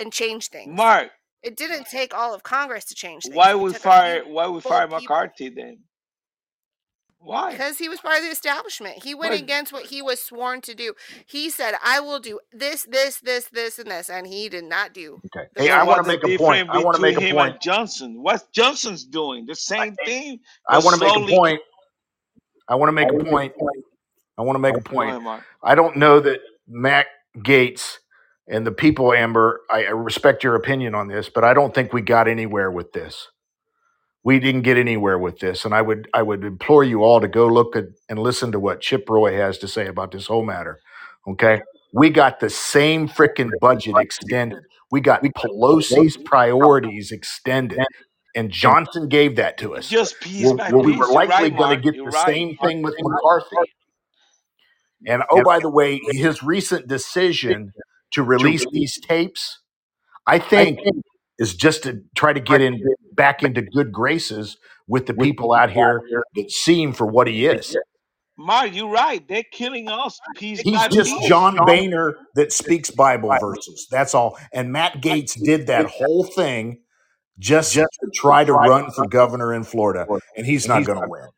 and 0.00 0.12
change 0.12 0.48
things. 0.48 0.76
Mark, 0.76 1.10
It 1.42 1.56
didn't 1.56 1.86
take 1.86 2.14
all 2.14 2.34
of 2.34 2.42
Congress 2.42 2.84
to 2.86 2.94
change 2.94 3.24
things. 3.24 3.34
why 3.34 3.54
would 3.54 3.72
we 3.72 3.78
fire 3.78 4.24
few 4.24 4.32
why 4.32 4.46
we 4.46 4.52
bold 4.52 4.64
fire 4.64 4.86
people 4.86 5.00
McCarthy 5.00 5.48
then? 5.48 5.78
Why? 7.22 7.52
because 7.52 7.76
he 7.76 7.88
was 7.88 8.00
part 8.00 8.16
of 8.16 8.24
the 8.24 8.30
establishment. 8.30 9.02
He 9.02 9.14
went 9.14 9.32
But 9.32 9.40
against 9.40 9.74
what 9.74 9.84
he 9.86 10.00
was 10.00 10.22
sworn 10.22 10.62
to 10.62 10.74
do. 10.74 10.94
He 11.26 11.50
said, 11.50 11.74
"I 11.84 12.00
will 12.00 12.18
do 12.18 12.40
this, 12.50 12.84
this, 12.84 13.20
this, 13.20 13.46
this, 13.52 13.78
and 13.78 13.90
this," 13.90 14.08
and 14.08 14.26
he 14.26 14.48
did 14.48 14.64
not 14.64 14.94
do 14.94 15.20
Okay. 15.36 15.46
Hey, 15.54 15.70
I 15.70 15.82
want 15.82 16.02
to 16.02 16.08
make 16.08 16.24
a 16.24 16.38
point. 16.38 16.70
I 16.70 16.82
want 16.82 16.96
to 16.96 17.02
make 17.02 17.18
a 17.18 17.20
him 17.20 17.36
point. 17.36 17.52
and 17.52 17.60
Johnson? 17.60 18.22
What's 18.22 18.44
Johnson's 18.52 19.04
doing? 19.04 19.44
The 19.44 19.54
same 19.54 19.94
thing, 20.06 20.40
I 20.66 20.78
want 20.78 20.98
to 20.98 21.04
make 21.04 21.30
a 21.30 21.36
point. 21.36 21.60
I 22.68 22.74
want 22.76 22.88
to 22.88 22.92
make 22.92 23.10
a 23.10 23.24
point. 23.24 23.52
I 24.38 24.42
want 24.42 24.56
to 24.56 24.60
make 24.60 24.76
a 24.76 24.80
point. 24.80 25.42
I 25.62 25.74
don't 25.74 25.96
know 25.96 26.20
that 26.20 26.40
Matt 26.66 27.06
Gaetz 27.36 27.98
and 28.50 28.66
the 28.66 28.72
people, 28.72 29.14
Amber, 29.14 29.62
I 29.70 29.86
I 29.86 29.90
respect 29.90 30.44
your 30.44 30.56
opinion 30.56 30.94
on 30.96 31.08
this, 31.08 31.30
but 31.30 31.44
I 31.44 31.54
don't 31.54 31.74
think 31.74 31.94
we 31.94 32.02
got 32.02 32.28
anywhere 32.28 32.70
with 32.72 32.92
this. 32.92 33.28
We 34.24 34.40
didn't 34.40 34.62
get 34.62 34.78
anywhere 34.78 35.18
with 35.18 35.40
this, 35.40 35.64
and 35.64 35.74
I 35.74 35.82
would 35.82 36.08
I 36.14 36.22
would 36.22 36.44
implore 36.44 36.84
you 36.84 37.04
all 37.04 37.20
to 37.22 37.28
go 37.28 37.48
look 37.48 37.76
at 37.76 37.86
and 38.10 38.18
listen 38.18 38.52
to 38.52 38.60
what 38.60 38.82
Chip 38.82 39.08
Roy 39.08 39.36
has 39.36 39.58
to 39.60 39.68
say 39.68 39.86
about 39.88 40.12
this 40.12 40.26
whole 40.28 40.44
matter. 40.44 40.80
Okay, 41.28 41.62
we 41.94 42.10
got 42.10 42.40
the 42.40 42.50
same 42.50 43.08
freaking 43.08 43.58
budget 43.60 43.96
extended. 43.98 44.60
We 44.92 45.00
got 45.00 45.22
Pelosi's 45.24 46.18
priorities 46.18 47.12
extended, 47.12 47.80
and 48.36 48.50
Johnson 48.50 49.08
gave 49.08 49.36
that 49.36 49.58
to 49.58 49.76
us. 49.76 49.88
Just 49.88 50.20
piece 50.20 50.44
Where, 50.46 50.56
by 50.56 50.70
where 50.70 50.82
we 50.84 50.92
piece. 50.92 51.00
were 51.00 51.06
You're 51.06 51.14
likely 51.14 51.50
right, 51.50 51.58
going 51.58 51.76
to 51.76 51.82
get 51.82 51.94
You're 51.96 52.06
the 52.06 52.16
right. 52.16 52.26
same 52.26 52.56
thing 52.58 52.82
with 52.82 52.96
McCarthy. 53.00 53.56
And 55.06 55.22
oh, 55.30 55.42
by 55.44 55.60
the 55.60 55.70
way, 55.70 56.00
his 56.10 56.42
recent 56.42 56.88
decision 56.88 57.72
to 58.12 58.22
release 58.22 58.64
these 58.70 58.98
tapes, 59.00 59.60
I 60.26 60.38
think, 60.38 60.80
is 61.38 61.54
just 61.54 61.84
to 61.84 62.02
try 62.14 62.32
to 62.32 62.40
get 62.40 62.60
in 62.60 62.82
back 63.14 63.42
into 63.42 63.62
good 63.74 63.92
graces 63.92 64.56
with 64.86 65.06
the 65.06 65.14
people 65.14 65.52
out 65.54 65.70
here 65.70 66.02
that 66.34 66.50
see 66.50 66.82
him 66.82 66.92
for 66.92 67.06
what 67.06 67.26
he 67.26 67.46
is. 67.46 67.76
Mark, 68.36 68.74
you're 68.74 68.88
right. 68.88 69.26
They're 69.28 69.44
killing 69.52 69.88
us 69.88 70.18
piece 70.34 70.60
He's 70.60 70.74
by 70.74 70.88
just 70.88 71.12
piece. 71.12 71.28
John 71.28 71.56
Boehner 71.56 72.16
that 72.36 72.52
speaks 72.52 72.90
Bible 72.90 73.36
verses. 73.38 73.86
That's 73.90 74.14
all. 74.14 74.38
And 74.52 74.72
Matt 74.72 75.02
Gaetz 75.02 75.38
did 75.44 75.66
that 75.66 75.86
whole 75.86 76.24
thing 76.24 76.80
just 77.38 77.74
to 77.74 77.86
try 78.14 78.44
to 78.44 78.52
run 78.52 78.90
for 78.92 79.06
governor 79.06 79.52
in 79.52 79.64
Florida, 79.64 80.06
and 80.36 80.46
he's 80.46 80.66
not 80.66 80.84
going 80.84 81.00
to 81.00 81.08
win. 81.08 81.28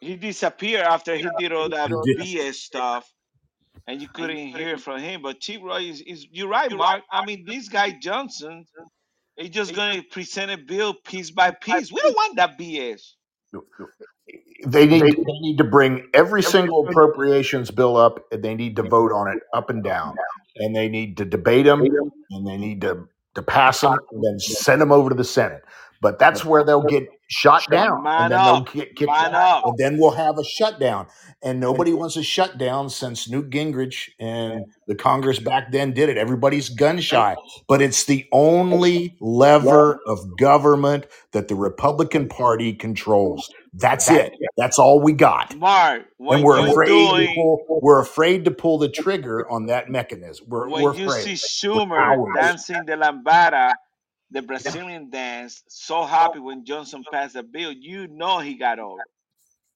He 0.00 0.16
disappeared 0.16 0.82
after 0.82 1.16
he 1.16 1.28
did 1.38 1.52
all 1.52 1.68
that 1.70 1.90
BS 1.90 2.54
stuff, 2.54 3.10
and 3.88 4.02
you 4.02 4.08
couldn't 4.08 4.36
hear 4.36 4.76
from 4.76 5.00
him. 5.00 5.22
But 5.22 5.40
T. 5.40 5.56
Roy 5.56 5.80
is, 5.80 6.02
is 6.02 6.26
you're 6.30 6.48
right, 6.48 6.70
Mark. 6.70 7.02
I 7.10 7.24
mean, 7.24 7.44
this 7.46 7.68
guy 7.68 7.90
Johnson 8.00 8.66
is 9.38 9.48
just 9.48 9.74
going 9.74 9.96
to 9.96 10.06
present 10.08 10.50
a 10.50 10.58
bill 10.58 10.94
piece 10.94 11.30
by 11.30 11.50
piece. 11.52 11.90
We 11.90 12.00
don't 12.02 12.14
want 12.14 12.36
that 12.36 12.58
BS. 12.58 13.00
They 14.66 14.86
need 14.86 15.02
they 15.02 15.38
need 15.40 15.56
to 15.58 15.64
bring 15.64 16.06
every 16.12 16.42
single 16.42 16.86
appropriations 16.86 17.70
bill 17.70 17.96
up, 17.96 18.20
and 18.30 18.42
they 18.44 18.54
need 18.54 18.76
to 18.76 18.82
vote 18.82 19.10
on 19.10 19.28
it 19.28 19.42
up 19.54 19.70
and 19.70 19.82
down, 19.82 20.16
and 20.56 20.76
they 20.76 20.88
need 20.88 21.16
to 21.16 21.24
debate 21.24 21.64
them, 21.64 21.82
and 22.30 22.46
they 22.46 22.58
need 22.58 22.82
to 22.82 23.08
to 23.36 23.42
pass 23.42 23.80
them, 23.80 23.96
and 24.12 24.22
then 24.22 24.38
send 24.38 24.82
them 24.82 24.92
over 24.92 25.08
to 25.08 25.14
the 25.14 25.24
Senate. 25.24 25.62
But 26.00 26.18
that's 26.18 26.44
where 26.44 26.64
they'll 26.64 26.82
get 26.82 27.08
shot 27.28 27.64
down, 27.70 28.06
and 28.06 28.32
then 28.32 28.44
they'll 28.44 28.54
up, 28.54 28.72
get 28.72 29.06
man 29.06 29.34
out, 29.34 29.58
up. 29.58 29.66
and 29.66 29.78
then 29.78 29.98
we'll 29.98 30.12
have 30.12 30.38
a 30.38 30.44
shutdown. 30.44 31.06
And 31.42 31.60
nobody 31.60 31.92
wants 31.92 32.16
a 32.16 32.22
shutdown 32.22 32.88
since 32.88 33.28
Newt 33.28 33.50
Gingrich 33.50 34.08
and 34.18 34.64
the 34.86 34.94
Congress 34.94 35.38
back 35.38 35.70
then 35.70 35.92
did 35.92 36.08
it. 36.08 36.16
Everybody's 36.16 36.68
gun 36.68 37.00
shy, 37.00 37.36
but 37.68 37.82
it's 37.82 38.04
the 38.04 38.26
only 38.32 39.16
lever 39.20 40.00
of 40.06 40.18
government 40.38 41.06
that 41.32 41.48
the 41.48 41.54
Republican 41.54 42.28
Party 42.28 42.72
controls. 42.72 43.50
That's 43.74 44.10
it. 44.10 44.32
That's 44.56 44.78
all 44.78 45.00
we 45.00 45.12
got 45.12 45.54
Mark, 45.56 46.02
and 46.18 46.26
when 46.26 46.42
we're 46.42 46.60
you 46.60 46.70
afraid 46.70 46.88
to 46.88 46.92
doing 46.92 47.34
pull 47.34 47.80
we're 47.82 48.00
afraid 48.00 48.44
to 48.46 48.50
pull 48.50 48.78
the 48.78 48.88
trigger 48.88 49.48
on 49.50 49.66
that 49.66 49.88
mechanism 49.88 50.46
we're, 50.48 50.68
we're 50.68 50.90
when 50.90 50.98
you 50.98 51.06
afraid 51.06 51.38
see 51.38 51.68
we're 51.68 51.74
Schumer 51.76 52.34
dancing 52.34 52.82
the 52.86 52.94
lambada, 52.94 53.74
the 54.30 54.42
Brazilian 54.42 55.10
dance, 55.10 55.62
so 55.68 56.04
happy 56.04 56.38
when 56.40 56.64
Johnson 56.64 57.04
passed 57.12 57.34
the 57.34 57.42
bill, 57.42 57.72
you 57.72 58.08
know 58.08 58.38
he 58.40 58.54
got 58.58 58.78
over. 58.78 59.00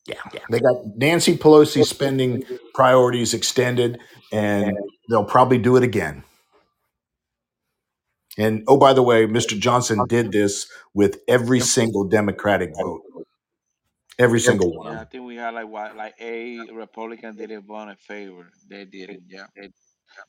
yeah 0.07 0.17
they 0.51 0.61
got 0.61 0.77
nancy 0.97 1.37
pelosi 1.37 1.85
spending 1.85 2.43
priorities 2.75 3.35
extended 3.35 4.01
and 4.33 4.77
they'll 5.09 5.25
probably 5.25 5.59
do 5.59 5.77
it 5.77 5.83
again 5.85 6.25
And 8.39 8.65
oh, 8.67 8.79
by 8.79 8.95
the 8.95 9.03
way, 9.03 9.27
Mr. 9.27 9.59
Johnson 9.59 10.07
did 10.07 10.33
this 10.33 10.67
with 10.95 11.21
every 11.29 11.61
single 11.61 12.05
Democratic 12.05 12.71
vote, 12.77 13.03
every 14.19 14.41
single 14.41 14.75
one 14.77 14.93
Yeah, 14.93 15.01
I 15.03 15.05
think 15.05 15.25
we 15.25 15.37
had 15.37 15.55
like 15.55 15.69
what, 15.69 15.97
like 15.97 16.15
a 16.21 16.61
Republican 16.73 17.37
didn't 17.37 17.67
vote 17.67 17.89
in 17.91 17.97
favor. 17.97 18.51
They 18.69 18.85
didn't. 18.87 19.25
Yeah. 19.29 19.47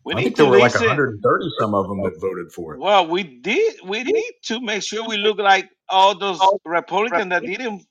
We 0.05 0.13
I 0.13 0.17
need 0.17 0.23
think 0.23 0.35
to 0.37 0.41
there 0.43 0.51
were 0.51 0.59
like 0.59 0.73
130 0.73 1.49
some 1.59 1.73
of 1.73 1.87
them 1.87 2.01
that 2.03 2.19
voted 2.19 2.51
for 2.51 2.73
it. 2.73 2.79
Well, 2.79 3.07
we 3.07 3.23
did. 3.23 3.75
We 3.85 4.03
need 4.03 4.33
to 4.43 4.59
make 4.59 4.83
sure 4.83 5.07
we 5.07 5.17
look 5.17 5.37
like 5.39 5.69
all 5.89 6.17
those 6.17 6.39
Republicans 6.65 7.29
that 7.29 7.43
didn't 7.43 7.85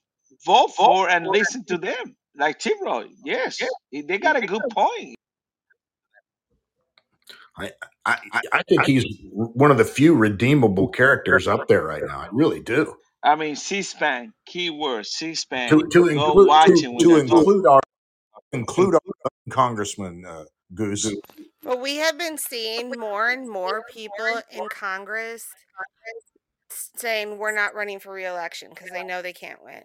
vote 0.45 0.73
for 0.77 1.09
and 1.09 1.27
listen 1.27 1.65
to 1.67 1.79
them, 1.79 2.17
like 2.37 2.59
T. 2.59 2.75
Roy. 2.83 3.07
Yes, 3.25 3.59
they 3.93 4.19
got 4.19 4.37
a 4.37 4.47
good 4.47 4.63
point. 4.71 5.15
I, 7.59 7.71
I, 8.07 8.19
I 8.53 8.63
think 8.63 8.85
he's 8.85 9.05
one 9.31 9.71
of 9.71 9.77
the 9.77 9.85
few 9.85 10.15
redeemable 10.15 10.89
characters 10.89 11.47
up 11.47 11.69
there 11.69 11.85
right 11.85 12.03
now. 12.05 12.21
I 12.21 12.29
really 12.33 12.61
do. 12.61 12.95
I 13.23 13.37
mean, 13.37 13.55
C-SPAN, 13.55 14.33
keyword 14.47 15.07
C-SPAN. 15.07 15.69
To, 15.69 15.87
to 15.89 16.09
include 16.09 16.49
to, 16.49 16.97
to 16.99 17.09
they're 17.09 17.19
include 17.21 17.67
our 17.67 17.81
include 18.53 18.95
our 18.95 19.01
congressman 19.51 20.25
uh, 20.27 20.45
Goose. 20.75 21.13
But 21.63 21.81
we 21.81 21.97
have 21.97 22.19
been 22.19 22.39
seeing 22.39 22.91
more 22.91 23.31
and 23.31 23.49
more 23.49 23.83
people 23.93 24.41
in 24.51 24.69
Congress 24.69 25.47
saying 26.97 27.39
we're 27.39 27.55
not 27.55 27.75
running 27.75 28.01
for 28.01 28.13
reelection 28.13 28.71
because 28.71 28.91
they 28.91 29.05
know 29.05 29.23
they 29.23 29.33
can't 29.33 29.63
win. 29.63 29.83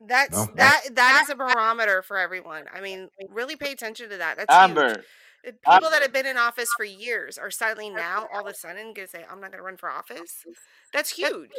That's 0.00 0.36
No, 0.36 0.48
that 0.56 0.82
that 0.94 1.22
is 1.22 1.30
a 1.30 1.34
barometer 1.34 2.02
for 2.02 2.18
everyone. 2.18 2.64
I 2.72 2.80
mean, 2.80 3.08
really 3.30 3.56
pay 3.56 3.72
attention 3.72 4.10
to 4.10 4.16
that. 4.18 4.36
That's 4.36 4.54
huge. 4.54 4.70
Amber, 4.70 5.04
Uh, 5.46 5.74
People 5.74 5.90
that 5.90 6.02
have 6.02 6.12
been 6.12 6.26
in 6.26 6.36
office 6.36 6.68
for 6.76 6.84
years 6.84 7.38
are 7.38 7.50
suddenly 7.50 7.90
now 7.90 8.28
all 8.32 8.40
of 8.40 8.46
a 8.46 8.54
sudden 8.54 8.92
going 8.92 9.06
to 9.06 9.08
say, 9.08 9.24
"I'm 9.28 9.40
not 9.40 9.52
going 9.52 9.58
to 9.58 9.62
run 9.62 9.76
for 9.76 9.88
office." 9.88 10.44
That's 10.92 11.10
huge. 11.10 11.50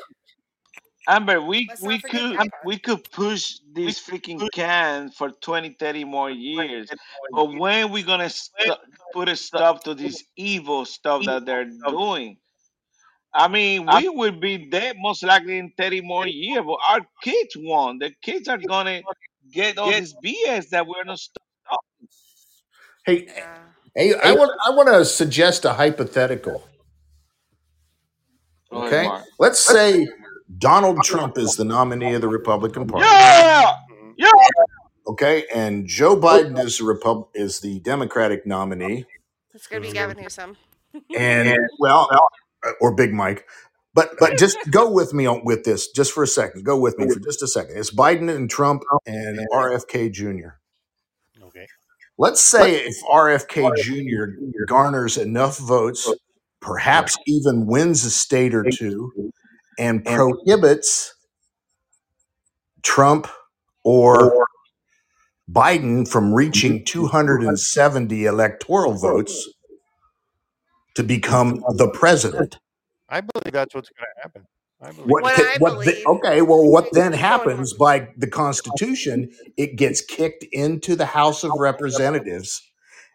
Amber, 1.07 1.41
we 1.41 1.67
Let's 1.69 1.81
we 1.83 1.99
could 1.99 2.31
that 2.31 2.37
part. 2.51 2.65
we 2.65 2.77
could 2.77 3.03
push 3.11 3.59
these 3.73 3.99
freaking 3.99 4.39
cans 4.51 5.15
for 5.15 5.31
20, 5.31 5.71
30 5.79 6.03
more 6.03 6.29
years, 6.29 6.89
but 7.31 7.45
when 7.45 7.91
we 7.91 8.03
gonna 8.03 8.29
st- 8.29 8.77
put 9.13 9.29
a 9.29 9.35
stop 9.35 9.83
to 9.85 9.95
this 9.95 10.23
evil 10.35 10.85
stuff 10.85 11.25
that 11.25 11.45
they're 11.45 11.65
doing? 11.65 12.37
I 13.33 13.47
mean, 13.47 13.87
we 13.87 14.09
will 14.09 14.31
be 14.39 14.57
dead 14.69 14.97
most 14.99 15.23
likely 15.23 15.59
in 15.59 15.71
30 15.77 16.01
more 16.01 16.27
years, 16.27 16.63
but 16.65 16.79
our 16.87 17.01
kids 17.21 17.55
won't. 17.57 17.99
The 18.01 18.11
kids 18.21 18.47
are 18.47 18.57
gonna 18.57 19.01
get 19.51 19.77
all 19.77 19.91
this 19.91 20.13
BS 20.13 20.69
that 20.71 20.87
we're 20.87 21.03
not 21.03 21.19
stop. 21.19 21.79
Hey, 23.05 23.27
Yeah. 23.27 23.57
hey, 23.95 24.13
I 24.15 24.33
want 24.33 24.51
I 24.65 24.69
want 24.71 24.89
to 24.89 25.05
suggest 25.05 25.65
a 25.65 25.73
hypothetical. 25.73 26.63
Go 28.71 28.77
ahead, 28.83 28.93
Okay, 28.93 29.03
Mark. 29.03 29.25
let's 29.39 29.59
say 29.59 30.07
Donald 30.57 31.03
Trump 31.03 31.37
is 31.37 31.55
the 31.55 31.63
nominee 31.65 32.13
of 32.13 32.21
the 32.21 32.27
Republican 32.27 32.87
Party. 32.87 33.05
Yeah, 33.05 33.71
yeah. 34.17 34.31
Okay, 35.07 35.45
and 35.53 35.87
Joe 35.87 36.15
Biden 36.19 36.59
is 36.63 36.77
the 36.79 36.85
Repub- 36.85 37.29
is 37.33 37.59
the 37.61 37.79
Democratic 37.79 38.45
nominee, 38.45 39.05
It's 39.53 39.67
going 39.67 39.81
to 39.81 39.87
be 39.87 39.93
Gavin 39.93 40.17
Newsom. 40.21 40.55
and 41.17 41.57
well, 41.79 42.09
uh, 42.63 42.71
or 42.81 42.93
Big 42.95 43.13
Mike. 43.13 43.45
But 43.93 44.11
but 44.19 44.37
just 44.37 44.57
go 44.69 44.89
with 44.91 45.13
me 45.13 45.25
on 45.25 45.43
with 45.43 45.63
this 45.65 45.89
just 45.91 46.11
for 46.11 46.23
a 46.23 46.27
second. 46.27 46.63
Go 46.63 46.79
with 46.79 46.97
me 46.99 47.11
for 47.11 47.19
just 47.19 47.41
a 47.41 47.47
second. 47.47 47.77
It's 47.77 47.93
Biden 47.93 48.33
and 48.33 48.49
Trump 48.49 48.83
and 49.05 49.39
RFK 49.51 50.11
Jr. 50.11 50.57
Okay. 51.43 51.65
Let's 52.17 52.41
say 52.41 52.75
if 52.85 52.95
RFK 53.03 53.75
Jr. 53.77 54.65
garners 54.67 55.17
enough 55.17 55.57
votes, 55.57 56.11
perhaps 56.61 57.17
even 57.25 57.65
wins 57.65 58.05
a 58.05 58.11
state 58.11 58.53
or 58.53 58.63
two, 58.63 59.11
and 59.79 60.03
prohibits 60.05 61.15
Trump 62.83 63.27
or 63.83 64.45
Biden 65.51 66.07
from 66.07 66.33
reaching 66.33 66.85
270 66.85 68.25
electoral 68.25 68.93
votes 68.93 69.47
to 70.95 71.03
become 71.03 71.63
the 71.75 71.89
president. 71.89 72.59
I 73.07 73.21
believe 73.21 73.53
that's 73.53 73.73
what's 73.73 73.89
going 73.89 74.05
to 74.15 74.21
happen. 74.21 74.45
I 74.81 74.91
believe 74.91 75.07
What, 75.09 75.23
What 75.23 75.35
could- 75.35 75.45
I 75.47 75.57
what 75.57 75.69
the- 75.85 75.91
believe- 75.91 76.05
okay, 76.07 76.41
well, 76.41 76.63
what 76.69 76.89
then 76.93 77.11
happens 77.13 77.73
by 77.73 78.09
the 78.17 78.27
Constitution? 78.27 79.29
It 79.57 79.75
gets 79.75 80.01
kicked 80.01 80.45
into 80.51 80.95
the 80.95 81.05
House 81.05 81.43
of 81.43 81.51
Representatives, 81.57 82.61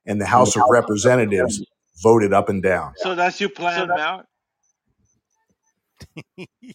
and 0.07 0.21
the 0.21 0.27
House 0.27 0.57
of 0.57 0.63
Representatives 0.69 1.63
voted 2.03 2.33
up 2.35 2.49
and 2.49 2.63
down. 2.63 2.93
So 2.97 3.15
that's 3.15 3.41
your 3.41 3.49
plan, 3.51 3.89
Mark. 3.89 4.27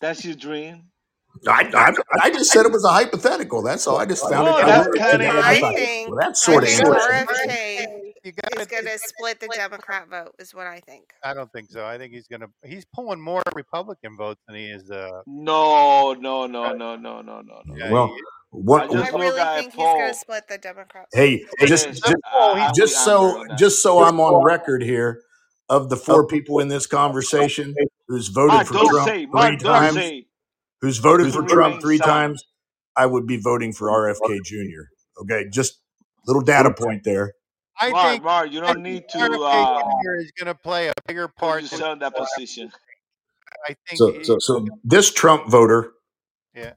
That's 0.02 0.24
your 0.26 0.36
dream. 0.36 0.84
I, 1.48 1.70
I, 1.76 1.94
I 2.24 2.30
just 2.32 2.52
said 2.52 2.66
it 2.66 2.72
was 2.72 2.84
a 2.84 2.90
hypothetical. 2.90 3.62
That's 3.62 3.86
all. 3.86 3.98
I 3.98 4.06
just 4.06 4.28
found 4.30 4.48
Oh, 4.48 4.58
it 4.58 4.66
that's 4.66 4.86
hilarious 4.88 5.12
kinda 5.12 5.26
today. 5.26 5.40
I 5.40 5.52
I 5.52 5.60
thought, 5.60 5.76
think, 5.76 6.10
well, 6.10 6.18
that's 6.20 6.48
I 6.48 6.52
sort 6.52 6.64
of 6.64 6.70
think 6.70 6.80
interesting. 6.82 7.50
RFK 7.50 8.14
you 8.26 8.32
is 8.32 8.36
got 8.58 8.70
going 8.70 8.86
to 8.86 8.98
split 9.00 9.40
the 9.40 9.48
Democrat 9.56 10.10
vote, 10.10 10.32
is 10.40 10.54
what 10.56 10.66
I 10.68 10.80
think. 10.82 11.06
I 11.24 11.34
don't 11.36 11.50
think 11.54 11.70
so. 11.70 11.86
I 11.86 11.98
think 12.00 12.14
he's 12.14 12.28
going 12.28 12.42
to. 12.42 12.48
He's 12.66 12.84
pulling 12.94 13.22
more 13.22 13.44
Republican 13.56 14.18
votes 14.18 14.42
than 14.48 14.58
he 14.58 14.66
is. 14.66 14.90
Uh, 14.90 15.22
No, 15.28 16.14
no, 16.14 16.48
no, 16.48 16.74
no, 16.74 16.96
no, 16.96 17.22
no, 17.22 17.42
no, 17.42 17.62
no. 17.66 17.76
yeah, 17.78 17.92
Well, 17.92 18.08
he- 18.08 18.22
what? 18.52 18.84
I 18.86 18.88
just 18.88 18.96
I 18.98 19.12
look 19.12 19.22
really 19.22 19.40
at 19.40 19.56
think 19.60 19.74
he's 19.74 19.78
going 19.84 19.98
Paul. 20.00 20.08
to 20.10 20.14
split 20.16 20.48
the 20.50 20.58
Democrat 20.58 21.06
vote. 21.14 21.20
Hey, 21.20 21.46
just 21.62 21.86
Yes, 21.86 22.00
just, 22.00 22.22
I- 22.26 22.54
I'm 22.68 22.74
just 22.76 22.96
with 22.98 23.08
Amber 23.08 23.32
so 23.32 23.40
on 23.40 23.48
that. 23.50 23.58
just 23.60 23.84
so 23.84 24.04
I'm 24.04 24.20
on 24.20 24.44
record 24.44 24.82
here, 24.82 25.22
of 25.70 25.90
the 25.90 25.96
four 25.96 26.26
people 26.26 26.60
in 26.60 26.68
this 26.68 26.88
conversation 26.88 27.76
who's 28.08 28.28
voted 28.28 28.68
for 28.68 28.74
Trump 28.74 29.32
three 29.42 29.60
times, 29.60 30.02
who's 30.82 30.98
voted 30.98 31.32
for 31.34 31.44
Trump 31.44 31.82
three 31.82 32.00
times, 32.00 32.44
I 32.96 33.06
would 33.06 33.28
be 33.28 33.38
voting 33.38 33.72
for 33.72 33.88
RFK 33.90 34.44
Jr. 34.44 35.22
Okay, 35.22 35.46
just 35.52 35.80
little 36.26 36.42
data 36.42 36.74
point 36.74 37.04
there. 37.04 37.34
I 37.80 37.92
Mark, 37.92 38.08
think 38.10 38.24
Mark, 38.24 38.52
you 38.52 38.60
don't 38.60 38.82
need 38.82 39.08
to 39.10 39.18
RFK 39.18 39.78
uh, 39.78 39.82
Jr. 39.82 40.22
is 40.22 40.32
going 40.38 40.54
to 40.54 40.56
play 40.56 40.88
a 40.88 40.94
bigger 41.08 41.28
part. 41.28 41.64
Than, 41.66 41.92
in 41.94 42.00
that 42.00 42.16
position. 42.16 42.72
I 43.68 43.76
think. 43.88 43.98
So 43.98 44.22
so 44.24 44.38
so 44.40 44.68
this 44.84 45.12
Trump 45.12 45.50
voter, 45.50 45.92
Yeah. 46.56 46.74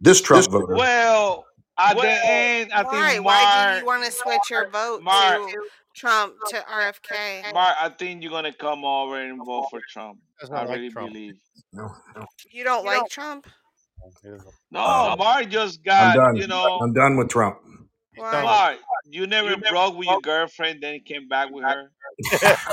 this 0.00 0.20
Trump 0.20 0.48
voter, 0.50 0.74
Well, 0.74 1.46
at 1.78 1.96
the 1.96 2.08
end, 2.08 2.72
I 2.72 2.82
Why? 2.82 3.10
think 3.12 3.24
Why 3.24 3.72
do 3.72 3.80
you 3.80 3.86
want 3.86 4.04
to 4.04 4.12
switch 4.12 4.50
your 4.50 4.68
vote 4.68 5.02
Mark, 5.02 5.50
to 5.50 5.62
Trump 5.96 6.34
to 6.48 6.56
RFK? 6.56 7.52
Mark, 7.54 7.76
I 7.80 7.88
think 7.88 8.22
you're 8.22 8.30
gonna 8.30 8.52
come 8.52 8.84
over 8.84 9.20
and 9.20 9.38
vote 9.44 9.66
for 9.70 9.80
Trump. 9.90 10.18
does 10.40 10.50
I 10.50 10.60
like 10.64 10.76
really 10.76 10.90
Trump. 10.90 11.12
believe. 11.12 11.34
no, 11.72 11.90
no. 12.14 12.26
You 12.52 12.64
don't 12.64 12.84
like 12.84 13.08
Trump? 13.10 13.46
He 14.22 14.28
doesn't- 14.28 14.54
No, 14.70 14.80
Uh, 14.80 15.16
Mark 15.18 15.48
just 15.48 15.78
I'm 15.80 15.84
got, 15.84 16.16
done. 16.16 16.36
you 16.36 16.46
know, 16.46 16.78
I'm 16.80 16.92
done 16.92 17.16
with 17.16 17.28
Trump. 17.30 17.58
Why? 18.14 18.42
Mark, 18.42 18.78
you 19.04 19.26
never 19.26 19.56
broke 19.56 19.96
with 19.96 20.06
your 20.08 20.20
girlfriend, 20.20 20.82
then 20.82 21.00
came 21.00 21.28
back 21.28 21.50
with 21.50 21.64
her. 21.64 21.90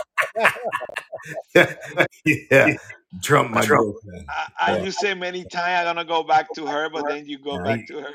yeah, 1.56 2.76
Trump, 3.22 3.52
my 3.52 3.64
Trump. 3.64 3.94
girlfriend. 3.94 4.26
I, 4.30 4.52
I, 4.62 4.78
Yeah. 4.78 4.84
you 4.84 4.92
say 4.92 5.14
many 5.14 5.44
times 5.46 5.88
I'm 5.88 5.96
gonna 5.96 6.06
go 6.06 6.24
back 6.24 6.52
to 6.56 6.66
her, 6.66 6.90
but 6.90 7.08
then 7.08 7.26
you 7.26 7.38
go 7.38 7.58
Yeah, 7.58 7.64
back 7.76 7.88
to 7.88 8.02
her. 8.02 8.14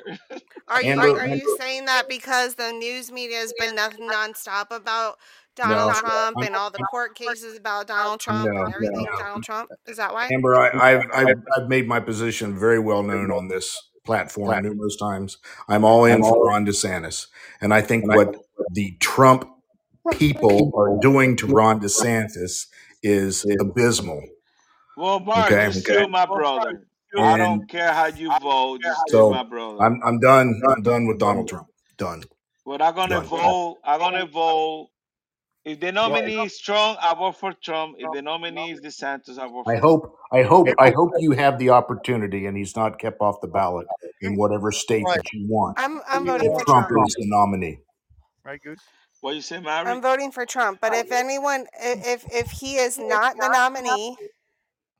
Are 0.68 0.82
you 0.82 0.90
Amber- 0.92 1.20
are 1.20 1.26
you 1.26 1.56
saying 1.58 1.84
that 1.86 2.08
because 2.08 2.54
the 2.54 2.72
news 2.72 3.12
media 3.12 3.38
has 3.38 3.52
been 3.58 3.74
nothing 3.74 4.08
nonstop 4.08 4.70
about 4.74 5.18
Donald 5.56 5.92
No. 5.92 6.00
Trump 6.00 6.36
and 6.44 6.54
all 6.56 6.70
the 6.70 6.78
court 6.90 7.14
cases 7.14 7.56
about 7.56 7.86
Donald 7.86 8.20
Trump 8.20 8.48
No, 8.52 8.64
and 8.64 8.74
everything 8.74 9.04
no. 9.10 9.18
Donald 9.18 9.42
Trump? 9.44 9.70
Is 9.86 9.96
that 9.98 10.12
why? 10.12 10.28
Amber, 10.32 10.54
I, 10.56 10.70
I've, 10.94 11.02
I've 11.12 11.42
I've 11.56 11.68
made 11.68 11.86
my 11.88 12.00
position 12.00 12.58
very 12.58 12.78
well 12.78 13.02
known 13.02 13.30
on 13.30 13.48
this 13.48 13.80
platform 14.04 14.62
numerous 14.62 14.96
times. 14.96 15.38
I'm 15.68 15.84
all 15.84 16.04
in 16.06 16.22
for 16.22 16.46
Ron 16.46 16.64
DeSantis, 16.66 17.26
and 17.60 17.72
I 17.74 17.82
think 17.82 18.06
what 18.06 18.36
the 18.72 18.96
Trump 19.00 19.48
people 20.12 20.72
are 20.76 20.98
doing 21.00 21.36
to 21.36 21.46
Ron 21.46 21.80
DeSantis 21.82 22.66
is 23.02 23.44
abysmal. 23.60 24.22
Well, 24.98 25.20
Mark, 25.20 25.50
Okay, 25.50 25.62
you're 25.62 25.72
okay. 25.78 25.94
still 25.96 26.08
my 26.08 26.26
brother. 26.26 26.82
I 27.16 27.38
don't 27.38 27.68
care 27.68 27.92
how 27.94 28.06
you 28.08 28.32
vote, 28.32 28.80
you're 28.82 28.96
So, 29.08 29.20
still 29.20 29.26
my 29.26 29.44
brother. 29.44 29.84
I'm 29.84 30.00
I'm 30.04 30.20
done. 30.20 30.60
I'm 30.68 30.82
done 30.82 31.06
with 31.06 31.18
Donald 31.20 31.48
Trump. 31.48 31.68
Done. 31.98 32.24
But 32.66 32.82
I'm 32.82 32.94
gonna 32.94 33.20
Done. 33.20 33.28
vote. 33.28 33.78
I'm 33.84 34.00
gonna 34.00 34.26
vote. 34.26 34.90
If 35.64 35.80
the 35.80 35.92
nominee 35.92 36.44
is 36.46 36.56
strong, 36.58 36.96
I 37.00 37.14
vote 37.14 37.38
for 37.38 37.52
Trump. 37.54 37.96
If 37.98 38.12
the 38.12 38.22
nominee 38.22 38.72
is 38.72 38.80
DeSantis, 38.80 39.38
I 39.38 39.48
vote 39.48 39.66
for 39.66 39.74
I 39.74 39.76
hope 39.78 40.16
I 40.32 40.42
hope 40.42 40.68
I 40.78 40.90
hope 40.90 41.12
you 41.20 41.32
have 41.32 41.58
the 41.58 41.70
opportunity, 41.70 42.46
and 42.46 42.56
he's 42.56 42.76
not 42.76 42.98
kept 42.98 43.20
off 43.20 43.40
the 43.42 43.48
ballot 43.48 43.86
in 44.22 44.36
whatever 44.36 44.72
state 44.72 45.04
that 45.14 45.32
you 45.32 45.46
want. 45.48 45.78
I'm 45.78 46.00
I'm 46.08 46.26
voting 46.26 46.50
If 46.50 46.54
for 46.54 46.64
Trump 46.66 46.88
Trump. 46.88 47.08
is 47.08 47.16
the 47.18 47.26
nominee. 47.28 47.80
Right, 48.44 48.60
Goose? 48.62 48.80
What 49.20 49.34
you 49.36 49.42
say, 49.42 49.60
Mary? 49.60 49.86
I'm 49.86 50.02
voting 50.02 50.32
for 50.32 50.46
Trump. 50.46 50.80
But 50.80 50.94
if 50.94 51.12
anyone, 51.12 51.66
if 51.80 52.24
if 52.32 52.50
he 52.50 52.76
is 52.76 52.98
not 52.98 53.40
the 53.40 53.48
nominee, 53.48 54.18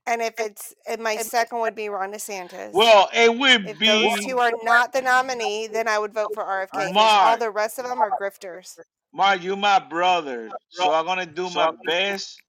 and 0.08 0.22
if 0.22 0.34
it's, 0.38 0.74
and 0.88 1.02
my 1.02 1.16
second 1.16 1.60
would 1.60 1.74
be 1.74 1.88
Ron 1.88 2.12
DeSantis. 2.12 2.72
Well, 2.72 3.08
it 3.14 3.36
would 3.36 3.68
if 3.68 3.78
be 3.78 3.86
those 3.86 4.24
two 4.24 4.38
are 4.38 4.52
not 4.62 4.92
the 4.92 5.02
nominee, 5.02 5.66
then 5.66 5.86
I 5.86 5.98
would 5.98 6.14
vote 6.14 6.30
for 6.34 6.42
RFK. 6.42 6.92
'cause 6.92 6.92
all 6.96 7.36
the 7.36 7.50
rest 7.50 7.78
of 7.78 7.86
them 7.86 8.00
are 8.00 8.10
grifters. 8.20 8.78
Mark, 9.12 9.42
you 9.42 9.56
my 9.56 9.78
brother. 9.78 10.50
So 10.70 10.92
I'm 10.92 11.06
gonna 11.06 11.26
do 11.26 11.50
my 11.50 11.72
best 11.84 12.40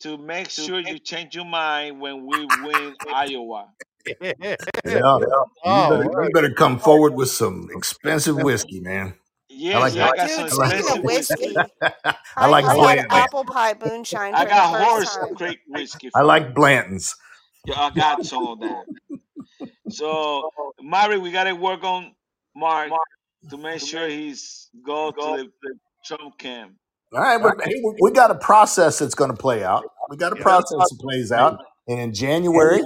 to 0.00 0.16
make 0.18 0.50
sure 0.50 0.80
you 0.80 0.98
change 0.98 1.34
your 1.34 1.44
mind 1.44 2.00
when 2.00 2.26
we 2.26 2.46
win 2.62 2.96
Iowa. 3.12 3.68
Yeah. 4.20 4.56
You 4.86 5.00
oh, 5.04 5.90
better, 5.90 6.08
right. 6.08 6.24
you 6.24 6.30
better 6.32 6.54
come 6.54 6.78
forward 6.78 7.12
with 7.12 7.28
some 7.28 7.68
expensive 7.70 8.34
whiskey, 8.36 8.80
man. 8.80 9.12
Yes, 9.60 9.94
like 9.94 9.96
I 9.96 10.16
got 10.16 10.28
Dude, 10.28 10.52
like 10.58 10.70
speaking 10.72 10.98
of 10.98 11.04
whiskey. 11.04 11.46
whiskey, 11.54 11.56
I 11.82 12.14
I 12.36 12.46
like 12.46 12.64
just 12.64 12.78
had 12.80 13.06
apple 13.10 13.44
pie 13.44 13.74
moonshine 13.84 14.34
I 14.34 14.44
got 14.46 14.80
horse 14.82 15.14
time. 15.16 15.34
creek 15.34 15.58
whiskey 15.68 16.10
I 16.14 16.22
like. 16.22 16.54
Blanton's. 16.54 17.14
Yeah, 17.66 17.78
I 17.78 17.90
got 17.90 18.24
some 18.24 18.46
of 18.46 18.60
that. 18.60 18.84
So, 19.90 20.50
Mari, 20.80 21.18
we 21.18 21.30
gotta 21.30 21.54
work 21.54 21.84
on 21.84 22.14
Mark 22.56 22.90
to 23.50 23.56
make 23.58 23.80
sure 23.80 24.08
he's 24.08 24.70
go 24.84 25.10
to 25.10 25.50
the 25.62 25.74
Trump 26.06 26.38
camp. 26.38 26.72
All 27.12 27.20
right, 27.20 27.42
but 27.42 27.56
hey, 27.62 27.80
we- 27.84 27.96
we 28.00 28.10
got 28.12 28.30
a 28.30 28.36
process 28.36 28.98
that's 29.00 29.14
going 29.16 29.30
to 29.30 29.36
play 29.36 29.64
out. 29.64 29.84
We 30.08 30.16
got 30.16 30.32
a 30.32 30.36
Yeah. 30.36 30.42
process 30.42 30.78
that 30.78 30.98
plays 31.00 31.32
out, 31.32 31.58
and 31.88 31.98
in 31.98 32.14
January, 32.14 32.80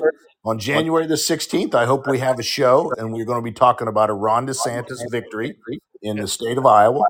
on 0.45 0.59
January 0.59 1.07
the 1.07 1.17
sixteenth, 1.17 1.75
I 1.75 1.87
hope 1.87 2.07
we 2.07 2.19
have 2.19 2.39
a 2.39 2.43
show, 2.43 2.93
and 2.99 3.13
we're 3.13 3.25
going 3.25 3.41
to 3.41 3.45
be 3.45 3.53
talking 3.53 3.89
about 3.89 4.11
a 4.11 4.13
Ron 4.13 4.47
DeSantis 4.47 4.99
victory 5.11 5.57
in 6.03 6.19
the 6.19 6.29
state 6.29 6.59
of 6.59 6.67
Iowa, 6.67 7.05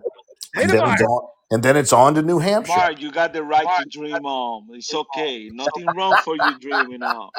and 0.55 0.70
then 0.70 0.89
it's 0.93 1.03
on, 1.03 1.28
and 1.51 1.62
then 1.62 1.76
it's 1.76 1.93
on 1.93 2.14
to 2.14 2.22
New 2.22 2.39
Hampshire. 2.39 2.72
Mark, 2.76 3.01
you 3.01 3.11
got 3.11 3.32
the 3.32 3.43
right 3.43 3.66
to 3.82 3.89
dream 3.89 4.24
on. 4.24 4.66
It's 4.72 4.95
okay. 4.95 5.51
Nothing 5.53 5.87
wrong 5.97 6.16
for 6.24 6.37
you 6.37 6.59
dreaming 6.61 7.03
on. 7.03 7.30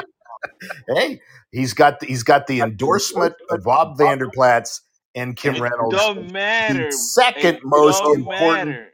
Hey, 0.90 1.22
he's 1.52 1.74
got 1.74 2.02
the, 2.02 2.08
he's 2.08 2.24
got 2.24 2.48
the 2.48 2.60
endorsement 2.60 3.34
of 3.50 3.64
Bob 3.64 3.98
Vander 3.98 4.30
Plaats 4.30 4.82
and 5.16 5.36
Kim 5.36 5.56
It 5.56 5.62
Reynolds, 5.62 5.96
don't 5.96 6.32
matter. 6.32 6.86
the 6.86 6.92
second 6.92 7.56
It 7.56 7.62
most 7.64 8.04
don't 8.04 8.20
important, 8.20 8.70
matter. 8.70 8.94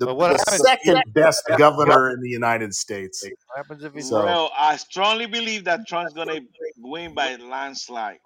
The, 0.00 0.06
But 0.06 0.16
what 0.16 0.32
the 0.32 0.38
happens- 0.38 0.62
second 0.62 1.02
best 1.14 1.42
governor 1.58 2.10
in 2.10 2.20
the 2.20 2.28
United 2.28 2.74
States. 2.74 3.22
What 3.22 3.56
happens 3.56 3.84
if 3.84 3.92
he's 3.94 4.08
So- 4.08 4.24
Well, 4.24 4.50
I 4.58 4.76
strongly 4.76 5.26
believe 5.26 5.64
that 5.64 5.86
Trump's 5.86 6.12
gonna 6.14 6.40
win 6.78 7.14
by 7.14 7.36
landslide. 7.36 8.18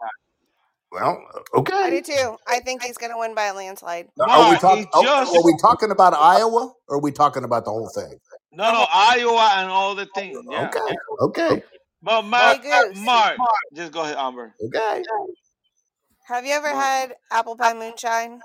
Well, 0.92 1.20
uh, 1.34 1.58
okay. 1.58 1.72
I 1.74 1.90
do 1.90 2.00
too. 2.02 2.36
I 2.46 2.60
think 2.60 2.84
he's 2.84 2.96
going 2.96 3.10
to 3.10 3.18
win 3.18 3.34
by 3.34 3.46
a 3.46 3.54
landslide. 3.54 4.06
Are 4.20 4.50
we, 4.50 4.56
talk, 4.58 4.78
oh, 4.94 5.02
just- 5.02 5.34
are 5.34 5.42
we 5.44 5.56
talking 5.60 5.90
about 5.90 6.14
Iowa 6.14 6.72
or 6.88 6.96
are 6.96 7.00
we 7.00 7.10
talking 7.10 7.42
about 7.42 7.64
the 7.64 7.72
whole 7.72 7.88
thing? 7.88 8.20
No, 8.52 8.70
no, 8.70 8.86
Iowa 8.94 9.54
and 9.56 9.70
all 9.72 9.96
the 9.96 10.06
things. 10.14 10.38
Yeah. 10.48 10.68
Okay, 10.68 10.94
okay, 11.20 11.62
But 12.00 12.22
Mark, 12.26 12.62
Goose. 12.62 12.96
Mark, 12.98 13.36
just 13.74 13.90
go 13.90 14.02
ahead, 14.02 14.16
Amber. 14.16 14.54
okay. 14.66 15.02
Have 16.28 16.46
you 16.46 16.52
ever 16.52 16.68
had 16.68 17.16
apple 17.32 17.56
pie 17.56 17.74
moonshine? 17.74 18.40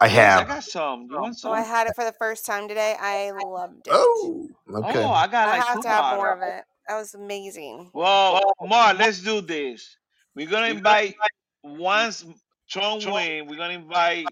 I 0.00 0.06
Yes, 0.06 0.14
I 0.14 0.20
have. 0.20 0.48
got 0.48 0.64
some. 0.64 1.08
You 1.10 1.20
want 1.20 1.38
So 1.38 1.52
I 1.52 1.62
had 1.62 1.86
it 1.86 1.94
for 1.94 2.04
the 2.04 2.12
first 2.12 2.44
time 2.44 2.68
today. 2.68 2.96
I 2.98 3.30
loved 3.30 3.86
it. 3.86 3.92
Oh, 3.92 4.48
okay. 4.74 5.04
Oh, 5.04 5.10
I 5.10 5.26
got 5.26 5.48
I 5.48 5.56
like 5.56 5.62
have 5.66 5.80
to 5.80 5.88
have 5.88 6.16
more 6.16 6.32
of 6.32 6.42
it. 6.42 6.64
That 6.88 6.96
was 6.98 7.14
amazing. 7.14 7.90
Well, 7.94 8.40
Mark, 8.62 8.98
let's 8.98 9.20
do 9.20 9.40
this. 9.40 9.96
We're 10.34 10.48
gonna 10.48 10.74
invite 10.74 11.16
once 11.62 12.24
Trump 12.68 13.04
win. 13.06 13.46
We're 13.46 13.56
gonna 13.56 13.74
invite 13.74 14.26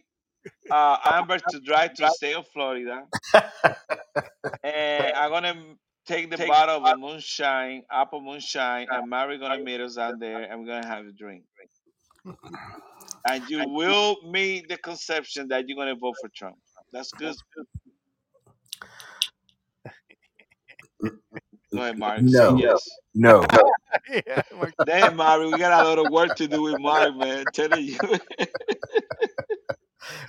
uh, 0.70 0.98
Amber 1.04 1.38
to 1.38 1.60
drive 1.60 1.94
to 1.94 2.02
the 2.02 2.10
state 2.10 2.36
of 2.36 2.46
Florida, 2.48 3.04
and 4.62 5.16
I'm 5.16 5.30
gonna 5.30 5.62
take 6.06 6.30
the 6.30 6.36
bottle 6.46 6.86
of 6.86 6.98
moonshine, 6.98 7.82
apple 7.90 8.20
moonshine, 8.20 8.88
and 8.90 9.08
Mary 9.08 9.38
gonna 9.38 9.58
meet 9.58 9.80
us 9.80 9.96
down 9.96 10.18
there, 10.18 10.42
and 10.42 10.60
we're 10.60 10.66
gonna 10.66 10.86
have 10.86 11.06
a 11.06 11.12
drink. 11.12 11.44
And 13.26 13.48
you 13.48 13.68
will 13.68 14.16
meet 14.30 14.68
the 14.68 14.76
conception 14.76 15.48
that 15.48 15.68
you're 15.68 15.76
gonna 15.76 15.94
vote 15.94 16.16
for 16.20 16.28
Trump. 16.34 16.56
That's 16.92 17.10
good. 17.12 17.34
Go 21.74 21.80
ahead, 21.82 21.98
Mark. 21.98 22.20
No. 22.22 22.56
yes. 22.56 22.88
No. 23.14 23.44
yeah, 24.26 24.42
Damn, 24.84 25.16
Mari, 25.16 25.48
we 25.48 25.58
got 25.58 25.84
a 25.84 25.88
lot 25.88 25.98
of 25.98 26.10
work 26.10 26.36
to 26.36 26.46
do 26.46 26.62
with 26.62 26.78
Mari, 26.78 27.12
man. 27.12 27.44
Telling 27.52 27.84
you. 27.84 27.98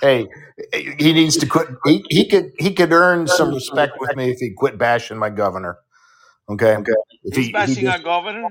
Hey, 0.02 0.28
he 0.74 1.14
needs 1.14 1.36
to 1.38 1.46
quit. 1.46 1.68
He, 1.86 2.04
he 2.10 2.28
could 2.28 2.54
he 2.58 2.74
could 2.74 2.93
earn 2.93 3.28
some 3.28 3.54
respect 3.54 4.00
with 4.00 4.16
me 4.16 4.30
if 4.32 4.39
he 4.39 4.52
quit 4.56 4.78
bashing 4.78 5.18
my 5.18 5.30
governor. 5.30 5.78
Okay. 6.50 6.76
Okay. 6.78 6.91
If 7.24 7.36
He's 7.36 7.46
he, 7.48 7.48
he 7.48 7.52
bashing 7.52 7.88
our 7.88 8.00
governor, 8.00 8.48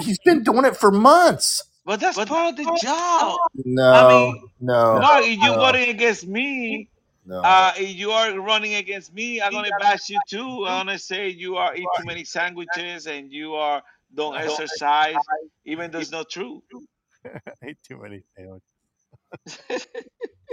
he's 0.00 0.18
been 0.18 0.42
doing 0.42 0.66
it 0.66 0.76
for 0.76 0.90
months. 0.90 1.64
But 1.90 1.98
that's 1.98 2.16
part 2.24 2.50
of 2.50 2.56
the 2.56 2.78
job. 2.80 3.36
No. 3.64 4.08
mean, 4.08 4.48
no. 4.60 5.00
Mark, 5.00 5.24
if 5.24 5.40
you're 5.40 5.56
no, 5.56 5.58
voting 5.58 5.88
against 5.88 6.24
me, 6.24 6.88
no. 7.26 7.40
uh, 7.40 7.72
if 7.76 7.96
you 7.96 8.12
are 8.12 8.38
running 8.38 8.76
against 8.76 9.12
me, 9.12 9.42
I'm 9.42 9.50
gonna 9.50 9.70
bash 9.80 10.08
you 10.08 10.20
too. 10.28 10.66
I'm 10.68 10.86
gonna 10.86 11.00
say 11.00 11.30
you 11.30 11.56
are 11.56 11.74
eat 11.74 11.88
too 11.98 12.06
many 12.06 12.22
sandwiches 12.22 13.08
and 13.08 13.32
you 13.32 13.54
are 13.54 13.82
don't 14.14 14.36
exercise, 14.36 15.16
even 15.64 15.90
though 15.90 15.98
it's 15.98 16.12
not 16.12 16.30
true. 16.30 16.62
I 17.26 17.40
ate 17.64 17.78
too 17.82 18.00
many 18.00 18.22
sandwiches. 18.36 19.88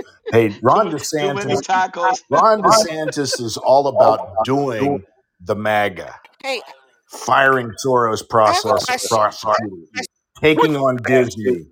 hey, 0.32 0.56
Ron 0.64 0.90
too, 0.90 0.98
too 0.98 1.34
many 1.36 1.54
DeSantis. 1.54 1.68
tacos. 1.68 2.24
Ron 2.32 2.64
DeSantis 2.64 3.40
is 3.40 3.58
all 3.58 3.90
about 3.90 4.44
doing 4.44 5.04
the 5.42 5.56
MAGA, 5.56 6.16
Hey, 6.42 6.62
firing 7.12 7.74
Soros 7.86 8.28
process, 8.28 8.86
question. 8.86 9.88
Prosecutors, 10.40 10.58
taking 10.58 10.76
on 10.78 10.98
Disney, 10.98 11.66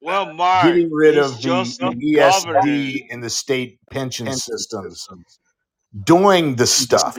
Well, 0.00 0.32
Mark, 0.34 0.66
getting 0.66 0.90
rid 0.92 1.14
he's 1.14 1.24
of 1.24 1.36
the, 1.36 1.42
just 1.42 1.80
the 1.80 1.90
the. 1.90 2.14
ESG 2.14 3.06
and 3.10 3.22
the 3.22 3.30
state 3.30 3.78
pension 3.90 4.32
systems, 4.32 5.08
doing 6.04 6.56
the 6.56 6.66
stuff. 6.66 7.18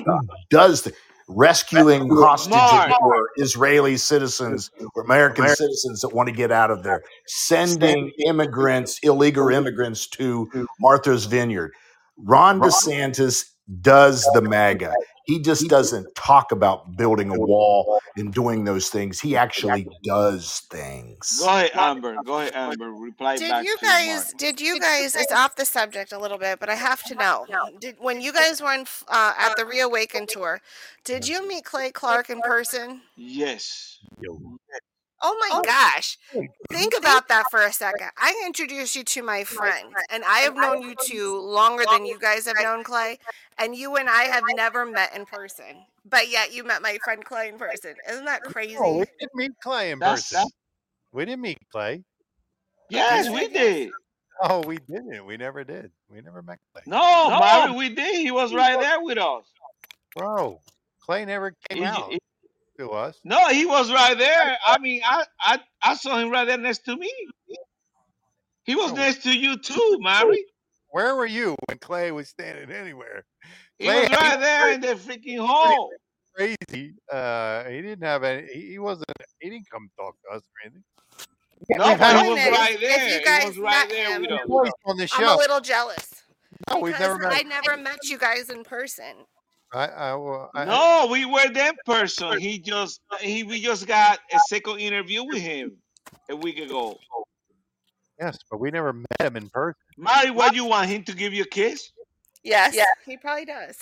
Does 0.50 0.84
the 0.84 0.94
rescuing 1.28 2.10
hostages 2.10 2.58
Mark. 2.58 2.92
for 3.00 3.30
Israeli 3.38 3.98
citizens 3.98 4.70
or 4.96 5.04
American 5.04 5.48
citizens 5.48 6.02
that 6.02 6.10
want 6.10 6.28
to 6.30 6.36
get 6.36 6.52
out 6.52 6.72
of 6.72 6.84
there, 6.84 7.02
sending 7.28 8.12
immigrants, 8.26 9.00
illegal 9.04 9.48
immigrants 9.50 10.08
to 10.08 10.50
Martha's 10.80 11.26
Vineyard. 11.26 11.72
Ron 12.18 12.60
DeSantis 12.60 13.46
does 13.82 14.28
the 14.34 14.42
MAGA. 14.42 14.94
He 15.26 15.40
just 15.40 15.70
doesn't 15.70 16.14
talk 16.16 16.52
about 16.52 16.98
building 16.98 17.30
a 17.30 17.40
wall 17.40 18.00
and 18.18 18.34
doing 18.34 18.66
those 18.66 18.90
things. 18.90 19.22
He 19.22 19.38
actually 19.38 19.88
does 20.04 20.60
things. 20.70 21.40
Go 21.40 21.48
ahead, 21.48 21.72
Amber. 21.76 22.18
Go 22.26 22.40
ahead, 22.40 22.52
Amber. 22.56 22.92
Reply 22.92 23.38
did 23.38 23.50
back 23.50 23.64
you 23.64 23.78
guys? 23.82 24.26
Mark. 24.26 24.38
Did 24.38 24.60
you 24.60 24.80
guys? 24.80 25.16
It's 25.16 25.32
off 25.32 25.56
the 25.56 25.66
subject 25.66 26.12
a 26.12 26.20
little 26.20 26.38
bit, 26.38 26.60
but 26.60 26.70
I 26.70 26.76
have 26.76 27.04
to 27.04 27.16
know. 27.16 27.46
Did 27.80 27.96
when 28.00 28.20
you 28.20 28.34
guys 28.34 28.62
were 28.62 28.74
in, 28.74 28.86
uh, 29.08 29.34
at 29.40 29.56
the 29.56 29.66
Reawaken 29.66 30.28
tour? 30.28 30.60
Did 31.06 31.26
you 31.28 31.48
meet 31.48 31.64
Clay 31.64 31.92
Clark 31.92 32.30
in 32.30 32.42
person? 32.42 33.02
Yes. 33.16 34.00
Oh 35.26 35.38
my 35.40 35.50
oh, 35.54 35.62
gosh. 35.64 36.18
Think 36.70 36.94
about 36.98 37.30
that 37.30 37.46
for 37.50 37.62
a 37.62 37.72
second. 37.72 38.10
I 38.18 38.44
introduced 38.46 38.94
you 38.96 39.04
to 39.06 39.24
my 39.24 39.46
friend, 39.46 39.94
and 40.10 40.24
I 40.26 40.40
have 40.40 40.56
known 40.56 40.82
you 40.82 40.96
two 41.02 41.40
longer 41.40 41.86
than 41.90 42.06
you 42.06 42.20
guys 42.20 42.46
have 42.46 42.58
known 42.62 42.84
Clay, 42.84 43.18
and 43.58 43.74
you 43.74 43.96
and 43.96 44.10
I 44.10 44.24
have 44.24 44.44
never 44.56 44.86
met 44.86 45.16
in 45.16 45.26
person. 45.26 45.86
But 46.06 46.30
yet 46.30 46.54
you 46.54 46.66
met 46.66 46.82
my 46.82 46.98
friend 47.06 47.24
Clay 47.24 47.48
in 47.48 47.58
person. 47.58 47.96
Isn't 48.10 48.26
that 48.26 48.44
crazy? 48.44 48.76
Oh, 48.78 48.98
we 49.00 49.06
didn't 49.18 49.36
meet 49.36 49.52
Clay 49.62 49.92
in 49.92 50.00
That's- 50.00 50.32
person. 50.34 50.50
We 51.14 51.24
didn't 51.26 51.42
meet 51.42 51.60
Clay. 51.72 52.04
Yes, 52.90 53.30
we 53.30 53.48
did. 53.48 53.92
Oh, 54.42 54.62
we 54.66 54.78
didn't. 54.90 55.26
We 55.26 55.38
never 55.38 55.64
did. 55.64 55.92
We 56.10 56.20
never 56.20 56.42
met 56.42 56.60
Clay. 56.74 56.84
No, 56.86 57.40
Mary, 57.40 57.72
we 57.72 57.96
did. 57.96 58.16
He 58.16 58.32
was 58.32 58.54
right 58.54 58.78
there 58.80 59.02
with 59.02 59.18
us. 59.18 59.46
Bro, 60.18 60.60
Clay 61.00 61.24
never 61.24 61.56
came 61.70 61.80
He- 61.80 61.86
out 61.86 62.12
he- 62.12 62.20
to 62.78 62.90
us. 62.92 63.20
no, 63.24 63.48
he 63.50 63.66
was 63.66 63.92
right 63.92 64.18
there. 64.18 64.58
I 64.66 64.78
mean, 64.80 65.02
I, 65.06 65.26
I 65.42 65.60
I 65.84 65.96
saw 65.96 66.18
him 66.18 66.30
right 66.30 66.46
there 66.46 66.58
next 66.58 66.86
to 66.86 66.96
me. 66.96 67.12
He 68.66 68.76
was 68.76 68.92
Oh. 68.92 68.96
next 68.96 69.24
to 69.24 69.38
you 69.38 69.58
too, 69.58 69.98
Mary. 70.00 70.44
Where 70.90 71.16
were 71.16 71.26
you 71.26 71.56
when 71.68 71.78
Clay 71.80 72.12
was 72.12 72.30
standing 72.30 72.72
anywhere? 72.72 73.26
He 73.80 73.86
Clay 73.86 74.02
was 74.02 74.10
right 74.12 74.40
there 74.40 74.72
in 74.74 74.82
the 74.82 74.96
freaking 74.96 75.46
hall. 75.46 75.90
Crazy. 76.36 76.94
Uh, 77.12 77.64
he 77.66 77.82
didn't 77.82 78.04
have 78.04 78.24
any. 78.24 78.48
He 78.54 78.72
he 78.72 78.80
wasn't. 78.80 79.06
He 79.40 79.50
didn't 79.50 79.70
come 79.70 79.90
talk 79.98 80.16
to 80.30 80.36
us 80.38 80.42
or 80.44 80.66
anything. 80.66 80.84
No, 81.70 81.90
We've 81.90 81.98
but 82.00 82.16
had 82.16 82.24
he 82.26 82.30
was 82.32 82.40
If- 82.40 82.52
right 82.58 82.74
if 82.74 82.80
there. 82.82 83.08
you 83.10 83.18
He 83.20 83.24
guys 83.24 83.46
was 83.48 83.58
right 83.60 83.90
there 83.90 84.12
him- 84.16 84.22
with 84.24 84.32
us. 84.32 84.40
Voice 84.48 84.72
on 84.86 84.98
the 84.98 85.10
I'm 85.14 85.24
a 85.30 85.36
little 85.38 85.62
jealous. 85.62 86.24
No, 86.70 86.80
we've 86.80 87.00
never 87.00 87.18
met. 87.18 87.34
I 87.34 87.42
never 87.44 87.78
met 87.78 88.00
you 88.06 88.18
guys 88.18 88.50
in 88.50 88.64
person. 88.64 89.26
I, 89.74 89.88
I, 89.88 90.16
well, 90.16 90.52
I, 90.54 90.66
No, 90.66 91.08
we 91.12 91.26
were 91.26 91.50
that 91.50 91.76
person. 91.86 92.40
He 92.40 92.60
just 92.60 93.02
he 93.20 93.44
we 93.44 93.60
just 93.60 93.88
got 93.88 94.20
a 94.32 94.40
second 94.48 94.80
interview 94.80 95.24
with 95.24 95.42
him 95.42 95.78
a 96.30 96.36
week 96.36 96.60
ago. 96.60 97.00
yes, 98.20 98.38
but 98.52 98.60
we 98.60 98.70
never 98.70 98.94
met 98.94 99.22
him 99.22 99.36
in 99.36 99.50
person. 99.50 99.80
Mary, 99.98 100.30
what 100.30 100.52
do 100.52 100.58
you 100.58 100.66
want 100.66 100.90
him 100.90 101.04
to 101.06 101.16
give 101.16 101.34
you 101.34 101.44
a 101.44 101.48
kiss? 101.48 101.92
Yes, 102.44 102.76
yeah, 102.76 102.84
he 103.06 103.18
probably 103.18 103.46
does. 103.46 103.78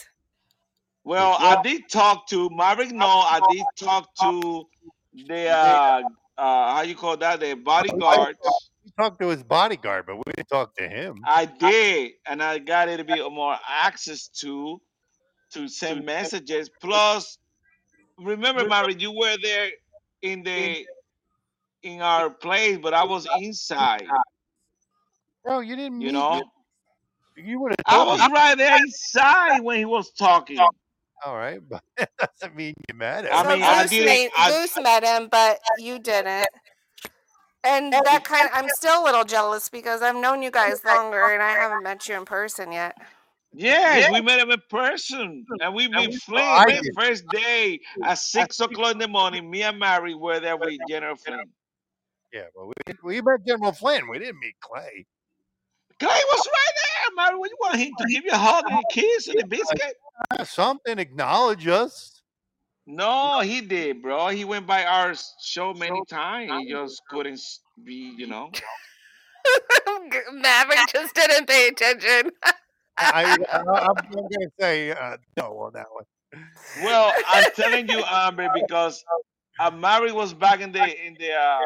Well, 1.03 1.35
I 1.39 1.61
did 1.61 1.89
talk 1.89 2.27
to 2.27 2.49
Maverick. 2.51 2.91
No, 2.91 3.07
I 3.07 3.41
did 3.51 3.65
talk 3.75 4.13
to 4.21 4.67
the 5.27 5.49
uh, 5.49 6.03
uh, 6.37 6.75
how 6.75 6.81
you 6.83 6.95
call 6.95 7.17
that? 7.17 7.39
The 7.39 7.55
bodyguard. 7.55 8.37
We 8.85 8.91
talked 8.97 9.19
to 9.21 9.27
his 9.27 9.43
bodyguard, 9.43 10.05
but 10.05 10.17
we 10.17 10.23
didn't 10.35 10.49
talk 10.49 10.75
to 10.77 10.87
him. 10.87 11.21
I 11.25 11.45
did, 11.45 12.13
and 12.27 12.41
I 12.41 12.59
got 12.59 12.87
a 12.87 12.91
little 12.91 13.05
bit 13.05 13.31
more 13.31 13.57
access 13.67 14.27
to 14.39 14.79
to 15.51 15.67
send 15.67 16.05
messages. 16.05 16.69
Plus, 16.81 17.37
remember, 18.17 18.67
Mary, 18.67 18.95
you 18.97 19.11
were 19.11 19.35
there 19.41 19.69
in 20.21 20.43
the 20.43 20.85
in 21.83 22.01
our 22.01 22.29
place, 22.29 22.77
but 22.81 22.93
I 22.93 23.03
was 23.03 23.27
inside. 23.39 24.07
Bro, 25.43 25.61
you 25.61 25.75
didn't 25.75 26.01
You 26.01 26.11
know, 26.11 26.41
me. 27.35 27.43
You 27.43 27.59
would 27.61 27.71
have 27.87 27.97
I 27.99 28.03
was 28.05 28.19
me. 28.19 28.33
right 28.33 28.57
there 28.57 28.77
inside 28.77 29.61
when 29.61 29.77
he 29.77 29.85
was 29.85 30.11
talking. 30.11 30.59
All 31.23 31.35
right, 31.35 31.59
but 31.67 31.81
that 31.97 32.09
doesn't 32.17 32.55
mean 32.55 32.73
you 32.89 32.95
met 32.95 33.25
him. 33.25 33.31
I 33.33 33.43
So 33.43 33.49
mean, 33.49 33.63
I 33.63 33.81
Goose, 33.81 33.89
didn't. 33.91 34.05
made, 34.05 34.29
I, 34.37 34.51
Goose 34.51 34.77
met 34.81 35.03
him, 35.03 35.27
but 35.31 35.59
you 35.77 35.99
didn't. 35.99 36.47
And 37.63 37.93
that 37.93 38.23
kind 38.23 38.45
of, 38.45 38.51
I'm 38.55 38.69
still 38.69 39.03
a 39.03 39.05
little 39.05 39.23
jealous 39.23 39.69
because 39.69 40.01
I've 40.01 40.15
known 40.15 40.41
you 40.41 40.49
guys 40.49 40.83
longer 40.83 41.27
and 41.31 41.43
I 41.43 41.51
haven't 41.51 41.83
met 41.83 42.07
you 42.07 42.15
in 42.17 42.25
person 42.25 42.71
yet. 42.71 42.97
Yes, 43.53 44.11
we 44.11 44.21
met 44.21 44.39
him 44.39 44.51
in 44.51 44.61
person, 44.69 45.45
and 45.61 45.73
we 45.73 45.87
met 45.87 46.13
Flynn 46.15 46.67
the 46.67 46.91
first 46.95 47.25
day 47.27 47.79
at 48.03 48.17
six 48.17 48.59
o'clock 48.59 48.93
in 48.93 48.97
the 48.97 49.07
morning. 49.07 49.49
Me 49.49 49.63
and 49.63 49.79
Mary 49.79 50.15
were 50.15 50.39
there 50.39 50.57
with 50.57 50.77
General 50.89 51.15
Flynn. 51.15 51.45
Yeah, 52.33 52.43
well, 52.55 52.71
we, 52.87 52.93
we 53.03 53.21
met 53.21 53.45
General 53.45 53.73
Flynn. 53.73 54.09
We 54.09 54.19
didn't 54.19 54.39
meet 54.39 54.55
Clay. 54.61 55.05
Clay 55.99 56.07
was 56.09 56.47
right 56.47 56.71
there, 56.75 57.25
Mary. 57.25 57.37
What 57.37 57.49
you 57.49 57.57
want 57.59 57.75
him 57.75 57.91
to 57.97 58.07
give 58.07 58.23
you 58.25 58.31
a 58.31 58.37
hug 58.37 58.63
and 58.69 58.79
a 58.79 58.93
kiss 58.93 59.27
and 59.27 59.39
a 59.41 59.47
biscuit? 59.47 59.97
Something 60.45 60.97
acknowledge 60.97 61.67
us. 61.67 62.21
No, 62.87 63.41
he 63.41 63.61
did, 63.61 64.01
bro. 64.01 64.29
He 64.29 64.43
went 64.43 64.65
by 64.65 64.83
our 64.83 65.13
show 65.41 65.73
many 65.73 66.01
times. 66.09 66.51
He 66.63 66.71
just 66.71 67.01
couldn't 67.09 67.39
be, 67.83 68.13
you 68.17 68.27
know. 68.27 68.51
Maverick 70.33 70.79
just 70.91 71.15
didn't 71.15 71.47
pay 71.47 71.67
attention. 71.67 72.31
I, 72.97 73.37
I, 73.51 73.57
I'm 73.59 73.95
going 74.11 74.29
to 74.29 74.49
say 74.59 74.91
uh, 74.91 75.17
no 75.37 75.57
on 75.59 75.73
that 75.73 75.87
one. 75.91 76.05
Well, 76.73 77.13
I'm 77.27 77.45
telling 77.55 77.89
you, 77.89 78.03
Amber, 78.03 78.49
because 78.49 79.03
Amari 79.59 80.11
was 80.11 80.33
back 80.33 80.61
in 80.61 80.71
the 80.71 81.05
in 81.07 81.15
the 81.15 81.33
uh, 81.33 81.59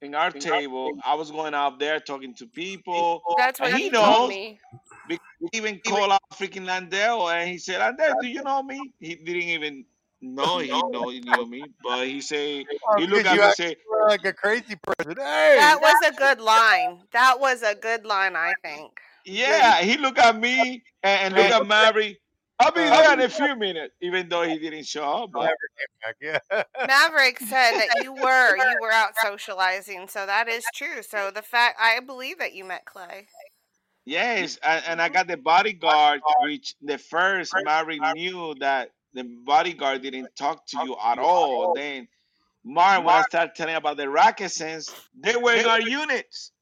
in 0.00 0.14
our 0.14 0.30
table. 0.30 0.92
I 1.04 1.14
was 1.14 1.30
going 1.30 1.54
out 1.54 1.78
there 1.78 2.00
talking 2.00 2.34
to 2.36 2.46
people. 2.46 3.22
That's 3.36 3.60
And 3.60 3.72
what 3.72 3.72
he 3.72 3.84
he 3.84 3.90
told 3.90 4.28
knows. 4.28 4.30
me. 4.30 4.60
He 5.08 5.18
even 5.52 5.80
called 5.80 6.12
out 6.12 6.20
freaking 6.34 6.66
Landell, 6.66 7.28
and 7.28 7.48
he 7.50 7.58
said, 7.58 7.78
"Landell, 7.80 8.14
do 8.20 8.26
you 8.26 8.42
know 8.42 8.62
me?" 8.62 8.94
He 9.00 9.14
didn't 9.16 9.42
even 9.42 9.86
know 10.20 10.58
he 10.60 10.82
know 10.92 11.08
he 11.08 11.20
knew 11.20 11.44
me, 11.46 11.72
but 11.82 12.06
he 12.06 12.20
say 12.20 12.66
Oh, 12.88 12.96
he 12.96 13.06
looked 13.06 13.26
at 13.26 13.38
me 13.38 13.44
and 13.46 13.54
say, 13.54 13.76
like 14.06 14.24
a 14.24 14.32
crazy 14.32 14.76
person. 14.76 15.16
Hey, 15.18 15.56
That 15.56 15.80
was 15.80 16.00
a 16.02 16.12
good 16.12 16.40
line. 16.40 17.02
That 17.12 17.40
was 17.40 17.62
a 17.62 17.74
good 17.74 18.04
line, 18.04 18.36
I 18.36 18.54
think. 18.62 19.00
"Yeah." 19.24 19.82
He 19.82 19.96
looked 19.96 20.18
at 20.18 20.38
me 20.38 20.82
and, 21.02 21.34
and 21.34 21.34
looked 21.34 21.52
at 21.52 21.66
Mary. 21.66 22.18
I'll 22.58 22.70
be 22.70 22.80
there 22.80 23.12
in 23.14 23.20
a 23.20 23.28
few 23.28 23.56
minutes, 23.56 23.94
even 24.00 24.28
though 24.28 24.42
he 24.42 24.58
didn't 24.58 24.86
show 24.86 25.02
up. 25.02 25.30
But 25.32 25.40
Never 25.40 25.56
came 26.20 26.40
back. 26.40 26.64
Yeah. 26.78 26.86
Maverick 26.86 27.40
said 27.40 27.72
that 27.72 28.04
you 28.04 28.12
were 28.22 28.56
you 28.56 28.78
were 28.80 28.92
out 28.92 29.14
socializing, 29.20 30.06
so 30.08 30.26
that 30.26 30.48
is 30.48 30.64
true. 30.74 31.02
So 31.02 31.30
the 31.34 31.42
fact 31.42 31.78
I 31.80 31.98
believe 32.00 32.38
that 32.38 32.54
you 32.54 32.64
met 32.64 32.84
Clay. 32.84 33.26
Yes, 34.04 34.58
and, 34.64 34.82
and 34.88 35.02
I 35.02 35.08
got 35.08 35.28
the 35.28 35.36
bodyguard, 35.36 36.20
which 36.42 36.74
the 36.82 36.98
first 36.98 37.52
Mary 37.64 38.00
knew 38.14 38.54
that 38.58 38.90
the 39.14 39.24
bodyguard 39.44 40.02
didn't 40.02 40.34
talk 40.36 40.66
to 40.68 40.78
you 40.84 40.96
at 41.02 41.18
all. 41.18 41.74
Then, 41.74 42.08
Mark, 42.64 43.04
when 43.04 43.14
I 43.14 43.22
started 43.22 43.54
telling 43.54 43.76
about 43.76 43.96
the 43.96 44.06
Racketsons, 44.06 44.92
they 45.18 45.36
were 45.36 45.54
in 45.54 45.66
our 45.66 45.80
units. 45.80 46.52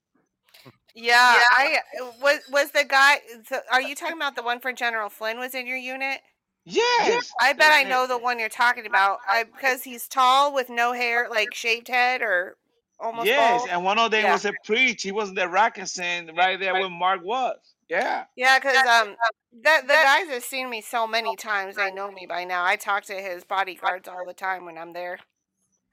Yeah, 0.95 1.41
I 1.57 1.79
was 2.21 2.41
was 2.51 2.71
the 2.73 2.85
guy. 2.85 3.21
So 3.47 3.61
are 3.71 3.81
you 3.81 3.95
talking 3.95 4.17
about 4.17 4.37
the 4.37 4.43
one 4.43 4.61
for 4.61 4.73
General 4.73 5.09
Flynn 5.09 5.39
was 5.39 5.55
in 5.55 5.67
your 5.67 5.77
unit? 5.77 6.21
Yes. 6.65 7.33
I 7.41 7.53
bet 7.53 7.73
I 7.73 7.83
know 7.83 8.07
the 8.07 8.19
one 8.19 8.39
you're 8.39 8.49
talking 8.49 8.87
about. 8.87 9.19
I 9.27 9.45
because 9.45 9.83
he's 9.83 10.07
tall 10.09 10.53
with 10.55 10.69
no 10.69 10.93
hair, 10.93 11.29
like 11.31 11.55
shaved 11.55 11.89
head 11.89 12.23
or 12.23 12.57
almost 12.99 13.27
Yes, 13.27 13.61
bald. 13.61 13.71
and 13.71 13.85
one 13.85 13.99
of 13.99 14.11
them 14.11 14.25
Yeah. 14.25 14.33
was 14.33 14.45
a 14.45 14.53
preach. 14.65 15.03
He 15.03 15.13
was 15.13 15.33
the 15.33 15.43
Racketson 15.43 16.37
right 16.37 16.59
there 16.61 16.75
where 16.75 16.91
Mark 16.91 17.25
was. 17.25 17.59
Yeah. 17.89 18.25
Yeah, 18.37 18.59
because 18.59 18.77
um, 18.87 19.17
the 19.53 19.81
the 19.83 19.89
guys 19.95 20.29
have 20.29 20.45
seen 20.45 20.71
me 20.71 20.81
so 20.81 21.07
many 21.07 21.35
times. 21.37 21.77
They 21.77 21.91
know 21.91 22.11
me 22.11 22.27
by 22.29 22.45
now. 22.45 22.65
I 22.65 22.77
talk 22.77 23.05
to 23.05 23.15
his 23.15 23.45
bodyguards 23.45 24.07
all 24.09 24.25
the 24.27 24.35
time 24.35 24.65
when 24.65 24.79
I'm 24.79 24.93
there. 24.93 25.19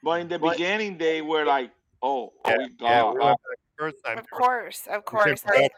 But 0.04 0.22
in 0.22 0.28
the 0.28 0.38
beginning, 0.38 0.98
they 0.98 1.22
were 1.22 1.44
like, 1.46 1.72
oh, 2.04 2.34
Yeah, 2.46 2.54
oh 2.54 2.58
we 2.58 2.70
yeah, 2.82 3.02
got. 3.02 3.14
we 3.14 3.20
went 3.20 3.38
back 3.50 3.58
first 3.78 3.98
time. 4.06 4.18
Of 4.18 4.30
course, 4.30 4.88
of 4.90 5.06
course. 5.06 5.42
They, 5.42 5.70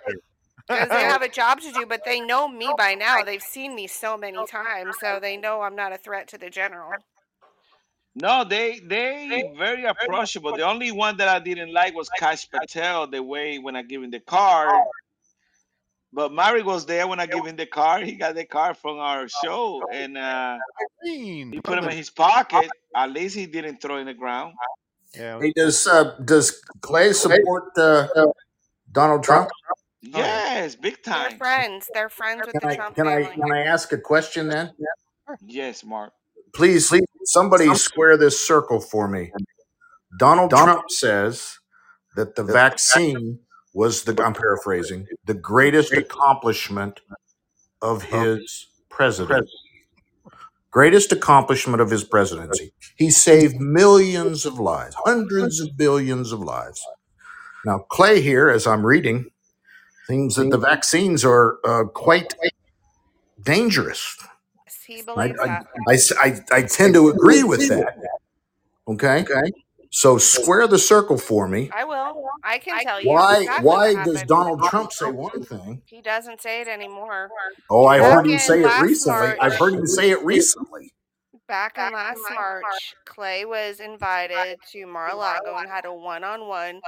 because 0.67 0.89
they 0.89 1.03
have 1.03 1.21
a 1.21 1.29
job 1.41 1.59
to 1.61 1.71
do, 1.71 1.85
but 1.87 2.05
they 2.05 2.19
know 2.19 2.47
me 2.47 2.69
by 2.77 2.93
now. 2.95 3.23
They've 3.23 3.41
seen 3.41 3.75
me 3.75 3.87
so 3.87 4.17
many 4.17 4.45
times, 4.45 4.95
so 4.99 5.19
they 5.19 5.37
know 5.37 5.61
I'm 5.61 5.75
not 5.75 5.93
a 5.93 5.97
threat 5.97 6.27
to 6.29 6.37
the 6.37 6.49
general. 6.49 6.91
No, 8.15 8.43
they 8.43 8.79
they 8.79 9.53
very 9.57 9.85
approachable. 9.85 10.55
The 10.55 10.63
only 10.63 10.91
one 10.91 11.17
that 11.17 11.27
I 11.27 11.39
didn't 11.39 11.71
like 11.73 11.95
was 11.95 12.09
Kash 12.09 12.49
Patel, 12.49 13.07
the 13.07 13.21
way 13.23 13.59
when 13.59 13.75
I 13.75 13.83
give 13.83 14.03
him 14.03 14.11
the 14.11 14.19
card. 14.19 14.83
But 16.11 16.33
Mary 16.33 16.63
was 16.63 16.87
there 16.87 17.07
when 17.07 17.19
I 17.19 17.27
give 17.27 17.45
him 17.45 17.55
the 17.55 17.67
card. 17.67 18.03
He 18.03 18.13
got 18.13 18.33
the 18.33 18.45
card 18.45 18.77
from 18.77 18.97
our 18.97 19.27
show 19.43 19.83
and 19.93 20.17
uh, 20.17 20.57
he 21.03 21.61
put 21.63 21.77
him 21.77 21.83
in 21.85 21.95
his 21.95 22.09
pocket. 22.09 22.69
At 22.95 23.11
least 23.11 23.35
he 23.35 23.45
didn't 23.45 23.79
throw 23.79 23.97
in 23.97 24.07
the 24.07 24.15
ground. 24.15 24.55
Yeah, 25.15 25.39
Hey, 25.41 25.53
does 25.55 25.87
uh, 25.87 26.15
does 26.23 26.61
Clay 26.81 27.13
support 27.13 27.77
uh, 27.77 28.07
Donald 28.91 29.23
Trump? 29.23 29.49
Yes, 30.01 30.75
big 30.75 31.01
time. 31.03 31.13
They're 31.13 31.29
time. 31.29 31.37
friends. 31.37 31.89
They're 31.93 32.09
friends 32.09 32.41
with 32.45 32.53
Can 32.53 32.61
the 32.61 32.73
I 32.73 32.75
Trump 32.75 32.95
can 32.95 33.07
I 33.07 33.23
family. 33.23 33.35
can 33.41 33.51
I 33.51 33.63
ask 33.63 33.91
a 33.91 33.97
question 33.97 34.47
then? 34.49 34.71
Yes, 35.45 35.83
Mark. 35.83 36.13
Please, 36.53 36.91
somebody 37.25 37.73
square 37.75 38.17
this 38.17 38.45
circle 38.45 38.79
for 38.79 39.07
me. 39.07 39.31
Donald 40.17 40.49
Trump 40.51 40.89
says 40.89 41.59
that 42.15 42.35
the 42.35 42.43
vaccine 42.43 43.39
was 43.73 44.03
the 44.03 44.19
I'm 44.23 44.33
paraphrasing 44.33 45.05
the 45.25 45.33
greatest 45.35 45.91
accomplishment 45.93 47.01
of 47.81 48.03
his 48.03 48.67
presidency. 48.89 49.51
Greatest 50.71 51.11
accomplishment 51.11 51.81
of 51.81 51.89
his 51.89 52.03
presidency. 52.03 52.71
He 52.95 53.09
saved 53.09 53.59
millions 53.59 54.45
of 54.45 54.59
lives, 54.59 54.95
hundreds 55.05 55.59
of 55.59 55.75
billions 55.75 56.31
of 56.31 56.39
lives. 56.41 56.79
Now, 57.65 57.79
Clay 57.89 58.21
here, 58.21 58.49
as 58.49 58.67
I'm 58.67 58.85
reading, 58.85 59.25
thinks 60.07 60.35
that 60.35 60.49
the 60.51 60.57
vaccines 60.57 61.25
are 61.25 61.57
uh, 61.65 61.85
quite 61.85 62.35
dangerous. 63.41 64.17
He 64.85 64.99
I, 64.99 65.03
believes 65.03 65.39
I, 65.39 65.45
that. 65.47 65.67
I 65.87 65.93
s- 65.93 66.13
I- 66.17 66.41
I 66.51 66.61
tend 66.63 66.93
to 66.95 67.09
agree 67.09 67.43
with 67.43 67.67
that. 67.69 67.95
Okay. 68.87 69.25
So 69.91 70.19
square 70.19 70.67
the 70.67 70.77
circle 70.77 71.17
for 71.17 71.47
me. 71.47 71.69
I 71.73 71.83
will. 71.83 72.29
I 72.43 72.59
can 72.59 72.83
tell 72.83 73.01
you 73.01 73.09
Why 73.09 73.39
exactly 73.41 73.65
why 73.65 73.93
what 73.93 74.05
does 74.05 74.13
happened. 74.17 74.29
Donald 74.29 74.63
Trump 74.63 74.91
say 74.91 75.09
one 75.11 75.43
thing? 75.43 75.81
He 75.85 76.01
doesn't 76.01 76.41
say 76.41 76.61
it 76.61 76.67
anymore. 76.67 77.29
Oh, 77.71 77.87
I've 77.87 78.01
Back 78.01 78.13
heard 78.13 78.25
him 78.27 78.33
in 78.33 78.39
say 78.39 78.61
it 78.61 78.65
last 78.65 78.83
recently. 78.83 79.27
March, 79.27 79.37
I've 79.41 79.55
heard 79.55 79.73
him 79.73 79.87
say 79.87 80.11
it 80.11 80.23
recently. 80.23 80.93
back 81.49 81.77
in 81.77 81.91
last 81.91 82.21
March, 82.33 82.95
Clay 83.05 83.43
was 83.43 83.81
invited 83.81 84.57
to 84.71 84.85
Mar-a-Lago 84.85 85.57
and 85.57 85.67
had 85.67 85.83
a 85.83 85.93
one-on-one 85.93 86.79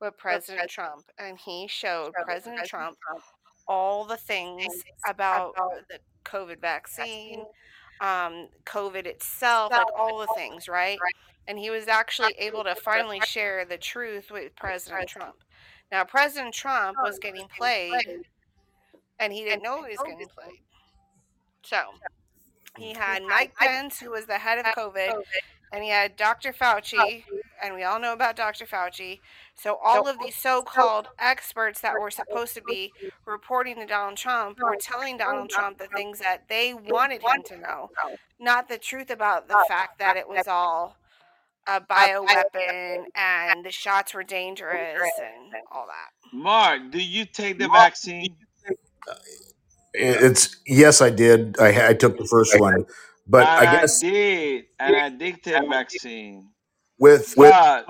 with 0.00 0.18
President 0.18 0.68
Trump, 0.68 1.04
and 1.18 1.38
he 1.38 1.66
showed 1.68 2.12
President 2.24 2.66
Trump 2.66 2.98
all 3.66 4.04
the 4.04 4.16
things 4.16 4.66
about 5.08 5.54
the 5.88 5.98
COVID 6.24 6.60
vaccine, 6.60 7.44
um, 8.00 8.48
COVID 8.64 9.06
itself, 9.06 9.72
like 9.72 9.86
all 9.96 10.18
the 10.18 10.28
things, 10.36 10.68
right? 10.68 10.98
And 11.46 11.58
he 11.58 11.70
was 11.70 11.88
actually 11.88 12.34
able 12.38 12.64
to 12.64 12.74
finally 12.74 13.20
share 13.26 13.64
the 13.64 13.78
truth 13.78 14.30
with 14.30 14.54
President 14.56 15.08
Trump. 15.08 15.36
Now, 15.90 16.04
President 16.04 16.52
Trump 16.52 16.98
was 17.02 17.18
getting 17.18 17.46
played, 17.56 17.94
and 19.18 19.32
he 19.32 19.44
didn't 19.44 19.62
know 19.62 19.82
he 19.82 19.90
was 19.90 19.98
getting 20.04 20.26
played. 20.28 20.60
So, 21.62 21.78
he 22.76 22.92
had 22.92 23.22
Mike 23.22 23.54
Pence, 23.56 23.98
who 23.98 24.10
was 24.10 24.26
the 24.26 24.38
head 24.38 24.58
of 24.58 24.66
COVID, 24.66 25.22
and 25.72 25.82
he 25.82 25.90
had 25.90 26.16
Dr. 26.16 26.52
Fauci, 26.52 27.24
and 27.62 27.74
we 27.74 27.84
all 27.84 28.00
know 28.00 28.12
about 28.12 28.36
Dr. 28.36 28.66
Fauci. 28.66 29.20
So 29.54 29.78
all 29.82 30.06
of 30.08 30.18
these 30.18 30.36
so-called 30.36 31.08
experts 31.18 31.80
that 31.80 31.94
were 32.00 32.10
supposed 32.10 32.54
to 32.54 32.62
be 32.62 32.92
reporting 33.26 33.76
to 33.76 33.86
Donald 33.86 34.16
Trump 34.16 34.58
were 34.62 34.76
telling 34.80 35.16
Donald 35.16 35.50
Trump 35.50 35.78
the 35.78 35.88
things 35.88 36.18
that 36.20 36.48
they 36.48 36.74
wanted 36.74 37.22
him 37.22 37.42
to 37.46 37.58
know, 37.58 37.90
not 38.38 38.68
the 38.68 38.78
truth 38.78 39.10
about 39.10 39.48
the 39.48 39.64
fact 39.68 39.98
that 39.98 40.16
it 40.16 40.28
was 40.28 40.46
all 40.46 40.96
a 41.66 41.80
bioweapon 41.80 43.04
and 43.14 43.64
the 43.64 43.70
shots 43.70 44.14
were 44.14 44.24
dangerous 44.24 45.10
and 45.20 45.54
all 45.70 45.86
that. 45.86 46.10
Mark, 46.32 46.90
do 46.90 47.02
you 47.02 47.24
take 47.24 47.58
the 47.58 47.68
vaccine? 47.68 48.34
Uh, 49.08 49.14
it's 49.94 50.56
yes, 50.66 51.00
I 51.00 51.10
did. 51.10 51.58
I, 51.58 51.88
I 51.88 51.94
took 51.94 52.18
the 52.18 52.26
first 52.26 52.58
one, 52.60 52.84
but 53.26 53.46
I 53.46 53.58
I, 53.58 53.64
guess 53.64 54.00
did, 54.00 54.64
and 54.78 54.96
I 54.96 55.08
did 55.08 55.42
take 55.42 55.68
vaccine. 55.68 56.48
With 56.98 57.34
with 57.36 57.50
But 57.52 57.86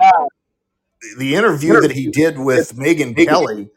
the 1.17 1.35
interview 1.35 1.81
that 1.81 1.91
he 1.91 2.09
did 2.09 2.37
with 2.37 2.75
Megyn 2.75 3.15
Kelly 3.17 3.69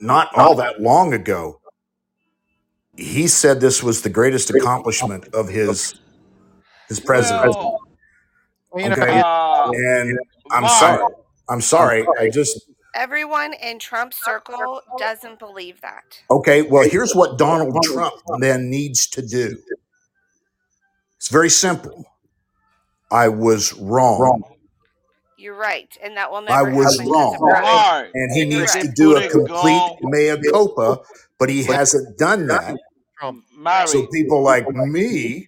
not 0.00 0.28
all 0.36 0.54
that 0.56 0.80
long 0.80 1.12
ago, 1.12 1.60
he 2.96 3.26
said 3.26 3.60
this 3.60 3.82
was 3.82 4.02
the 4.02 4.10
greatest 4.10 4.50
accomplishment 4.50 5.28
of 5.34 5.48
his 5.48 5.94
his 6.88 7.00
presidency. 7.00 7.58
Well, 7.58 7.80
Well, 8.70 8.84
you 8.84 8.90
know, 8.90 9.02
Okay. 9.02 9.20
uh, 9.20 9.70
And 9.72 10.18
I'm 10.50 10.62
Mark, 10.62 10.72
sorry. 10.78 11.04
I'm 11.48 11.60
sorry. 11.60 12.06
I 12.20 12.30
just 12.30 12.68
Everyone 12.94 13.54
in 13.54 13.78
Trump's 13.78 14.22
circle 14.22 14.82
doesn't 14.98 15.38
believe 15.38 15.80
that. 15.80 16.04
okay. 16.30 16.62
Well, 16.62 16.88
here's 16.88 17.14
what 17.14 17.38
Donald 17.38 17.82
Trump 17.82 18.14
then 18.40 18.68
needs 18.68 19.06
to 19.08 19.22
do. 19.26 19.56
It's 21.16 21.28
very 21.28 21.48
simple. 21.50 22.04
I 23.12 23.28
was 23.28 23.72
wrong, 23.74 24.42
You're 25.38 25.56
right, 25.56 25.94
and 26.02 26.16
that 26.16 26.30
will 26.32 26.42
never. 26.42 26.70
I 26.70 26.74
was 26.74 26.98
wrong. 27.00 27.34
Because 27.34 27.34
of 27.34 27.40
Russia. 27.42 27.62
Mark, 27.62 28.10
and 28.14 28.32
he 28.36 28.44
needs 28.46 28.74
they 28.74 28.82
to 28.82 28.92
do 28.94 29.16
a 29.16 29.28
complete 29.28 29.52
gone. 29.62 29.98
mea 30.04 30.36
culpa, 30.50 31.00
but 31.38 31.50
he 31.50 31.64
hasn't 31.64 32.18
done 32.18 32.46
that. 32.48 32.76
So 33.86 34.06
people 34.12 34.42
like 34.42 34.68
me 34.70 35.46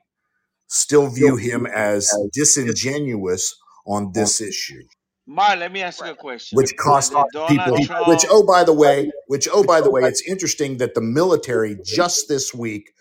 still 0.69 1.09
view 1.09 1.37
him 1.37 1.67
as 1.67 2.11
disingenuous 2.33 3.55
on 3.87 4.13
this 4.15 4.41
issue, 4.41 4.83
Mark, 5.27 5.59
let 5.59 5.73
me 5.73 5.83
ask 5.83 6.05
you 6.05 6.11
a 6.11 6.15
question. 6.15 6.57
which 6.57 6.77
cost 6.77 7.13
people. 7.49 7.79
Trump, 7.85 8.09
Which 8.09 8.25
oh 8.31 8.45
by 8.47 8.65
the 8.65 8.73
way, 8.75 9.11
which 9.29 9.49
oh 9.53 9.65
by 9.65 9.81
the 9.81 9.91
way, 9.91 10.03
it's 10.03 10.23
interesting 10.29 10.79
that 10.79 10.95
the 10.95 11.01
military 11.01 11.79
just 11.85 12.29
this 12.29 12.53
week 12.55 12.93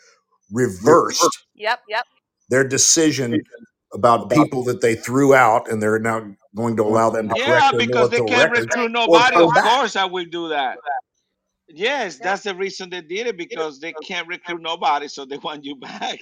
reversed 0.52 1.46
Yep, 1.56 1.82
yep. 1.90 2.06
their 2.50 2.68
decision 2.68 3.42
about 3.94 4.30
people 4.30 4.64
that 4.64 4.82
they 4.82 4.96
threw 4.96 5.34
out, 5.34 5.70
and 5.70 5.82
they're 5.82 6.00
now 6.00 6.36
going 6.56 6.76
to 6.78 6.84
allow 6.84 7.10
them 7.10 7.30
to 7.30 7.36
yeah, 7.38 7.46
correct 7.46 7.72
their 7.72 7.80
because 7.80 8.10
they 8.10 8.18
military 8.18 8.40
can't 8.40 8.52
records 8.52 8.68
recruit 8.76 8.86
or 8.86 8.90
nobody. 8.90 9.36
come 9.36 9.44
Of 9.44 9.54
back. 9.54 9.64
course, 9.64 9.96
I 9.96 10.06
will 10.06 10.26
do 10.26 10.50
that. 10.50 10.78
Yes, 11.76 12.20
that's 12.20 12.44
the 12.44 12.54
reason 12.54 12.92
they 12.92 13.02
did 13.02 13.26
it 13.26 13.36
because 13.36 13.80
they 13.80 13.94
can't 13.94 14.28
recruit 14.28 14.62
nobody, 14.62 15.08
so 15.08 15.26
they 15.26 15.38
want 15.38 15.66
you 15.66 15.76
back. 15.80 16.20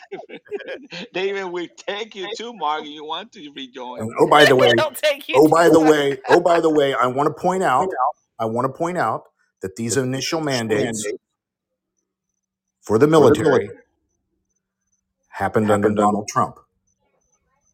they 1.14 1.30
even 1.30 1.52
will 1.52 1.68
take 1.76 2.16
you 2.16 2.28
too, 2.38 2.54
Mark. 2.54 2.84
if 2.84 2.90
You 2.90 3.04
want 3.04 3.34
to 3.34 3.52
rejoin? 3.54 4.00
And 4.00 4.12
oh 4.20 4.28
by 4.28 4.46
the 4.46 4.56
way, 4.56 4.72
They'll 4.76 4.92
take 4.92 5.28
you. 5.28 5.36
Oh, 5.38 5.50
by 5.50 5.68
the 5.68 5.80
way, 5.80 6.18
oh, 6.30 6.40
by 6.40 6.62
the 6.62 6.70
way, 6.70 6.94
I 6.94 7.08
want 7.08 7.28
to 7.28 7.34
point 7.34 7.64
out, 7.64 7.90
I 8.40 8.46
want 8.46 8.66
to 8.66 8.74
point 8.74 8.98
out 8.98 9.26
that 9.62 9.76
these 9.76 9.98
initial 9.98 10.40
mandates 10.40 11.06
for 12.82 12.98
the 12.98 13.08
military 13.08 13.70
happened 15.28 15.70
under 15.70 15.90
Donald 15.90 16.30
Trump, 16.30 16.60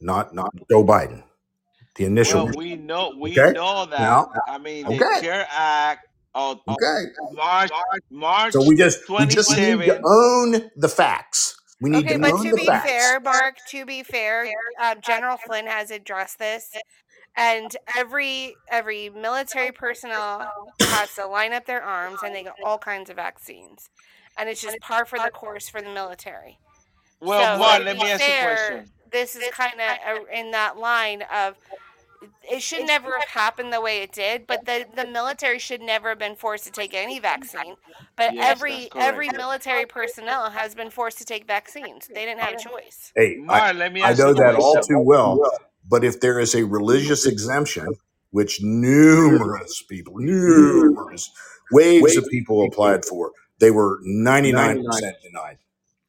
not 0.02 0.34
not 0.34 0.52
Joe 0.70 0.84
Biden. 0.84 1.24
The 1.96 2.06
initial. 2.06 2.46
Well, 2.46 2.54
we 2.58 2.76
know 2.76 3.14
we 3.20 3.32
Okay, 3.40 3.54
know 3.54 3.86
that. 3.86 4.00
now- 4.00 4.32
I 4.48 4.58
mean, 4.58 4.86
the 4.88 4.96
okay. 4.96 5.22
CARE 5.22 5.48
Act 5.52 6.08
of 6.36 6.60
of 6.68 6.76
Okay, 6.76 7.06
March 7.34 7.72
March 8.12 8.54
so 8.54 8.64
we 8.68 8.76
just 8.76 9.10
we 9.10 9.26
just 9.26 9.56
need 9.58 9.80
to 9.86 10.02
own 10.06 10.70
the 10.76 10.88
facts. 10.90 11.56
We 11.82 11.90
need 11.90 12.08
to 12.08 12.14
own 12.16 12.22
the 12.22 12.28
facts. 12.28 12.30
Okay, 12.30 12.30
to 12.30 12.32
but 12.32 12.34
own 12.34 12.44
to 12.46 12.50
the 12.52 12.56
be 12.58 12.66
facts. 12.68 12.90
fair, 12.90 13.20
Mark, 13.20 13.56
to 13.70 13.86
be 13.86 14.04
fair, 14.04 14.48
uh, 14.80 14.96
General 14.96 15.38
Flynn 15.38 15.66
has 15.68 15.90
addressed 15.90 16.38
this, 16.38 16.70
and 17.36 17.76
every 17.96 18.56
every 18.70 19.10
military 19.10 19.72
personnel 19.72 20.52
has 20.82 21.16
to 21.16 21.26
line 21.26 21.54
up 21.54 21.66
their 21.66 21.82
arms, 21.82 22.20
and 22.24 22.36
they 22.36 22.44
get 22.44 22.54
all 22.64 22.78
kinds 22.78 23.10
of 23.10 23.16
vaccines, 23.16 23.90
and 24.38 24.48
it's 24.50 24.62
just 24.62 24.78
par 24.82 25.06
for 25.06 25.18
the 25.18 25.32
course 25.32 25.68
for 25.68 25.82
the 25.82 25.90
military. 25.90 26.60
Well, 27.20 27.56
so, 27.56 27.60
Mark, 27.60 27.84
let 27.84 27.98
me 27.98 28.12
ask 28.12 28.22
you 28.28 28.32
a 28.34 28.42
question. 28.44 28.92
This 29.12 29.36
is 29.36 29.50
kind 29.52 29.80
of 29.80 30.28
in 30.34 30.52
that 30.52 30.78
line 30.78 31.24
of 31.34 31.56
it 32.50 32.62
should 32.62 32.86
never 32.86 33.18
have 33.20 33.30
happened 33.30 33.72
the 33.72 33.82
way 33.82 34.02
it 34.02 34.12
did, 34.12 34.48
but 34.48 34.66
the, 34.66 34.86
the 34.96 35.06
military 35.06 35.60
should 35.60 35.82
never 35.82 36.10
have 36.10 36.20
been 36.20 36.36
forced 36.36 36.64
to 36.66 36.72
take 36.72 36.94
any 36.94 37.20
vaccine. 37.20 37.76
But 38.16 38.34
Yes, 38.34 38.50
every 38.50 38.90
every 38.96 39.30
military 39.30 39.86
personnel 39.86 40.50
has 40.50 40.74
been 40.74 40.90
forced 40.90 41.18
to 41.20 41.26
take 41.26 41.46
vaccines. 41.46 42.08
They 42.08 42.26
didn't 42.26 42.40
have 42.40 42.56
a 42.56 42.58
choice. 42.58 43.12
Hey, 43.16 43.38
I, 43.38 43.44
Mark, 43.44 43.76
let 43.76 43.94
me 43.94 44.02
I 44.02 44.14
know 44.14 44.34
that 44.34 44.56
all 44.56 44.82
too 44.82 45.00
well. 45.00 45.40
But 45.90 46.04
if 46.04 46.20
there 46.20 46.40
is 46.40 46.56
a 46.56 46.66
religious 46.66 47.26
exemption, 47.26 47.88
which 48.32 48.60
numerous 48.62 49.84
people, 49.84 50.16
numerous 50.18 51.30
waves 51.72 52.18
of 52.18 52.28
people 52.30 52.66
applied 52.66 53.06
for, 53.06 53.32
they 53.60 53.72
were 53.72 54.00
99% 54.06 54.84
denied. 55.24 55.58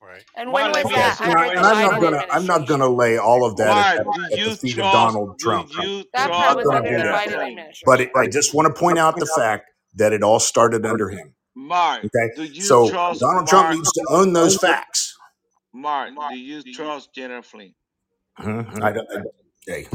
Right. 0.09 0.25
And 0.37 0.53
when 0.53 0.73
let 0.73 0.85
was 0.85 0.91
me 0.93 0.97
that? 0.97 1.21
ask 1.21 1.23
And, 1.23 1.35
a 1.35 1.39
I, 1.39 1.49
Under 1.49 1.55
the 1.55 1.59
and 1.59 1.67
I'm 1.67 1.81
not 1.83 2.01
gonna 2.01 2.27
I'm 2.31 2.47
not 2.47 2.67
gonna 2.69 2.89
lay 2.89 3.19
all 3.19 3.45
of 3.45 3.57
that 3.59 3.77
at, 3.77 4.01
at, 4.01 4.07
at 4.07 4.31
the 4.45 4.57
feet 4.57 4.79
of? 4.79 4.93
Donald 4.93 5.39
Trump. 5.39 5.71
you 5.83 6.05
That 6.15 6.27
trust 6.29 6.33
part 6.33 6.57
was 6.57 6.65
gonna 6.67 6.77
under 6.79 6.91
do 6.91 6.97
the 6.97 7.03
that. 7.05 7.29
Biden 7.29 7.33
administration. 7.49 7.87
But 7.87 8.01
it, 8.01 8.11
I 8.17 8.27
just 8.29 8.55
want 8.55 8.75
to 8.75 8.81
point 8.81 8.99
out 8.99 9.17
the 9.17 9.27
fact 9.37 9.67
that 9.97 10.13
it 10.15 10.23
all 10.23 10.41
started 10.41 10.87
under 10.87 11.11
him. 11.11 11.35
Mark, 11.55 12.05
Okay, 12.05 12.35
do 12.37 12.45
you 12.45 12.63
so 12.63 12.89
trust 12.91 13.21
Donald 13.21 13.47
Trump 13.49 13.75
needs 13.75 13.93
to 13.93 14.07
own 14.11 14.33
those 14.33 14.57
facts. 14.57 15.15
Mark, 15.75 16.11
do 16.31 16.39
you 16.39 16.63
trust 16.75 17.13
General 17.15 17.43
Flynn? 17.43 17.75
Mhm. 18.41 18.83
I 18.83 18.93
don't. 18.93 19.09
I, 19.13 19.23
hey, 19.67 19.87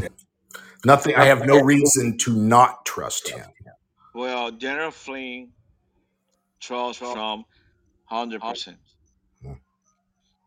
nothing. 0.86 1.16
I 1.16 1.26
have 1.26 1.46
no 1.46 1.62
reason 1.62 2.18
to 2.20 2.36
not 2.36 2.86
trust 2.86 3.30
him. 3.30 3.46
Well, 4.14 4.52
General 4.52 4.92
Flynn 4.92 5.50
trusts 6.60 7.00
Trump 7.02 7.48
hundred 8.06 8.42
percent. 8.42 8.78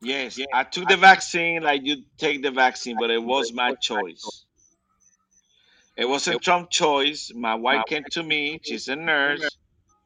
Hmm. 0.00 0.06
Yes, 0.08 0.46
I 0.52 0.64
took 0.64 0.88
the 0.88 0.96
vaccine 0.96 1.62
like 1.62 1.82
you 1.84 2.04
take 2.18 2.42
the 2.42 2.50
vaccine, 2.50 2.98
but 2.98 3.10
it 3.10 3.22
was 3.22 3.52
my 3.52 3.72
choice. 3.80 4.44
It 5.96 6.06
wasn't 6.06 6.42
Trump's 6.42 6.76
choice. 6.76 7.32
My 7.34 7.54
wife 7.54 7.86
came 7.86 8.04
to 8.12 8.22
me. 8.22 8.58
She's 8.62 8.88
a 8.88 8.96
nurse. 8.96 9.58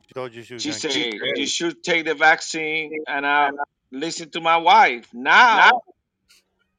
She 0.07 0.15
told 0.15 0.35
you 0.35 0.43
she 0.43 0.55
was 0.55 0.65
She 0.65 0.71
gonna 0.71 0.81
said 0.81 1.12
you 1.35 1.47
should 1.47 1.83
take 1.83 2.05
the 2.07 2.15
vaccine, 2.15 2.99
and 3.07 3.27
I 3.27 3.51
listened 3.93 4.33
to 4.35 4.41
my 4.41 4.57
wife. 4.59 5.09
Now 5.12 5.83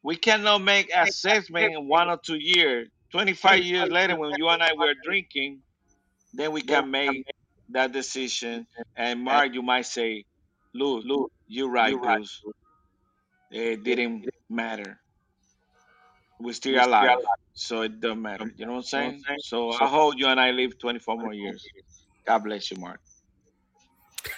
we 0.03 0.15
cannot 0.17 0.59
make 0.59 0.91
assessment 0.95 1.73
in 1.73 1.87
one 1.87 2.09
or 2.09 2.17
two 2.23 2.37
years. 2.39 2.89
Twenty-five 3.11 3.63
years 3.63 3.89
later, 3.89 4.15
when 4.15 4.33
you 4.35 4.47
and 4.49 4.63
I 4.63 4.73
were 4.73 4.93
drinking, 5.03 5.61
then 6.33 6.51
we 6.51 6.61
can 6.63 6.91
make 6.91 7.25
that 7.69 7.91
decision. 7.93 8.67
And 8.95 9.21
Mark, 9.23 9.53
you 9.53 9.61
might 9.63 9.85
say, 9.85 10.25
"Lou, 10.73 11.01
Lou, 11.01 11.29
you're 11.47 11.69
right, 11.69 11.99
Bruce. 12.01 12.43
It 13.51 13.83
didn't 13.83 14.29
matter. 14.49 14.99
We're 16.39 16.53
still 16.53 16.83
alive, 16.83 17.19
so 17.53 17.81
it 17.81 17.99
doesn't 17.99 18.21
matter." 18.21 18.51
You 18.57 18.65
know 18.65 18.73
what 18.73 18.77
I'm 18.79 18.83
saying? 18.83 19.23
So 19.39 19.73
I 19.73 19.87
hope 19.87 20.15
you 20.17 20.27
and 20.27 20.39
I 20.39 20.51
live 20.51 20.79
24 20.79 21.17
more 21.17 21.33
years. 21.33 21.65
God 22.25 22.39
bless 22.39 22.71
you, 22.71 22.77
Mark. 22.77 22.99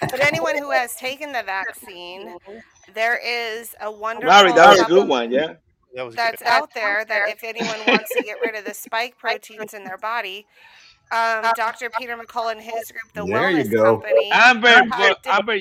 But 0.02 0.20
anyone 0.22 0.58
who 0.58 0.72
has 0.72 0.96
taken 0.96 1.32
the 1.32 1.44
vaccine, 1.44 2.38
there 2.94 3.20
is 3.24 3.76
a 3.82 3.92
wonderful 3.92 4.30
Larry, 4.30 4.54
that 4.54 4.70
was 4.70 4.80
a 4.82 4.86
good 4.86 5.08
one, 5.08 5.32
yeah. 5.32 5.56
That 5.94 6.04
was 6.04 6.16
that's 6.16 6.42
good. 6.42 6.48
out 6.48 6.74
there 6.74 7.06
that 7.06 7.30
if 7.30 7.44
anyone 7.44 7.78
wants 7.88 8.12
to 8.16 8.24
get 8.24 8.38
rid 8.44 8.56
of 8.56 8.66
the 8.66 8.74
spike 8.74 9.18
proteins 9.18 9.74
in 9.74 9.84
their 9.84 9.98
body, 9.98 10.48
um, 11.12 11.46
Dr. 11.56 11.90
Peter 12.00 12.18
McCullough 12.18 12.54
and 12.54 12.62
his 12.62 12.92
group, 12.92 13.14
the 13.14 13.26
There 13.26 13.52
you 13.52 13.64
Wellness 13.64 13.72
go. 13.72 13.84
Company, 13.84 14.32
Amber, 14.32 14.68
have 14.70 14.90
but 14.90 15.28
Amber, 15.28 15.60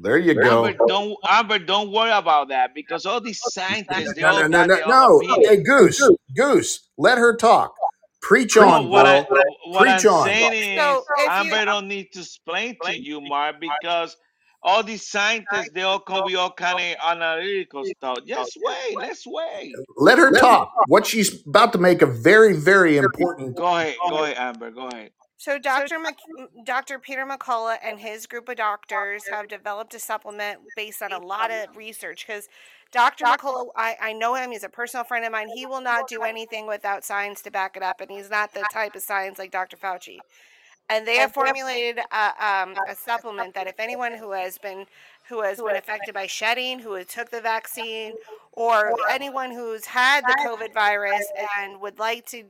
There 0.00 0.18
you 0.18 0.34
go. 0.34 0.66
Amber, 0.66 0.74
don't 0.86 1.16
Amber, 1.28 1.58
don't 1.60 1.92
worry 1.92 2.10
about 2.12 2.50
that 2.50 2.74
because 2.74 3.06
all 3.06 3.20
these 3.20 3.42
scientists, 3.42 4.14
they 4.14 4.24
No, 4.24 4.30
all 4.30 4.42
no, 4.42 4.48
no, 4.48 4.64
got 4.64 4.64
no, 4.64 4.74
their 4.74 4.86
own 4.88 5.02
no. 5.02 5.06
opinion. 5.06 5.42
Hey, 5.42 5.62
Goose, 5.62 6.00
Goose, 6.36 6.88
let 6.98 7.18
her 7.18 7.36
talk. 7.36 7.74
Preach 8.22 8.56
No, 8.56 8.66
on, 8.66 8.88
what 8.88 9.06
I 9.06 9.26
girl. 9.28 9.42
what 9.64 9.88
I'm 9.88 9.98
Preach 9.98 10.06
on. 10.06 10.24
saying 10.24 10.52
So 10.76 11.04
is 11.04 11.08
if 11.16 11.38
you 11.38 11.52
Amber 11.52 11.64
don't 11.64 11.88
need 11.88 12.12
to 12.14 12.20
explain 12.20 12.78
to 12.84 12.96
you, 12.96 13.20
Mark, 13.20 13.56
because 13.60 14.16
all 14.62 14.82
these 14.82 15.06
scientists 15.08 15.70
they 15.74 15.82
all 15.82 16.00
come 16.00 16.24
with 16.24 16.36
all 16.36 16.52
kind 16.52 16.80
of 16.80 16.96
analytical 17.04 17.84
stuff. 17.84 18.20
Just 18.26 18.58
wait, 18.62 18.98
let's 18.98 19.26
wait. 19.26 19.80
Let 19.96 20.18
her 20.18 20.32
talk. 20.32 20.70
What 20.86 21.06
she's 21.06 21.46
about 21.46 21.72
to 21.74 21.78
make 21.78 22.02
a 22.02 22.06
very, 22.06 22.54
very 22.54 22.98
important. 22.98 23.56
Go 23.56 23.66
ahead, 23.76 23.96
go 24.06 24.24
ahead, 24.24 24.38
Amber, 24.38 24.70
go 24.72 24.88
ahead. 24.88 25.10
So 25.40 25.58
Dr. 25.58 25.98
Mc, 25.98 26.18
Dr. 26.64 26.98
Peter 26.98 27.24
McCullough 27.24 27.78
and 27.82 27.98
his 27.98 28.26
group 28.26 28.50
of 28.50 28.56
doctors 28.56 29.26
have 29.30 29.48
developed 29.48 29.94
a 29.94 29.98
supplement 29.98 30.60
based 30.76 31.00
on 31.00 31.12
a 31.12 31.18
lot 31.18 31.50
of 31.50 31.74
research 31.74 32.26
because 32.26 32.46
Dr. 32.92 33.24
McCullough, 33.24 33.68
I, 33.74 33.96
I 34.02 34.12
know 34.12 34.34
him, 34.34 34.50
he's 34.50 34.64
a 34.64 34.68
personal 34.68 35.02
friend 35.02 35.24
of 35.24 35.32
mine. 35.32 35.48
He 35.48 35.64
will 35.64 35.80
not 35.80 36.08
do 36.08 36.24
anything 36.24 36.66
without 36.66 37.04
science 37.04 37.40
to 37.42 37.50
back 37.50 37.74
it 37.74 37.82
up, 37.82 38.02
and 38.02 38.10
he's 38.10 38.28
not 38.28 38.52
the 38.52 38.68
type 38.70 38.94
of 38.94 39.00
science 39.00 39.38
like 39.38 39.50
Dr. 39.50 39.78
Fauci. 39.78 40.18
And 40.90 41.06
they 41.06 41.16
have 41.16 41.32
formulated 41.32 42.00
a, 42.12 42.46
um, 42.46 42.74
a 42.86 42.94
supplement 42.94 43.54
that 43.54 43.66
if 43.66 43.78
anyone 43.78 44.12
who 44.12 44.32
has 44.32 44.58
been 44.58 44.84
who 45.28 45.40
has 45.42 45.58
been 45.58 45.76
affected 45.76 46.12
by 46.12 46.26
shedding, 46.26 46.80
who 46.80 46.94
has 46.94 47.06
took 47.06 47.30
the 47.30 47.40
vaccine, 47.40 48.14
or 48.52 48.92
anyone 49.08 49.52
who's 49.52 49.86
had 49.86 50.24
the 50.24 50.36
COVID 50.44 50.74
virus 50.74 51.24
and 51.56 51.80
would 51.80 52.00
like 52.00 52.26
to 52.26 52.42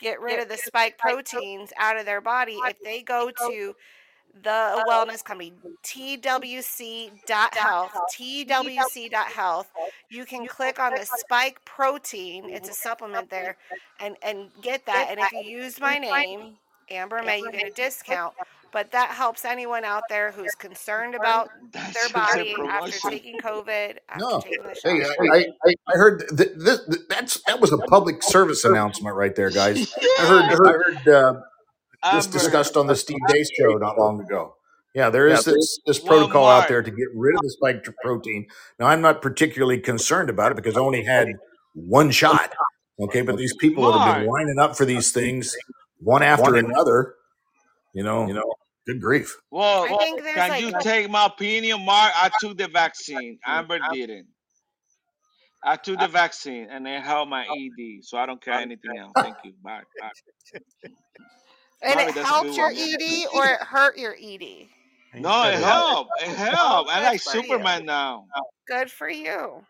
get 0.00 0.20
rid 0.20 0.40
of 0.40 0.48
the 0.48 0.56
spike 0.56 0.98
proteins 0.98 1.72
out 1.76 1.96
of 1.96 2.06
their 2.06 2.20
body, 2.20 2.62
if 2.64 2.82
they 2.82 3.02
go 3.02 3.30
to 3.30 3.74
the 4.42 4.84
wellness 4.88 5.24
company 5.24 5.52
twc.health 5.82 7.92
twc.health 8.14 9.72
you 10.10 10.26
can 10.26 10.46
click 10.46 10.78
on 10.78 10.94
the 10.94 11.06
spike 11.06 11.64
protein 11.64 12.50
it's 12.50 12.68
a 12.68 12.74
supplement 12.74 13.30
there 13.30 13.56
and 13.98 14.16
and 14.22 14.50
get 14.60 14.84
that 14.84 15.08
and 15.10 15.20
if 15.20 15.32
you 15.32 15.40
use 15.40 15.80
my 15.80 15.96
name 15.98 16.58
amber 16.90 17.22
may 17.22 17.38
you 17.38 17.50
get 17.50 17.66
a 17.66 17.70
discount 17.70 18.34
but 18.72 18.90
that 18.92 19.10
helps 19.10 19.44
anyone 19.44 19.84
out 19.84 20.02
there 20.10 20.32
who's 20.32 20.54
concerned 20.54 21.14
about 21.14 21.48
That's 21.72 21.94
their 21.94 22.08
body 22.12 22.54
after 22.68 22.98
taking 23.08 23.38
COVID, 23.38 23.96
after 24.08 24.18
No, 24.20 24.40
taking 24.40 24.62
the 24.64 24.74
hey. 24.84 25.02
I, 25.32 25.46
I, 25.66 25.74
I 25.88 25.96
heard 25.96 26.24
th- 26.36 26.50
this, 26.56 26.84
th- 26.86 27.00
that's 27.08 27.40
that 27.46 27.58
was 27.60 27.72
a 27.72 27.78
public 27.88 28.22
service 28.22 28.64
announcement 28.64 29.16
right 29.16 29.34
there, 29.34 29.48
guys. 29.50 29.94
I 30.18 30.26
heard, 30.26 30.42
I 30.42 30.50
Yeah. 30.50 30.56
heard 30.56 31.08
uh, 31.08 31.32
this 32.16 32.26
Amber. 32.26 32.38
discussed 32.38 32.76
on 32.76 32.86
the 32.86 32.96
Steve 32.96 33.16
Day 33.28 33.44
show 33.58 33.78
not 33.78 33.98
long 33.98 34.20
ago. 34.20 34.56
Yeah, 34.94 35.08
there 35.08 35.28
is 35.28 35.44
this 35.44 35.78
this 35.86 36.00
Well, 36.02 36.08
protocol 36.18 36.46
out 36.46 36.58
Mark. 36.58 36.68
there 36.68 36.82
to 36.82 36.90
get 36.90 37.08
rid 37.14 37.34
of 37.36 37.40
the 37.42 37.50
spike 37.50 37.86
protein. 38.04 38.46
Now, 38.78 38.88
I'm 38.88 39.00
not 39.00 39.22
particularly 39.22 39.78
concerned 39.78 40.28
about 40.28 40.52
it 40.52 40.56
because 40.56 40.76
I 40.76 40.80
only 40.80 41.04
had 41.04 41.28
one 41.74 42.10
shot. 42.10 42.52
Okay, 43.00 43.22
but 43.22 43.36
these 43.38 43.54
people 43.56 43.90
that 43.90 43.98
have 43.98 44.16
been 44.16 44.26
Mark. 44.26 44.38
lining 44.40 44.58
up 44.58 44.76
for 44.76 44.84
these 44.84 45.12
things 45.12 45.54
one 45.98 46.22
after 46.22 46.56
another, 46.56 47.14
you 47.94 48.02
know, 48.02 48.26
you 48.26 48.34
know, 48.34 48.54
good 48.86 49.00
grief. 49.00 49.36
Well, 49.50 49.84
I 49.84 49.96
think 49.98 50.22
can 50.22 50.48
like 50.50 50.62
you 50.62 50.72
a- 50.74 50.82
take 50.82 51.10
my 51.10 51.26
opinion, 51.26 51.84
Mark? 51.84 52.12
I 52.14 52.30
took 52.40 52.58
the 52.58 52.68
vaccine. 52.68 53.38
Amber 53.46 53.78
didn't. 53.92 54.26
I 55.64 55.76
took 55.76 55.98
the 55.98 56.08
vaccine 56.08 56.68
and 56.70 56.86
it 56.86 57.02
helped 57.02 57.30
my 57.30 57.42
ED, 57.42 58.04
so 58.04 58.18
I 58.18 58.26
don't 58.26 58.40
care 58.40 58.54
anything 58.54 58.96
else. 58.98 59.12
Thank 59.16 59.36
you. 59.44 59.52
Bye. 59.64 59.82
Bye. 60.00 60.10
And 61.82 61.96
Mommy, 61.96 62.10
it 62.10 62.14
helped 62.16 62.56
your. 62.56 62.70
ED 62.70 63.26
or 63.34 63.44
it 63.44 63.60
hurt 63.60 63.98
your 63.98 64.14
ED? 64.14 64.68
No, 65.14 65.44
it 65.44 65.54
it- 65.54 65.62
helped. 65.62 66.10
It 66.22 66.28
oh, 66.28 66.32
helped. 66.32 66.90
I'm 66.92 67.02
like 67.02 67.20
for 67.20 67.36
you. 67.36 67.42
Superman 67.42 67.84
now. 67.84 68.26
Good 68.68 68.90
for 68.90 69.08
you. 69.08 69.64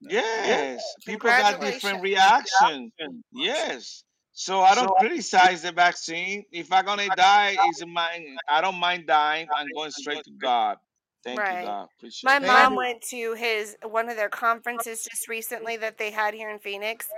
Yes. 0.00 0.82
People 1.06 1.28
got 1.28 1.60
different 1.60 2.02
reactions. 2.02 2.92
Yes. 3.32 4.04
So 4.38 4.60
I 4.60 4.76
don't 4.76 4.96
criticize 4.96 5.62
the 5.62 5.72
vaccine. 5.72 6.44
If 6.52 6.72
I'm 6.72 6.84
gonna 6.84 7.08
die, 7.16 7.56
is 7.70 7.84
my 7.84 8.24
I 8.48 8.60
don't 8.60 8.76
mind 8.76 9.08
dying. 9.08 9.48
I'm 9.52 9.66
going 9.74 9.90
straight 9.90 10.22
to 10.22 10.30
God. 10.30 10.76
Thank 11.24 11.40
Right. 11.40 11.62
you, 11.62 11.66
God. 11.66 11.88
Appreciate 11.98 12.30
My 12.30 12.38
it. 12.38 12.46
mom 12.46 12.76
went 12.76 13.02
to 13.10 13.34
his 13.34 13.76
one 13.82 14.08
of 14.08 14.14
their 14.14 14.28
conferences 14.28 15.02
just 15.02 15.26
recently 15.26 15.76
that 15.78 15.98
they 15.98 16.12
had 16.12 16.34
here 16.34 16.50
in 16.50 16.60
Phoenix, 16.60 17.08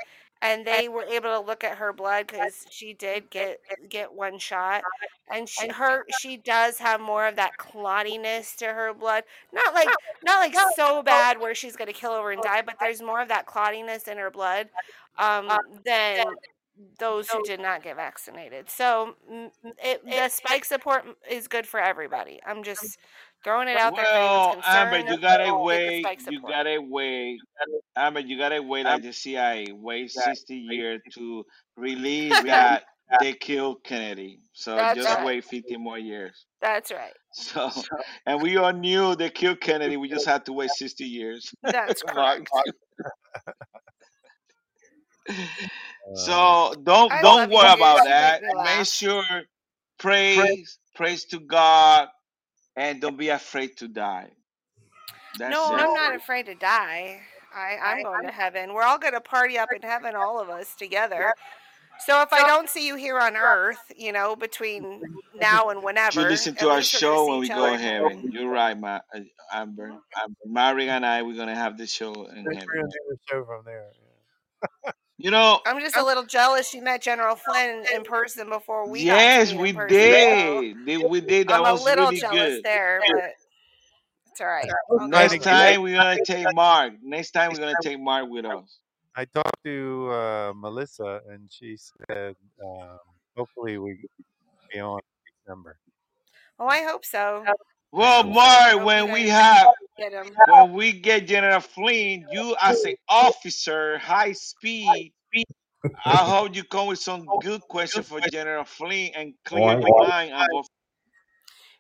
and 0.41 0.67
they 0.67 0.89
were 0.89 1.05
able 1.05 1.29
to 1.29 1.41
look 1.41 1.63
at 1.63 1.77
her 1.77 1.93
blood 1.93 2.27
because 2.27 2.65
she 2.71 2.95
did 2.95 3.29
get 3.29 3.59
get 3.91 4.15
one 4.15 4.39
shot, 4.39 4.83
and 5.31 5.47
she 5.47 5.69
her 5.69 6.07
she 6.09 6.39
does 6.39 6.79
have 6.79 7.03
more 7.03 7.29
of 7.29 7.37
that 7.37 7.59
clottiness 7.59 8.57
to 8.57 8.65
her 8.65 8.95
blood. 8.95 9.25
Not 9.53 9.75
like 9.75 9.91
not 10.25 10.41
like 10.41 10.55
so 10.75 11.03
bad 11.03 11.39
where 11.39 11.55
she's 11.55 11.77
gonna 11.77 11.93
kill 11.93 12.13
over 12.13 12.31
and 12.31 12.43
die, 12.43 12.63
but 12.63 12.77
there's 12.81 13.03
more 13.03 13.21
of 13.21 13.29
that 13.29 13.45
clottiness 13.45 14.09
in 14.09 14.17
her 14.17 14.31
blood 14.31 14.71
um, 15.19 15.51
than 15.85 16.25
those 16.98 17.28
who 17.28 17.43
did 17.44 17.61
not 17.61 17.82
get 17.82 17.97
vaccinated. 17.97 18.70
So 18.70 19.15
it, 19.82 20.05
the 20.05 20.28
spike 20.28 20.65
support 20.65 21.05
is 21.31 21.48
good 21.48 21.66
for 21.66 21.81
everybody. 21.81 22.40
I'm 22.47 22.62
just 22.62 22.98
throwing 23.44 23.69
it 23.69 23.77
out 23.77 23.97
there 23.97 24.05
Well, 24.05 24.47
anyone's 24.48 24.65
Amber, 24.66 24.98
you 24.98 25.19
gotta 25.20 25.44
take 25.44 25.52
the 25.52 25.59
wait. 25.59 26.07
You 26.07 26.36
support. 26.36 26.52
gotta 26.52 26.78
wait. 26.81 27.39
Amber, 27.97 28.20
you 28.20 28.39
gotta 28.39 28.62
wait 28.62 28.85
like 28.85 29.02
the 29.02 29.12
CIA. 29.12 29.66
Wait 29.73 30.11
60 30.11 30.55
years 30.55 31.01
to 31.15 31.44
release 31.77 32.39
that 32.43 32.85
they 33.20 33.32
killed 33.32 33.82
Kennedy. 33.85 34.40
So 34.52 34.77
That's 34.77 34.97
just 34.97 35.16
right. 35.16 35.27
wait 35.27 35.44
50 35.44 35.77
more 35.78 35.98
years. 35.98 36.47
That's 36.61 36.90
right. 36.93 37.12
So, 37.32 37.70
and 38.27 38.43
we 38.43 38.57
all 38.57 38.73
knew 38.73 39.15
they 39.15 39.31
killed 39.31 39.61
Kennedy. 39.61 39.97
We 39.97 40.09
just 40.09 40.27
had 40.32 40.44
to 40.47 40.52
wait 40.52 40.70
60 40.70 41.05
years. 41.05 41.48
That's 41.62 42.02
correct. 42.02 42.51
So 46.15 46.74
don't 46.82 47.12
I 47.12 47.23
don't 47.23 47.51
worry 47.51 47.73
about 47.74 48.05
that. 48.05 48.43
Make 48.65 48.87
sure 48.87 49.24
praise 49.99 50.78
praise 50.95 51.24
to 51.27 51.41
God 51.41 52.09
and 52.77 53.01
don't 53.01 53.16
be 53.16 53.28
afraid 53.28 53.77
to 53.78 53.89
die. 53.89 54.31
That's 55.39 55.53
No, 55.53 55.74
it. 55.74 55.81
I'm 55.81 55.95
not 55.95 56.16
afraid 56.16 56.47
to 56.47 56.55
die. 56.55 57.20
I, 57.55 57.77
I'm 57.82 58.03
going 58.03 58.23
to 58.27 58.32
heaven. 58.32 58.74
We're 58.74 58.82
all 58.82 58.99
going 58.99 59.15
to 59.15 59.20
party 59.20 59.59
up 59.59 59.69
in 59.74 59.82
heaven, 59.82 60.15
all 60.15 60.41
of 60.41 60.49
us 60.49 60.74
together. 60.77 61.32
So 62.07 62.23
if 62.23 62.32
I 62.32 62.47
don't 62.47 62.69
see 62.69 62.87
you 62.87 62.97
here 62.97 63.19
on 63.19 63.37
earth, 63.37 63.93
you 63.97 64.12
know, 64.12 64.37
between 64.37 65.03
now 65.41 65.69
and 65.69 65.82
whenever, 65.82 66.23
You 66.23 66.28
listen 66.28 66.55
to 66.57 66.70
our 66.70 66.78
least 66.78 66.95
we're 66.95 67.01
gonna 67.01 67.16
show 67.16 67.27
when 67.28 67.41
we 67.41 67.49
go 67.49 67.66
other. 67.66 67.77
heaven. 67.78 68.31
You're 68.32 68.49
right, 68.49 68.78
Ma- 68.78 69.01
uh, 69.15 69.20
Amber. 69.53 69.93
Amber. 70.16 70.35
Mary 70.47 70.89
and 70.89 71.05
I, 71.05 71.23
we're 71.23 71.37
gonna 71.37 71.55
have 71.55 71.77
the 71.77 71.87
show 71.87 72.12
in 72.12 72.37
heaven. 72.37 72.47
We're 72.47 72.55
heaven. 72.55 72.66
gonna 72.74 72.89
do 72.89 72.99
the 73.11 73.16
show 73.28 73.45
from 73.45 73.65
there. 73.65 73.91
yeah. 74.85 74.91
You 75.23 75.31
know, 75.31 75.61
I'm 75.67 75.79
just 75.81 75.97
a 75.97 76.03
little 76.03 76.25
jealous 76.25 76.73
you 76.73 76.81
met 76.83 77.03
General 77.03 77.37
Flynn 77.37 77.85
in 77.95 78.05
person 78.05 78.49
before 78.49 78.89
we 78.89 79.03
yes, 79.03 79.49
got 79.51 79.57
to 79.57 79.61
we 79.63 79.69
in 79.69 79.77
person. 79.77 79.97
did. 79.97 80.87
Did- 80.87 81.11
We 81.11 81.21
did. 81.21 81.49
That 81.49 81.61
I'm 81.61 81.67
a 81.67 81.73
was 81.73 81.85
little 81.85 82.07
really 82.07 82.21
jealous 82.21 82.55
good. 82.55 82.65
there, 82.65 83.01
but 83.07 83.33
it's 84.31 84.41
all 84.41 84.47
right. 84.47 84.67
I'll 84.99 85.09
Next 85.09 85.43
time 85.43 85.83
we're 85.83 85.97
gonna 85.97 86.17
take 86.25 86.47
Mark. 86.55 86.95
Next 87.03 87.33
time 87.33 87.51
we're 87.53 87.59
gonna 87.59 87.75
take 87.83 88.01
Mark 88.01 88.31
with 88.31 88.47
us. 88.47 88.79
I 89.15 89.27
talked 89.27 89.63
to 89.65 90.09
uh, 90.11 90.53
Melissa, 90.57 91.21
and 91.29 91.51
she 91.53 91.77
said, 91.77 92.37
um, 92.65 92.99
hopefully 93.37 93.77
we 93.77 93.97
can 93.97 94.09
be 94.73 94.81
on 94.81 95.01
December. 95.45 95.77
Oh, 96.59 96.67
I 96.67 96.83
hope 96.85 97.05
so. 97.05 97.45
Well, 97.93 98.21
I 98.21 98.73
Mark, 98.73 98.87
when 98.87 99.13
we 99.13 99.29
have 99.29 99.67
get 100.01 100.13
him. 100.13 100.35
when 100.49 100.73
we 100.73 100.93
get 100.93 101.27
General 101.27 101.61
Flynn, 101.61 102.27
you 102.31 102.57
as 102.61 102.85
an 102.85 102.95
officer, 103.09 103.99
high 103.99 104.33
speed, 104.33 105.13
I 106.05 106.17
hope 106.17 106.57
you 106.57 106.65
come 106.65 106.89
with 106.89 106.99
some 106.99 107.27
good 107.41 107.61
question 107.63 108.03
for 108.03 108.21
General 108.21 108.65
Flynn 108.65 109.11
and 109.15 109.35
clear 109.45 109.81
your 109.81 109.99
mind 109.99 110.33
about 110.33 110.67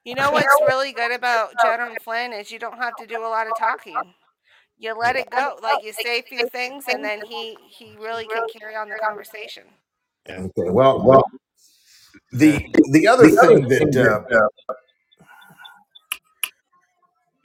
You 0.04 0.14
know 0.14 0.30
what's 0.30 0.60
really 0.66 0.92
good 0.92 1.12
about 1.12 1.50
General 1.62 1.96
Flynn 2.02 2.32
is 2.32 2.50
you 2.50 2.58
don't 2.58 2.78
have 2.78 2.96
to 2.96 3.06
do 3.06 3.20
a 3.20 3.28
lot 3.28 3.46
of 3.46 3.56
talking. 3.58 4.14
You 4.78 4.94
let 4.98 5.16
it 5.16 5.30
go. 5.30 5.58
Like 5.62 5.84
you 5.84 5.92
say 5.92 6.20
a 6.20 6.22
few 6.22 6.48
things 6.48 6.86
and 6.88 7.04
then 7.04 7.20
he 7.26 7.56
he 7.68 7.96
really 8.00 8.24
can 8.24 8.42
carry 8.48 8.74
on 8.74 8.88
the 8.88 8.96
conversation. 8.96 9.64
Yeah. 10.26 10.40
Okay. 10.40 10.70
Well, 10.70 11.02
well, 11.04 11.24
the 12.32 12.64
the 12.92 13.08
other 13.08 13.28
thing 13.28 13.68
that 13.68 14.52
uh, 14.68 14.74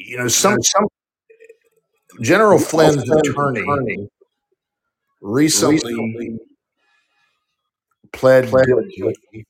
you 0.06 0.18
know 0.18 0.27
some 0.27 0.61
some 0.61 0.88
General 2.22 2.60
Flynn's 2.60 3.10
attorney 3.10 4.07
recently 5.22 6.38
pled 8.14 8.52
guilty, 8.52 9.45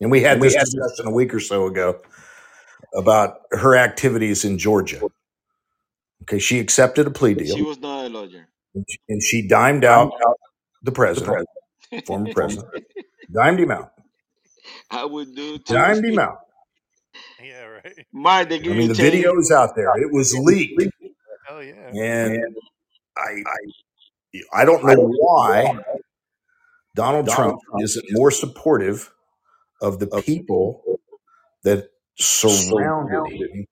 and 0.00 0.10
we 0.10 0.22
had 0.22 0.40
this 0.40 0.54
discussion 0.54 1.06
a 1.06 1.10
week 1.10 1.34
or 1.34 1.40
so 1.40 1.66
ago 1.66 2.00
about 2.94 3.40
her 3.50 3.76
activities 3.76 4.44
in 4.44 4.58
Georgia. 4.58 5.00
Okay, 6.22 6.38
she 6.38 6.58
accepted 6.60 7.06
a 7.06 7.10
plea 7.10 7.34
deal. 7.34 7.56
she 7.56 7.62
was 7.62 7.78
not 7.80 8.06
a 8.06 8.08
lawyer. 8.08 8.48
and 9.08 9.22
she 9.22 9.46
dimed 9.46 9.84
out 9.84 10.12
the 10.82 10.92
president, 10.92 11.46
former 12.06 12.32
president, 12.34 12.84
dimed 13.32 13.60
him 13.60 13.70
out, 13.72 13.92
I 14.90 15.04
would 15.04 15.34
do 15.34 15.58
too. 15.58 15.74
dimed 15.74 16.04
him 16.04 16.18
out. 16.18 16.38
Yeah, 17.44 17.64
right. 17.64 18.06
Mark, 18.12 18.48
they 18.48 18.56
I 18.56 18.60
mean, 18.60 18.88
the 18.88 18.94
10 18.94 19.04
video's 19.04 19.50
out 19.50 19.74
there. 19.76 19.88
It 20.00 20.12
was 20.12 20.34
leaked, 20.36 20.82
Oh 21.50 21.60
yeah. 21.60 21.88
and 21.94 22.54
I, 23.16 23.42
I, 23.46 24.62
I 24.62 24.64
don't 24.64 24.84
know 24.84 25.08
why 25.18 25.78
Donald 26.94 27.28
Trump 27.28 27.60
isn't 27.80 28.06
more 28.10 28.30
supportive 28.30 29.10
of 29.80 29.98
the 29.98 30.06
people 30.22 30.82
that 31.64 31.90
surrounded 32.18 33.32
him 33.32 33.66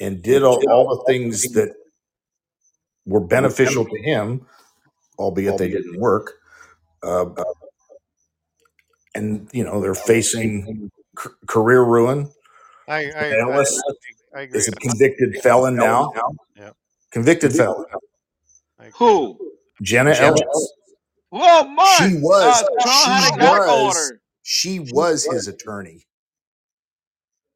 and 0.00 0.22
did 0.22 0.42
all, 0.42 0.60
all 0.70 0.96
the 0.96 1.04
things 1.12 1.42
that 1.52 1.74
were 3.06 3.20
beneficial 3.20 3.84
to 3.84 4.02
him, 4.02 4.46
albeit 5.18 5.58
they 5.58 5.68
didn't 5.70 5.98
work. 6.00 6.34
Uh, 7.02 7.26
and 9.14 9.48
you 9.52 9.64
know 9.64 9.80
they're 9.80 9.94
facing 9.94 10.90
c- 11.18 11.30
career 11.46 11.82
ruin. 11.82 12.30
I 12.88 12.96
I, 12.96 13.10
I, 13.10 13.40
Ellis 13.40 13.82
I 14.34 14.40
agree. 14.42 14.58
is 14.58 14.68
a 14.68 14.72
convicted 14.72 15.36
felon 15.42 15.76
now. 15.76 16.12
Yeah. 16.56 16.70
Convicted 17.12 17.52
felon. 17.52 17.84
Who? 18.94 19.38
Jenna 19.82 20.12
Ellis. 20.12 20.72
Whoa, 21.30 21.64
Mark! 21.64 21.88
She 21.98 22.16
was. 22.16 22.62
Uh, 22.62 22.66
Trump 22.80 23.06
had 23.06 23.34
She 23.34 23.40
was. 23.90 24.12
She 24.42 24.80
was 24.92 25.24
his 25.24 25.48
attorney. 25.48 26.06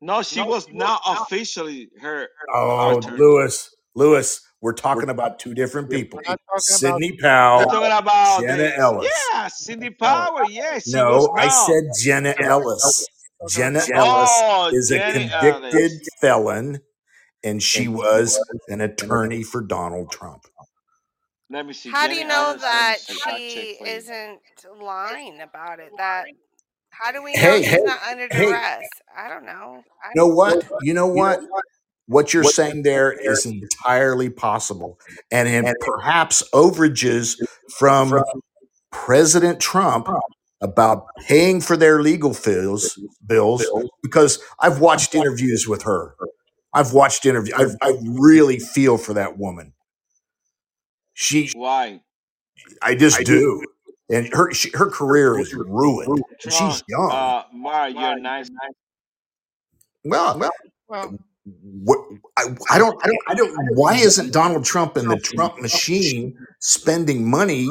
No, 0.00 0.22
she 0.22 0.42
was 0.42 0.68
not 0.72 1.00
officially 1.06 1.88
her 2.00 2.28
Oh, 2.52 2.98
attorney. 2.98 3.18
Lewis, 3.18 3.74
Lewis, 3.94 4.40
we're 4.60 4.72
talking 4.72 5.08
about 5.08 5.38
two 5.38 5.54
different 5.54 5.88
people. 5.88 6.18
We're 6.18 6.30
not 6.32 6.40
talking 6.40 6.48
about 6.48 6.62
Sidney 6.62 7.18
You're 7.20 7.66
talking 7.66 7.98
about 7.98 8.40
Jenna 8.42 8.62
the, 8.64 8.76
Ellis. 8.76 9.12
Yeah, 9.32 9.48
Sidney 9.48 9.90
Powell. 9.90 10.50
Yes, 10.50 10.84
she 10.84 10.96
was 10.96 11.26
No, 11.28 11.34
I 11.36 11.48
said 11.48 11.84
Jenna 12.02 12.34
Ellis. 12.40 13.06
Jenna 13.50 13.80
Ellis 13.94 14.30
Oh, 14.34 14.70
is 14.72 14.90
a 14.90 14.98
convicted 15.12 15.74
Ellis. 15.74 16.08
felon, 16.20 16.80
and 17.44 17.62
she 17.62 17.88
was 17.88 18.38
an 18.68 18.80
attorney 18.80 19.42
for 19.42 19.60
Donald 19.62 20.10
Trump. 20.12 20.44
Let 21.50 21.66
me 21.66 21.72
see. 21.74 21.90
How 21.90 22.08
do 22.08 22.14
you 22.14 22.26
know 22.26 22.48
Ellis, 22.50 22.62
that 22.62 22.96
see. 23.00 23.12
I'll 23.26 23.32
check 23.32 23.38
she 23.38 23.78
isn't 23.84 24.40
lying 24.80 25.40
about 25.40 25.80
it? 25.80 25.90
That 25.98 26.26
How 26.90 27.12
do 27.12 27.22
we 27.22 27.34
know 27.34 27.40
Hey, 27.40 27.62
she's 27.62 27.82
not 27.82 28.02
under 28.10 28.28
hey. 28.30 28.46
duress? 28.46 28.82
I 29.16 29.28
don't 29.28 29.44
know. 29.44 29.82
I 30.02 30.08
You 30.14 30.20
know 30.22 30.28
what? 30.28 30.64
You 30.82 30.94
know 30.94 31.08
what? 31.08 31.40
What 32.06 32.34
you're 32.34 32.44
saying 32.44 32.82
there 32.82 33.12
is 33.12 33.46
entirely 33.46 34.28
possible, 34.28 34.98
and, 35.30 35.48
and 35.48 35.74
perhaps 35.80 36.42
overages 36.52 37.36
from 37.78 38.22
President 38.90 39.60
Trump 39.60 40.08
about 40.62 41.06
paying 41.26 41.60
for 41.60 41.76
their 41.76 42.00
legal 42.00 42.34
bills 42.44 42.98
bills 43.26 43.66
because 44.02 44.38
I've 44.60 44.80
watched 44.80 45.14
interviews 45.14 45.66
with 45.68 45.82
her. 45.82 46.14
I've 46.72 46.92
watched 46.92 47.26
interviews. 47.26 47.54
I, 47.82 47.86
I 47.86 47.94
really 48.02 48.58
feel 48.58 48.96
for 48.96 49.14
that 49.14 49.36
woman. 49.36 49.74
She, 51.12 51.50
Why? 51.54 52.00
I 52.80 52.94
just 52.94 53.24
do, 53.24 53.62
and 54.08 54.32
her 54.32 54.52
she, 54.52 54.70
her 54.74 54.88
career 54.88 55.38
is 55.38 55.52
ruined. 55.52 56.22
And 56.44 56.52
she's 56.52 56.82
young. 56.88 57.10
uh, 57.12 57.44
Mark, 57.52 57.94
you're 57.94 58.18
nice. 58.18 58.48
well, 60.04 60.38
Well, 60.88 61.18
what, 61.44 61.98
I, 62.36 62.44
I 62.70 62.78
don't, 62.78 62.96
I 63.04 63.08
don't, 63.08 63.18
I 63.28 63.34
don't. 63.34 63.76
Why 63.76 63.96
isn't 63.96 64.32
Donald 64.32 64.64
Trump 64.64 64.96
and 64.96 65.10
the 65.10 65.18
Trump 65.18 65.60
machine 65.60 66.36
spending 66.60 67.28
money 67.28 67.68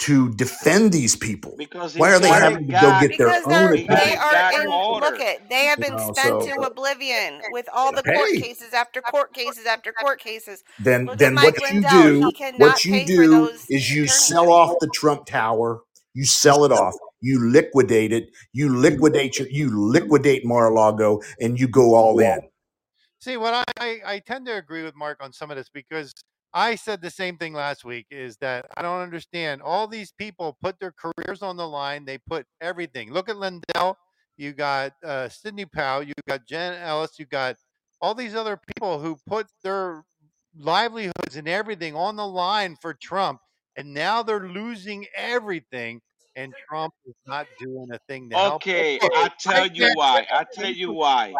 to 0.00 0.32
defend 0.34 0.92
these 0.92 1.14
people? 1.16 1.54
Because 1.58 1.94
Why 1.96 2.12
are 2.14 2.18
they 2.18 2.28
having 2.28 2.64
it 2.64 2.66
to 2.66 2.72
go 2.72 2.80
got- 2.80 3.02
get 3.02 3.18
their 3.18 3.28
own 3.28 3.42
they're 3.48 3.68
they 3.76 3.84
attorney? 3.84 4.16
are 4.16 4.32
got 4.32 4.54
in 4.54 4.68
look 4.68 5.20
it 5.20 5.48
they 5.48 5.64
have 5.66 5.78
been 5.78 5.96
know, 5.96 6.12
spent 6.12 6.42
so- 6.42 6.46
to 6.46 6.60
oblivion 6.62 7.40
with 7.50 7.68
all 7.72 7.92
the 7.92 8.02
court 8.02 8.30
Hey. 8.32 8.40
cases 8.40 8.72
after 8.72 9.00
court 9.02 9.32
cases 9.34 9.66
after 9.66 9.92
court 9.92 10.20
cases. 10.20 10.62
Then, 10.78 11.06
Look 11.06 11.18
then 11.18 11.34
what 11.34 11.60
you 11.60 11.66
Lindell. 11.74 12.02
do, 12.02 12.26
He 12.26 12.32
cannot 12.32 12.60
what 12.60 12.84
you 12.84 13.04
do 13.06 13.46
is 13.68 13.90
you 13.90 14.04
attorney 14.04 14.08
sell 14.08 14.50
off 14.52 14.74
the 14.80 14.88
Trump 14.94 15.26
Tower. 15.26 15.80
You 16.14 16.24
sell 16.24 16.64
it 16.64 16.72
off. 16.72 16.94
You 17.20 17.50
liquidate 17.50 18.12
it. 18.12 18.30
You 18.52 18.74
liquidate 18.76 19.38
your, 19.38 19.48
you 19.48 19.70
liquidate 19.78 20.44
Mar-a-Lago, 20.44 21.20
and 21.40 21.60
you 21.60 21.68
go 21.68 21.94
all 21.94 22.18
in. 22.18 22.40
See, 23.20 23.36
what 23.36 23.52
I, 23.52 23.64
I, 23.78 24.00
I 24.14 24.18
tend 24.20 24.46
to 24.46 24.56
agree 24.56 24.82
with 24.82 24.96
Mark 24.96 25.18
on 25.22 25.30
some 25.32 25.50
of 25.50 25.56
this 25.58 25.68
because 25.68 26.14
I 26.52 26.74
said 26.74 27.00
the 27.00 27.10
same 27.10 27.38
thing 27.38 27.52
last 27.54 27.84
week 27.84 28.06
is 28.10 28.36
that 28.38 28.66
I 28.76 28.82
don't 28.82 29.00
understand. 29.00 29.62
All 29.62 29.86
these 29.86 30.12
people 30.12 30.56
put 30.60 30.80
their 30.80 30.92
careers 30.92 31.42
on 31.42 31.56
the 31.56 31.68
line, 31.68 32.04
they 32.04 32.18
put 32.18 32.46
everything. 32.60 33.12
Look 33.12 33.28
at 33.28 33.36
Lindell, 33.36 33.96
you 34.36 34.52
got 34.52 34.92
uh, 35.04 35.28
Sidney 35.28 35.66
Powell, 35.66 36.02
you 36.02 36.14
got 36.28 36.46
Jen 36.46 36.74
Ellis, 36.82 37.18
you 37.18 37.26
got 37.26 37.56
all 38.00 38.14
these 38.14 38.34
other 38.34 38.58
people 38.76 38.98
who 39.00 39.16
put 39.26 39.46
their 39.62 40.04
livelihoods 40.56 41.36
and 41.36 41.48
everything 41.48 41.94
on 41.94 42.16
the 42.16 42.26
line 42.26 42.76
for 42.80 42.94
Trump, 42.94 43.40
and 43.76 43.94
now 43.94 44.22
they're 44.22 44.48
losing 44.48 45.06
everything, 45.14 46.00
and 46.34 46.52
Trump 46.68 46.94
is 47.06 47.14
not 47.26 47.46
doing 47.60 47.88
a 47.92 47.98
thing 48.08 48.28
to 48.30 48.38
help. 48.38 48.62
Okay. 48.74 49.08
I 49.14 49.28
tell 49.38 49.66
you 49.72 49.88
why. 49.92 50.26
I 50.32 50.44
tell 50.52 50.70
you 50.70 50.92
why. 50.92 51.32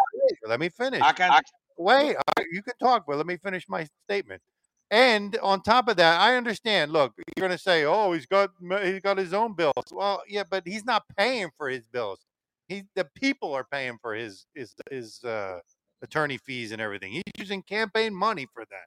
Let 0.46 0.60
me 0.60 0.68
finish. 0.68 1.06
I 1.28 1.36
can. 1.36 1.44
Wait, 1.78 2.16
I- 2.38 2.44
you 2.52 2.62
can 2.62 2.74
talk, 2.80 3.04
but 3.06 3.16
let 3.16 3.26
me 3.26 3.36
finish 3.38 3.68
my 3.68 3.86
statement. 4.06 4.42
And 4.90 5.36
on 5.38 5.62
top 5.62 5.88
of 5.88 5.96
that, 5.98 6.20
I 6.20 6.36
understand. 6.36 6.92
Look, 6.92 7.14
you're 7.36 7.46
going 7.48 7.56
to 7.56 7.62
say, 7.62 7.84
"Oh, 7.84 8.12
he's 8.12 8.26
got 8.26 8.50
he's 8.82 9.00
got 9.00 9.18
his 9.18 9.32
own 9.32 9.54
bills." 9.54 9.72
Well, 9.92 10.22
yeah, 10.28 10.42
but 10.50 10.66
he's 10.66 10.84
not 10.84 11.04
paying 11.16 11.50
for 11.56 11.68
his 11.68 11.86
bills. 11.86 12.20
He 12.68 12.84
the 12.96 13.04
people 13.16 13.52
are 13.54 13.64
paying 13.64 13.98
for 14.02 14.14
his 14.14 14.46
his 14.54 14.74
his 14.90 15.22
uh, 15.24 15.60
attorney 16.02 16.38
fees 16.38 16.72
and 16.72 16.80
everything. 16.82 17.12
He's 17.12 17.22
using 17.38 17.62
campaign 17.62 18.14
money 18.14 18.46
for 18.52 18.64
that. 18.70 18.86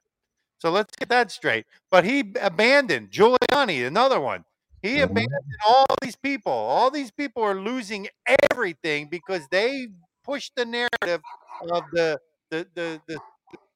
So 0.58 0.70
let's 0.70 0.94
get 0.98 1.08
that 1.10 1.30
straight. 1.30 1.66
But 1.90 2.04
he 2.04 2.32
abandoned 2.40 3.10
Giuliani, 3.10 3.86
another 3.86 4.20
one. 4.20 4.44
He 4.82 4.98
Mhm. 4.98 5.04
abandoned 5.04 5.28
all 5.66 5.86
these 6.02 6.16
people. 6.16 6.52
All 6.52 6.90
these 6.90 7.10
people 7.10 7.42
are 7.42 7.54
losing 7.60 8.08
everything 8.52 9.08
because 9.08 9.48
they 9.48 9.88
pushed 10.24 10.52
the 10.56 10.64
narrative 10.64 11.22
of 11.72 11.90
the 11.92 12.18
the 12.50 12.68
the, 12.74 13.02
the 13.06 13.20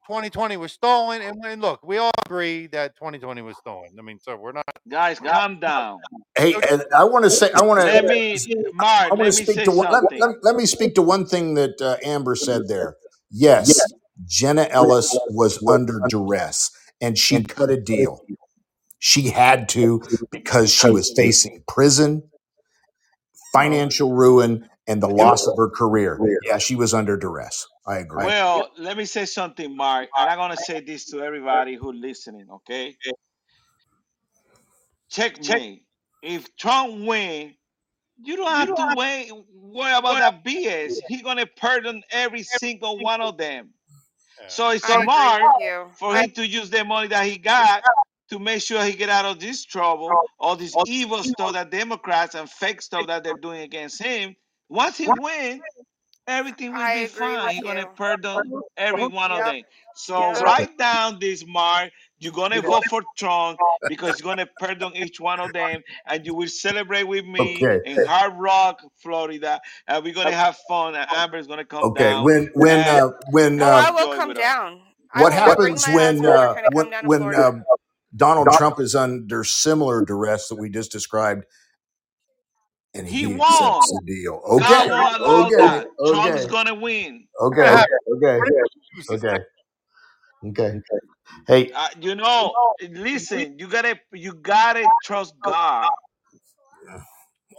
2020 0.09 0.57
was 0.57 0.73
stolen. 0.73 1.21
And, 1.21 1.45
and 1.45 1.61
look, 1.61 1.87
we 1.87 1.99
all 1.99 2.11
agree 2.25 2.67
that 2.69 2.97
2020 2.97 3.43
was 3.43 3.59
stolen. 3.59 3.91
I 3.99 4.03
mean, 4.03 4.19
so 4.19 4.37
we're 4.37 4.53
not. 4.53 4.65
Guys, 4.89 5.21
calm 5.21 5.61
down. 5.61 5.99
Hey, 6.37 6.55
and 6.55 6.83
I 6.97 7.05
want 7.05 7.25
to 7.25 7.31
say, 7.31 7.51
I 7.55 7.63
want 7.63 7.81
Let 7.81 8.01
to, 8.01 8.09
me, 8.09 8.39
I 8.81 9.09
want 9.11 9.19
Let 9.19 9.19
to 9.19 9.25
me 9.25 9.31
speak 9.31 9.65
to 9.65 9.71
one. 9.71 9.93
Let, 9.93 10.05
let, 10.19 10.37
let 10.43 10.57
me 10.57 10.65
speak 10.65 10.95
to 10.95 11.03
one 11.03 11.27
thing 11.27 11.55
that 11.55 11.79
uh, 11.83 11.99
Amber 12.03 12.35
said 12.35 12.69
there. 12.69 12.97
Yes, 13.31 13.79
Jenna 14.25 14.67
Ellis 14.71 15.15
was 15.29 15.63
under 15.69 16.01
duress, 16.09 16.71
and 17.03 17.19
she 17.19 17.43
cut 17.45 17.69
a 17.69 17.79
deal. 17.79 18.23
She 18.99 19.29
had 19.29 19.69
to 19.71 20.03
because 20.31 20.73
she 20.73 20.89
was 20.91 21.13
facing 21.15 21.63
prison, 21.69 22.23
financial 23.53 24.15
ruin, 24.15 24.71
and 24.89 25.03
the 25.03 25.09
loss 25.09 25.47
of 25.47 25.57
her 25.57 25.69
career. 25.69 26.19
Yeah, 26.43 26.59
she 26.59 26.75
was 26.75 26.95
under 26.95 27.17
duress. 27.17 27.67
I 27.87 27.99
agree. 27.99 28.27
Well, 28.27 28.71
let 28.79 28.97
me 28.97 29.05
say 29.05 29.27
something, 29.27 29.77
Mark, 29.77 30.09
and 30.17 30.31
I'm 30.31 30.39
gonna 30.39 30.57
say 30.57 30.81
this 30.81 31.05
to 31.11 31.23
everybody 31.23 31.77
who's 31.77 31.97
listening. 32.01 32.49
Okay, 32.51 32.97
checkmate. 35.11 35.85
If 36.21 36.57
Trump 36.57 37.07
win, 37.07 37.55
you 38.25 38.37
don't 38.37 38.51
have 38.51 38.75
to 38.75 38.95
wait, 38.97 39.31
worry 39.55 39.93
about 39.93 40.19
that 40.19 40.45
BS. 40.45 40.95
He's 41.07 41.23
gonna 41.23 41.47
pardon 41.47 42.03
every 42.11 42.43
single 42.43 42.99
one 42.99 43.21
of 43.21 43.37
them. 43.37 43.71
So 44.49 44.71
it's 44.71 44.89
I 44.89 45.03
smart 45.03 45.43
for 45.99 46.17
him 46.17 46.31
to 46.33 46.47
use 46.47 46.71
the 46.71 46.85
money 46.85 47.09
that 47.09 47.27
he 47.27 47.39
got 47.39 47.85
to 48.31 48.39
make 48.39 48.63
sure 48.63 48.83
he 48.85 48.93
get 48.93 49.09
out 49.09 49.25
of 49.25 49.39
this 49.39 49.65
trouble, 49.65 50.11
all 50.39 50.57
this 50.57 50.75
evil 50.87 51.23
stuff 51.23 51.53
that 51.53 51.71
Democrats 51.71 52.35
and 52.35 52.49
fake 52.49 52.83
stuff 52.83 53.07
that 53.07 53.25
they're 53.25 53.35
doing 53.35 53.63
against 53.63 54.03
him. 54.03 54.35
Once 54.69 54.99
he 54.99 55.11
wins, 55.11 55.65
everything 56.27 56.77
will 56.77 56.89
I 56.89 56.93
be 56.93 57.07
agree 57.07 57.39
fine. 57.39 57.39
with 57.39 57.55
He's 57.55 57.65
gonna 57.65 57.87
you. 57.87 57.97
pardon 57.97 58.45
every 58.77 59.07
one 59.07 59.33
of 59.33 59.45
Yep. 59.45 59.47
them. 59.47 59.63
So 59.95 60.35
Yep. 60.35 60.41
write 60.41 60.79
down 60.79 61.19
this, 61.21 61.45
Mark. 61.47 61.93
You're 62.21 62.33
gonna 62.33 62.63
vote 62.63 62.87
for 62.87 63.03
Trump 63.17 63.61
because 63.89 64.17
he's 64.17 64.25
gonna 64.25 64.47
pardon 64.59 64.97
each 64.97 65.21
one 65.21 65.41
of 65.41 65.53
them, 65.53 65.83
and 66.07 66.27
you 66.27 66.35
will 66.35 66.49
celebrate 66.49 67.05
with 67.05 67.27
me 67.27 67.65
Okay. 67.65 67.81
in 67.85 68.01
Hard 68.01 68.35
Rock, 68.39 68.83
Florida, 68.99 69.61
and 69.89 70.05
we're 70.05 70.15
gonna 70.15 70.33
have 70.33 70.57
fun. 70.59 70.95
And 70.97 71.09
Amber's 71.11 71.47
gonna 71.49 71.65
come 71.67 71.93
Okay, 71.93 71.95
down. 71.95 72.23
when 72.23 72.51
when 72.55 72.89
and 72.89 72.89
uh, 72.89 73.11
when 73.31 73.63
Oh, 73.63 73.73
I 73.73 73.91
uh, 73.91 73.93
will 73.93 74.09
enjoy 74.09 74.09
come 74.09 74.35
with 74.35 74.39
us. 74.39 74.57
down. 74.57 74.81
I 75.15 75.25
what 75.25 75.33
will 75.33 75.53
bring 75.57 75.79
happens 75.79 75.81
my 75.81 75.93
when 75.95 75.99
husband. 75.99 76.43
We're 76.43 76.49
uh, 76.49 76.55
gonna 76.55 76.71
come 76.71 76.91
when 76.91 76.91
down 76.91 77.05
to 77.05 77.11
when 77.11 77.11
Florida. 77.11 77.45
uh, 77.45 77.53
Donald 78.17 78.53
Trump 78.53 78.81
is 78.81 78.95
under 78.95 79.45
similar 79.45 80.05
duress 80.05 80.49
that 80.49 80.57
we 80.57 80.71
just 80.71 80.93
described, 80.93 81.45
and 82.99 83.09
He 83.09 83.27
he 83.27 83.27
won. 83.27 84.03
deal. 84.07 84.43
God 84.57 84.87
Okay, 85.25 85.25
okay, 85.27 85.85
that. 85.89 85.89
Trump's 86.05 86.47
gonna 86.47 86.75
win. 86.75 87.29
okay, 87.41 87.85
okay, 88.15 88.35
okay, 89.11 89.41
okay. 90.45 90.71
Hey, 91.49 91.73
Uh, 91.75 91.89
you 92.01 92.15
know, 92.17 92.57
listen, 92.91 93.59
you 93.59 93.69
gotta 93.69 93.99
you 94.13 94.35
gotta 94.35 94.91
trust 95.03 95.35
God. 95.43 95.93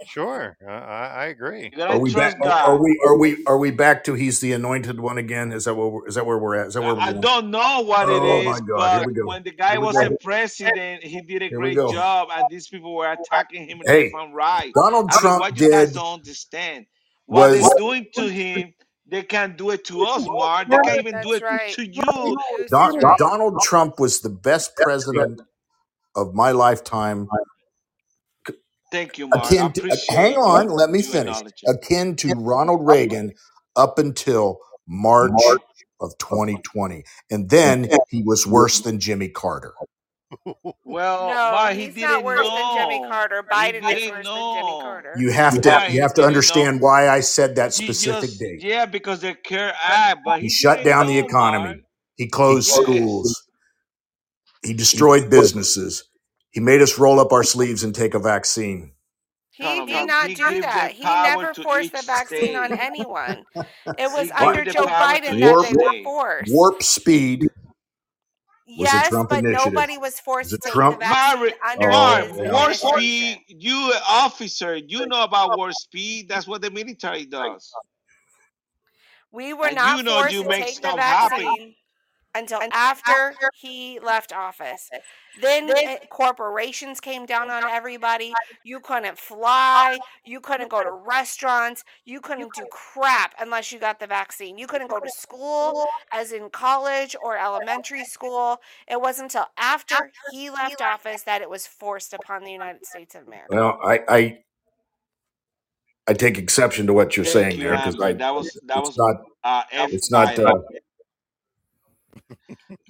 Sure, 0.03 0.57
uh, 0.65 0.71
I, 0.71 1.07
I 1.07 1.25
agree. 1.27 1.71
Are 1.89 1.99
we 1.99 2.11
back? 2.13 2.35
Are, 2.43 2.51
are 2.75 2.77
we 2.83 2.99
are 3.05 3.17
we 3.17 3.45
are 3.45 3.57
we 3.57 3.71
back 3.71 4.03
to 4.05 4.15
he's 4.15 4.39
the 4.39 4.53
anointed 4.53 4.99
one 4.99 5.17
again? 5.17 5.51
Is 5.51 5.65
that 5.65 5.75
what 5.75 5.91
we're, 5.91 6.07
is 6.07 6.15
that 6.15 6.25
where 6.25 6.37
we're 6.39 6.55
at? 6.55 6.67
Is 6.67 6.75
that 6.75 6.83
where 6.83 6.95
I 6.97 7.05
we're 7.07 7.13
going? 7.13 7.23
don't 7.23 7.51
know 7.51 7.81
what 7.81 8.09
it 8.09 8.23
Oh 8.23 8.43
my 8.43 8.53
is, 8.53 8.61
God! 8.61 8.91
Here 8.93 9.01
but 9.01 9.05
we 9.05 9.13
go. 9.13 9.23
when 9.25 9.43
the 9.43 9.51
guy 9.51 9.77
Here 9.77 9.81
we 9.81 9.87
was 9.87 9.93
go. 9.93 10.01
a 10.01 10.11
president, 10.11 11.03
he 11.03 11.21
did 11.21 11.43
a 11.43 11.49
Here 11.49 11.61
we 11.61 11.71
great 11.71 11.75
go. 11.75 11.87
job, 11.87 12.29
and 12.33 12.49
these 12.49 12.67
people 12.69 12.95
were 12.95 13.11
attacking 13.11 13.69
him 13.69 13.79
left 13.79 13.89
Hey, 13.89 14.11
and 14.13 14.33
right. 14.35 14.75
Donald 14.75 15.09
I 15.09 15.21
mean, 15.21 15.21
Trump 15.21 15.37
what 15.37 15.59
you 15.59 15.67
guys 15.67 15.91
did 15.91 15.93
don't 15.93 16.15
understand, 16.19 16.87
what 17.27 17.51
they're 17.51 17.61
was 17.61 17.73
doing 17.75 18.07
to 18.15 18.29
him, 18.29 18.73
they 19.07 19.23
can't 19.23 19.57
do 19.57 19.71
it 19.71 19.85
to 19.85 20.03
us, 20.05 20.29
Mark. 20.29 20.69
They 20.69 20.79
can't 20.79 20.99
even 20.99 21.19
do 21.19 21.33
That's 21.33 21.33
it 21.33 21.43
right. 21.43 21.69
to 21.69 21.85
you. 21.85 22.03
Goose 22.19 22.51
is 22.59 22.71
Don, 22.71 22.93
right. 22.93 23.17
Donald 23.17 23.59
Trump 23.61 23.99
was 23.99 24.21
the 24.21 24.29
best 24.29 24.79
president 24.79 25.41
of 26.15 26.33
my 26.35 26.51
lifetime 26.51 27.33
Thank 28.91 29.17
you, 29.17 29.27
Mark. 29.27 29.57
I 29.59 29.65
akin 29.65 29.73
to, 29.73 29.81
appreciate 29.81 30.09
hang 30.09 30.35
you. 30.45 30.61
on, 30.61 30.69
let 30.69 30.89
me 30.91 31.01
You 31.01 31.03
finish. 31.03 31.43
acknowledge. 31.43 31.63
Akin 31.67 32.15
to 32.17 32.35
Ronald 32.39 32.85
Reagan 32.85 33.33
up 33.75 33.99
until 33.99 34.59
March 34.87 35.57
of 36.01 36.13
2020. 36.19 37.03
And 37.31 37.49
then 37.49 37.89
he 38.09 38.23
was 38.23 38.47
worse 38.47 38.81
than 38.81 38.99
Jimmy 38.99 39.29
Carter. 39.29 39.75
Well, 40.85 41.27
No, 41.27 41.35
Mark, 41.51 41.73
he 41.75 41.87
he's 41.87 41.97
not 41.97 42.23
didn't 42.23 42.25
worse 42.25 42.51
than 42.53 42.71
Jimmy 42.71 42.99
know. 42.99 43.09
Carter. 43.09 43.43
He 43.51 43.51
Biden 43.53 43.83
is 43.85 43.85
didn't 43.95 44.09
worse 44.09 44.31
than 44.33 44.49
Jimmy 44.49 44.75
know. 44.75 44.79
Carter. 44.81 45.13
You 45.13 45.31
have 45.31 45.61
to 45.61 45.69
Mark, 45.71 45.89
you 45.89 46.01
he 46.01 46.01
have 46.01 46.13
to 46.15 46.21
didn't 46.21 46.47
know. 46.47 46.55
understand 46.57 46.81
why 46.81 47.09
I 47.09 47.21
said 47.21 47.55
that 47.57 47.73
He 47.75 47.85
specific 47.85 48.29
just, 48.29 48.39
date. 48.39 48.63
yeah, 48.63 48.85
because 48.87 49.21
the 49.21 49.35
care 49.35 49.73
act, 49.83 50.19
ah, 50.19 50.21
but 50.23 50.41
He 50.41 50.49
he 50.49 50.49
shut 50.49 50.77
didn't 50.77 50.85
down 50.85 51.07
the 51.07 51.17
know, 51.17 51.25
economy. 51.27 51.65
Mark. 51.67 51.77
He 52.17 52.27
closed 52.29 52.67
Yes. 52.67 52.71
schools. 52.71 53.43
He 54.63 54.73
destroyed 54.73 55.29
businesses. 55.29 56.08
He 56.51 56.59
made 56.59 56.81
us 56.81 56.97
roll 56.97 57.19
up 57.19 57.31
our 57.31 57.43
sleeves 57.43 57.83
and 57.83 57.93
take 57.93 58.13
a 58.13 58.19
vaccine. 58.19 58.93
He 59.51 59.63
Son 59.63 59.79
of 59.81 59.87
did 59.87 60.03
a- 60.03 60.05
not 60.05 60.27
he 60.27 60.35
do 60.35 60.61
that. 60.61 60.91
He 60.93 61.03
never 61.03 61.53
forced 61.53 61.91
the 61.91 61.99
each 61.99 62.05
vaccine 62.05 62.55
on 62.55 62.71
anyone. 62.79 63.43
It 63.97 64.11
was 64.11 64.27
He 64.27 64.31
under 64.31 64.63
Joe 64.65 64.85
Biden 64.85 65.33
each 65.33 65.41
that 65.41 65.51
Warp, 65.53 65.67
they 65.67 65.73
were 65.99 66.03
forced. 66.03 66.51
warp 66.53 66.83
speed. 66.83 67.49
Was 68.77 68.77
a 68.77 68.81
yes, 68.83 69.09
Trump 69.09 69.29
but 69.29 69.39
initiative. 69.39 69.73
nobody 69.73 69.97
was 69.97 70.19
forced 70.19 70.51
Was 70.51 70.59
to 70.61 70.67
it 70.69 70.73
take 70.73 70.99
the 70.99 71.05
vaccine 71.05 71.39
Mark, 71.41 71.53
under 71.71 71.87
oh, 71.89 71.91
Mark, 71.91 72.27
his 72.27 72.37
yeah. 72.37 72.51
warp 72.51 72.73
speed. 72.75 73.37
You 73.47 73.91
an 73.93 74.01
officer, 74.07 74.75
you 74.77 75.05
know 75.07 75.23
about 75.23 75.57
warp 75.57 75.73
speed. 75.87 76.29
That's 76.29 76.47
what 76.47 76.61
the 76.61 76.69
military 76.71 77.25
does. 77.25 77.71
We 79.31 79.53
were 79.53 79.67
And 79.67 79.75
not 79.75 79.97
you 79.97 80.03
know 80.03 80.19
forced 80.19 80.33
you 80.33 80.43
to 80.43 80.49
make 80.49 80.65
take 80.65 80.81
the 80.81 80.89
stuff 80.89 80.99
happen. 80.99 81.75
Vaccine 82.33 82.59
until 82.59 82.59
after 82.73 83.33
he 83.53 83.99
left 83.99 84.33
office. 84.33 84.89
Then 85.41 85.69
uh, 85.69 85.95
corporations 86.09 86.99
came 86.99 87.25
down 87.25 87.49
on 87.49 87.63
everybody. 87.63 88.33
You 88.63 88.79
couldn't 88.79 89.17
fly. 89.17 89.97
You 90.25 90.41
couldn't 90.41 90.69
go 90.69 90.83
to 90.83 90.91
restaurants. 91.05 91.83
You 92.05 92.19
couldn't 92.19 92.51
do 92.55 92.65
crap 92.71 93.35
unless 93.39 93.71
you 93.71 93.79
got 93.79 93.99
the 93.99 94.07
vaccine. 94.07 94.57
You 94.57 94.67
couldn't 94.67 94.89
go 94.89 94.99
to 94.99 95.09
school, 95.09 95.85
as 96.11 96.31
in 96.31 96.49
college 96.49 97.15
or 97.23 97.37
elementary 97.43 98.05
school. 98.05 98.57
It 98.87 98.99
wasn't 98.99 99.29
until 99.29 99.47
after 99.57 100.11
he 100.31 100.49
left 100.49 100.81
office 100.81 101.23
that 101.23 101.41
it 101.41 101.49
was 101.49 101.67
forced 101.67 102.13
upon 102.13 102.43
the 102.43 102.51
United 102.51 102.85
States 102.85 103.15
of 103.15 103.27
America. 103.27 103.55
Well, 103.55 103.79
I, 103.83 103.99
I, 104.09 104.39
I 106.07 106.13
take 106.13 106.37
exception 106.37 106.87
to 106.87 106.93
what 106.93 107.15
you're 107.15 107.25
Thank 107.25 107.33
saying 107.33 107.57
you, 107.57 107.63
there 107.65 107.77
because 107.77 107.99
I, 108.01 108.13
That 108.13 108.33
was 108.33 108.59
that 108.65 108.77
was 108.79 108.97
not, 108.97 109.15
uh, 109.43 109.63
it's 109.71 110.11
not. 110.11 110.37
Uh, 110.39 110.55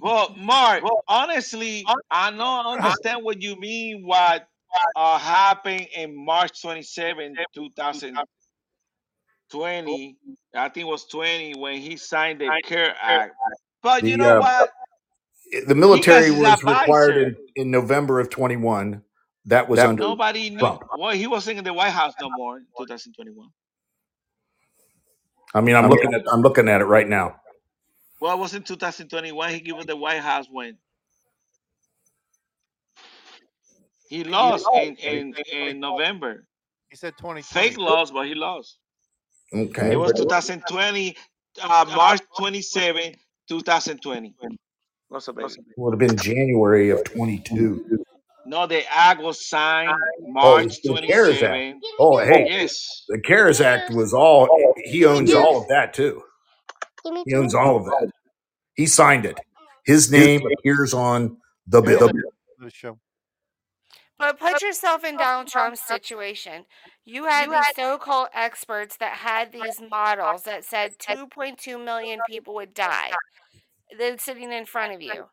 Well, 0.01 0.35
Mark, 0.37 0.83
well, 0.83 1.01
honestly, 1.07 1.85
I 2.11 2.31
don't 2.31 2.65
understand 2.65 3.23
what 3.23 3.41
you 3.41 3.57
mean. 3.59 4.05
What 4.05 4.47
uh, 4.95 5.17
happened 5.17 5.87
in 5.95 6.15
March 6.15 6.61
27, 6.61 7.35
2020? 7.53 10.17
I 10.55 10.69
think 10.69 10.77
it 10.77 10.87
was 10.87 11.05
20 11.05 11.55
when 11.57 11.79
he 11.79 11.97
signed 11.97 12.39
the 12.41 12.51
CARE 12.65 12.93
Act. 13.01 13.33
But 13.81 14.03
you 14.03 14.11
the 14.11 14.17
know 14.17 14.37
uh, 14.37 14.41
what? 14.41 14.69
the 15.67 15.75
military 15.75 16.31
his 16.31 16.39
was 16.39 16.63
required 16.63 17.17
in, 17.17 17.35
in 17.55 17.71
November 17.71 18.19
of 18.19 18.29
21. 18.29 19.01
That 19.45 19.67
was 19.67 19.79
under 19.79 20.03
Nobody 20.03 20.51
knew. 20.51 20.59
Trump. 20.59 20.83
Well, 20.97 21.11
he 21.11 21.25
wasn't 21.25 21.59
in 21.59 21.63
the 21.63 21.73
White 21.73 21.91
House 21.91 22.13
no 22.21 22.29
more 22.37 22.57
in 22.57 22.65
2021. 22.77 23.47
I 25.55 25.61
mean, 25.61 25.75
I'm 25.75 25.89
looking 25.89 26.13
at 26.13 26.21
I'm 26.31 26.41
looking 26.41 26.69
at 26.69 26.81
it 26.81 26.85
right 26.85 27.07
now. 27.07 27.39
Well, 28.19 28.33
it 28.35 28.39
was 28.39 28.53
in 28.53 28.63
2021. 28.63 29.49
He 29.53 29.59
gave 29.61 29.75
us 29.75 29.85
the 29.85 29.95
White 29.95 30.19
House 30.19 30.47
when 30.51 30.77
he 34.09 34.23
lost 34.23 34.67
in, 34.75 34.95
in, 34.97 35.33
in 35.51 35.79
November. 35.79 36.45
He 36.89 36.95
said 36.97 37.13
2020. 37.17 37.41
Fake 37.69 37.77
loss, 37.77 38.11
but 38.11 38.27
he 38.27 38.35
lost. 38.35 38.77
Okay, 39.53 39.93
It 39.93 39.97
was 39.99 40.13
2020, 40.13 41.15
uh, 41.63 41.85
March 41.95 42.21
27, 42.37 43.15
2020. 43.47 44.35
What's 45.07 45.27
up, 45.27 45.35
baby? 45.35 45.47
it 45.47 45.59
would 45.77 45.99
have 45.99 45.99
been 45.99 46.17
January 46.17 46.91
of 46.91 47.03
22. 47.03 48.03
No, 48.45 48.67
the 48.67 48.83
act 48.91 49.21
was 49.21 49.47
signed 49.47 49.91
Oh, 49.91 50.31
March 50.31 50.81
the 50.83 51.01
CARES 51.07 51.41
Act. 51.43 51.51
27. 51.51 51.81
Oh, 51.99 52.17
hey, 52.19 52.45
Yes. 52.49 53.05
the 53.07 53.19
CARES 53.19 53.61
Act 53.61 53.91
was 53.93 54.13
all. 54.13 54.47
He 54.85 55.05
owns 55.05 55.33
all 55.33 55.61
of 55.61 55.67
that 55.69 55.93
too. 55.93 56.23
He 57.25 57.35
owns 57.35 57.55
all 57.55 57.77
of 57.77 57.85
that. 57.85 58.11
He 58.75 58.85
signed 58.85 59.25
it. 59.25 59.39
His 59.85 60.11
name 60.11 60.41
appears 60.59 60.93
on 60.93 61.37
the 61.67 61.81
bill. 61.81 62.09
The 62.59 62.69
show. 62.69 62.99
But 64.17 64.37
put 64.37 64.61
yourself 64.61 65.05
in 65.05 65.15
Donald 65.15 65.47
Trump's 65.47 65.81
situation. 65.81 66.65
You 67.05 67.25
had 67.25 67.49
these 67.49 67.75
so-called 67.75 68.27
experts 68.33 68.97
that 68.97 69.13
had 69.13 69.53
these 69.53 69.81
models 69.89 70.43
that 70.43 70.65
said 70.65 70.97
2.2 70.99 71.83
million 71.83 72.19
people 72.27 72.53
would 72.55 72.73
die. 72.73 73.11
They're 73.97 74.17
sitting 74.17 74.51
in 74.51 74.65
front 74.65 74.93
of 74.93 75.01
you. 75.01 75.29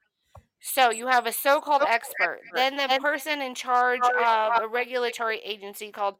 So 0.60 0.90
you 0.90 1.08
have 1.08 1.26
a 1.26 1.32
so-called 1.32 1.82
expert. 1.86 2.40
Then 2.54 2.76
the 2.76 2.98
person 3.00 3.42
in 3.42 3.56
charge 3.56 4.00
of 4.02 4.62
a 4.62 4.68
regulatory 4.68 5.40
agency 5.44 5.90
called 5.90 6.16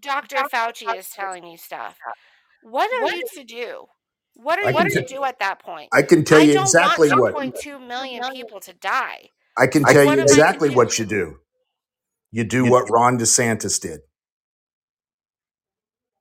Dr. 0.00 0.36
Fauci 0.52 0.94
is 0.94 1.08
telling 1.08 1.44
you 1.44 1.56
stuff. 1.56 1.96
What 2.62 2.90
are 2.92 3.16
you 3.16 3.24
to 3.34 3.44
do? 3.44 3.86
What 4.34 4.58
are 4.58 4.66
I 4.66 4.70
you 4.70 4.76
can 4.76 4.90
to 4.90 5.00
t- 5.06 5.14
do 5.14 5.24
at 5.24 5.38
that 5.40 5.58
point? 5.60 5.88
I 5.92 6.02
can 6.02 6.24
tell 6.24 6.38
I 6.38 6.42
you 6.42 6.54
don't 6.54 6.62
exactly 6.62 7.08
want 7.10 7.34
what 7.34 7.54
2.2 7.54 7.86
million 7.86 8.22
people 8.32 8.60
to 8.60 8.72
die. 8.74 9.28
I 9.56 9.66
can 9.66 9.84
tell 9.84 10.04
What 10.04 10.04
you 10.04 10.10
am 10.12 10.12
I 10.12 10.16
to 10.16 10.22
exactly 10.22 10.68
do? 10.70 10.76
what 10.76 10.98
you 10.98 11.04
do. 11.04 11.38
You 12.30 12.44
do 12.44 12.70
what 12.70 12.90
Ron 12.90 13.18
DeSantis 13.18 13.80
did. 13.80 14.00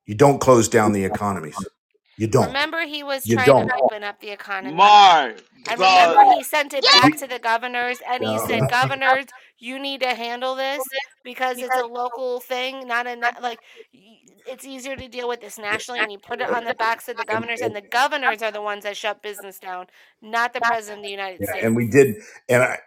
You 0.05 0.15
don't 0.15 0.39
close 0.39 0.67
down 0.67 0.91
the 0.91 1.05
economies. 1.05 1.55
You 2.17 2.27
don't. 2.27 2.47
Remember, 2.47 2.81
he 2.85 3.01
was 3.03 3.25
You 3.25 3.35
trying 3.35 3.47
don't. 3.47 3.67
to 3.69 3.75
open 3.81 4.03
up 4.03 4.19
the 4.19 4.29
economy. 4.29 4.75
Mark, 4.75 5.41
And 5.69 5.79
but 5.79 5.79
remember, 5.79 6.33
he 6.35 6.43
sent 6.43 6.73
it 6.73 6.83
back 6.83 7.17
to 7.19 7.27
the 7.27 7.39
governors, 7.39 7.99
and 8.07 8.23
he 8.23 8.38
said, 8.39 8.69
"Governors, 8.69 9.25
you 9.61 9.79
need 9.79 10.01
to 10.01 10.09
handle 10.13 10.55
this 10.55 10.81
because 11.23 11.57
it's 11.59 11.75
a 11.77 11.85
local 11.85 12.39
thing, 12.41 12.88
not 12.88 13.07
a 13.07 13.15
like. 13.41 13.59
It's 14.47 14.65
easier 14.65 14.95
to 14.95 15.07
deal 15.07 15.29
with 15.29 15.39
this 15.39 15.57
nationally." 15.59 15.99
And 15.99 16.11
you 16.11 16.17
put 16.17 16.41
it 16.41 16.49
on 16.49 16.65
the 16.65 16.73
backs 16.73 17.07
of 17.07 17.15
the 17.15 17.23
governors, 17.25 17.61
and 17.61 17.75
the 17.75 17.81
governors 17.81 18.41
are 18.41 18.51
the 18.51 18.61
ones 18.61 18.83
that 18.83 18.97
shut 18.97 19.21
business 19.21 19.59
down, 19.59 19.85
not 20.21 20.53
the 20.53 20.61
president 20.61 20.99
of 20.99 21.03
the 21.05 21.11
United 21.11 21.39
Yeah, 21.41 21.51
States. 21.51 21.65
and 21.65 21.75
we 21.75 21.88
did, 21.88 22.15
and 22.49 22.63
I, 22.63 22.79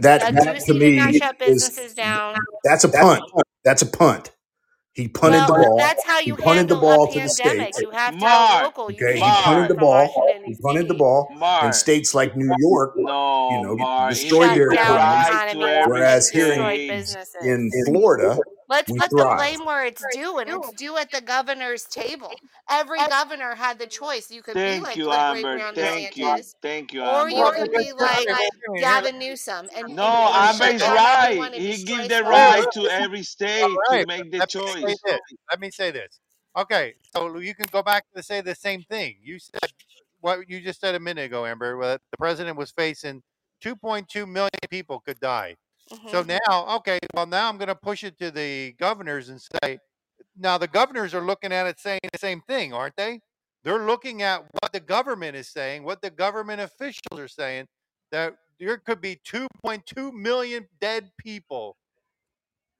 that, 0.00 0.34
Now, 0.34 0.44
that 0.44 0.60
to 0.64 0.72
Ducey 0.72 0.96
not 0.96 1.12
me 1.12 1.18
shut 1.18 1.42
is 1.42 1.94
down. 1.94 2.34
that's 2.64 2.84
a 2.84 2.88
punt. 2.88 3.22
That's 3.64 3.82
a 3.82 3.86
punt. 3.86 4.30
He 4.96 5.08
punted 5.08 5.42
the 5.42 5.52
ball. 5.52 5.76
that's 5.76 6.02
how 6.06 6.20
He 6.20 6.28
you 6.28 6.36
punted 6.36 6.68
the 6.68 6.74
ball 6.76 7.04
a 7.04 7.12
to 7.12 7.20
the 7.20 7.28
states. 7.28 7.78
You 7.82 7.90
have 7.90 8.14
to 8.14 8.18
Mark, 8.20 8.32
have 8.50 8.64
local. 8.64 8.90
You 8.90 8.96
Okay, 8.96 9.14
he 9.16 9.20
can't 9.20 9.44
punted 9.44 9.68
the 9.68 9.74
ball. 9.74 10.06
He 10.42 10.52
D.C. 10.52 10.62
punted 10.62 10.88
the 10.88 10.94
ball, 10.94 11.28
and 11.30 11.38
Mark, 11.38 11.74
states 11.74 12.14
like 12.14 12.34
New 12.34 12.50
York, 12.58 12.94
you 12.96 13.04
know, 13.04 13.76
Mark, 13.76 14.10
destroyed 14.14 14.48
gave 14.48 14.56
their 14.56 14.70
the 14.70 14.76
Shut 14.76 14.84
economies. 14.86 15.28
right 15.28 15.52
to 15.52 15.58
economies 15.58 15.66
every 15.68 15.92
Whereas 15.92 16.28
here 16.30 16.44
in, 16.46 16.48
destroyed 16.52 16.74
state. 16.78 16.88
businesses. 16.88 17.44
in 17.44 17.70
Florida, 17.86 18.38
Let's 18.68 18.90
we 18.90 18.98
put 18.98 19.10
the 19.10 19.34
blame 19.36 19.64
where 19.64 19.84
it's 19.84 20.04
due, 20.12 20.38
and 20.38 20.50
it's 20.50 20.72
due 20.72 20.96
at 20.96 21.10
the 21.12 21.20
governor's 21.20 21.84
table. 21.84 22.32
Every 22.68 22.98
governor 23.08 23.54
had 23.54 23.78
the 23.78 23.86
choice. 23.86 24.30
You 24.30 24.42
could 24.42 24.54
be 24.54 24.80
like 24.80 24.96
you, 24.96 25.04
great 25.04 25.16
Amber. 25.16 25.56
Ron 25.56 25.74
Thank 25.74 26.16
you. 26.16 26.26
DeSantis, 26.26 26.54
Thank 26.62 26.92
you, 26.92 27.04
or 27.04 27.30
you 27.30 27.44
Amber. 27.44 27.56
could 27.58 27.70
be 27.72 27.92
like 27.98 28.26
Gavin 28.80 29.18
Newsom 29.18 29.68
and, 29.76 29.86
and, 29.86 29.96
No, 29.96 30.04
and 30.04 30.60
Amber 30.60 30.64
shut 30.64 30.74
is 30.74 30.82
right. 30.82 31.54
He 31.54 31.70
destroy 31.72 31.96
give 31.98 32.08
the 32.08 32.22
right 32.24 32.66
to 32.72 32.88
every 32.88 33.22
state 33.22 33.62
All 33.62 33.76
to 33.90 34.06
make 34.06 34.30
the 34.32 34.38
let 34.38 34.48
choice. 34.48 34.82
this. 34.82 35.20
Let 35.50 35.60
me 35.60 35.70
say 35.70 35.92
this. 35.92 36.18
Okay, 36.56 36.94
so 37.14 37.38
you 37.38 37.54
can 37.54 37.66
go 37.70 37.82
back 37.82 38.04
to 38.16 38.22
say 38.22 38.40
the 38.40 38.54
same 38.54 38.82
thing. 38.82 39.16
You 39.22 39.38
said 39.38 39.70
what 40.20 40.48
you 40.48 40.60
just 40.60 40.80
said 40.80 40.94
a 40.94 41.00
minute 41.00 41.26
ago, 41.26 41.46
Amber. 41.46 41.80
That 41.82 42.00
the 42.10 42.16
president 42.16 42.56
was 42.56 42.72
facing 42.72 43.22
2.2 43.62 44.28
million 44.28 44.50
people 44.70 45.00
could 45.00 45.20
die. 45.20 45.54
So 46.06 46.22
Mhm. 46.22 46.26
now, 46.26 46.76
okay, 46.78 46.98
well 47.14 47.26
now 47.26 47.48
I'm 47.48 47.58
going 47.58 47.68
to 47.68 47.74
push 47.74 48.04
it 48.04 48.18
to 48.18 48.30
the 48.30 48.72
governors 48.78 49.28
and 49.28 49.40
say, 49.62 49.78
now 50.36 50.58
the 50.58 50.68
governors 50.68 51.14
are 51.14 51.22
looking 51.22 51.52
at 51.52 51.66
it 51.66 51.80
saying 51.80 52.00
the 52.12 52.18
same 52.18 52.42
thing, 52.42 52.72
aren't 52.72 52.96
they? 52.96 53.20
They're 53.64 53.86
looking 53.86 54.22
at 54.22 54.42
what 54.62 54.72
the 54.72 54.80
government 54.80 55.36
is 55.36 55.48
saying, 55.48 55.84
what 55.84 56.02
the 56.02 56.10
government 56.10 56.60
officials 56.60 57.18
are 57.20 57.28
saying, 57.28 57.66
that 58.12 58.36
there 58.60 58.78
could 58.78 59.00
be 59.00 59.16
2.2 59.24 60.12
million 60.12 60.68
dead 60.80 61.10
people 61.18 61.76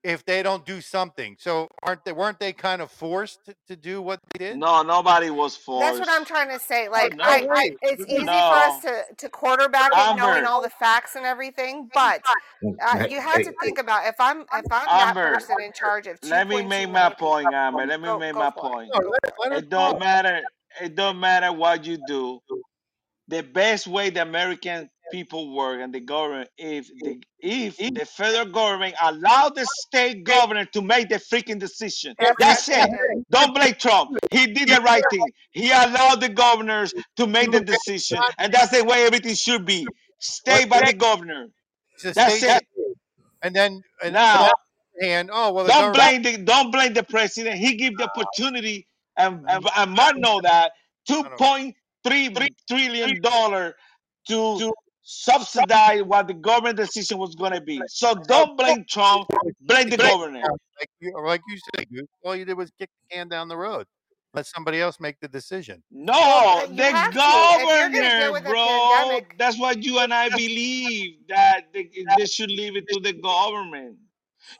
if 0.06 0.24
they 0.24 0.40
don't 0.40 0.64
do 0.64 0.80
something. 0.80 1.36
So 1.40 1.66
aren't 1.82 2.04
they 2.04 2.12
weren't 2.12 2.38
they 2.38 2.52
kind 2.52 2.80
of 2.80 2.92
forced 2.92 3.44
to, 3.46 3.56
to 3.66 3.74
do 3.74 4.00
what 4.00 4.20
they 4.32 4.46
did? 4.46 4.56
No, 4.56 4.82
nobody 4.82 5.30
was 5.30 5.56
forced. 5.56 5.84
That's 5.84 5.98
what 5.98 6.08
I'm 6.08 6.24
trying 6.24 6.48
to 6.56 6.60
say. 6.60 6.88
Like, 6.88 7.16
no. 7.16 7.24
I, 7.24 7.44
I, 7.52 7.70
it's 7.82 8.06
easy 8.06 8.24
for 8.24 8.30
us 8.30 8.82
to, 8.82 9.02
to 9.16 9.28
quarterback 9.28 9.90
it, 9.92 10.16
knowing 10.16 10.38
Amber. 10.38 10.46
all 10.48 10.62
the 10.62 10.70
facts 10.70 11.16
and 11.16 11.26
everything, 11.26 11.90
but 11.92 12.22
uh, 12.64 13.06
you 13.10 13.20
have 13.20 13.42
to 13.42 13.52
think 13.60 13.80
about 13.80 14.06
if 14.06 14.14
I'm 14.20 14.42
if 14.42 14.48
I'm 14.70 14.86
that 14.86 15.08
Amber, 15.08 15.34
person 15.34 15.56
in 15.60 15.72
charge 15.72 16.06
of 16.06 16.18
Let 16.22 16.46
me 16.46 16.62
make 16.62 16.88
my 16.88 17.00
million 17.00 17.12
point, 17.18 17.46
people, 17.46 17.54
Amber. 17.56 17.86
Let 17.86 18.00
me 18.00 18.06
go 18.06 18.18
make 18.18 18.32
go 18.34 18.38
my 18.38 18.50
for 18.52 18.58
it. 18.58 18.72
point. 18.72 18.90
No, 18.94 19.10
let, 19.10 19.34
let 19.50 19.58
It 19.64 19.68
don't 19.68 19.90
talk. 19.92 20.00
matter. 20.00 20.40
It 20.80 20.94
don't 20.94 21.18
matter 21.18 21.52
what 21.52 21.84
you 21.84 21.98
do. 22.06 22.38
The 23.26 23.42
best 23.42 23.88
way 23.88 24.10
the 24.10 24.22
American 24.22 24.88
people 25.10 25.54
work 25.54 25.80
and 25.80 25.94
the 25.94 26.00
government, 26.00 26.50
if 26.58 26.88
the 27.00 27.22
if 27.40 27.76
the 27.78 28.04
federal 28.04 28.46
government 28.46 28.94
allow 29.02 29.48
the 29.48 29.66
state 29.66 30.24
governor 30.24 30.64
to 30.66 30.82
make 30.82 31.08
the 31.08 31.16
freaking 31.16 31.58
decision, 31.58 32.14
That's 32.18 32.36
that's 32.38 32.68
it. 32.68 32.90
Don't 33.30 33.54
blame 33.54 33.74
Trump. 33.74 34.10
He 34.30 34.46
did 34.46 34.68
the 34.68 34.80
right 34.80 35.04
thing. 35.10 35.32
He 35.52 35.70
allowed 35.70 36.20
the 36.20 36.28
governors 36.28 36.94
to 37.16 37.26
make 37.26 37.52
the 37.52 37.60
decision, 37.60 38.18
and 38.38 38.52
that's 38.52 38.70
the 38.76 38.84
way 38.84 39.06
everything 39.06 39.34
should 39.34 39.64
be. 39.66 39.86
Stay 40.18 40.64
by 40.64 40.82
the 40.82 40.94
governor. 40.94 41.48
That's 42.14 42.42
it. 42.42 42.66
and 43.42 43.54
then 43.54 43.82
and 44.02 44.14
Now, 44.14 44.38
but 44.38 44.52
on 44.52 44.52
the 45.00 45.06
other 45.06 45.12
hand, 45.12 45.30
oh 45.32 45.52
well, 45.52 45.66
don't 45.66 45.92
blame 45.92 46.22
the 46.22 46.38
don't 46.38 46.70
blame 46.72 46.94
the 46.94 47.02
president. 47.04 47.58
He 47.58 47.76
give 47.76 47.96
the 47.96 48.04
opportunity, 48.04 48.86
and 49.16 49.44
and 49.48 49.92
Mark 49.92 50.16
know 50.16 50.40
that 50.42 50.72
two 51.06 51.22
point 51.38 51.76
three 52.04 52.30
trillion 52.68 53.20
dollar 53.20 53.74
to 54.28 54.58
subsidize 55.08 56.02
what 56.02 56.26
the 56.26 56.34
government 56.34 56.76
decision 56.76 57.16
was 57.16 57.36
going 57.36 57.52
to 57.52 57.60
be. 57.60 57.80
So 57.86 58.14
don't 58.14 58.58
blame 58.58 58.84
Trump. 58.88 59.28
Blame 59.60 59.88
the 59.88 59.96
governor. 59.96 60.42
Like 60.42 60.90
you, 61.00 61.12
like 61.24 61.40
you 61.48 61.58
said, 61.74 61.86
all 62.24 62.34
you 62.34 62.44
did 62.44 62.56
was 62.56 62.70
kick 62.78 62.90
the 63.08 63.16
can 63.16 63.28
down 63.28 63.46
the 63.48 63.56
road. 63.56 63.86
Let 64.34 64.46
somebody 64.46 64.80
else 64.80 64.98
make 65.00 65.18
the 65.20 65.28
decision. 65.28 65.82
No, 65.90 66.12
Well, 66.12 66.70
you 66.70 66.76
the 66.76 66.84
have 66.90 67.12
to. 67.12 67.18
If 67.18 67.62
you're 67.62 67.88
gonna 67.88 68.18
deal 68.18 68.32
governor, 68.32 68.50
bro. 68.50 68.66
pandemic- 68.66 69.38
That's 69.38 69.58
what 69.58 69.82
you 69.82 69.98
and 70.00 70.12
I 70.12 70.28
believe 70.28 71.18
that 71.28 71.72
they, 71.72 71.88
they 72.18 72.26
should 72.26 72.50
leave 72.50 72.76
it 72.76 72.84
to 72.88 73.00
the 73.00 73.12
government. 73.14 73.96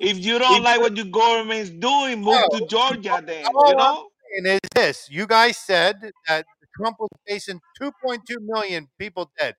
If 0.00 0.24
you 0.24 0.38
don't 0.38 0.62
like 0.62 0.80
what 0.80 0.96
your 0.96 1.06
government's 1.06 1.70
doing, 1.70 2.22
move 2.22 2.40
to 2.52 2.66
Georgia 2.66 3.22
then. 3.26 3.44
all 3.54 3.68
You 3.68 3.76
know? 3.76 4.08
And 4.38 4.46
is 4.46 4.60
this? 4.74 5.08
You 5.10 5.26
guys 5.26 5.56
said 5.58 5.96
that 6.28 6.46
Trump 6.76 6.96
was 7.00 7.10
facing 7.26 7.60
2.2 7.82 8.20
million 8.40 8.88
people 8.98 9.30
dead. 9.38 9.56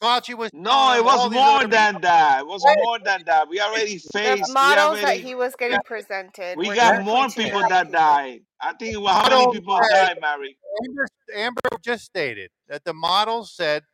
Uh, 0.00 0.20
Fauci 0.20 0.34
was 0.36 0.50
No, 0.52 0.92
it 0.94 1.04
was 1.04 1.30
more 1.32 1.42
other 1.60 1.68
than 1.68 2.00
that. 2.02 2.40
It 2.40 2.46
was 2.46 2.62
more 2.84 2.98
than 2.98 3.22
that. 3.26 3.48
We 3.48 3.60
already 3.60 3.96
The 3.98 4.08
faced. 4.12 4.48
We 4.48 4.52
models 4.54 5.00
that 5.00 5.18
he 5.18 5.34
was 5.34 5.54
getting 5.56 5.80
presented. 5.84 6.58
We 6.58 6.74
got 6.74 7.02
more 7.04 7.28
people 7.28 7.60
that 7.68 7.86
people. 7.86 7.92
died. 7.92 8.40
I 8.60 8.72
think 8.74 8.94
it 8.94 8.98
was 8.98 9.10
how 9.12 9.28
many 9.28 9.52
people 9.52 9.78
said- 9.90 10.06
died, 10.06 10.18
Mary? 10.20 10.56
Amber, 10.84 11.06
Amber 11.34 11.60
just 11.82 12.04
stated 12.04 12.50
that 12.68 12.84
the 12.84 12.92
model 12.92 13.44
said 13.44 13.84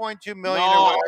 2.2 0.00 0.34
million 0.36 0.62
or 0.62 0.66
No, 0.74 0.82
whatever. 0.84 1.00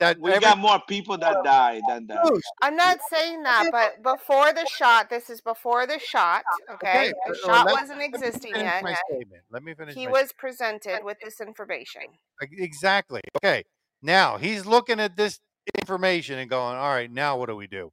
That 0.00 0.20
we 0.20 0.30
every- 0.30 0.40
got 0.42 0.58
more 0.58 0.80
people 0.88 1.18
that 1.18 1.38
died 1.44 1.82
than 1.88 2.06
that. 2.06 2.24
I'm 2.62 2.76
not 2.76 2.98
saying 3.10 3.42
that, 3.42 3.68
but 3.72 4.00
before 4.02 4.52
the 4.52 4.64
shot, 4.66 5.10
this 5.10 5.28
is 5.28 5.40
before 5.40 5.86
the 5.88 5.98
shot. 5.98 6.44
Okay, 6.70 6.88
Okay, 7.10 7.12
the 7.26 7.32
uh, 7.32 7.46
shot 7.46 7.66
let- 7.66 7.80
wasn't 7.80 8.00
existing 8.02 8.52
finish 8.54 8.62
yet. 8.64 8.82
my 8.84 8.94
statement. 9.10 9.42
Let 9.50 9.64
me 9.64 9.74
finish. 9.74 9.94
He 9.96 10.06
my 10.06 10.12
was 10.12 10.32
presented 10.32 11.02
with 11.02 11.18
this 11.22 11.40
information. 11.40 12.02
Exactly. 12.40 13.20
Okay. 13.42 13.64
Now 14.02 14.38
he's 14.38 14.66
looking 14.66 15.00
at 15.00 15.16
this 15.16 15.40
information 15.78 16.38
and 16.38 16.48
going, 16.50 16.76
all 16.76 16.90
right, 16.90 17.10
now 17.10 17.36
what 17.38 17.46
do 17.48 17.56
we 17.56 17.66
do? 17.66 17.90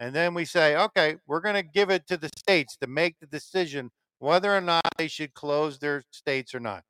And 0.00 0.14
then 0.14 0.32
we 0.34 0.44
say, 0.44 0.76
okay, 0.76 1.16
we're 1.26 1.40
going 1.40 1.56
to 1.56 1.62
give 1.62 1.90
it 1.90 2.06
to 2.08 2.16
the 2.16 2.30
states 2.38 2.76
to 2.80 2.86
make 2.86 3.16
the 3.20 3.26
decision 3.26 3.90
whether 4.20 4.54
or 4.56 4.60
not 4.60 4.82
they 4.96 5.08
should 5.08 5.34
close 5.34 5.78
their 5.78 6.02
states 6.10 6.54
or 6.54 6.60
not. 6.60 6.84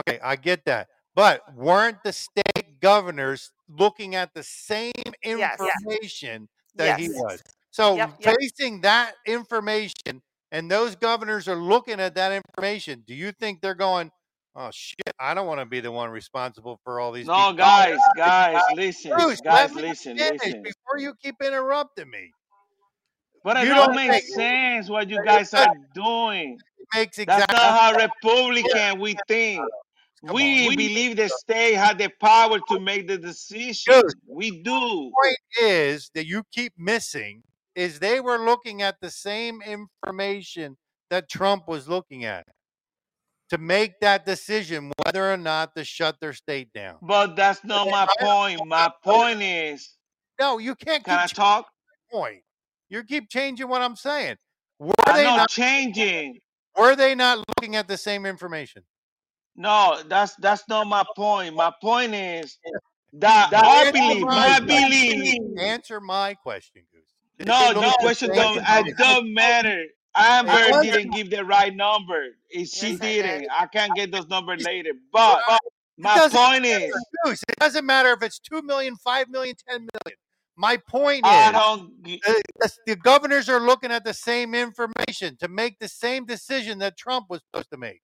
Okay, 0.00 0.20
I 0.20 0.36
get 0.36 0.64
that. 0.66 0.88
But 1.14 1.42
weren't 1.54 1.98
the 2.04 2.12
state 2.12 2.80
governors 2.80 3.50
looking 3.68 4.14
at 4.14 4.32
the 4.34 4.42
same 4.42 4.92
Yes. 5.32 5.60
information 5.62 6.48
that 6.76 6.94
he 6.94 7.08
Yes. 7.08 7.10
was? 7.10 7.42
So 7.70 7.96
Yep, 7.96 8.10
yep. 8.20 8.36
facing 8.40 8.82
that 8.82 9.14
information 9.26 10.22
and 10.52 10.70
those 10.70 10.96
governors 10.96 11.48
are 11.48 11.56
looking 11.56 12.00
at 12.00 12.14
that 12.16 12.32
information, 12.32 13.04
do 13.06 13.14
you 13.14 13.32
think 13.32 13.60
they're 13.60 13.74
going, 13.74 14.10
oh 14.56 14.70
shit, 14.72 15.14
I 15.18 15.34
don't 15.34 15.46
want 15.46 15.60
to 15.60 15.66
be 15.66 15.80
the 15.80 15.92
one 15.92 16.10
responsible 16.10 16.80
for 16.84 17.00
all 17.00 17.12
these 17.12 17.26
No, 17.26 17.34
people. 17.34 17.54
guys, 17.54 17.98
guys, 18.16 18.62
listen, 18.74 19.12
Bruce, 19.16 19.40
guys, 19.40 19.72
listen, 19.74 20.16
listen. 20.16 20.62
before 20.62 20.98
you 20.98 21.14
keep 21.22 21.36
interrupting 21.42 22.10
me. 22.10 22.30
But 23.42 23.56
it 23.56 23.64
You 23.68 23.74
don't 23.74 23.86
don't 23.88 23.96
make 23.96 24.10
think- 24.24 24.34
sense 24.34 24.88
what 24.90 25.08
you 25.08 25.22
guys 25.24 25.54
are 25.54 25.72
doing. 25.94 26.58
It 26.78 26.86
makes 26.94 27.16
That's 27.16 27.42
exactly 27.44 27.54
not 27.56 27.80
how 27.80 27.94
Republican 28.24 29.00
we 29.00 29.16
think. 29.28 29.64
We 30.22 30.76
believe 30.76 31.16
the 31.16 31.30
state 31.30 31.74
had 31.76 31.96
the 31.96 32.10
power 32.20 32.58
to 32.68 32.78
make 32.78 33.08
the 33.08 33.16
decision. 33.16 33.94
Dude. 33.94 34.12
We 34.28 34.50
do. 34.50 34.62
The 34.64 35.10
point 35.22 35.38
is 35.62 36.10
that 36.14 36.26
you 36.26 36.42
keep 36.52 36.74
missing 36.76 37.42
is 37.74 38.00
they 38.00 38.20
were 38.20 38.36
looking 38.38 38.82
at 38.82 38.96
the 39.00 39.10
same 39.10 39.62
information 39.62 40.76
that 41.08 41.30
Trump 41.30 41.66
was 41.66 41.88
looking 41.88 42.26
at 42.26 42.44
to 43.50 43.58
make 43.58 44.00
that 44.00 44.24
decision 44.24 44.92
whether 45.04 45.32
or 45.32 45.36
not 45.36 45.74
to 45.76 45.84
shut 45.84 46.16
their 46.20 46.32
state 46.32 46.72
down. 46.72 46.96
But 47.02 47.36
that's 47.36 47.64
not 47.64 47.88
my 47.88 48.06
point. 48.18 48.66
My 48.66 48.90
point 49.04 49.42
is, 49.42 49.96
No, 50.38 50.58
you 50.58 50.74
can't 50.74 51.04
can 51.04 51.18
I 51.18 51.26
talk? 51.26 51.66
point. 52.10 52.42
You 52.88 53.04
keep 53.04 53.28
changing 53.28 53.68
what 53.68 53.82
I'm 53.82 53.96
saying. 53.96 54.36
Were 54.78 54.92
I'm 55.06 55.16
they 55.16 55.24
not 55.24 55.36
not 55.36 55.50
changing. 55.50 56.38
were 56.76 56.96
they 56.96 57.14
not 57.14 57.38
looking 57.38 57.76
at 57.76 57.86
the 57.86 57.96
same 57.96 58.24
information? 58.26 58.82
No, 59.56 60.00
that's 60.08 60.34
that's 60.36 60.68
not 60.68 60.86
my 60.86 61.04
point. 61.16 61.54
My 61.54 61.72
point 61.82 62.14
is 62.14 62.58
that 63.14 63.52
I 63.52 63.90
believe, 63.90 64.26
my. 64.26 64.58
Answer 65.58 66.00
my 66.00 66.34
question, 66.34 66.82
Goose. 66.92 67.46
No, 67.46 67.58
they 67.58 67.64
your 67.66 67.74
look 67.74 67.84
at 67.84 67.90
the 67.98 68.04
question 68.04 68.28
don't. 68.34 68.58
I 68.68 68.78
information? 68.78 68.96
don't 68.98 69.34
matter. 69.34 69.84
Amber 70.16 70.82
didn't 70.82 71.10
give 71.12 71.30
the 71.30 71.44
right 71.44 71.74
number. 71.74 72.28
If 72.50 72.68
she 72.68 72.92
Yes, 72.92 73.00
I 73.00 73.04
did. 73.04 73.22
didn't, 73.22 73.48
I 73.50 73.66
can't 73.66 73.94
get 73.94 74.10
those 74.10 74.26
numbers 74.28 74.64
later. 74.64 74.90
But 75.12 75.40
my 75.98 76.14
doesn't 76.16 76.36
point 76.38 76.64
is, 76.66 76.92
it 77.26 77.58
doesn't 77.60 77.86
matter 77.86 78.10
if 78.12 78.22
it's 78.22 78.38
2 78.40 78.62
million, 78.62 78.96
5 78.96 79.28
million, 79.28 79.54
10 79.68 79.78
million. 79.80 80.18
My 80.56 80.76
point 80.76 81.24
I 81.24 81.46
is 81.46 81.52
don't. 81.52 82.02
the, 82.04 82.20
the- 82.24 82.70
the 82.86 82.96
governors 82.96 83.48
are 83.48 83.60
looking 83.60 83.90
at 83.90 84.04
the 84.04 84.12
same 84.12 84.54
information 84.54 85.36
to 85.40 85.48
make 85.48 85.78
the 85.78 85.88
same 85.88 86.26
decision 86.26 86.78
that 86.80 86.96
Trump 86.98 87.26
was 87.30 87.40
supposed 87.50 87.70
to 87.70 87.78
make. 87.78 88.02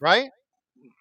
Right? 0.00 0.28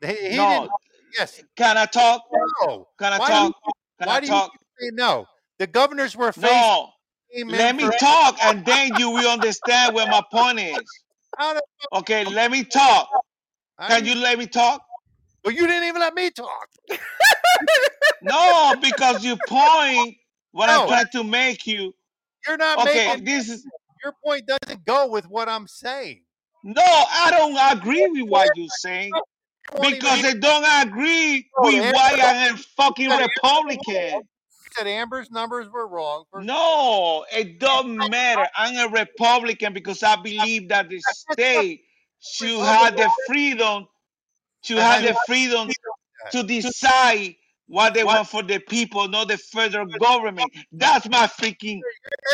He, 0.02 0.07
he 0.31 0.38
No, 0.38 0.49
didn't. 0.61 0.72
Yes. 1.18 1.43
can 1.56 1.77
I 1.77 1.85
talk? 1.85 2.22
No. 2.61 2.88
Can 2.97 3.14
I 3.14 3.19
Why 3.19 3.27
do 3.27 3.34
you- 3.34 3.39
talk? 3.52 3.56
Can 3.99 4.07
Why 4.07 4.15
I 4.15 4.19
do 4.19 4.26
you 4.26 4.31
talk? 4.31 4.52
say 4.80 4.89
no? 4.93 5.26
The 5.60 5.68
governors 5.68 6.15
were 6.18 6.31
facing 6.34 6.49
No. 6.49 6.89
Let 7.34 7.76
me 7.76 7.89
talk, 7.89 8.38
and 8.41 8.65
then 8.65 8.95
you 8.95 9.10
will 9.10 9.30
understand 9.30 9.93
where 9.95 10.07
my 10.07 10.23
point 10.31 10.60
is. 10.60 11.03
Okay, 11.93 12.26
let 12.26 12.52
me 12.52 12.64
talk. 12.64 13.10
Can 13.88 14.06
you 14.06 14.15
let 14.15 14.39
me 14.39 14.47
talk? 14.47 14.81
Well, 15.43 15.53
you 15.53 15.68
didn't 15.68 15.88
even 15.88 16.02
let 16.02 16.14
me 16.14 16.31
talk. 16.31 16.69
No, 18.22 18.77
because 18.81 19.23
you 19.23 19.38
point 19.38 20.15
what 20.52 20.69
No. 20.69 20.81
I'm 20.81 20.88
trying 20.88 21.07
to 21.14 21.23
make 21.23 21.68
you. 21.68 21.93
You're 22.47 22.57
not 22.57 22.80
Okay, 22.80 23.06
making 23.07 23.26
this 23.26 23.49
is 23.49 23.65
your 24.03 24.14
point 24.23 24.47
doesn't 24.47 24.85
go 24.85 25.07
with 25.07 25.27
what 25.27 25.49
I'm 25.49 25.68
saying. 25.68 26.22
no. 26.64 26.81
I 26.84 27.31
don't 27.31 27.77
agree 27.80 28.07
with 28.07 28.30
what 28.30 28.56
you're 28.56 28.69
saying 28.69 29.14
because 29.81 30.22
they 30.22 30.34
don't 30.35 30.88
agree 30.88 31.47
with 31.60 31.93
why 31.93 32.18
I'm 32.22 32.56
a 32.56 32.57
fucking 32.57 33.10
Republican. 33.10 34.27
Said 34.77 34.88
Amber's 34.88 35.31
numbers 35.31 35.69
were 35.69 35.88
wrong. 35.88 36.26
No, 36.35 37.26
it 37.31 37.60
don't 37.60 37.97
matter. 37.97 38.47
I'm 38.56 38.77
a 38.77 38.91
Republican 38.91 39.73
because 39.73 40.03
I 40.03 40.15
believe 40.15 40.69
that 40.69 40.89
the 40.89 40.99
state 41.31 41.81
should 42.19 42.60
have 42.60 42.97
the 42.97 43.10
freedom 43.27 43.88
to 44.64 44.76
have 44.77 45.03
the 45.03 45.14
freedom 45.26 45.69
to 46.31 46.43
decide 46.43 47.35
what 47.68 47.93
they 47.93 48.03
want 48.03 48.27
for 48.27 48.43
the 48.43 48.60
people, 48.60 49.07
not 49.07 49.27
the 49.27 49.38
federal 49.38 49.85
government. 49.99 50.52
That's 50.72 51.07
my 51.10 51.27
freaking. 51.27 51.81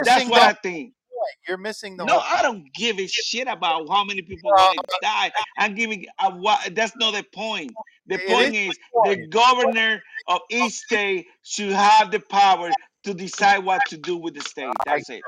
That's 0.04 0.30
what 0.30 0.42
I 0.42 0.54
think. 0.54 0.94
Point. 1.22 1.38
You're 1.48 1.58
missing 1.58 1.98
the 1.98 2.06
No, 2.06 2.14
whole 2.14 2.22
I 2.22 2.42
don't 2.44 2.74
give 2.74 3.00
a 3.00 3.08
shit 3.08 3.48
about 3.48 3.90
how 3.90 4.04
many 4.06 4.22
people 4.24 4.54
want 4.56 4.74
to 4.74 4.84
die. 5.02 5.32
I'm 5.58 5.76
giving 5.76 6.06
a 6.20 6.32
what. 6.32 6.76
That's 6.76 6.96
not 6.98 7.14
the 7.16 7.24
point. 7.34 7.78
The 8.08 8.20
point 8.20 8.54
is 8.56 8.56
is 8.56 8.80
the 9.02 9.16
governor 9.30 10.02
of 10.28 10.42
each 10.50 10.74
state 10.76 11.28
should 11.44 11.72
have 11.74 12.12
the 12.12 12.20
power 12.20 12.76
to 13.06 13.14
decide 13.16 13.66
what 13.66 13.86
to 13.88 13.98
do 13.98 14.18
with 14.18 14.36
the 14.36 14.42
state. 14.42 14.82
That's 14.86 15.10
it. 15.10 15.26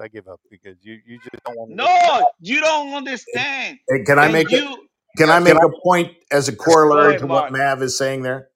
I 0.00 0.08
give 0.08 0.28
up 0.28 0.40
because 0.50 0.76
you, 0.82 1.00
you 1.06 1.18
just 1.18 1.44
don't 1.46 1.56
want 1.56 1.70
to. 1.72 1.76
No, 1.76 2.26
you 2.40 2.60
don't 2.60 2.94
understand. 2.94 3.78
Hey, 3.90 4.04
can 4.04 4.18
I 4.18 4.28
And 4.28 4.32
make 4.32 4.52
a, 4.52 4.58
you? 4.58 4.88
can 5.18 5.30
I 5.30 5.40
make 5.40 5.54
a 5.54 5.70
point 5.84 6.12
as 6.32 6.48
a 6.48 6.56
corollary 6.56 7.16
ahead, 7.16 7.20
to 7.20 7.26
what 7.26 7.44
Mark. 7.44 7.52
Mav 7.52 7.82
is 7.82 7.98
saying 7.98 8.22
there? 8.22 8.48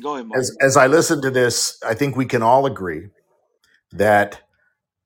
Go 0.00 0.14
ahead, 0.14 0.26
Mark. 0.26 0.40
As 0.40 0.56
as 0.62 0.76
I 0.76 0.86
listen 0.88 1.22
to 1.22 1.30
this, 1.30 1.78
I 1.86 1.94
think 1.94 2.16
we 2.16 2.26
can 2.26 2.42
all 2.42 2.66
agree 2.66 3.08
that 3.92 4.40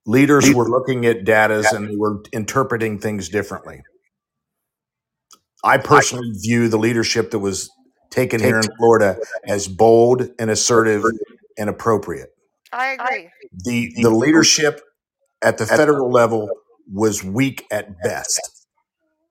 leaders 0.05 0.53
were 0.53 0.69
looking 0.69 1.05
at 1.05 1.23
data 1.23 1.63
and 1.73 1.89
they 1.89 1.95
were 1.95 2.21
interpreting 2.31 2.99
things 2.99 3.29
differently. 3.29 3.83
I 5.63 5.77
personally 5.77 6.31
view 6.41 6.67
the 6.67 6.77
leadership 6.77 7.31
that 7.31 7.39
was 7.39 7.69
taken 8.09 8.39
here 8.39 8.59
in 8.59 8.67
Florida 8.77 9.17
as 9.47 9.67
bold 9.67 10.29
and 10.37 10.49
assertive 10.49 11.03
and 11.57 11.69
appropriate. 11.69 12.29
I 12.71 12.97
agree. 12.99 13.29
The 13.63 13.93
the 14.01 14.09
leadership 14.09 14.81
at 15.41 15.57
the 15.57 15.65
federal 15.65 16.11
level 16.11 16.49
was 16.91 17.23
weak 17.23 17.65
at 17.71 18.01
best. 18.01 18.65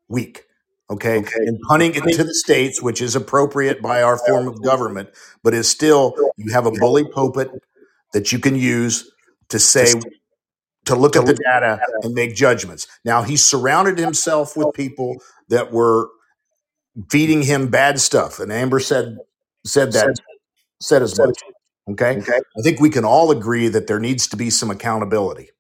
Weak. 0.09 0.45
Okay. 0.91 1.19
And 1.19 1.59
punting 1.69 1.95
it 1.95 2.03
to 2.17 2.25
the 2.25 2.35
states, 2.35 2.83
which 2.83 3.01
is 3.01 3.17
appropriate 3.17 3.81
by 3.81 4.03
our 4.03 4.19
form 4.19 4.47
of 4.47 4.63
government, 4.63 5.11
but 5.43 5.55
is 5.55 5.69
still 5.69 6.15
you 6.37 6.53
have 6.53 6.67
a 6.67 6.71
bully 6.71 7.05
pulpit 7.05 7.51
that 8.13 8.31
you 8.33 8.39
can 8.39 8.55
use 8.55 9.11
to 9.53 9.59
say 9.59 9.93
to 10.87 10.97
look 10.97 11.15
at 11.15 11.27
the 11.27 11.35
data 11.35 11.79
and 12.03 12.15
make 12.15 12.35
judgments. 12.35 12.87
Now 13.05 13.23
he 13.23 13.37
surrounded 13.37 13.99
himself 13.99 14.57
with 14.57 14.69
oh. 14.69 14.73
people 14.73 15.17
that 15.49 15.71
were 15.71 16.09
feeding 17.11 17.43
him 17.43 17.69
bad 17.69 18.01
stuff. 18.01 18.41
And 18.41 18.51
Amber 18.51 18.81
said 18.81 19.19
said 19.65 19.93
that 19.93 20.17
said 20.81 21.03
as 21.03 21.19
much. 21.19 21.39
Okay. 21.91 22.21
I 22.31 22.63
think 22.63 22.81
we 22.81 22.91
can 22.91 23.05
all 23.05 23.31
agree 23.31 23.69
that 23.69 23.87
there 23.87 24.01
needs 24.01 24.27
to 24.29 24.37
be 24.37 24.51
some 24.51 24.71
accountability. 24.71 25.51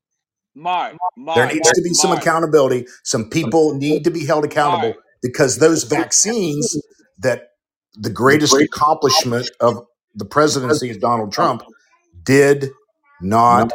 Mark. 0.54 0.96
Mark. 1.16 1.36
There 1.36 1.46
needs 1.46 1.70
to 1.70 1.82
be 1.82 1.94
some 1.94 2.10
Mark. 2.10 2.22
accountability. 2.22 2.86
Some 3.04 3.28
people 3.28 3.74
need 3.74 4.04
to 4.04 4.10
be 4.10 4.24
held 4.24 4.44
accountable 4.44 4.90
Mark. 4.90 5.04
because 5.22 5.58
those 5.58 5.84
vaccines 5.84 6.80
that 7.18 7.48
the 7.94 8.10
greatest 8.10 8.54
accomplishment 8.54 9.50
of 9.60 9.84
the 10.14 10.24
presidency 10.24 10.90
of 10.90 11.00
Donald 11.00 11.32
Trump 11.32 11.62
did 12.22 12.70
not 13.22 13.72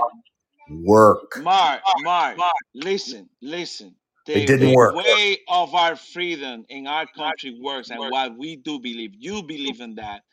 work. 0.69 1.31
Mark, 1.35 1.83
Mark, 1.95 2.41
listen, 2.75 3.29
listen. 3.41 3.95
the, 4.33 4.47
didn't 4.47 4.59
the 4.59 4.73
work. 4.73 4.95
way 4.95 5.39
of 5.49 5.75
our 5.75 5.95
freedom 5.95 6.65
in 6.69 6.87
our 6.87 7.07
country 7.07 7.57
works 7.61 7.91
and 7.91 8.07
what 8.07 8.37
we 8.37 8.57
do 8.57 8.79
believe, 8.79 9.13
you 9.17 9.43
believe 9.43 9.81
in 9.81 9.95
that, 9.95 10.23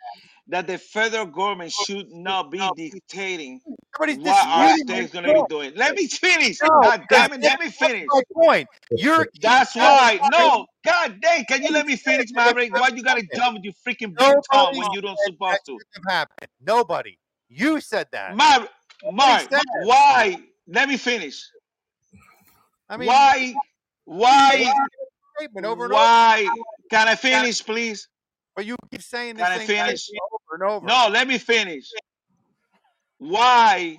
that 0.48 0.66
the 0.66 0.78
federal 0.78 1.26
government 1.26 1.72
should 1.72 2.12
not 2.12 2.50
be 2.52 2.70
dictating 2.70 3.60
Everybody's 3.96 4.22
what 4.22 4.46
our 4.48 4.76
disputing 4.76 4.76
state's 4.76 5.12
going 5.12 5.24
to 5.24 5.30
be 5.30 5.42
point. 5.42 5.44
doing. 5.44 5.72
Let 5.76 5.94
me 5.96 6.08
finish. 6.08 6.62
No, 6.62 6.68
God 6.80 7.06
damn 7.08 7.32
it, 7.34 7.42
let 7.42 7.60
me 7.60 7.70
finish. 7.70 8.12
my 8.12 8.22
point. 8.34 8.68
You're 8.94 9.28
That's 9.42 9.74
why. 9.76 10.20
No, 10.24 10.66
God 10.84 11.20
damn, 11.22 11.44
can 11.44 11.62
you 11.64 11.72
let 11.72 11.86
me 11.86 11.96
finish, 11.96 12.28
Maverick? 12.32 12.74
Why 12.74 12.88
you 12.94 13.02
got 13.04 13.16
to 13.18 13.24
jump 13.34 13.54
with 13.56 13.64
your 13.64 13.74
freaking 13.86 14.16
big 14.16 14.42
tongue 14.52 14.76
Nobody 14.76 14.78
when 14.78 14.92
you 14.92 15.02
don't 15.02 15.18
said 15.46 15.58
supposed 15.58 15.66
to? 15.66 15.82
couldn't 15.94 16.08
happened. 16.08 16.50
Nobody. 16.64 17.18
You 17.48 17.80
said 17.80 18.08
that. 18.12 18.36
Mar- 18.36 18.42
Nobody 18.42 18.73
Mark, 19.12 19.48
why? 19.82 20.38
Let 20.66 20.88
me 20.88 20.96
finish. 20.96 21.44
I 22.88 22.96
mean, 22.96 23.08
Why? 23.08 23.54
Why? 24.04 24.72
statement 25.36 25.66
over 25.66 25.84
and 25.84 25.92
over. 25.92 26.02
Why? 26.02 26.48
Can 26.90 27.08
I 27.08 27.14
finish, 27.14 27.64
please? 27.64 28.08
But 28.54 28.66
you 28.66 28.76
keep 28.90 29.02
saying 29.02 29.36
this 29.36 29.48
Can 29.48 29.60
I 29.60 29.66
finish? 29.66 30.08
over 30.10 30.62
and 30.64 30.70
over. 30.70 30.86
No, 30.86 31.08
let 31.10 31.26
me 31.26 31.38
finish. 31.38 31.90
Why 33.18 33.98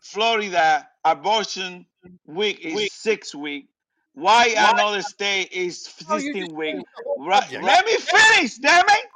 Florida 0.00 0.88
abortion 1.04 1.86
week 2.26 2.60
is 2.60 2.92
six 2.92 3.34
week? 3.34 3.68
Why 4.14 4.54
another 4.56 5.02
state 5.02 5.50
is 5.52 5.88
No, 6.08 6.16
you 6.16 6.34
just 6.34 6.48
16 6.48 6.54
week? 6.54 6.74
changed 6.74 6.86
the 6.96 7.04
whole 7.04 7.26
Right. 7.26 7.62
Let 7.62 7.84
me 7.84 7.96
finish, 7.96 8.54
damn 8.58 8.84
it. 8.88 9.06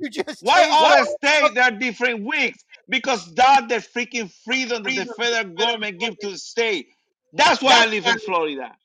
You 0.00 0.10
just 0.10 0.42
Why 0.42 0.62
changed 0.62 0.76
other 0.80 1.04
the 1.04 1.06
states 1.06 1.58
are 1.58 1.70
different 1.70 2.24
weeks? 2.26 2.64
Because 2.88 3.34
that's 3.34 3.68
the 3.68 3.76
freaking 3.76 4.32
freedom 4.44 4.84
that 4.84 4.94
the 4.94 5.06
federal 5.06 5.54
government 5.54 6.00
give 6.00 6.18
to 6.20 6.30
the 6.30 6.38
state. 6.38 6.88
That's 7.32 7.62
why 7.62 7.82
I 7.82 7.86
live 7.86 8.06
in 8.06 8.18
Florida. 8.18 8.76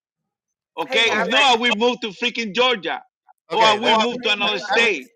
Okay, 0.78 1.08
Maverick. 1.10 1.32
not, 1.32 1.60
we 1.60 1.72
move 1.74 2.00
to 2.02 2.10
freaking 2.10 2.54
Georgia, 2.54 3.04
Okay, 3.52 3.74
or 3.74 3.80
we 3.80 3.96
that, 3.98 3.98
move 3.98 4.22
to 4.24 4.32
another 4.34 4.60
that, 4.70 4.70
state. 4.74 5.08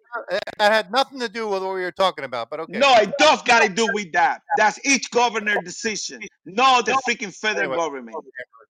that 0.59 0.71
had 0.71 0.91
nothing 0.91 1.19
to 1.19 1.29
do 1.29 1.47
with 1.49 1.63
what 1.63 1.75
we 1.75 1.81
were 1.81 1.91
talking 1.91 2.25
about, 2.25 2.49
but 2.49 2.59
okay. 2.61 2.79
No, 2.79 2.95
it 2.97 3.17
does 3.17 3.41
got 3.43 3.63
to 3.63 3.69
do 3.69 3.87
with 3.87 4.13
that. 4.13 4.41
That's 4.55 4.79
each 4.85 5.11
governor 5.11 5.57
decision, 5.57 6.27
not 6.45 6.85
the 6.87 6.93
freaking 6.93 7.35
federal 7.35 7.67
Anyway, 7.67 7.75
government. 7.75 8.23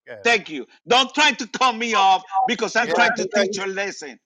okay. 0.08 0.22
Thank 0.24 0.50
you. 0.50 0.66
Don't 0.88 1.14
try 1.14 1.32
to 1.32 1.46
cut 1.48 1.76
me 1.76 1.94
off 1.94 2.24
because 2.46 2.76
I'm 2.76 2.88
Yeah, 2.88 2.94
trying 2.94 3.14
to 3.14 3.26
teach 3.34 3.58
you 3.58 3.64
a 3.64 3.68
lesson. 3.68 4.18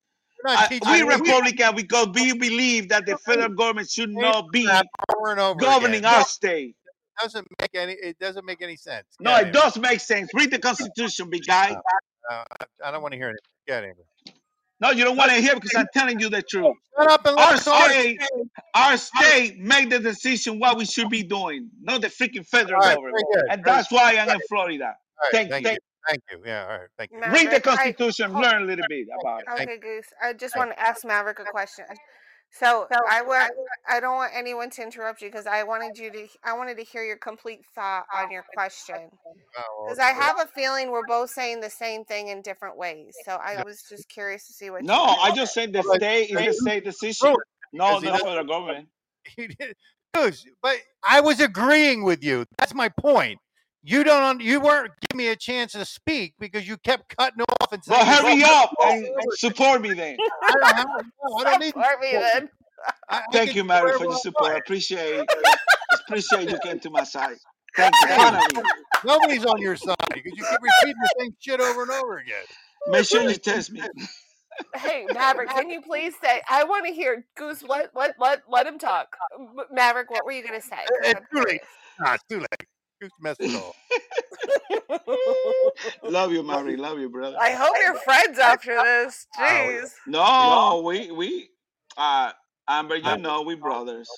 You're 0.44 0.56
I, 0.56 1.04
we 1.04 1.04
me 1.04 1.10
Republican 1.14 1.76
because 1.76 2.08
we 2.14 2.32
believe 2.32 2.88
that 2.88 3.06
the 3.06 3.16
federal 3.18 3.50
government 3.50 3.90
should 3.90 4.10
not 4.10 4.50
be 4.52 4.66
over 4.68 5.30
and 5.30 5.40
over 5.40 5.60
governing 5.60 6.00
again. 6.00 6.12
our 6.12 6.20
No, 6.20 6.24
state. 6.24 6.76
it 6.84 7.22
doesn't 7.22 7.46
make 7.60 7.74
any. 7.74 7.92
It 7.92 8.18
doesn't 8.18 8.44
make 8.44 8.62
any 8.62 8.76
sense. 8.76 9.06
No, 9.20 9.36
it 9.36 9.48
it. 9.48 9.52
does 9.52 9.78
make 9.78 10.00
sense. 10.00 10.30
Read 10.34 10.50
the 10.50 10.58
Constitution, 10.58 11.30
big 11.30 11.46
guy. 11.46 11.76
Uh, 12.30 12.44
I 12.84 12.90
don't 12.90 13.02
want 13.02 13.12
to 13.12 13.18
hear 13.18 13.30
it. 13.30 13.40
Get 13.66 13.84
it. 13.84 13.96
No, 14.80 14.90
you 14.90 15.04
don't 15.04 15.16
want 15.16 15.30
to 15.30 15.36
hear 15.36 15.54
because 15.54 15.74
I'm 15.76 15.86
telling 15.94 16.18
you 16.18 16.28
the 16.28 16.42
truth. 16.42 16.74
Shut 16.98 17.08
up 17.08 17.24
and 17.24 17.36
Our 17.36 17.52
let 17.52 17.54
us 17.54 17.62
state, 17.62 18.18
our 18.74 18.96
state 18.96 19.58
make 19.58 19.90
the 19.90 20.00
decision 20.00 20.58
what 20.58 20.76
we 20.76 20.84
should 20.84 21.08
be 21.08 21.22
doing, 21.22 21.70
not 21.80 22.00
the 22.00 22.08
freaking 22.08 22.44
federal 22.44 22.82
All 22.82 22.88
right, 22.88 22.96
government. 22.96 23.24
And 23.50 23.64
that's 23.64 23.92
why 23.92 24.16
I'm 24.16 24.28
in 24.28 24.40
Florida. 24.48 24.84
All 24.86 24.90
right, 24.90 25.32
Thank 25.32 25.50
thank 25.50 25.66
you. 25.66 25.70
you. 25.72 25.78
Thank 26.08 26.22
you. 26.30 26.42
Yeah, 26.44 26.62
all 26.62 26.78
right. 26.78 26.88
Thank 26.98 27.10
you. 27.12 27.18
Read 27.20 27.50
the 27.50 27.60
Maverick, 27.60 27.66
I 27.66 27.70
Constitution, 27.70 28.30
hold, 28.32 28.44
learn 28.44 28.62
a 28.62 28.66
little 28.66 28.84
bit 28.88 29.06
about 29.20 29.40
it. 29.42 29.46
Thank 29.56 29.70
okay, 29.70 29.78
Goose. 29.78 30.06
I 30.22 30.32
just 30.32 30.56
want 30.56 30.72
to 30.72 30.80
ask 30.80 31.04
Maverick 31.04 31.38
a 31.38 31.44
question. 31.44 31.84
So 32.50 32.86
I 33.08 33.22
want 33.22 33.52
I 33.88 34.00
don't 34.00 34.16
want 34.16 34.32
anyone 34.34 34.70
to 34.70 34.82
interrupt 34.82 35.22
you 35.22 35.28
because 35.28 35.46
I 35.46 35.62
wanted 35.62 35.98
you 35.98 36.10
to 36.10 36.26
I 36.44 36.52
wanted 36.54 36.76
to 36.78 36.84
hear 36.84 37.02
your 37.02 37.16
complete 37.16 37.60
thought 37.74 38.04
on 38.14 38.30
your 38.30 38.44
question 38.54 39.08
Oh, 39.58 39.84
because 39.86 39.98
I 39.98 40.10
okay. 40.10 40.20
have 40.20 40.40
a 40.40 40.46
feeling 40.46 40.90
we're 40.90 41.06
both 41.06 41.30
saying 41.30 41.60
the 41.60 41.70
same 41.70 42.04
thing 42.04 42.28
in 42.28 42.42
different 42.42 42.76
ways. 42.76 43.16
So 43.24 43.32
I 43.32 43.62
was 43.62 43.82
just 43.88 44.08
curious 44.08 44.46
to 44.46 44.52
see 44.52 44.70
what 44.70 44.82
No, 44.84 44.94
you 44.94 45.00
I 45.00 45.28
guys 45.28 45.36
just 45.36 45.54
said. 45.54 45.62
said 45.64 45.72
the 45.72 45.82
Well, 45.82 45.98
state 45.98 46.30
is 46.30 46.46
the 46.46 46.52
state 46.52 46.84
decision, 46.84 47.34
no, 47.72 47.86
because 47.88 48.02
he 48.02 48.06
the 48.06 48.12
doesn't. 48.12 48.28
federal 48.28 48.46
government. 48.46 48.88
He 49.36 49.46
did. 49.46 49.76
Goose, 50.14 50.44
But 50.62 50.78
I 51.08 51.20
was 51.20 51.40
agreeing 51.40 52.02
with 52.02 52.24
you. 52.24 52.44
That's 52.58 52.74
my 52.74 52.88
point. 52.88 53.38
You 53.84 54.04
don't. 54.04 54.40
You 54.40 54.60
weren't 54.60 54.92
giving 55.08 55.24
me 55.24 55.30
a 55.30 55.36
chance 55.36 55.72
to 55.72 55.84
speak 55.84 56.34
because 56.38 56.66
you 56.68 56.76
kept 56.78 57.16
cutting 57.16 57.42
off 57.42 57.72
and 57.72 57.82
Well, 57.88 58.04
saying. 58.04 58.12
"It's 58.12 58.20
hurry 58.20 58.44
all 58.44 58.64
up 58.64 58.70
and 58.80 59.06
support 59.34 59.82
me 59.82 59.92
then. 59.92 60.16
I 60.20 60.52
don't, 60.52 60.76
have, 60.76 60.86
no, 60.86 61.36
I 61.38 61.44
don't 61.44 61.60
need 61.60 61.66
Support 61.68 62.00
me 62.00 62.12
then. 62.12 62.48
I, 63.08 63.16
I 63.18 63.22
Thank 63.32 63.50
can 63.50 63.56
you, 63.56 63.62
do 63.62 63.68
Mary, 63.68 63.92
for 63.92 63.98
I 63.98 64.02
your 64.04 64.16
support. 64.18 64.50
I 64.50 64.52
want. 64.54 64.62
appreciate 64.64 65.24
appreciate 66.06 66.50
you 66.50 66.58
came 66.62 66.78
to 66.80 66.90
my 66.90 67.04
side. 67.04 67.36
Thank 67.76 67.94
you. 68.02 68.62
Nobody's 69.04 69.44
on 69.44 69.60
your 69.60 69.76
side 69.76 69.96
because 70.12 70.32
you 70.36 70.44
keep 70.44 70.60
repeating 70.62 71.00
the 71.00 71.10
same 71.18 71.36
shit 71.40 71.60
over 71.60 71.82
and 71.82 71.90
over 71.90 72.18
again. 72.18 72.44
Make 72.88 73.06
sure 73.06 73.22
you 73.22 73.34
test 73.34 73.72
me. 73.72 73.82
Hey, 74.76 75.06
Maverick, 75.12 75.48
can 75.48 75.70
you 75.70 75.80
please 75.80 76.14
say? 76.22 76.42
I 76.48 76.64
want 76.64 76.86
to 76.86 76.92
hear 76.92 77.24
Goose. 77.36 77.62
Let 77.62 77.90
let 77.96 78.14
let 78.20 78.42
let 78.48 78.66
him 78.66 78.78
talk. 78.78 79.16
Maverick, 79.72 80.10
what 80.10 80.24
were 80.24 80.32
you 80.32 80.44
gonna 80.44 80.60
say? 80.60 80.84
It's 81.02 81.20
too 81.34 81.42
late. 81.48 81.62
Nah, 82.00 82.14
it's 82.14 82.24
too 82.28 82.38
late. 82.40 82.66
You 83.02 83.08
messed 83.20 83.40
all. 83.54 83.74
Love 86.04 86.32
you, 86.32 86.42
Mary. 86.44 86.76
Love 86.76 87.00
you, 87.00 87.08
brother. 87.08 87.36
I 87.40 87.50
hope 87.50 87.74
you're 87.82 87.96
friends 87.96 88.38
after 88.38 88.76
this. 88.76 89.26
Jeez. 89.38 89.90
No, 90.06 90.82
we 90.86 91.10
we 91.10 91.48
uh 91.96 92.32
Amber, 92.68 92.96
you 92.96 93.02
Uh, 93.04 93.16
know 93.16 93.42
we 93.42 93.56
brothers. 93.56 94.08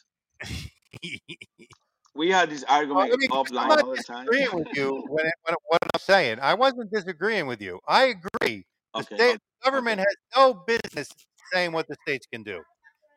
We 2.15 2.31
had 2.31 2.51
this 2.51 2.63
argument 2.65 3.13
I 3.13 3.17
mean, 3.17 3.29
I'm 3.31 3.47
offline 3.47 3.71
all 3.83 3.91
the 3.91 4.03
time. 4.03 4.27
disagreeing 4.27 4.55
with 4.55 4.69
you 4.75 4.91
when, 5.09 5.31
when 5.45 5.55
what 5.67 5.81
I'm 5.95 6.01
saying. 6.01 6.39
I 6.41 6.55
wasn't 6.55 6.91
disagreeing 6.93 7.47
with 7.47 7.61
you. 7.63 7.81
I 7.89 8.15
agree. 8.41 8.65
The 8.97 9.03
Okay. 9.03 9.17
state 9.17 9.39
the 9.63 9.65
government 9.71 9.99
has 10.01 10.15
no 10.37 10.55
business 10.67 11.09
saying 11.53 11.73
what 11.73 11.89
the 11.89 11.97
states 12.07 12.27
can 12.33 12.43
do. 12.43 12.63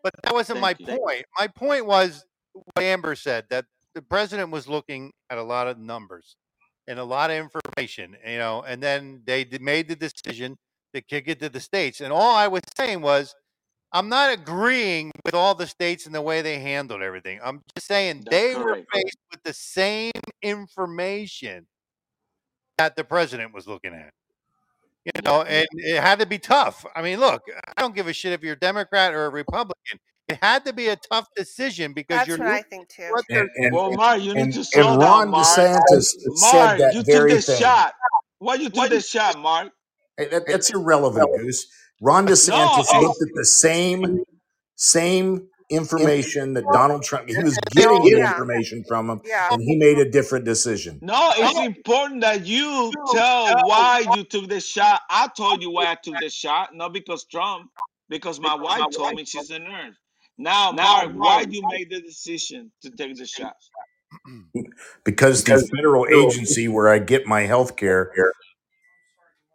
But 0.03 0.13
that 0.23 0.33
wasn't 0.33 0.61
my 0.61 0.73
you. 0.79 0.85
point. 0.85 1.25
My 1.37 1.47
point 1.47 1.85
was 1.85 2.25
what 2.53 2.83
Amber 2.83 3.15
said 3.15 3.45
that 3.49 3.65
the 3.97 4.01
president 4.03 4.51
was 4.51 4.67
looking 4.67 5.11
at 5.31 5.39
a 5.39 5.43
lot 5.43 5.65
of 5.65 5.79
numbers 5.79 6.35
and 6.87 6.99
a 6.99 7.03
lot 7.03 7.31
of 7.31 7.37
information, 7.37 8.15
you 8.23 8.37
know, 8.37 8.61
and 8.61 8.81
then 8.81 9.23
they 9.25 9.43
made 9.59 9.87
the 9.87 9.95
decision 9.95 10.55
to 10.93 11.01
kick 11.01 11.23
it 11.25 11.39
to 11.39 11.49
the 11.49 11.59
states. 11.59 11.99
And 11.99 12.13
all 12.13 12.35
I 12.35 12.47
was 12.47 12.61
saying 12.77 13.01
was, 13.01 13.33
I'm 13.91 14.07
not 14.07 14.31
agreeing 14.31 15.11
with 15.25 15.33
all 15.33 15.55
the 15.55 15.65
states 15.65 16.05
and 16.05 16.13
the 16.13 16.21
way 16.21 16.43
they 16.43 16.59
handled 16.59 17.01
everything. 17.01 17.39
I'm 17.43 17.63
just 17.75 17.87
saying 17.87 18.25
That's 18.29 18.37
they 18.37 18.53
were 18.53 18.75
faced 18.93 19.17
with 19.31 19.41
the 19.43 19.53
same 19.53 20.11
information 20.43 21.65
that 22.77 22.95
the 22.95 23.03
president 23.03 23.55
was 23.55 23.65
looking 23.65 23.95
at. 23.95 24.11
You 25.05 25.21
know, 25.23 25.41
and 25.41 25.65
it 25.73 26.03
had 26.03 26.19
to 26.19 26.27
be 26.27 26.37
tough. 26.37 26.85
I 26.95 27.01
mean, 27.01 27.19
look, 27.19 27.41
I 27.75 27.81
don't 27.81 27.95
give 27.95 28.05
a 28.05 28.13
shit 28.13 28.33
if 28.33 28.43
you're 28.43 28.53
a 28.53 28.59
Democrat 28.59 29.15
or 29.15 29.25
a 29.25 29.29
Republican. 29.31 29.99
It 30.29 30.39
had 30.41 30.65
to 30.65 30.73
be 30.73 30.89
a 30.89 30.97
tough 30.97 31.27
decision 31.35 31.93
because 31.93 32.17
That's 32.17 32.27
you're 32.27 32.37
what 32.37 32.47
I 32.47 32.57
looking 32.57 32.69
think 32.69 32.89
too. 32.89 33.03
at 33.03 33.11
what 33.11 33.25
And 33.29 33.37
they're 33.55 33.65
and 33.67 33.73
Well, 33.75 33.93
Mark, 33.93 34.21
you 34.21 34.33
need 34.33 34.41
and, 34.41 34.53
to 34.53 34.59
and 34.59 34.67
slow 34.67 34.83
down, 34.83 34.99
Ron 34.99 35.29
Mark. 35.29 35.47
DeSantis 35.47 36.03
said 36.35 36.57
Mark, 36.57 36.79
that 36.79 36.93
you 36.93 36.99
took 36.99 37.05
very 37.07 37.33
the 37.35 37.41
thing. 37.41 37.59
shot. 37.59 37.93
Why 38.39 38.55
you 38.55 38.69
took 38.69 38.89
the 38.89 38.99
shot, 39.01 39.39
Mark? 39.39 39.71
Hey, 40.17 40.27
that, 40.27 40.43
that's 40.47 40.69
irrelevant, 40.69 41.29
Goose. 41.37 41.65
Ron 42.01 42.25
No, 42.25 42.31
DeSantis 42.33 42.79
it's 42.79 42.93
looked 42.93 43.21
at 43.21 43.29
the 43.35 43.45
same 43.45 44.19
same 44.75 45.47
information 45.69 46.53
that 46.53 46.63
Donald 46.71 47.03
Trump. 47.03 47.27
He 47.29 47.37
was 47.37 47.57
getting 47.71 48.03
the 48.03 48.17
Yeah. 48.17 48.31
information 48.31 48.83
from 48.87 49.09
him, 49.09 49.21
Yeah. 49.25 49.49
and 49.51 49.61
he 49.61 49.75
made 49.77 49.97
a 49.97 50.09
different 50.09 50.45
decision. 50.45 50.99
no, 51.01 51.31
it's 51.35 51.57
oh. 51.57 51.63
important 51.63 52.21
that 52.21 52.45
you 52.45 52.91
tell 53.13 53.55
why 53.65 54.05
you 54.15 54.23
took 54.23 54.47
the 54.49 54.59
shot. 54.59 55.01
I 55.09 55.27
told 55.35 55.61
you 55.61 55.71
why 55.71 55.85
I 55.91 55.95
took 55.95 56.15
the 56.19 56.29
shot, 56.29 56.75
not 56.75 56.93
because 56.93 57.25
Trump, 57.25 57.69
because 58.09 58.39
my 58.39 58.55
wife 58.55 58.83
told 58.95 59.15
me 59.15 59.25
she's 59.25 59.49
a 59.49 59.59
nurse. 59.59 59.95
Now, 60.37 60.71
Mark, 60.71 61.11
why 61.13 61.43
did 61.43 61.53
you 61.53 61.63
make 61.69 61.89
the 61.89 62.01
decision 62.01 62.71
to 62.83 62.91
take 62.91 63.15
the 63.15 63.25
shot? 63.25 63.55
Because 65.03 65.43
the 65.43 65.67
federal 65.75 66.07
agency 66.07 66.67
where 66.67 66.89
I 66.89 66.99
get 66.99 67.25
my 67.25 67.41
health 67.41 67.75
care 67.75 68.11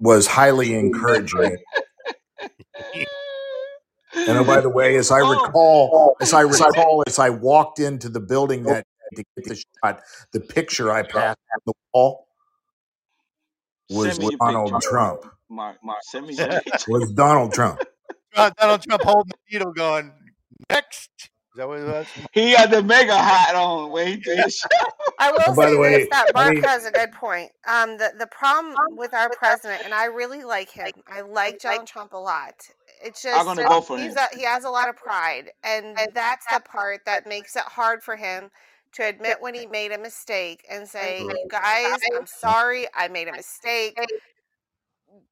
was 0.00 0.26
highly 0.26 0.74
encouraging. 0.74 1.56
And 4.14 4.38
oh, 4.38 4.44
by 4.44 4.60
the 4.60 4.68
way, 4.68 4.96
as 4.96 5.10
I 5.10 5.20
Oh, 5.20 5.30
recall, 5.30 6.16
as 6.20 6.34
I 6.34 6.42
recall, 6.42 7.02
as 7.06 7.18
I 7.18 7.30
walked 7.30 7.78
into 7.80 8.10
the 8.10 8.20
building 8.20 8.62
that 8.64 8.84
to 9.16 9.24
get 9.36 9.44
the 9.46 9.54
shot, 9.56 10.02
the 10.32 10.40
picture 10.40 10.92
I 10.92 11.02
passed 11.02 11.38
on 11.54 11.60
the 11.66 11.72
wall 11.94 12.26
was 13.88 14.16
send 14.16 14.38
Donald 14.38 14.72
picture, 14.72 14.88
Trump. 14.90 15.24
Mark. 15.48 15.78
Send 16.02 16.26
me 16.26 16.34
your 16.34 16.48
picture. 16.60 16.90
Was 16.90 17.10
Donald 17.12 17.54
Trump. 17.54 17.80
Donald 18.34 18.82
Trump 18.82 19.02
holding 19.02 19.30
the 19.30 19.58
needle 19.58 19.72
going, 19.72 20.12
next. 20.70 21.10
Is 21.54 21.58
that 21.58 21.68
what 21.68 21.80
it 21.80 21.86
was? 21.86 22.06
He 22.32 22.52
had 22.52 22.70
the 22.70 22.82
mega 22.82 23.16
hat 23.16 23.54
on 23.54 23.90
when 23.90 24.06
he 24.06 24.16
took 24.16 24.36
the 24.36 24.50
shot. 24.50 24.70
I 25.18 25.30
will 25.32 25.40
And 25.46 25.56
by 25.56 25.66
say 25.66 25.70
the 25.72 25.78
way, 25.78 25.98
this: 25.98 26.08
that 26.10 26.30
I 26.34 26.50
mean, 26.50 26.62
has 26.62 26.86
a 26.86 26.90
good 26.90 27.12
point. 27.12 27.50
Um, 27.68 27.98
the 27.98 28.12
the 28.18 28.26
problem 28.28 28.74
with 28.96 29.12
our 29.12 29.28
president, 29.30 29.82
and 29.84 29.92
I 29.92 30.06
really 30.06 30.44
like 30.44 30.70
him. 30.70 30.90
I 31.06 31.20
like 31.20 31.58
Donald 31.60 31.86
Trump 31.86 32.12
a 32.14 32.18
lot. 32.18 32.54
It's 33.04 33.24
I'm 33.24 33.32
just 33.34 33.46
gonna 33.46 33.68
vote 33.68 33.86
for 33.86 33.98
he's 33.98 34.12
him. 34.16 34.24
a, 34.32 34.36
he 34.36 34.44
has 34.44 34.64
a 34.64 34.70
lot 34.70 34.88
of 34.88 34.96
pride, 34.96 35.50
and 35.62 35.96
that's 36.14 36.46
the 36.46 36.60
part 36.60 37.04
that 37.04 37.26
makes 37.26 37.54
it 37.56 37.62
hard 37.64 38.02
for 38.02 38.16
him 38.16 38.50
to 38.94 39.02
admit 39.08 39.36
when 39.40 39.54
he 39.54 39.66
made 39.66 39.92
a 39.92 39.98
mistake 39.98 40.64
and 40.70 40.88
say, 40.88 41.24
Right. 41.24 41.36
"You 41.36 41.48
guys, 41.50 41.98
I'm 42.16 42.26
sorry, 42.26 42.86
I 42.94 43.08
made 43.08 43.28
a 43.28 43.32
mistake." 43.32 43.98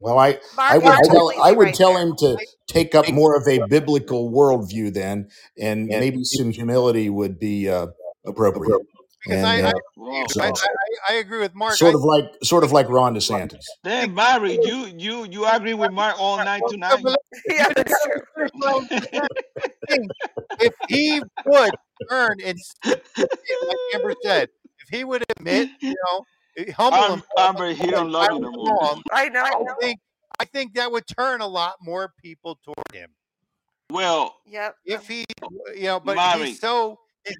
Well, 0.00 0.18
I 0.18 0.38
I 0.58 0.78
would 0.78 1.00
is 1.00 1.08
tell 1.08 1.42
I 1.42 1.52
would 1.52 1.64
right 1.64 1.74
tell 1.74 1.92
there. 1.92 2.02
him 2.02 2.16
to 2.18 2.46
take 2.66 2.94
up 2.94 3.08
more 3.10 3.36
of 3.36 3.46
a 3.46 3.60
biblical 3.68 4.30
worldview 4.32 4.94
then, 4.94 5.28
and 5.58 5.86
maybe 5.86 6.24
some 6.24 6.50
humility 6.50 7.10
would 7.10 7.38
be 7.38 7.68
uh, 7.68 7.88
appropriate. 8.24 8.80
Because 9.22 9.36
And 9.36 9.46
I, 9.46 9.60
I, 9.60 9.70
uh, 9.70 9.72
Whoa. 9.96 10.24
so, 10.30 10.42
I, 10.42 10.48
I, 10.48 10.52
I 11.10 11.12
agree 11.16 11.40
with 11.40 11.54
Mark. 11.54 11.74
sort 11.74 11.94
I, 11.94 11.98
of 11.98 12.04
like 12.04 12.24
sort 12.42 12.64
of 12.64 12.72
like 12.72 12.88
Ron 12.88 13.14
DeSantis. 13.14 13.64
Then 13.84 14.14
Barry, 14.14 14.58
you 14.62 14.86
you 14.96 15.26
you 15.26 15.44
agree 15.44 15.74
with 15.74 15.92
Mark 15.92 16.18
all 16.18 16.38
night 16.38 16.62
tonight? 16.70 17.04
yeah, 17.50 17.68
that's 17.76 18.06
true. 18.06 18.86
thing, 19.86 20.08
if 20.60 20.72
he 20.88 21.20
would 21.44 21.72
turn 22.08 22.36
and 22.42 22.58
stick 22.58 23.04
like 23.16 23.76
Amber 23.94 24.14
said, 24.22 24.48
if 24.78 24.88
he 24.88 25.04
would 25.04 25.22
admit, 25.36 25.68
you 25.80 25.90
know, 25.90 26.24
humble 26.76 26.98
Am- 26.98 27.10
himself, 27.10 27.26
Amber, 27.38 27.72
he 27.72 27.90
don't 27.90 28.10
love 28.10 28.30
I 28.30 28.34
you 28.34 28.40
no 28.40 28.50
was 28.50 28.68
more. 28.68 28.80
wrong, 28.80 29.02
I 29.12 29.30
I 29.34 29.64
think 29.80 30.00
I 30.38 30.44
think 30.44 30.74
that 30.74 30.90
would 30.90 31.06
turn 31.06 31.40
a 31.40 31.46
lot 31.46 31.76
more 31.80 32.12
people 32.22 32.58
toward 32.64 32.92
him. 32.92 33.10
Well, 33.90 34.36
Yep. 34.46 34.76
If 34.84 35.08
he, 35.08 35.24
you 35.76 35.82
know, 35.84 36.00
but 36.00 36.16
Mari, 36.16 36.46
he's 36.46 36.60
so 36.60 36.98
he's 37.24 37.36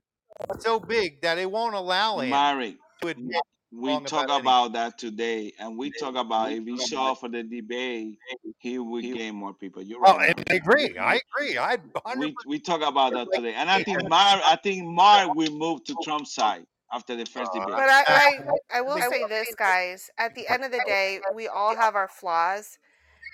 so 0.61 0.79
big 0.79 1.23
that 1.23 1.39
it 1.39 1.51
won't 1.51 1.75
allow 1.75 2.21
him 2.21 2.31
Mari, 2.31 2.79
to 3.03 3.09
admit 3.09 3.43
we 3.73 4.01
talk 4.01 4.25
about 4.25 4.41
about 4.41 4.73
that 4.73 4.99
today, 4.99 5.53
and 5.59 5.79
we 5.79 5.93
talk 5.93 6.17
about 6.17 6.53
if 6.53 6.65
he 6.65 6.77
show 6.79 7.15
for 7.15 7.29
the 7.29 7.43
debate, 7.43 8.19
he 8.59 8.79
would 8.79 9.03
gain 9.03 9.35
more 9.37 9.55
people. 9.55 9.83
You're 9.83 10.01
Oh, 10.05 10.17
right, 10.17 10.31
and 10.37 10.45
I 10.51 10.55
agree. 10.55 10.99
I 10.99 11.21
agree. 11.37 11.57
I 11.59 11.79
We 12.17 12.35
we 12.47 12.59
talk 12.59 12.83
about 12.83 13.13
that 13.15 13.29
today, 13.33 13.55
and 13.55 13.71
I 13.71 13.83
think 13.83 14.09
Mark, 14.09 14.41
I 14.45 14.57
think 14.57 14.85
Mark 14.85 15.35
will 15.35 15.53
move 15.53 15.85
to 15.85 15.97
Trump's 16.03 16.35
side 16.35 16.65
after 16.93 17.17
the 17.17 17.25
first 17.25 17.53
debate. 17.53 17.69
But 17.69 17.89
I, 17.89 18.05
I, 18.09 18.39
I 18.75 18.81
will 18.81 19.01
say 19.01 19.25
this, 19.29 19.55
guys. 19.55 20.11
At 20.19 20.35
the 20.35 20.49
end 20.49 20.65
of 20.65 20.73
the 20.73 20.83
day, 20.87 21.21
we 21.35 21.49
all 21.49 21.77
have 21.77 21.95
our 21.95 22.09
flaws. 22.09 22.79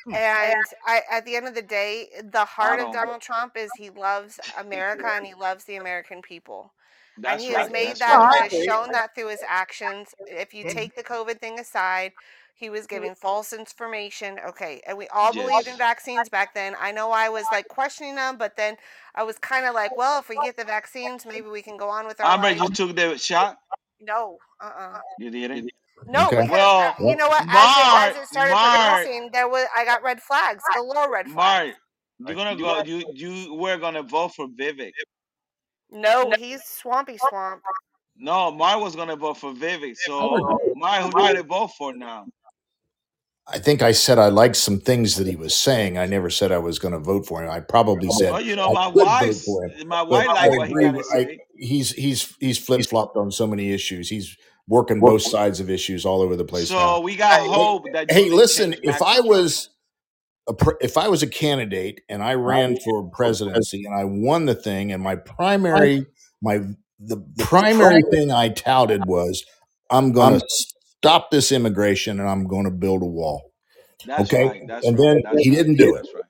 And 0.07 0.55
I, 0.87 1.03
at 1.11 1.25
the 1.25 1.35
end 1.35 1.49
of 1.49 1.55
the 1.55 1.63
day, 1.63 2.09
the 2.23 2.45
heart 2.45 2.79
of 2.79 2.87
don't. 2.87 2.95
Donald 2.95 3.21
Trump 3.21 3.57
is 3.57 3.71
he 3.77 3.91
loves 3.91 4.39
America 4.59 5.09
and 5.13 5.27
he 5.27 5.35
loves 5.35 5.65
the 5.65 5.77
American 5.77 6.23
people. 6.23 6.73
and 7.17 7.25
That's 7.25 7.43
he 7.43 7.53
has 7.53 7.71
made 7.71 7.89
That's 7.89 8.01
that, 8.01 8.17
right. 8.19 8.51
he 8.51 8.59
has 8.59 8.67
shown 8.67 8.93
that 8.93 9.15
through 9.15 9.29
his 9.31 9.43
actions. 9.49 10.15
If 10.27 10.55
you 10.55 10.69
take 10.69 10.95
the 10.95 11.03
COVID 11.03 11.41
thing 11.41 11.59
aside, 11.59 12.13
he 12.59 12.71
was 12.71 12.87
giving 12.87 13.15
false 13.15 13.53
information. 13.53 14.39
Okay. 14.49 14.81
And 14.87 14.97
we 14.97 15.07
all 15.09 15.31
believed 15.33 15.69
in 15.69 15.77
vaccines 15.77 16.31
back 16.31 16.55
then. 16.55 16.75
I 16.81 16.91
know 16.91 17.11
I 17.11 17.29
was 17.29 17.45
like 17.53 17.69
questioning 17.69 18.15
them, 18.15 18.39
but 18.39 18.57
then 18.57 18.77
I 19.15 19.25
was 19.25 19.39
kind 19.39 19.67
of 19.67 19.75
like, 19.75 19.95
well, 19.95 20.19
if 20.21 20.31
we 20.31 20.37
get 20.43 20.57
the 20.57 20.65
vaccines, 20.65 21.27
maybe 21.27 21.49
we 21.49 21.61
can 21.61 21.77
go 21.77 21.91
on 21.91 22.07
with 22.07 22.19
our 22.19 22.33
Amber, 22.33 22.49
life. 22.49 22.61
you 22.61 22.69
took 22.71 22.97
the 22.97 23.19
shot. 23.19 23.59
No, 24.01 24.39
uh, 24.63 24.71
uh 24.79 25.01
You 25.19 25.31
didn't. 25.31 25.71
no, 26.07 26.27
Okay. 26.29 26.37
because 26.37 26.51
Well, 26.51 26.79
uh, 26.79 26.95
you 27.01 27.15
know 27.17 27.29
what? 27.29 27.43
As 27.47 28.15
it, 28.15 28.17
as 28.17 28.23
it 28.23 28.29
started 28.29 28.55
Mark, 28.55 28.75
progressing, 28.75 29.31
there 29.35 29.49
was 29.49 29.67
I 29.77 29.85
got 29.85 30.03
red 30.03 30.23
flags, 30.23 30.63
galore 30.75 31.13
red 31.13 31.29
flags. 31.29 31.77
Mark, 32.19 32.37
you're 32.37 32.37
gonna 32.37 32.57
go. 32.57 32.83
You 32.85 33.05
you 33.13 33.55
were 33.55 33.77
gonna 33.77 34.03
vote 34.03 34.35
for 34.35 34.47
Vivek. 34.49 34.93
No, 35.91 36.33
he's 36.39 36.65
swampy 36.65 37.19
swamp. 37.29 37.61
No, 38.17 38.51
Mark 38.51 38.81
was 38.81 38.97
gonna 38.97 39.17
vote 39.17 39.37
for 39.37 39.53
Vivek. 39.53 39.95
So 39.97 40.39
Mark, 40.75 41.03
who 41.03 41.07
you 41.09 41.13
gonna 41.13 41.43
vote 41.43 41.73
for 41.77 41.93
now? 41.95 42.27
I 43.49 43.59
think 43.59 43.81
I 43.81 43.93
said 43.93 44.19
I 44.19 44.29
liked 44.29 44.57
some 44.57 44.81
things 44.81 45.17
that 45.17 45.27
he 45.27 45.37
was 45.37 45.55
saying. 45.55 45.99
I 45.99 46.07
never 46.07 46.31
said 46.31 46.51
I 46.51 46.59
was 46.59 46.81
going 46.81 46.93
to 46.93 46.99
vote 46.99 47.27
for 47.27 47.45
him. 47.45 47.51
I 47.51 47.61
probably 47.61 48.09
oh, 48.11 48.19
said 48.19 48.33
Well, 48.33 48.41
you 48.41 48.57
know, 48.57 48.73
my 48.73 48.89
wife, 48.89 49.45
my 49.87 50.03
wife 50.03 50.29
I 50.29 50.49
like 50.49 50.59
what 50.59 50.67
he 50.69 50.73
agree. 50.73 50.85
gotta 50.87 50.99
I, 50.99 51.25
say. 51.25 51.39
he's 51.57 51.93
he's 51.93 52.35
he's 52.41 52.59
flip 52.59 52.85
flopped 52.87 53.17
on 53.17 53.31
so 53.31 53.47
many 53.47 53.73
issues. 53.73 54.09
He's 54.09 54.37
working 54.69 54.99
both 54.99 55.23
sides 55.23 55.61
of 55.61 55.71
issues 55.71 56.05
all 56.05 56.23
over 56.23 56.35
the 56.35 56.45
place 56.45 56.69
So 56.69 56.75
now. 56.75 57.01
we 57.01 57.15
got 57.15 57.47
hope 57.47 57.85
that 57.93 58.11
Hey, 58.11 58.31
listen, 58.31 58.75
if 58.83 59.01
I 59.01 59.21
was 59.21 59.71
a 60.49 60.55
pre- 60.55 60.75
if 60.81 60.97
I 60.97 61.09
was 61.09 61.23
a 61.23 61.29
candidate 61.29 62.01
and 62.09 62.23
I 62.25 62.35
ran 62.35 62.77
for 62.85 63.09
presidency 63.11 63.85
and 63.85 63.95
I 63.95 64.05
won 64.05 64.47
the 64.47 64.55
thing 64.57 64.91
and 64.93 65.03
my 65.03 65.17
primary 65.17 66.07
my 66.43 66.63
the 66.99 67.25
primary 67.39 68.03
thing 68.11 68.33
I 68.33 68.49
touted 68.49 69.07
was 69.07 69.45
I'm 69.91 70.11
going 70.13 70.41
to 70.41 70.47
stop 71.03 71.31
this 71.31 71.53
immigration 71.53 72.21
and 72.21 72.29
I'm 72.29 72.47
going 72.47 72.65
to 72.65 72.71
build 72.71 73.03
a 73.03 73.07
wall. 73.07 73.53
That's 74.07 74.33
Okay? 74.33 74.49
right. 74.49 74.63
That's 74.67 74.87
And 74.87 74.99
right. 74.99 75.05
then 75.05 75.21
That's 75.25 75.43
he 75.43 75.51
right. 75.51 75.57
didn't 75.57 75.77
do 75.77 75.95
it. 75.97 76.07
Right. 76.15 76.25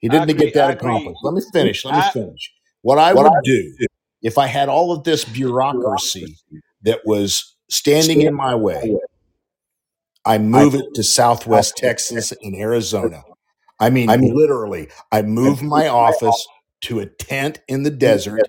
He 0.00 0.08
didn't 0.08 0.30
agree. 0.30 0.46
get 0.46 0.54
that 0.54 0.70
accomplished. 0.70 1.18
Let 1.22 1.34
me 1.34 1.42
finish. 1.52 1.84
Let 1.84 1.94
me 1.94 2.00
I 2.00 2.10
finish. 2.10 2.52
What 2.82 2.98
I 2.98 3.12
would 3.12 3.32
do 3.44 3.76
if 4.22 4.38
I 4.38 4.46
had 4.46 4.68
all 4.68 4.92
of 4.92 5.04
this 5.04 5.24
bureaucracy 5.24 6.36
that 6.82 7.00
was 7.04 7.56
standing 7.68 8.22
in 8.22 8.34
my 8.34 8.54
way, 8.54 8.96
I 10.24 10.38
move 10.38 10.74
it 10.74 10.94
to 10.94 11.02
Southwest 11.02 11.76
Texas 11.76 12.32
and 12.42 12.54
Arizona. 12.54 13.22
I 13.80 13.90
mean, 13.90 14.08
literally, 14.08 14.88
I 15.12 15.22
move 15.22 15.62
my 15.62 15.88
office 15.88 16.46
to 16.82 17.00
a 17.00 17.06
tent 17.06 17.60
in 17.68 17.82
the 17.82 17.90
desert, 17.90 18.42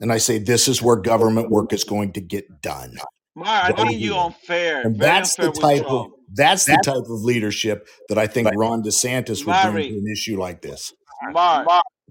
and 0.00 0.12
I 0.12 0.18
say, 0.18 0.38
"This 0.38 0.68
is 0.68 0.82
where 0.82 0.96
government 0.96 1.50
work 1.50 1.72
is 1.72 1.84
going 1.84 2.12
to 2.14 2.20
get 2.20 2.60
done." 2.60 2.96
Mark, 3.34 3.64
I 3.64 3.72
think 3.72 3.92
you 3.92 4.12
here. 4.12 4.22
unfair. 4.22 4.80
And 4.82 4.96
Very 4.96 5.10
that's 5.10 5.38
unfair 5.38 5.52
the 5.52 5.60
type 5.60 5.86
of 5.86 6.06
Trump. 6.08 6.14
that's 6.32 6.66
the 6.66 6.78
type 6.84 6.96
of 6.96 7.22
leadership 7.22 7.88
that 8.08 8.18
I 8.18 8.26
think 8.26 8.50
Ron 8.54 8.82
DeSantis 8.82 9.46
would 9.46 9.72
bring 9.72 9.92
to 9.92 9.98
an 9.98 10.08
issue 10.12 10.38
like 10.38 10.60
this. 10.60 10.92
Mark, 11.30 11.66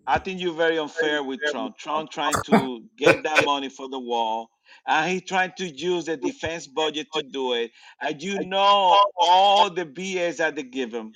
I 0.08 0.20
think 0.20 0.42
you're 0.42 0.54
very 0.54 0.80
unfair 0.80 1.24
with 1.24 1.40
Trump. 1.52 1.78
Trump 1.78 2.10
trying 2.10 2.34
to 2.46 2.84
get 2.98 3.24
that 3.24 3.46
money 3.46 3.70
for 3.70 3.88
the 3.90 4.00
wall, 4.00 4.50
and 4.88 5.12
he 5.12 5.22
trying 5.22 5.52
to 5.58 5.68
use 5.68 6.06
the 6.06 6.18
defense 6.18 6.66
budget 6.68 7.08
to 7.14 7.22
do 7.22 7.54
it. 7.54 7.72
And 8.02 8.22
you 8.22 8.40
know 8.46 9.00
all 9.18 9.70
the 9.70 9.86
BS 9.86 10.38
that 10.38 10.56
they 10.56 10.64
give 10.64 10.92
him. 10.92 11.14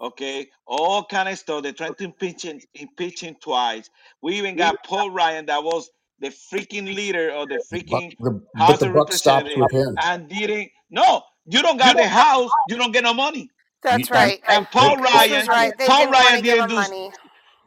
Okay, 0.00 0.48
all 0.66 1.04
kind 1.04 1.28
of 1.28 1.38
stuff. 1.38 1.62
They're 1.62 1.72
trying 1.72 1.94
to 1.94 2.04
impeach 2.04 2.42
him, 2.42 2.60
impeach 2.74 3.22
him 3.22 3.36
twice. 3.40 3.88
We 4.22 4.36
even 4.36 4.56
got 4.56 4.84
Paul 4.84 5.10
Ryan, 5.10 5.46
that 5.46 5.62
was 5.62 5.90
the 6.20 6.28
freaking 6.28 6.94
leader 6.94 7.30
of 7.30 7.48
the 7.48 7.56
But 7.58 7.72
freaking 7.76 8.12
the 8.20 8.42
but 8.54 8.62
House 8.64 8.80
the 8.80 8.86
of 8.86 8.92
buck 8.94 9.12
stops 9.12 9.50
Representatives, 9.50 9.56
with 9.56 9.72
him. 9.72 9.96
and 10.02 10.28
didn't. 10.28 10.70
No, 10.90 11.22
you 11.46 11.62
don't 11.62 11.78
got 11.78 11.96
the 11.96 12.06
house. 12.06 12.50
You 12.68 12.76
don't 12.76 12.92
get 12.92 13.04
no 13.04 13.14
money. 13.14 13.50
You, 13.90 13.98
That's 13.98 14.10
you, 14.12 14.14
right. 14.14 14.40
And 14.48 14.70
Paul 14.70 14.96
Goose 14.96 15.28
was 15.28 15.28
Ryan, 15.28 15.48
right. 15.48 15.76
They 15.78 15.86
Paul 15.86 15.98
didn't 15.98 16.12
want 16.12 16.12
Ryan 16.12 16.36
to 16.36 16.42
give 16.42 16.58
didn't 16.58 16.64
him 16.64 16.68
do 16.68 16.74
money. 16.74 17.12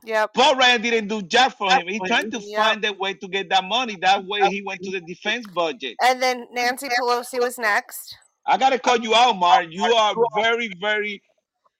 Yep. 0.06 0.32
Paul 0.34 0.56
Ryan 0.56 0.82
didn't 0.82 1.08
do 1.08 1.22
jack 1.24 1.58
for 1.58 1.74
him. 1.74 1.88
He 1.88 2.00
tried 2.00 2.32
to 2.32 2.40
Yep. 2.40 2.58
find 2.58 2.86
a 2.86 2.94
way 2.94 3.14
to 3.16 3.28
get 3.28 3.50
that 3.50 3.64
money. 3.66 3.98
That 4.02 4.26
way 4.26 4.48
he 4.50 4.62
went 4.66 4.84
to 4.84 4.92
the 4.92 5.02
defense 5.02 5.48
budget. 5.48 5.98
And 6.02 6.22
then 6.22 6.48
Nancy 6.54 6.90
Pelosi 6.90 7.40
was 7.40 7.58
next. 7.58 8.16
I 8.46 8.58
gotta 8.58 8.80
call 8.80 8.98
you 8.98 9.16
out, 9.16 9.34
Mark. 9.38 9.68
You 9.70 9.84
are 9.94 10.16
very, 10.36 10.72
very 10.82 11.22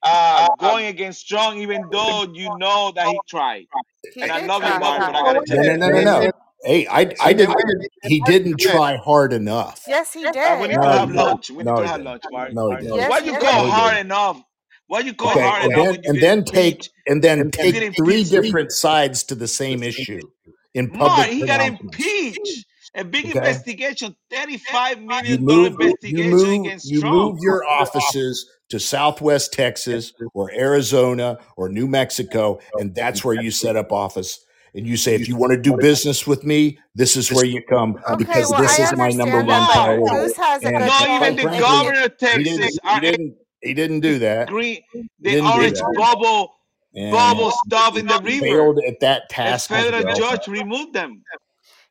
uh 0.04 0.48
going 0.60 0.88
against 0.88 1.22
Strong, 1.22 1.60
even 1.60 1.90
though 1.92 2.24
you 2.34 2.50
know 2.58 2.92
that 2.96 3.08
he 3.08 3.20
tried. 3.28 3.68
He 4.14 4.22
And 4.22 4.32
I 4.32 4.40
did 4.40 4.48
love 4.48 4.66
you, 4.66 4.74
try 4.74 4.80
Mark, 4.80 5.06
but 5.06 5.16
I 5.16 5.22
hard. 5.22 5.24
gotta 5.24 5.42
tell 5.42 5.58
no, 5.58 5.76
no, 5.76 5.90
no, 5.90 6.02
no, 6.02 6.02
no. 6.02 6.32
Hey, 6.64 6.88
I, 6.88 7.14
I 7.22 7.34
didn't. 7.34 7.56
He 8.04 8.22
didn't 8.22 8.60
try 8.60 8.98
hard 8.98 9.32
enough. 9.34 9.84
Yes, 9.88 10.14
he 10.14 10.26
Uh, 10.26 10.32
we 10.62 10.68
did. 10.68 10.70
need 10.70 10.76
to 10.76 10.82
No, 10.82 10.90
have 10.90 11.10
he 11.12 11.18
lunch. 11.18 11.50
We 11.52 11.58
need 11.58 11.66
No, 11.66 11.76
to 11.78 11.88
have 11.88 12.02
lunch, 12.02 12.24
Mark. 12.32 12.54
No, 12.54 12.70
he 12.72 12.78
didn't. 12.78 12.96
Yes, 12.96 13.10
Why 13.10 13.18
you 13.20 13.32
did. 13.32 13.42
call 13.42 13.52
No, 13.52 13.66
he 13.66 13.72
hard 13.72 13.94
didn't. 13.94 14.06
enough? 14.06 14.42
Why 14.88 15.00
you 15.00 15.14
call 15.14 15.30
Okay, 15.30 15.42
hard 15.42 15.64
and 15.64 15.72
enough 15.74 15.86
then 15.86 15.92
when 15.92 16.04
you 16.04 16.10
and 16.10 16.22
then 16.22 16.44
take 16.44 16.76
impeached? 16.76 16.94
and 17.08 17.24
then 17.24 17.38
You 17.38 17.50
take 17.52 17.96
three 17.96 18.24
impeached. 18.24 18.32
different 18.32 18.72
sides 18.72 19.24
to 19.26 19.36
the 19.36 19.48
same 19.48 19.84
issue 19.84 20.20
in 20.74 20.90
Mark, 20.90 21.00
public 21.12 21.30
he 21.30 21.40
got 21.46 21.62
pronouncements. 21.62 21.98
impeached. 21.98 22.66
A 22.96 23.04
big 23.06 23.26
Okay, 23.26 23.38
investigation, 23.38 24.16
thirty-five 24.32 24.98
you 24.98 25.06
million 25.06 25.46
dollar 25.46 25.70
move 25.70 25.80
you 25.80 26.24
investigation 26.24 26.32
move 26.32 26.66
against 26.66 26.92
you 26.92 27.00
Trump. 27.02 27.14
move 27.14 27.38
your 27.42 27.64
offices 27.68 28.50
to 28.70 28.80
Southwest 28.80 29.54
Texas 29.54 30.12
or 30.34 30.52
Arizona 30.52 31.38
or 31.56 31.70
New 31.70 31.88
Mexico, 31.88 32.60
and 32.80 32.96
that's 32.96 33.24
where 33.24 33.36
you 33.36 33.52
set 33.52 33.76
up 33.76 33.92
office. 33.92 34.44
And 34.76 34.86
you 34.86 34.98
say, 34.98 35.16
if 35.16 35.28
you 35.28 35.36
want 35.36 35.52
to 35.52 35.60
do 35.60 35.76
business 35.78 36.28
with 36.28 36.44
me, 36.44 36.80
this 36.96 37.16
is 37.16 37.32
where 37.32 37.46
you 37.46 37.62
come 37.68 37.96
Okay, 38.08 38.16
because 38.18 38.52
well, 38.52 38.62
this 38.62 38.80
I 38.80 38.84
is 38.84 38.98
my 38.98 39.10
number 39.10 39.40
understand 39.40 39.48
one 39.48 39.62
that, 39.62 39.74
priority. 39.74 40.16
Goose 40.28 40.38
has 40.38 40.64
a 40.64 40.72
good 40.72 40.80
Not 40.80 41.10
even 41.10 41.36
the 41.36 41.42
frankly, 41.42 41.60
governor 41.60 42.04
of 42.04 42.12
he 42.20 42.44
didn't. 42.44 42.62
Texas 42.62 42.80
He 42.94 43.00
didn't. 43.00 43.36
He 43.62 43.74
didn't 43.74 44.00
do 44.00 44.20
that. 44.20 44.48
green, 44.48 44.82
He 44.94 45.10
the 45.20 45.32
didn't 45.32 45.52
do 45.52 45.58
orange 45.60 45.80
that, 45.80 45.96
bubble, 45.98 46.54
and 46.96 47.12
bubble 47.12 47.52
stuff 47.66 47.98
in 47.98 48.08
the 48.08 48.20
he 48.22 48.40
river. 48.40 48.46
failed 48.46 48.80
at 48.88 49.00
that 49.02 49.30
task 49.30 49.70
as 49.72 49.86
federal 49.86 50.16
judge 50.16 50.48
removed 50.48 50.94
them. 50.94 51.24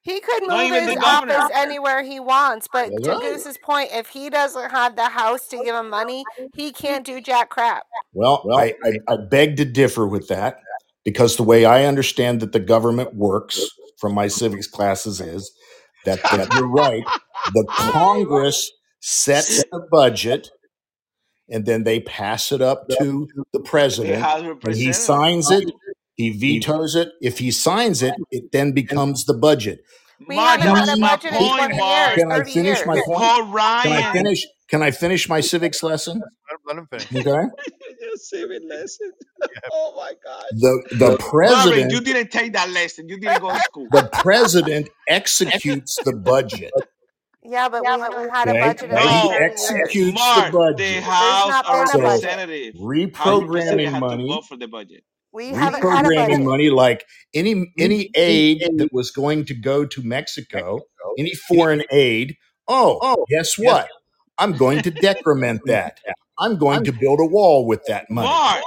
He 0.00 0.20
could 0.20 0.42
move 0.46 0.60
even 0.62 0.84
his 0.84 0.94
the 0.94 1.00
governor. 1.00 1.34
office 1.34 1.54
anywhere 1.54 2.02
he 2.02 2.18
wants, 2.20 2.66
but 2.72 2.88
That's 2.90 3.02
to 3.02 3.10
right. 3.10 3.20
Goose's 3.20 3.58
point, 3.58 3.90
if 3.92 4.08
he 4.08 4.30
doesn't 4.30 4.70
have 4.70 4.96
the 4.96 5.08
house 5.08 5.48
to 5.48 5.62
give 5.62 5.74
him 5.74 5.90
money, 5.90 6.24
he 6.54 6.72
can't 6.72 7.04
do 7.04 7.20
jack 7.20 7.50
crap. 7.50 7.82
Well, 8.14 8.42
I, 8.56 8.74
I, 8.82 8.92
I 9.06 9.16
beg 9.28 9.56
to 9.58 9.66
differ 9.66 10.06
with 10.06 10.28
that 10.28 10.60
because 11.08 11.38
the 11.38 11.42
way 11.42 11.64
I 11.64 11.86
understand 11.86 12.40
that 12.40 12.52
the 12.52 12.60
government 12.60 13.14
works 13.14 13.64
from 13.96 14.12
my 14.12 14.28
civics 14.28 14.66
classes 14.66 15.22
is 15.22 15.50
that, 16.04 16.20
that 16.24 16.52
you're 16.54 16.68
right. 16.68 17.02
The 17.54 17.64
Congress 17.66 18.70
sets 19.00 19.64
the 19.72 19.88
budget 19.90 20.50
and 21.48 21.64
then 21.64 21.84
they 21.84 22.00
pass 22.00 22.52
it 22.52 22.60
up 22.60 22.88
to 23.00 23.26
the 23.34 23.44
The 23.54 23.60
president 23.60 24.22
and 24.22 24.74
he 24.76 24.92
signs 24.92 25.50
it. 25.50 25.72
He 26.16 26.28
vetoes 26.28 26.94
it. 26.94 27.08
If 27.22 27.38
he 27.38 27.52
signs 27.52 28.02
it, 28.02 28.12
it 28.30 28.52
then 28.52 28.72
becomes 28.72 29.24
the 29.24 29.32
budget. 29.32 29.78
We 30.28 30.36
Mark, 30.36 30.60
haven't 30.60 30.76
had 30.76 30.80
was 30.80 30.98
a 30.98 31.00
my 31.00 31.16
budget 31.16 31.32
in 31.32 31.38
point, 31.38 31.72
20 31.72 31.74
years, 31.74 32.14
Can 32.16 32.32
I 32.32 32.36
30 32.38 32.52
finish 32.52 32.84
my 32.84 32.94
years. 32.94 33.06
The 33.06 33.12
point? 33.14 33.18
Paul 33.18 33.52
Can 33.82 33.92
I 33.92 34.12
finish? 34.12 34.46
Can 34.68 34.82
I 34.82 34.90
finish 34.90 35.28
my 35.28 35.40
civics 35.40 35.82
lesson? 35.82 36.22
Let 36.66 36.76
him 36.76 36.86
finish. 36.90 37.26
Okay. 37.26 37.46
Just 38.00 38.28
civic 38.30 38.62
lesson. 38.68 39.12
Oh 39.72 39.94
my 39.96 40.12
God. 40.24 40.44
The 40.52 40.82
the 40.92 41.06
Marvin, 41.10 41.18
president 41.18 41.92
you 41.92 42.00
didn't 42.00 42.30
take 42.30 42.52
that 42.54 42.70
lesson. 42.70 43.08
You 43.08 43.18
didn't 43.18 43.40
go 43.40 43.50
to 43.52 43.58
school. 43.60 43.86
the 43.90 44.08
president 44.12 44.88
executes 45.08 45.96
the 46.04 46.12
budget. 46.14 46.72
Yeah, 47.42 47.68
but 47.68 47.82
we 47.82 47.86
haven't 47.86 48.30
had 48.30 48.48
a 48.48 48.52
budget 48.54 48.90
in 48.90 48.98
he 48.98 49.04
No. 49.04 49.28
30 49.30 49.44
executes 49.44 50.12
the 50.12 50.12
Mark, 50.12 50.52
the 50.52 50.58
budget. 50.58 51.02
House 51.02 51.48
not 51.48 51.66
of 51.66 51.72
been 51.72 51.82
a 51.82 51.86
So 51.86 51.98
budget. 52.00 52.24
Representatives. 52.24 52.78
House 53.16 53.42
of 53.42 53.48
Representatives 53.48 53.80
reprogramming 53.80 53.84
have 53.90 53.94
to 53.94 54.00
money, 54.00 54.28
vote 54.28 54.44
for 54.46 54.56
the 54.56 54.68
budget. 54.68 55.04
We 55.32 55.48
haven't 55.48 55.82
had 55.82 56.04
a 56.04 56.08
reprogramming 56.08 56.28
budget. 56.28 56.40
money 56.44 56.70
like 56.70 57.04
any 57.34 57.72
any 57.78 58.10
aid 58.14 58.62
that 58.78 58.88
was 58.92 59.10
going 59.12 59.44
to 59.46 59.54
go 59.54 59.86
to 59.86 60.02
Mexico, 60.02 60.80
any 61.18 61.32
foreign 61.34 61.84
aid. 61.92 62.34
Oh, 62.66 62.98
Oh, 63.00 63.24
guess 63.30 63.56
what? 63.56 63.88
I'm 64.38 64.56
going 64.56 64.82
to 64.82 64.90
decrement 64.90 65.62
that. 65.66 66.00
I'm 66.38 66.56
going 66.56 66.84
to 66.84 66.92
build 66.92 67.20
a 67.20 67.24
wall 67.26 67.66
with 67.66 67.84
that 67.86 68.08
money. 68.10 68.28
Mark, 68.28 68.62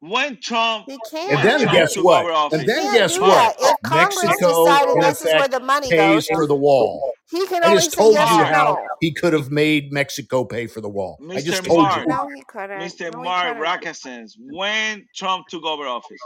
when 0.00 0.38
Trump 0.40 0.84
He 0.86 0.92
And 0.92 1.00
can't. 1.10 1.42
then 1.42 1.60
Trump 1.60 1.72
guess 1.72 1.94
took 1.94 2.04
what? 2.04 2.30
office. 2.30 2.58
And 2.60 2.68
then 2.68 2.82
can't 2.82 2.94
guess 2.96 3.14
do 3.14 3.22
what? 3.22 3.56
If 3.58 3.76
Congress 3.82 4.22
Mexico, 4.24 4.64
decided 4.66 4.92
in 4.92 5.00
this 5.00 5.20
is 5.20 5.24
where 5.26 5.36
effect, 5.36 5.52
the 5.52 5.60
money 5.60 5.88
pays 5.90 5.98
goes, 5.98 6.26
for 6.28 6.46
the 6.46 6.54
wall. 6.54 7.12
he 7.30 7.46
can 7.46 7.64
I 7.64 7.68
only 7.68 7.78
just 7.78 7.92
say 7.92 7.96
told 8.02 8.14
yes 8.14 8.30
you 8.30 8.42
or 8.42 8.44
how 8.44 8.64
no. 8.74 8.86
he 9.00 9.12
could 9.14 9.32
have 9.32 9.50
made 9.50 9.90
Mexico 9.92 10.44
pay 10.44 10.66
for 10.66 10.82
the 10.82 10.88
wall. 10.90 11.18
I 11.30 11.40
just 11.40 11.62
Mr. 11.62 11.66
told 11.66 11.82
Mark, 11.84 12.00
you. 12.00 12.06
No, 12.06 12.28
he 12.34 12.42
couldn't. 12.46 12.80
Mr. 12.80 13.10
No, 13.12 13.18
he 13.20 13.24
Mark 13.24 13.56
couldn't. 13.56 13.62
Rackasens, 13.64 14.32
when 14.50 15.06
Trump 15.16 15.46
took 15.48 15.64
over 15.64 15.86
office. 15.88 16.18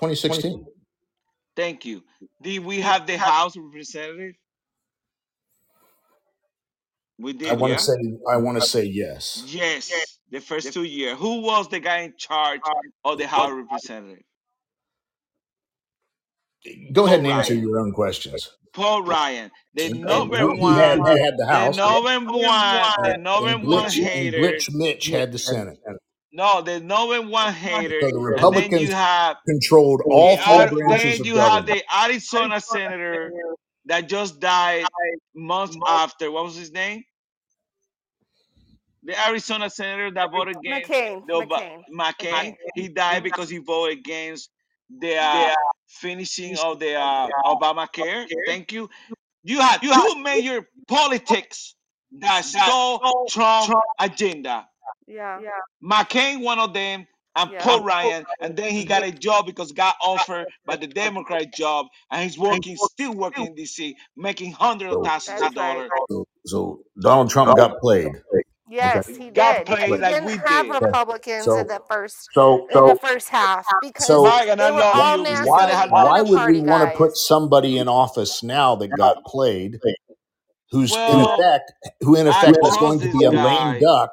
2016. 0.00 0.64
Thank 1.56 1.84
you. 1.86 2.02
Did 2.42 2.64
we 2.64 2.80
have 2.80 3.06
the 3.06 3.16
House 3.18 3.56
of 3.56 3.64
Representatives? 3.64 4.36
We 7.18 7.32
I 7.48 7.54
did, 7.54 7.60
want 7.60 7.72
yeah? 7.72 7.76
to 7.76 7.82
say 7.82 7.94
I 8.30 8.36
want 8.38 8.58
to 8.58 8.62
say 8.62 8.84
yes. 8.84 9.44
Yes, 9.46 10.18
the 10.30 10.40
first 10.40 10.72
two 10.72 10.84
years. 10.84 11.18
Who 11.18 11.42
was 11.42 11.68
the 11.68 11.80
guy 11.80 12.00
in 12.00 12.14
charge 12.18 12.60
of 13.04 13.18
the 13.18 13.26
House 13.26 13.50
of 13.50 13.58
Representatives? 13.58 14.22
Go 16.92 17.06
ahead 17.06 17.20
and 17.20 17.28
Paul 17.28 17.38
answer 17.38 17.54
Ryan. 17.54 17.64
your 17.68 17.80
own 17.80 17.92
questions. 17.92 18.50
Paul 18.74 19.02
Ryan, 19.04 19.50
the 19.74 19.90
And, 19.90 20.00
number 20.00 20.36
and 20.36 20.60
one, 20.60 20.74
had 20.74 20.98
he 21.06 21.18
had 21.18 21.34
the 21.38 21.46
the 21.46 21.46
House, 21.46 21.76
number 21.76 22.22
one, 22.22 22.44
uh, 22.46 22.94
the 23.02 23.16
number 23.18 23.58
one 23.58 23.92
Glitch 23.92 23.98
and 23.98 24.06
hater. 24.06 24.38
Glitch 24.38 24.66
Mitch 24.72 25.06
had 25.08 25.32
the 25.32 25.38
Senate. 25.38 25.78
No, 26.32 26.62
the 26.62 26.80
number 26.80 27.22
one 27.22 27.52
hater. 27.54 28.00
So 28.00 28.10
the 28.10 28.20
And 28.34 28.52
then 28.52 28.74
you 28.76 28.88
Republicans 28.88 28.90
have 28.92 29.36
controlled 29.48 30.02
all 30.10 30.36
four 30.38 30.62
Ar- 30.62 30.68
branches 30.68 31.18
then 31.18 31.24
you 31.24 31.36
have 31.38 31.66
government. 31.66 31.66
the 31.66 31.82
Arizona 32.04 32.60
senator 32.60 33.32
that 33.86 34.08
just 34.08 34.40
died 34.40 34.84
months 35.34 35.76
after. 35.88 36.30
What 36.30 36.44
was 36.44 36.56
his 36.56 36.72
name? 36.72 37.04
The 39.04 39.28
Arizona 39.28 39.70
senator 39.70 40.10
that 40.12 40.30
voted 40.32 40.56
against 40.56 40.90
McCain. 40.90 41.26
the 41.26 41.32
McCain. 41.34 41.82
McCain. 41.94 42.56
He 42.74 42.88
died 42.88 43.22
because 43.22 43.48
he 43.48 43.58
voted 43.58 43.98
against 43.98 44.50
the 44.98 45.16
uh, 45.16 45.54
finishing 45.88 46.56
of 46.58 46.80
the 46.80 46.94
uh, 46.94 47.28
Obamacare. 47.44 48.26
Thank 48.46 48.72
you. 48.72 48.90
You 49.44 49.60
have 49.60 49.80
two 49.80 50.22
major 50.22 50.68
politics 50.88 51.76
that 52.18 52.44
stole 52.44 53.26
Trump 53.30 53.72
agenda. 54.00 54.66
Yeah. 55.06 55.38
McCain, 55.82 56.42
one 56.42 56.58
of 56.58 56.74
them, 56.74 57.06
and 57.36 57.50
Yeah. 57.52 57.62
Paul 57.62 57.84
Ryan, 57.84 58.24
and 58.40 58.56
then 58.56 58.72
he 58.72 58.84
got 58.84 59.02
a 59.02 59.12
job 59.12 59.46
because 59.46 59.72
got 59.72 59.94
offered 60.02 60.46
by 60.64 60.76
the 60.76 60.86
Democrat 60.86 61.52
job, 61.54 61.86
and 62.10 62.22
he's 62.22 62.38
working, 62.38 62.76
still 62.76 63.12
working 63.14 63.46
in 63.46 63.54
DC, 63.54 63.94
making 64.16 64.52
hundreds 64.52 64.94
of 64.94 65.04
So, 65.04 65.08
thousands 65.08 65.42
of 65.42 65.54
dollars. 65.54 65.90
so, 66.08 66.26
so 66.46 66.80
Donald 67.00 67.30
Trump 67.30 67.56
got 67.56 67.78
played. 67.80 68.12
Yes, 68.68 69.06
he 69.06 69.30
Got 69.30 69.64
did. 69.64 69.66
played 69.66 69.90
We 69.90 69.98
like 69.98 70.14
didn't 70.14 70.26
we 70.26 70.36
have 70.44 70.66
did. 70.66 70.82
Republicans 70.82 71.44
So 71.44 71.58
in 71.58 71.66
the 71.68 71.80
first 71.88 72.28
so 72.32 72.66
in 72.66 72.86
the 72.86 72.96
first 72.96 73.28
half 73.28 73.64
because 73.80 74.06
so 74.08 74.24
Mike, 74.24 74.48
and 74.48 74.58
they 74.58 74.64
I 74.64 74.70
were 74.72 74.82
all 74.82 75.18
you. 75.18 75.46
why 75.46 75.86
why 75.88 76.20
would 76.22 76.36
Party 76.36 76.60
we 76.60 76.66
want 76.66 76.90
to 76.90 76.96
put 76.98 77.16
somebody 77.16 77.78
in 77.78 77.86
office 77.86 78.42
now 78.42 78.74
that 78.76 78.88
got 78.88 79.24
played, 79.24 79.78
who's 80.72 80.92
in 80.92 81.20
effect 81.20 81.72
who 82.00 82.16
in 82.16 82.26
effect 82.26 82.58
is 82.64 82.76
going 82.78 82.98
to 83.00 83.12
be 83.12 83.24
a 83.24 83.30
lame 83.30 83.80
duck 83.80 84.10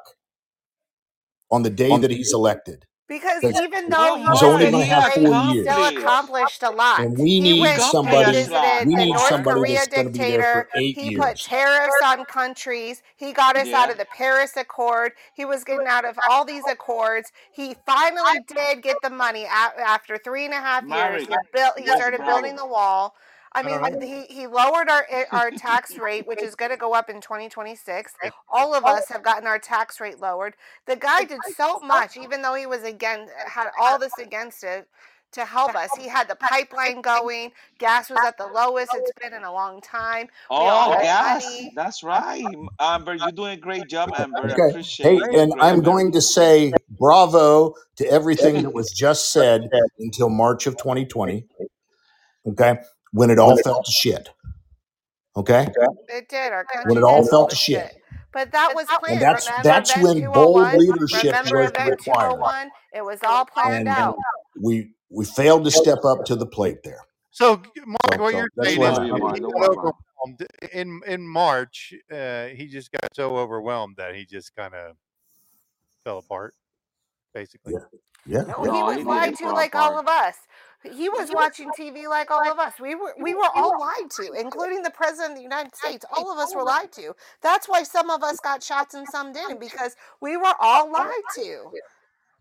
on 1.50 1.64
the 1.64 1.70
day 1.70 1.96
that 1.98 2.10
he's 2.12 2.32
elected? 2.32 2.86
Because 3.06 3.42
Because 3.42 3.60
even 3.60 3.90
though 3.90 3.98
Well, 3.98 4.16
he 4.16 4.22
he's 4.22 4.30
was 4.30 4.42
only 4.42 4.70
going 4.70 4.74
he 4.74 4.80
to 4.88 4.94
have 4.94 5.12
four 5.12 5.22
years. 5.54 5.66
still 5.68 5.84
accomplished 5.98 6.62
a 6.62 6.70
lot. 6.70 7.00
And 7.00 7.18
we 7.18 7.24
He 7.24 7.40
need 7.40 7.60
went 7.60 7.74
and 7.74 7.82
somebody 7.82 8.20
Accomplish 8.22 8.46
a 8.48 8.50
lot. 8.50 8.86
we 8.86 8.94
need 8.94 9.12
North 9.12 9.28
somebody 9.28 9.60
Korea 9.60 9.74
that's 9.74 9.88
going 9.94 10.06
to 10.06 10.12
be 10.12 10.18
there 10.18 10.38
dictator. 10.38 10.68
for 10.72 10.78
eight 10.80 10.98
He 10.98 11.16
put 11.16 11.36
tariffs 11.36 11.94
on 12.02 12.24
countries. 12.24 13.02
He 13.16 13.32
got 13.32 13.56
us 13.56 13.68
out 13.72 13.90
of 13.90 13.98
the 13.98 14.06
Paris 14.06 14.56
Accord. 14.56 15.12
He 15.34 15.44
was 15.44 15.64
getting 15.64 15.86
out 15.86 16.04
of 16.06 16.18
all 16.30 16.44
these 16.46 16.64
accords. 16.66 17.30
He 17.52 17.76
finally 17.86 18.40
did 18.46 18.82
get 18.82 18.96
the 19.02 19.10
money 19.10 19.44
after 19.46 20.16
three 20.18 20.46
and 20.46 20.54
a 20.54 20.60
half 20.60 20.84
years. 20.88 21.26
He 21.26 21.36
built. 21.52 21.78
He 21.78 21.86
started 21.86 22.24
building 22.24 22.56
the 22.56 22.66
wall. 22.66 23.14
I 23.54 23.62
mean, 23.62 24.00
he, 24.02 24.24
he 24.34 24.46
lowered 24.46 24.88
our 24.88 25.06
eh, 25.10 25.24
our 25.32 25.50
tax 25.50 25.98
rate, 25.98 26.26
which 26.26 26.42
is 26.42 26.54
going 26.54 26.70
to 26.72 26.76
go 26.76 26.92
up 26.94 27.08
in 27.08 27.20
2026. 27.20 28.14
All 28.52 28.74
of 28.74 28.84
us 28.84 29.08
have 29.08 29.22
gotten 29.22 29.46
our 29.46 29.58
tax 29.58 30.00
rate 30.00 30.18
lowered. 30.20 30.54
The 30.86 30.96
guy 30.96 31.24
did 31.24 31.44
so 31.44 31.78
much, 31.80 32.16
even 32.16 32.42
though 32.42 32.54
he 32.54 32.66
was 32.66 32.82
again 32.82 33.28
had 33.46 33.68
all 33.78 33.98
this 33.98 34.18
against 34.18 34.64
it 34.64 34.88
to 35.32 35.44
help 35.44 35.74
us. 35.76 35.94
He 35.94 36.08
had 36.08 36.28
the 36.28 36.36
pipeline 36.36 37.02
going. 37.02 37.52
Gas 37.78 38.10
was 38.10 38.18
at 38.20 38.38
the 38.38 38.46
lowest 38.46 38.94
it's 38.94 39.12
been 39.20 39.34
in 39.34 39.44
a 39.44 39.52
long 39.52 39.80
time. 39.80 40.28
We 40.50 40.56
Oh, 40.56 40.96
gas. 41.00 41.44
money. 41.44 41.72
That's 41.76 42.02
right. 42.02 42.54
Amber, 42.80 43.14
you're 43.14 43.32
doing 43.32 43.52
a 43.52 43.60
great 43.60 43.88
job, 43.88 44.10
Amber. 44.16 44.48
I 44.48 44.52
Okay. 44.52 44.70
appreciate 44.70 45.06
Hey, 45.06 45.16
you. 45.16 45.40
And 45.40 45.52
great, 45.52 45.62
I'm 45.62 45.76
Amber. 45.78 45.90
going 45.90 46.12
to 46.12 46.20
say 46.20 46.72
bravo 46.90 47.74
to 47.96 48.06
everything 48.06 48.62
that 48.62 48.72
was 48.72 48.90
just 48.92 49.32
said 49.32 49.68
until 49.98 50.28
March 50.28 50.66
of 50.66 50.76
2020. 50.76 51.44
Okay. 52.46 52.78
When 53.14 53.30
it 53.30 53.38
all 53.38 53.56
fell 53.62 53.82
to 53.82 53.90
shit. 53.92 54.28
Okay. 55.36 55.66
It 56.08 56.28
did. 56.28 56.52
Our 56.52 56.66
When 56.84 56.98
it 56.98 57.04
all 57.04 57.22
did 57.22 57.30
fell 57.30 57.46
to 57.46 57.50
to 57.50 57.56
shit. 57.56 57.86
shit. 57.92 58.02
But 58.32 58.50
that 58.50 58.74
was 58.74 58.86
And 59.08 59.22
that's 59.22 59.46
Remember 59.48 59.62
that's 59.68 59.90
Event 59.96 60.04
when 60.22 60.32
bold 60.32 60.72
leadership 60.74 61.32
was 61.32 61.52
required. 61.52 62.68
It 62.92 63.04
was 63.04 63.20
all 63.24 63.44
planned 63.44 63.74
And, 63.74 63.88
and 63.88 63.96
out. 63.96 64.16
we 64.60 64.90
we 65.10 65.24
failed 65.24 65.64
to 65.64 65.70
step 65.70 66.04
up 66.04 66.24
to 66.26 66.34
the 66.34 66.46
plate 66.46 66.82
there. 66.82 66.98
So, 67.30 67.62
Mark, 67.86 67.98
So 68.14 68.22
what 68.22 68.32
so 68.32 68.38
you're 68.38 68.48
saying 68.62 68.78
where 68.80 68.92
is 68.92 68.98
I'm 68.98 69.08
Love 69.08 69.08
you, 69.08 69.14
at. 69.14 69.20
Mark. 69.20 69.34
he 69.36 69.40
Don't 69.40 69.50
got 69.52 69.60
worry 69.60 69.76
about 69.76 69.86
it. 69.86 69.94
overwhelmed 70.26 70.46
in 70.72 71.00
in 71.06 71.28
March. 71.28 71.94
Uh, 72.10 72.46
he 72.46 72.66
just 72.66 72.90
got 72.92 73.08
so 73.14 73.36
overwhelmed 73.36 73.96
that 73.98 74.14
he 74.16 74.24
just 74.24 74.54
kind 74.56 74.74
of 74.74 74.96
fell 76.04 76.18
apart, 76.18 76.54
basically. 77.32 77.74
Yeah. 77.74 77.80
Yeah. 78.26 78.42
No, 78.42 78.64
yeah. 78.64 78.72
he 78.72 78.80
No, 78.80 78.86
was 78.86 78.96
he 78.96 79.04
lied 79.04 79.36
to 79.36 79.44
fall 79.44 79.54
like 79.54 79.74
all 79.74 79.98
of 79.98 80.06
us. 80.08 80.36
He 80.92 81.08
was 81.08 81.30
watching 81.32 81.70
TV 81.78 82.08
like 82.08 82.30
all 82.30 82.50
of 82.50 82.58
us. 82.58 82.74
We 82.78 82.94
were 82.94 83.14
we 83.20 83.34
were 83.34 83.48
all 83.54 83.78
lied 83.80 84.10
to, 84.16 84.32
including 84.38 84.82
the 84.82 84.90
president 84.90 85.32
of 85.32 85.36
the 85.38 85.42
United 85.42 85.74
States. 85.74 86.04
All 86.14 86.30
of 86.30 86.38
us 86.38 86.54
were 86.54 86.62
lied 86.64 86.92
to. 86.92 87.14
That's 87.42 87.68
why 87.68 87.82
some 87.82 88.10
of 88.10 88.22
us 88.22 88.38
got 88.40 88.62
shots 88.62 88.94
and 88.94 89.06
some 89.08 89.32
didn't 89.32 89.60
because 89.60 89.96
we 90.20 90.36
were 90.36 90.54
all 90.60 90.92
lied 90.92 91.08
to. 91.36 91.70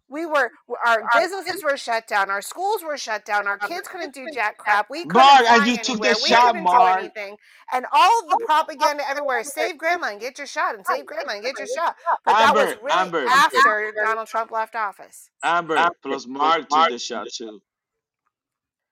We 0.09 0.25
were 0.25 0.51
our 0.85 1.03
businesses 1.15 1.63
were 1.63 1.77
shut 1.77 2.07
down, 2.07 2.29
our 2.29 2.41
schools 2.41 2.83
were 2.83 2.97
shut 2.97 3.25
down, 3.25 3.47
our 3.47 3.57
kids 3.57 3.87
couldn't 3.87 4.13
do 4.13 4.27
jack 4.33 4.57
crap. 4.57 4.87
We 4.89 5.05
couldn't 5.05 5.15
Mark, 5.15 5.45
and 5.49 5.65
you 5.65 5.77
took 5.77 5.89
anywhere. 5.89 6.13
the 6.13 6.19
We 6.23 6.29
shot, 6.29 6.47
couldn't 6.47 6.65
do 6.65 6.71
Mark. 6.71 6.99
anything. 6.99 7.37
And 7.73 7.85
all 7.91 8.27
the 8.27 8.43
propaganda 8.45 9.09
everywhere 9.09 9.43
save 9.43 9.77
grandma 9.77 10.07
and 10.07 10.19
get 10.19 10.37
your 10.37 10.45
shot 10.45 10.75
and 10.75 10.85
save 10.85 11.05
grandma 11.05 11.33
and 11.33 11.43
get 11.43 11.57
your 11.57 11.67
shot. 11.67 11.95
But 12.25 12.33
that 12.33 12.53
was 12.53 12.75
really 12.83 12.91
Amber, 12.91 13.25
after 13.27 13.93
Donald 13.95 14.27
Trump 14.27 14.51
left 14.51 14.75
office. 14.75 15.29
Amber, 15.43 15.89
plus 16.03 16.27
Mark 16.27 16.69
took 16.69 16.89
the 16.89 16.99
shot 16.99 17.27
too. 17.33 17.61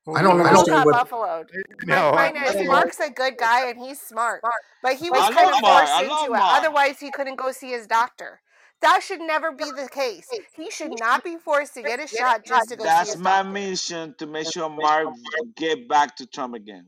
I 0.08 0.22
don't 0.22 0.38
We 0.38 0.42
all 0.42 0.48
understand 0.48 0.68
got 0.68 0.86
what 0.86 0.96
buffaloed. 0.96 1.50
No, 1.86 2.12
My 2.14 2.28
I, 2.28 2.32
point 2.32 2.56
is, 2.62 2.68
Mark's 2.68 3.00
a 3.00 3.10
good 3.12 3.38
guy 3.38 3.70
and 3.70 3.80
he's 3.80 4.00
smart, 4.02 4.42
but 4.82 4.96
he 4.96 5.10
was 5.10 5.30
kind 5.34 5.50
of 5.50 5.60
forced 5.60 5.94
I 5.94 6.02
into 6.04 6.14
love 6.14 6.30
it. 6.32 6.40
Otherwise, 6.66 7.00
he 7.00 7.12
couldn't 7.12 7.36
go 7.38 7.52
see 7.52 7.70
his 7.72 7.88
doctor. 7.88 8.42
That 8.82 9.02
should 9.04 9.22
never 9.22 9.52
be 9.52 9.66
the 9.66 9.88
case. 9.92 10.28
He 10.56 10.72
should 10.72 11.00
not 11.00 11.24
be 11.24 11.38
forced 11.38 11.76
to 11.76 11.84
get 11.84 12.00
a 12.00 12.08
shot 12.08 12.44
just 12.46 12.70
to 12.70 12.76
go 12.78 12.84
see 12.84 12.88
That's 12.90 13.14
his 13.14 13.22
my 13.22 13.38
doctor. 13.44 13.50
mission 13.52 14.16
to 14.18 14.26
make 14.26 14.52
sure 14.52 14.70
Mark 14.70 15.08
get 15.56 15.88
back 15.88 16.16
to 16.18 16.26
Trump 16.26 16.56
again. 16.56 16.88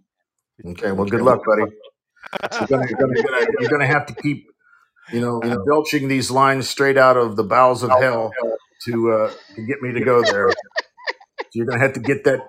Okay, 0.65 0.91
well, 0.91 1.05
good 1.05 1.21
luck, 1.21 1.41
buddy. 1.45 1.71
You're 2.59 2.67
gonna, 2.67 2.87
you're 2.89 2.97
gonna, 2.99 3.13
you're 3.15 3.23
gonna, 3.23 3.47
you're 3.59 3.69
gonna 3.69 3.87
have 3.87 4.05
to 4.07 4.15
keep, 4.15 4.47
you 5.11 5.21
know, 5.21 5.39
belching 5.67 6.07
these 6.07 6.31
lines 6.31 6.67
straight 6.67 6.97
out 6.97 7.17
of 7.17 7.35
the 7.35 7.43
bowels 7.43 7.83
of 7.83 7.91
hell 7.91 8.31
to 8.85 9.11
uh, 9.11 9.31
to 9.55 9.61
get 9.65 9.81
me 9.81 9.93
to 9.93 10.03
go 10.03 10.23
there. 10.23 10.49
So 10.49 11.47
you're 11.53 11.67
gonna 11.67 11.81
have 11.81 11.93
to 11.93 11.99
get 11.99 12.23
that. 12.25 12.39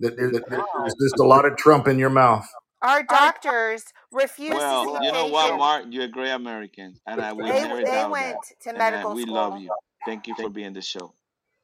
That, 0.00 0.16
that, 0.16 0.32
that 0.50 0.64
there's 0.80 0.94
just 0.94 1.18
a 1.20 1.24
lot 1.24 1.44
of 1.44 1.56
Trump 1.56 1.88
in 1.88 1.98
your 1.98 2.10
mouth. 2.10 2.46
Our 2.82 3.02
doctors 3.02 3.84
refused 4.10 4.52
to 4.52 4.56
Well, 4.58 4.84
see 5.00 5.06
you 5.06 5.12
know 5.12 5.26
what. 5.26 5.56
Mark? 5.58 5.84
You're 5.90 6.04
a 6.04 6.08
great 6.08 6.30
American, 6.30 6.94
and 7.06 7.20
I 7.20 7.32
will 7.32 7.46
They 7.46 7.62
never 7.62 7.76
they 7.76 7.84
doubt 7.84 7.92
that. 7.92 8.10
went 8.10 8.36
to 8.62 8.68
And 8.70 8.78
uh, 8.78 8.90
medical 8.90 9.14
we 9.14 9.22
school 9.22 9.34
love 9.34 9.60
you. 9.60 9.70
Thank 10.06 10.26
you 10.26 10.34
for 10.34 10.48
being 10.48 10.72
the 10.72 10.80
show. 10.82 11.14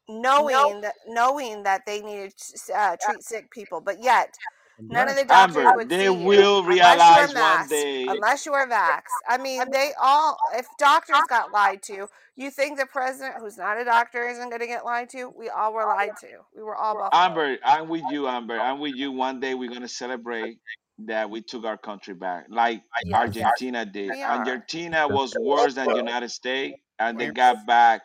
knowing 0.09 0.83
that 0.83 0.95
knowing 1.09 1.63
that 1.65 1.83
they 1.87 2.01
needed 2.01 2.33
to 2.37 2.75
uh, 2.75 2.97
treat 3.05 3.23
sick 3.23 3.51
people, 3.51 3.81
but 3.81 4.03
yet 4.03 4.35
None 4.79 5.09
of 5.09 5.17
the 5.17 5.25
doctors 5.25 5.57
Amber, 5.57 5.77
would 5.77 5.89
they 5.89 5.99
see 5.99 6.05
you 6.05 6.13
will 6.15 6.59
unless 6.59 6.61
you 6.61 6.63
were 6.63 6.69
realize 6.69 7.35
one 7.35 7.69
day. 7.69 8.07
Unless 8.09 8.47
you 8.47 8.53
are 8.53 8.69
vaxxed. 8.69 9.03
I 9.29 9.39
mean, 9.39 9.63
they 9.71 9.93
all. 10.01 10.37
If 10.55 10.67
doctors 10.79 11.17
got 11.29 11.53
lied 11.53 11.83
to, 11.85 12.09
you 12.37 12.51
think 12.51 12.79
the 12.79 12.87
president, 12.87 13.37
who's 13.39 13.57
not 13.57 13.81
a 13.81 13.85
doctor, 13.85 14.29
isn't 14.29 14.49
going 14.49 14.61
to 14.61 14.67
get 14.67 14.85
lied 14.85 15.09
to? 15.11 15.33
We 15.37 15.49
all 15.49 15.73
were 15.73 15.87
lied 15.87 16.11
to. 16.21 16.29
We 16.55 16.63
were 16.63 16.77
all 16.77 16.95
buffalo. 16.95 17.23
Amber, 17.23 17.57
I'm 17.65 17.89
with 17.89 18.03
you, 18.11 18.29
Amber. 18.29 18.61
I'm 18.61 18.79
with 18.79 18.95
you. 18.95 19.13
One 19.13 19.41
day 19.41 19.55
we're 19.55 19.71
gonna 19.71 19.89
celebrate 19.89 20.59
that 20.99 21.29
we 21.29 21.43
took 21.43 21.65
our 21.65 21.77
country 21.77 22.15
back, 22.15 22.47
like 22.49 22.83
Yes, 23.05 23.15
Argentina 23.15 23.85
did. 23.85 24.11
Argentina 24.11 25.07
was 25.09 25.35
worse 25.39 25.75
than 25.75 25.89
the 25.89 25.97
United 25.97 26.31
States, 26.31 26.79
and 26.99 27.19
they 27.19 27.31
got 27.31 27.67
back 27.67 28.03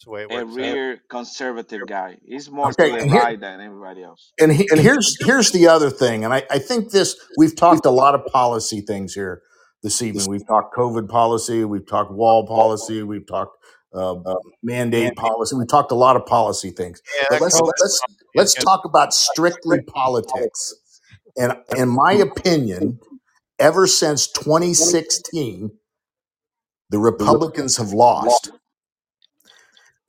That's 0.00 0.06
the 0.06 0.10
way 0.12 0.22
it 0.22 0.32
a 0.32 0.46
works 0.46 0.56
out. 0.56 0.56
real 0.56 0.96
conservative 1.10 1.86
guy. 1.86 2.16
He's 2.24 2.50
more 2.50 2.68
Okay, 2.68 2.90
to 2.90 3.04
the 3.04 3.08
here 3.10 3.20
right 3.20 3.38
than 3.38 3.60
everybody 3.60 4.02
else. 4.02 4.32
and 4.40 4.50
he, 4.50 4.66
here's 4.72 5.14
here's 5.20 5.50
the 5.52 5.68
other 5.68 5.90
thing, 5.90 6.24
and 6.24 6.32
I, 6.32 6.42
I 6.50 6.58
think 6.58 6.90
this 6.90 7.16
we've 7.36 7.54
talked 7.54 7.84
a 7.84 7.90
lot 7.90 8.14
of 8.14 8.24
policy 8.26 8.80
things 8.80 9.12
here 9.12 9.42
this 9.82 10.00
evening. 10.00 10.26
We've 10.26 10.46
talked 10.46 10.74
COVID 10.74 11.06
policy, 11.08 11.66
we've 11.66 11.86
talked 11.86 12.12
wall 12.12 12.46
policy, 12.46 13.02
we've 13.02 13.26
talked 13.26 13.58
uh, 13.92 14.14
mandate 14.62 15.16
policy. 15.16 15.56
We 15.56 15.66
talked 15.66 15.92
a 15.92 15.96
lot 15.96 16.16
of 16.16 16.24
policy 16.24 16.70
things, 16.70 17.02
Yeah, 17.20 17.26
but 17.30 17.42
let's 17.42 17.60
COVID 17.60 17.70
let's 17.82 18.00
let's 18.34 18.54
talk 18.54 18.86
about 18.86 19.12
strictly 19.12 19.82
politics. 19.82 20.74
And 21.36 21.58
in 21.76 21.90
my 21.90 22.12
opinion, 22.14 23.00
ever 23.58 23.86
since 23.86 24.28
2016, 24.28 25.72
the 26.88 26.98
Republicans 26.98 27.76
have 27.76 27.92
lost. 27.92 28.52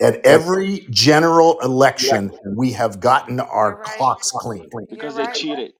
At 0.01 0.25
every 0.25 0.87
general 0.89 1.59
election, 1.61 2.31
we 2.55 2.71
have 2.71 2.99
gotten 2.99 3.39
our 3.39 3.71
You're 3.71 3.79
right. 3.79 3.97
clocks 3.97 4.31
cleaned. 4.31 4.71
You're 4.73 4.85
Because 4.89 5.15
they 5.15 5.23
right. 5.23 5.35
cheated. 5.35 5.73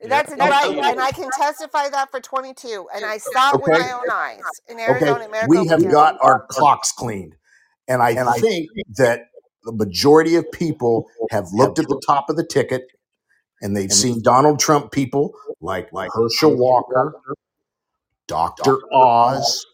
That's 0.00 0.30
Yep. 0.30 0.38
They 0.38 0.48
right, 0.48 0.68
cheated. 0.68 0.84
and 0.84 1.00
I 1.00 1.10
can 1.12 1.30
testify 1.30 1.88
that 1.90 2.10
for 2.10 2.20
22, 2.20 2.88
and 2.94 3.04
I 3.04 3.18
saw 3.18 3.50
it 3.54 3.60
with 3.62 3.70
Okay. 3.70 3.78
my 3.80 3.92
own 3.92 4.10
eyes 4.10 4.42
in 4.68 4.76
Okay, 4.78 4.84
Arizona, 4.90 5.24
in 5.24 5.30
we 5.30 5.32
Maricopa 5.32 5.70
have 5.70 5.80
County. 5.80 5.92
got 5.92 6.18
our 6.22 6.46
clocks 6.48 6.92
cleaned. 6.92 7.34
And 7.88 8.02
I 8.02 8.14
think 8.40 8.68
that 8.96 9.22
the 9.64 9.72
majority 9.72 10.36
of 10.36 10.50
people 10.52 11.06
have 11.30 11.46
looked 11.52 11.78
at 11.78 11.86
the 11.88 12.00
top 12.06 12.30
of 12.30 12.36
the 12.36 12.44
ticket 12.44 12.82
and 13.62 13.76
they've 13.76 13.92
seen 13.92 14.22
Donald 14.22 14.60
Trump 14.60 14.92
people 14.92 15.34
like, 15.60 15.92
like 15.92 16.10
Herschel 16.14 16.56
Walker, 16.56 17.14
Dr. 18.28 18.78
Oz, 18.92 19.64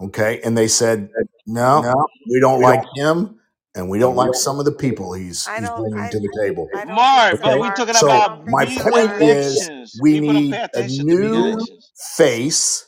okay, 0.00 0.40
and 0.44 0.56
they 0.56 0.68
said, 0.68 1.10
no, 1.46 2.06
we 2.28 2.40
don't 2.40 2.60
like 2.60 2.84
him 2.94 3.38
and 3.74 3.88
we 3.88 3.98
don't 3.98 4.14
like 4.14 4.34
some 4.34 4.58
of 4.58 4.64
the 4.64 4.72
people 4.72 5.12
he's, 5.14 5.48
I 5.48 5.60
he's 5.60 5.70
bringing 5.70 5.98
I, 5.98 6.08
to 6.10 6.20
the 6.20 6.32
table. 6.40 6.68
Mark, 6.86 7.32
think 7.32 7.42
but 7.42 7.52
we're 7.54 7.64
Mark. 7.66 7.76
talking 7.76 7.94
so 7.94 8.06
about 8.06 8.46
my 8.46 8.64
point 8.66 9.20
is 9.20 9.98
we 10.00 10.20
People 10.20 10.32
need 10.32 10.54
a 10.54 10.64
attention 10.64 10.98
to 10.98 11.04
mid 11.04 11.30
new 11.30 11.66
face 12.16 12.86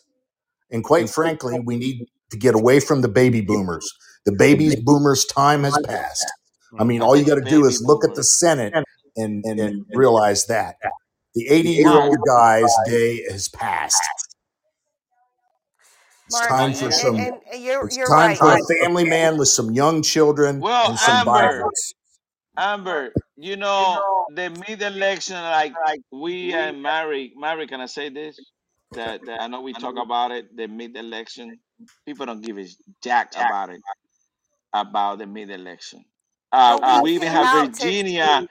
and 0.70 0.84
quite 0.84 1.08
frankly, 1.08 1.60
we 1.60 1.76
need 1.76 2.06
to 2.30 2.36
get 2.36 2.54
away 2.54 2.80
from 2.80 3.00
the 3.00 3.08
baby 3.08 3.40
boomers. 3.40 3.88
The 4.24 4.32
baby 4.32 4.74
boomers' 4.82 5.24
time 5.24 5.64
has 5.64 5.78
passed. 5.84 6.26
I 6.72 6.76
mm-hmm. 6.76 6.88
mean, 6.88 7.02
all 7.02 7.16
you 7.16 7.24
got 7.24 7.36
to 7.36 7.48
do 7.48 7.64
is 7.66 7.82
look 7.82 8.04
at 8.04 8.10
the 8.10 8.16
boomers. 8.16 8.38
Senate 8.38 8.74
and, 9.16 9.44
and 9.44 9.86
realize 9.94 10.46
that 10.46 10.76
the 11.34 11.48
80 11.48 11.68
year 11.70 11.88
old 11.88 12.16
guy's 12.26 12.74
day 12.86 13.22
has 13.30 13.48
passed. 13.48 14.02
It's 16.26 16.40
Mark, 16.40 16.48
time 16.48 16.74
for 16.74 16.86
and, 16.86 16.94
some. 16.94 17.16
and, 17.16 17.36
and 17.52 17.62
you're 17.62 17.86
It's 17.86 17.96
you're 17.96 18.08
time 18.08 18.30
right. 18.30 18.38
for 18.38 18.54
a 18.54 18.60
family 18.82 19.04
man 19.04 19.38
with 19.38 19.48
some 19.48 19.70
young 19.72 20.02
children 20.02 20.60
Well, 20.60 20.90
and 20.90 20.98
some 20.98 21.16
Amber, 21.28 21.32
Bibles. 21.32 21.94
Amber, 22.56 23.12
you 23.36 23.56
know 23.56 24.02
the 24.34 24.50
mid 24.68 24.82
election, 24.82 25.36
like 25.36 25.74
like 25.86 26.00
we 26.12 26.52
and 26.54 26.82
Mary, 26.82 27.32
Mary, 27.36 27.66
can 27.66 27.80
I 27.80 27.86
say 27.86 28.08
this? 28.10 28.38
That 28.92 29.22
I 29.28 29.48
know 29.48 29.62
we 29.62 29.74
talk 29.74 29.96
about 29.98 30.32
it, 30.32 30.56
the 30.56 30.68
mid 30.68 30.96
election. 30.96 31.58
People 32.06 32.26
don't 32.26 32.42
give 32.42 32.58
a 32.58 32.66
jack 33.02 33.32
about 33.36 33.70
it, 33.70 33.80
about 34.72 35.18
the 35.18 35.26
mid 35.26 35.50
election. 35.50 36.04
Uh, 36.52 36.78
But 36.80 37.02
we 37.02 37.12
we 37.12 37.16
even 37.16 37.28
came 37.28 37.44
have 37.44 37.54
out 37.54 37.74
to. 37.74 37.82
Virginia. 37.84 38.46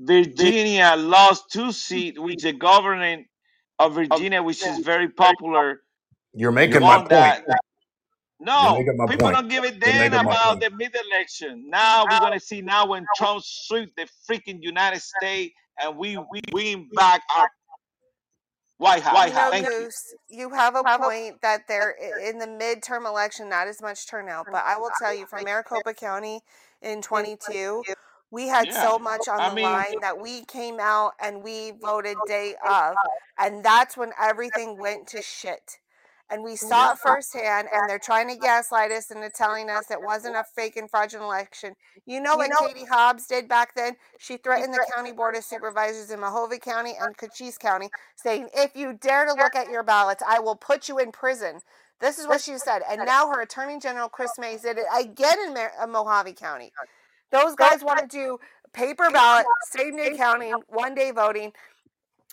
Virginia 0.00 0.94
lost 0.96 1.50
two 1.52 1.72
seats, 1.72 2.18
which 2.18 2.42
the 2.42 2.52
governor 2.52 3.24
of 3.78 3.94
Virginia, 3.94 4.42
which 4.42 4.64
is 4.66 4.78
very 4.80 5.08
popular, 5.08 5.80
You're 6.34 6.52
making 6.52 6.84
my 6.86 6.98
won 6.98 7.08
point. 7.08 7.10
that. 7.10 7.58
You're 8.56 8.70
No, 8.70 8.72
making 8.72 8.96
my 8.96 9.08
people 9.08 9.18
point. 9.18 9.32
don't 9.32 9.48
give 9.48 9.64
a 9.64 9.72
You're 9.84 9.94
damn 9.94 9.94
making 9.94 10.22
my 10.22 10.34
about 10.34 10.38
point. 10.44 10.60
the 10.60 10.70
mid-election. 10.70 11.68
Now 11.70 12.06
we're 12.06 12.20
gonna 12.20 12.40
see 12.40 12.62
now 12.62 12.86
when 12.86 13.08
Trump 13.14 13.42
sweep 13.44 13.94
the 13.96 14.08
freaking 14.28 14.62
United 14.62 15.00
States 15.00 15.54
and 15.82 15.96
we 15.96 16.18
we 16.30 16.40
win 16.52 16.88
back 16.94 17.22
our 17.36 17.48
White 18.78 19.02
House. 19.02 19.26
You 19.26 19.34
know, 19.34 19.50
Thank 19.50 19.68
you. 19.78 19.86
Goose, 19.86 20.14
you 20.28 20.50
have 20.50 20.74
a 20.76 20.84
point 20.84 21.40
that 21.42 21.68
there 21.68 21.96
i- 22.00 22.28
in 22.30 22.38
the 22.38 22.46
midterm 22.46 23.06
election, 23.06 23.48
not 23.48 23.68
as 23.68 23.80
much 23.82 24.06
turnout, 24.06 24.48
but 24.50 24.64
I 24.64 24.76
will 24.78 24.90
tell 24.90 25.14
you 25.14 25.26
from 25.26 25.44
Maricopa 25.44 25.94
County 25.94 26.42
in 26.82 27.02
22, 27.02 27.86
we 28.30 28.48
had 28.48 28.68
Yeah, 28.68 28.80
so 28.80 28.98
much 28.98 29.28
on 29.28 29.42
I 29.42 29.48
the 29.48 29.54
mean, 29.54 29.64
line 29.64 30.00
that 30.00 30.18
we 30.18 30.44
came 30.44 30.80
out 30.80 31.14
and 31.20 31.42
we 31.42 31.72
voted 31.72 32.24
day 32.26 32.56
of, 32.62 32.98
and 33.38 33.64
that's 33.64 33.96
when 33.96 34.12
everything 34.18 34.78
went 34.78 35.08
to 35.08 35.22
shit. 35.22 35.78
And 36.30 36.44
we 36.44 36.56
saw 36.56 36.92
it 36.92 36.98
firsthand, 36.98 37.68
and 37.72 37.88
they're 37.88 37.98
trying 37.98 38.28
to 38.28 38.36
gaslight 38.36 38.92
us 38.92 39.10
into 39.10 39.30
telling 39.30 39.70
us 39.70 39.90
it 39.90 40.02
wasn't 40.02 40.36
a 40.36 40.44
fake 40.44 40.76
and 40.76 40.90
fraudulent 40.90 41.24
election. 41.24 41.74
You 42.04 42.20
know 42.20 42.36
what 42.36 42.50
Katie 42.66 42.84
Hobbs 42.84 43.26
did 43.26 43.48
back 43.48 43.74
then? 43.74 43.96
She 44.18 44.36
threatened 44.36 44.74
the 44.74 44.86
county 44.94 45.12
board 45.12 45.36
of 45.36 45.44
supervisors 45.44 46.10
in 46.10 46.20
Mohave 46.20 46.60
County 46.60 46.92
and 47.00 47.16
Cochise 47.16 47.56
County, 47.56 47.88
saying, 48.16 48.48
If 48.54 48.76
you 48.76 48.92
dare 48.92 49.24
to 49.24 49.32
look 49.32 49.56
at 49.56 49.70
your 49.70 49.82
ballots, 49.82 50.22
I 50.26 50.38
will 50.38 50.56
put 50.56 50.86
you 50.86 50.98
in 50.98 51.12
prison. 51.12 51.60
This 52.00 52.18
is 52.18 52.26
what 52.26 52.40
she 52.40 52.56
said. 52.58 52.82
And 52.88 53.04
now 53.06 53.28
her 53.28 53.40
Attorney 53.40 53.80
General, 53.80 54.08
Kris 54.08 54.30
Mayes, 54.38 54.62
did 54.62 54.78
it 54.78 54.84
again 54.96 55.38
in 55.48 55.56
uh, 55.56 55.86
Mohave 55.86 56.36
County. 56.36 56.72
Those 57.32 57.54
guys 57.54 57.82
want 57.82 58.00
to 58.00 58.06
do 58.06 58.38
paper 58.72 59.10
ballot, 59.10 59.46
same 59.70 59.96
day 59.96 60.16
counting, 60.16 60.54
one 60.68 60.94
day 60.94 61.10
voting. 61.10 61.52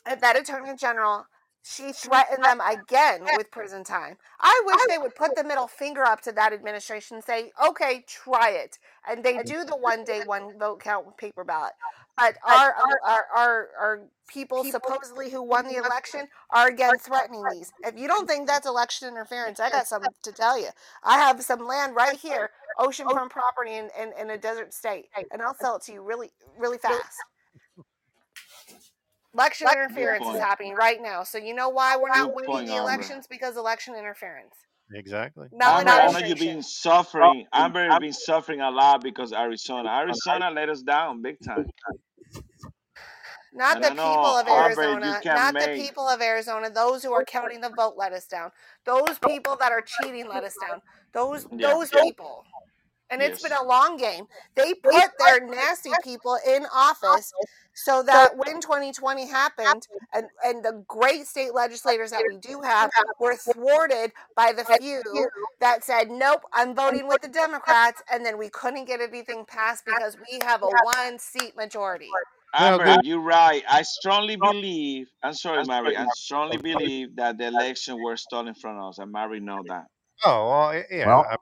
And 0.05 0.21
that 0.21 0.37
Attorney 0.37 0.75
General, 0.75 1.25
she 1.67 1.91
threatened 1.91 2.43
them 2.43 2.61
again 2.61 3.25
with 3.37 3.49
prison 3.49 3.83
time. 3.83 4.17
I 4.39 4.61
wish 4.65 4.77
they 4.87 4.99
would 4.99 5.15
put 5.15 5.35
the 5.35 5.43
middle 5.43 5.65
finger 5.65 6.03
up 6.03 6.21
to 6.21 6.31
that 6.33 6.53
administration 6.53 7.15
and 7.15 7.23
say, 7.23 7.51
okay, 7.67 8.05
try 8.07 8.51
it. 8.51 8.77
And 9.09 9.23
they 9.23 9.41
do 9.41 9.65
the 9.65 9.75
one 9.75 10.03
day, 10.03 10.21
one 10.25 10.59
vote 10.59 10.79
count 10.79 11.07
with 11.07 11.17
paper 11.17 11.43
ballot. 11.43 11.73
But 12.15 12.35
our, 12.45 12.75
our, 13.03 13.25
our, 13.35 13.69
our 13.79 14.01
people 14.27 14.63
supposedly 14.63 15.31
who 15.31 15.41
won 15.41 15.67
the 15.67 15.77
election 15.77 16.27
are 16.51 16.67
again 16.67 16.97
threatening 16.99 17.43
these. 17.51 17.73
If 17.83 17.97
you 17.97 18.07
don't 18.07 18.27
think 18.27 18.47
that's 18.47 18.67
election 18.67 19.07
interference, 19.07 19.59
I 19.59 19.71
got 19.71 19.87
something 19.87 20.11
to 20.21 20.31
tell 20.31 20.59
you. 20.59 20.69
I 21.03 21.17
have 21.17 21.41
some 21.41 21.65
land 21.65 21.95
right 21.97 22.17
here, 22.17 22.51
oceanfront 22.79 23.31
property 23.31 23.73
in, 23.73 23.89
in, 23.99 24.13
in 24.19 24.29
a 24.29 24.37
desert 24.37 24.71
state, 24.73 25.07
and 25.31 25.41
I'll 25.41 25.55
sell 25.55 25.77
it 25.77 25.81
to 25.83 25.93
you 25.93 26.03
really, 26.03 26.29
really 26.59 26.77
fast. 26.77 27.17
Election 29.35 29.67
good 29.67 29.77
interference 29.77 30.25
is 30.27 30.39
happening 30.39 30.75
right 30.75 31.01
now. 31.01 31.23
So 31.23 31.37
you 31.37 31.53
know 31.53 31.69
why 31.69 31.97
we're 31.97 32.07
not 32.07 32.27
Good 32.27 32.35
winning 32.35 32.51
point, 32.51 32.67
the 32.67 32.73
Amber. 32.73 32.83
elections? 32.83 33.27
Because 33.27 33.57
election 33.57 33.95
interference. 33.95 34.55
Exactly. 34.93 35.47
Amber, 35.61 35.89
I 35.89 36.11
know 36.11 36.19
you've 36.19 36.39
been 36.39 36.63
suffering. 36.63 37.45
Oh, 37.51 37.57
Amber 37.59 37.89
has 37.89 37.99
been 37.99 38.13
suffering 38.13 38.61
a 38.61 38.71
lot 38.71 39.03
because 39.03 39.33
Arizona. 39.33 39.89
Arizona 39.89 40.51
let 40.51 40.69
us 40.69 40.81
down 40.81 41.21
big 41.21 41.37
time. 41.45 41.65
Not 43.53 43.77
And 43.77 43.85
the 43.85 43.89
people 43.89 44.05
of 44.05 44.47
Amber, 44.47 44.81
Arizona. 44.81 45.19
can 45.23 45.35
Not 45.35 45.53
the 45.53 45.73
people 45.75 46.07
of 46.07 46.21
Arizona. 46.21 46.69
Those 46.69 47.03
who 47.03 47.13
are 47.13 47.23
counting 47.25 47.61
the 47.61 47.69
vote 47.75 47.95
let 47.97 48.13
us 48.13 48.27
down. 48.27 48.51
Those 48.85 49.17
people 49.25 49.55
that 49.57 49.71
are 49.71 49.81
cheating 49.81 50.27
let 50.27 50.43
us 50.43 50.55
down. 50.61 50.81
Those 51.13 51.47
Yeah. 51.51 51.69
those 51.69 51.89
people. 51.89 52.45
And 53.11 53.21
it's 53.21 53.43
been 53.43 53.51
a 53.51 53.63
long 53.63 53.97
game. 53.97 54.25
They 54.55 54.73
put 54.73 55.11
their 55.19 55.45
nasty 55.45 55.91
people 56.03 56.37
in 56.47 56.65
office 56.73 57.31
so 57.75 58.01
that 58.03 58.37
when 58.37 58.61
2020 58.61 59.27
happened 59.27 59.87
and, 60.13 60.27
and 60.43 60.63
the 60.63 60.83
great 60.87 61.27
state 61.27 61.53
legislators 61.53 62.11
that 62.11 62.23
we 62.27 62.37
do 62.37 62.61
have 62.61 62.89
were 63.19 63.35
thwarted 63.35 64.11
by 64.35 64.53
the 64.53 64.63
few 64.79 65.01
that 65.59 65.83
said, 65.83 66.09
Nope, 66.09 66.41
I'm 66.53 66.73
voting 66.73 67.07
with 67.07 67.21
the 67.21 67.27
Democrats, 67.27 68.01
and 68.11 68.25
then 68.25 68.37
we 68.37 68.49
couldn't 68.49 68.85
get 68.85 69.01
anything 69.01 69.45
passed 69.45 69.85
because 69.85 70.17
we 70.31 70.39
have 70.43 70.63
a 70.63 70.67
one 70.67 71.19
seat 71.19 71.55
majority. 71.55 72.09
Amber, 72.57 72.97
you're 73.03 73.19
right. 73.19 73.63
I 73.69 73.81
strongly 73.81 74.37
believe. 74.37 75.07
I'm 75.21 75.33
sorry, 75.33 75.63
Mary. 75.65 75.97
I 75.97 76.05
strongly 76.15 76.57
believe 76.57 77.15
that 77.17 77.37
the 77.37 77.47
election 77.47 78.01
were 78.01 78.15
stolen 78.15 78.53
from 78.53 78.81
us, 78.81 78.97
and 78.97 79.11
Mary 79.11 79.39
know 79.41 79.61
that. 79.67 79.85
Oh 80.23 80.49
well, 80.49 80.83
yeah. 80.89 81.07
Well, 81.07 81.25
I 81.27 81.31
don't 81.31 81.39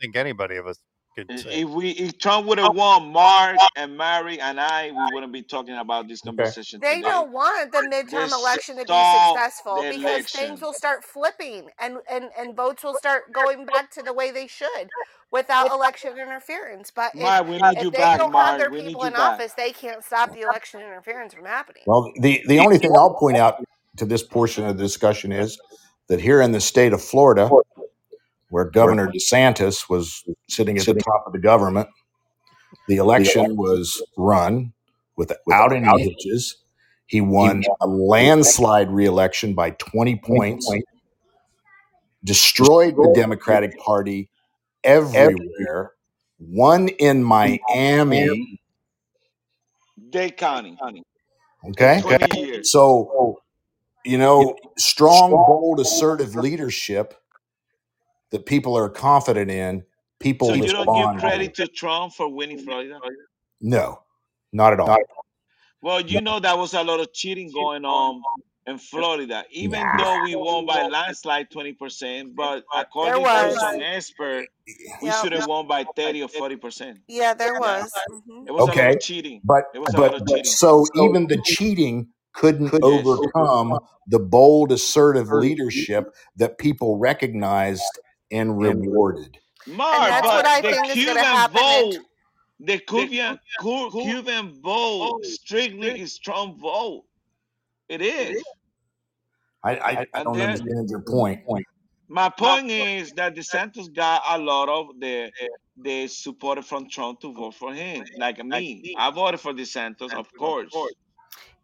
think 0.00 0.16
anybody 0.16 0.56
of 0.56 0.66
us 0.66 0.78
can 0.78 0.82
say. 0.84 0.93
If 1.16 1.68
we 1.70 1.90
if 1.90 2.18
Trump 2.18 2.46
would 2.48 2.58
have 2.58 2.74
won, 2.74 3.12
Mark 3.12 3.56
and 3.76 3.96
Mary 3.96 4.40
and 4.40 4.58
I, 4.60 4.90
we 4.90 5.14
wouldn't 5.14 5.32
be 5.32 5.42
talking 5.42 5.76
about 5.76 6.08
this 6.08 6.20
conversation 6.20 6.80
They 6.80 6.96
today. 6.96 7.08
don't 7.08 7.32
want 7.32 7.70
the 7.72 7.78
midterm 7.78 8.30
They 8.30 8.36
election 8.36 8.76
to 8.76 8.84
be 8.84 8.92
successful 9.28 9.76
because 9.82 9.94
election. 10.02 10.40
things 10.40 10.60
will 10.60 10.72
start 10.72 11.04
flipping 11.04 11.68
and, 11.80 11.98
and, 12.10 12.30
and 12.38 12.56
votes 12.56 12.82
will 12.82 12.96
start 12.96 13.32
going 13.32 13.66
back 13.66 13.90
to 13.92 14.02
the 14.02 14.12
way 14.12 14.30
they 14.32 14.46
should 14.46 14.88
without 15.30 15.70
election 15.70 16.18
interference. 16.18 16.90
But 16.90 17.14
if, 17.14 17.22
Mark, 17.22 17.46
we 17.46 17.58
need 17.58 17.76
if 17.78 17.84
you 17.84 17.90
they 17.90 17.98
back, 17.98 18.18
don't 18.18 18.32
have 18.32 18.58
Mark. 18.58 18.58
their 18.58 18.70
We 18.70 18.82
people 18.82 19.04
in 19.04 19.12
back. 19.12 19.34
office, 19.34 19.52
they 19.56 19.70
can't 19.72 20.02
stop 20.04 20.32
the 20.32 20.40
election 20.42 20.80
interference 20.80 21.34
from 21.34 21.44
happening. 21.44 21.82
Well, 21.86 22.12
the, 22.20 22.42
the 22.48 22.58
only 22.58 22.78
thing 22.78 22.92
I'll 22.96 23.14
point 23.14 23.36
out 23.36 23.64
to 23.98 24.04
this 24.04 24.22
portion 24.24 24.64
of 24.64 24.76
the 24.76 24.82
discussion 24.82 25.30
is 25.32 25.58
that 26.08 26.20
here 26.20 26.40
in 26.42 26.52
the 26.52 26.60
state 26.60 26.92
of 26.92 27.02
Florida, 27.02 27.48
where 28.54 28.66
Governor 28.66 29.08
DeSantis 29.08 29.90
was 29.90 30.22
sitting 30.48 30.78
at 30.78 30.84
the 30.84 30.94
top 30.94 31.24
of 31.26 31.32
the 31.32 31.40
government, 31.40 31.88
the 32.86 32.98
election 32.98 33.56
was 33.56 34.00
run 34.16 34.72
without 35.16 35.72
any 35.72 36.00
hitches. 36.00 36.58
He 37.06 37.20
won 37.20 37.64
a 37.80 37.88
landslide 37.88 38.92
reelection 38.92 39.54
by 39.54 39.70
20 39.70 40.20
points, 40.24 40.72
destroyed 42.22 42.94
the 42.94 43.12
Democratic 43.12 43.76
Party 43.80 44.28
everywhere, 44.84 45.94
won 46.38 46.86
in 46.86 47.24
Miami. 47.24 48.60
Dade 50.10 50.36
County. 50.36 50.78
Okay. 51.70 52.02
20 52.02 52.40
years. 52.40 52.70
So, 52.70 53.40
you 54.04 54.16
know, 54.16 54.54
strong, 54.78 55.32
bold, 55.32 55.80
assertive 55.80 56.36
leadership 56.36 57.20
that 58.34 58.46
people 58.46 58.76
are 58.76 58.88
confident 58.88 59.48
in, 59.48 59.84
people 60.18 60.48
So 60.48 60.54
you 60.54 60.72
don't 60.72 61.14
give 61.14 61.20
credit 61.20 61.54
to 61.54 61.68
Trump 61.68 62.14
for 62.14 62.28
winning 62.28 62.58
Florida? 62.58 62.98
No, 63.60 64.00
not 64.52 64.72
at 64.72 64.80
all. 64.80 64.96
Well, 65.80 66.00
you 66.00 66.20
know 66.20 66.40
that 66.40 66.58
was 66.58 66.74
a 66.74 66.82
lot 66.82 66.98
of 66.98 67.12
cheating 67.12 67.52
going 67.52 67.84
on 67.84 68.20
in 68.66 68.78
Florida, 68.78 69.44
even 69.52 69.86
Nah. 69.86 70.02
though 70.02 70.22
we 70.24 70.34
won 70.34 70.66
by 70.66 70.82
landslide 70.82 71.48
20%, 71.50 72.34
but 72.34 72.64
according 72.74 73.14
to 73.14 73.20
was. 73.22 73.60
some 73.60 73.80
expert, 73.80 74.46
we 75.00 75.10
Yep. 75.10 75.14
should 75.22 75.32
have 75.32 75.46
won 75.46 75.68
by 75.68 75.86
30 75.94 76.22
or 76.22 76.28
40%. 76.28 76.98
Yeah, 77.06 77.34
there 77.34 77.54
was. 77.54 77.92
Mhm. 78.10 78.48
It 78.48 78.50
was 78.50 78.64
a 78.64 78.66
lot 78.66 78.78
Okay, 78.78 78.94
of 78.94 79.00
cheating. 79.00 79.42
But 79.44 79.66
It 79.74 79.78
was 79.78 79.94
a 79.94 79.98
lot 79.98 80.10
but 80.10 80.14
of 80.22 80.26
but 80.26 80.28
cheating. 80.34 80.50
so 80.50 80.84
even 80.96 81.28
the 81.28 81.40
cheating 81.44 82.08
couldn't 82.32 82.72
Yes. 82.72 82.82
overcome 82.82 83.78
the 84.08 84.18
bold, 84.18 84.72
assertive 84.72 85.28
leadership 85.30 86.12
that 86.36 86.58
people 86.58 86.98
recognized 86.98 87.84
and 88.30 88.58
rewarded. 88.58 89.36
Mark, 89.66 90.08
that's 90.08 90.26
but 90.26 90.34
what 90.34 90.46
I 90.46 90.60
the 90.60 90.68
think 90.72 90.86
is 90.88 91.04
gonna 91.06 91.20
Cuban 91.20 91.24
happen 91.24 91.56
in- 91.56 91.92
vote, 91.92 92.04
the 92.60 92.78
Cuban 92.78 93.38
Cu- 93.60 93.90
Cuban 93.90 94.60
vote 94.62 95.24
strictly 95.24 96.00
is 96.00 96.18
Trump 96.18 96.58
vote. 96.60 97.04
It 97.88 98.02
is. 98.02 98.42
I 99.62 99.76
I, 99.76 100.06
I 100.14 100.22
don't 100.24 100.36
then- 100.36 100.50
understand 100.50 100.90
your 100.90 101.00
point. 101.00 101.42
My 102.08 102.28
point 102.28 102.70
is 102.70 103.12
that 103.12 103.34
DeSantis 103.34 103.92
got 103.92 104.22
a 104.28 104.38
lot 104.38 104.68
of 104.68 105.00
the 105.00 105.30
the 105.78 106.06
support 106.06 106.62
from 106.64 106.88
Trump 106.88 107.20
to 107.20 107.32
vote 107.32 107.54
for 107.54 107.72
him. 107.72 108.04
Like 108.18 108.44
me, 108.44 108.94
I 108.98 109.10
voted 109.10 109.40
for 109.40 109.52
DeSantis, 109.54 110.12
of 110.12 110.28
course. 110.38 110.70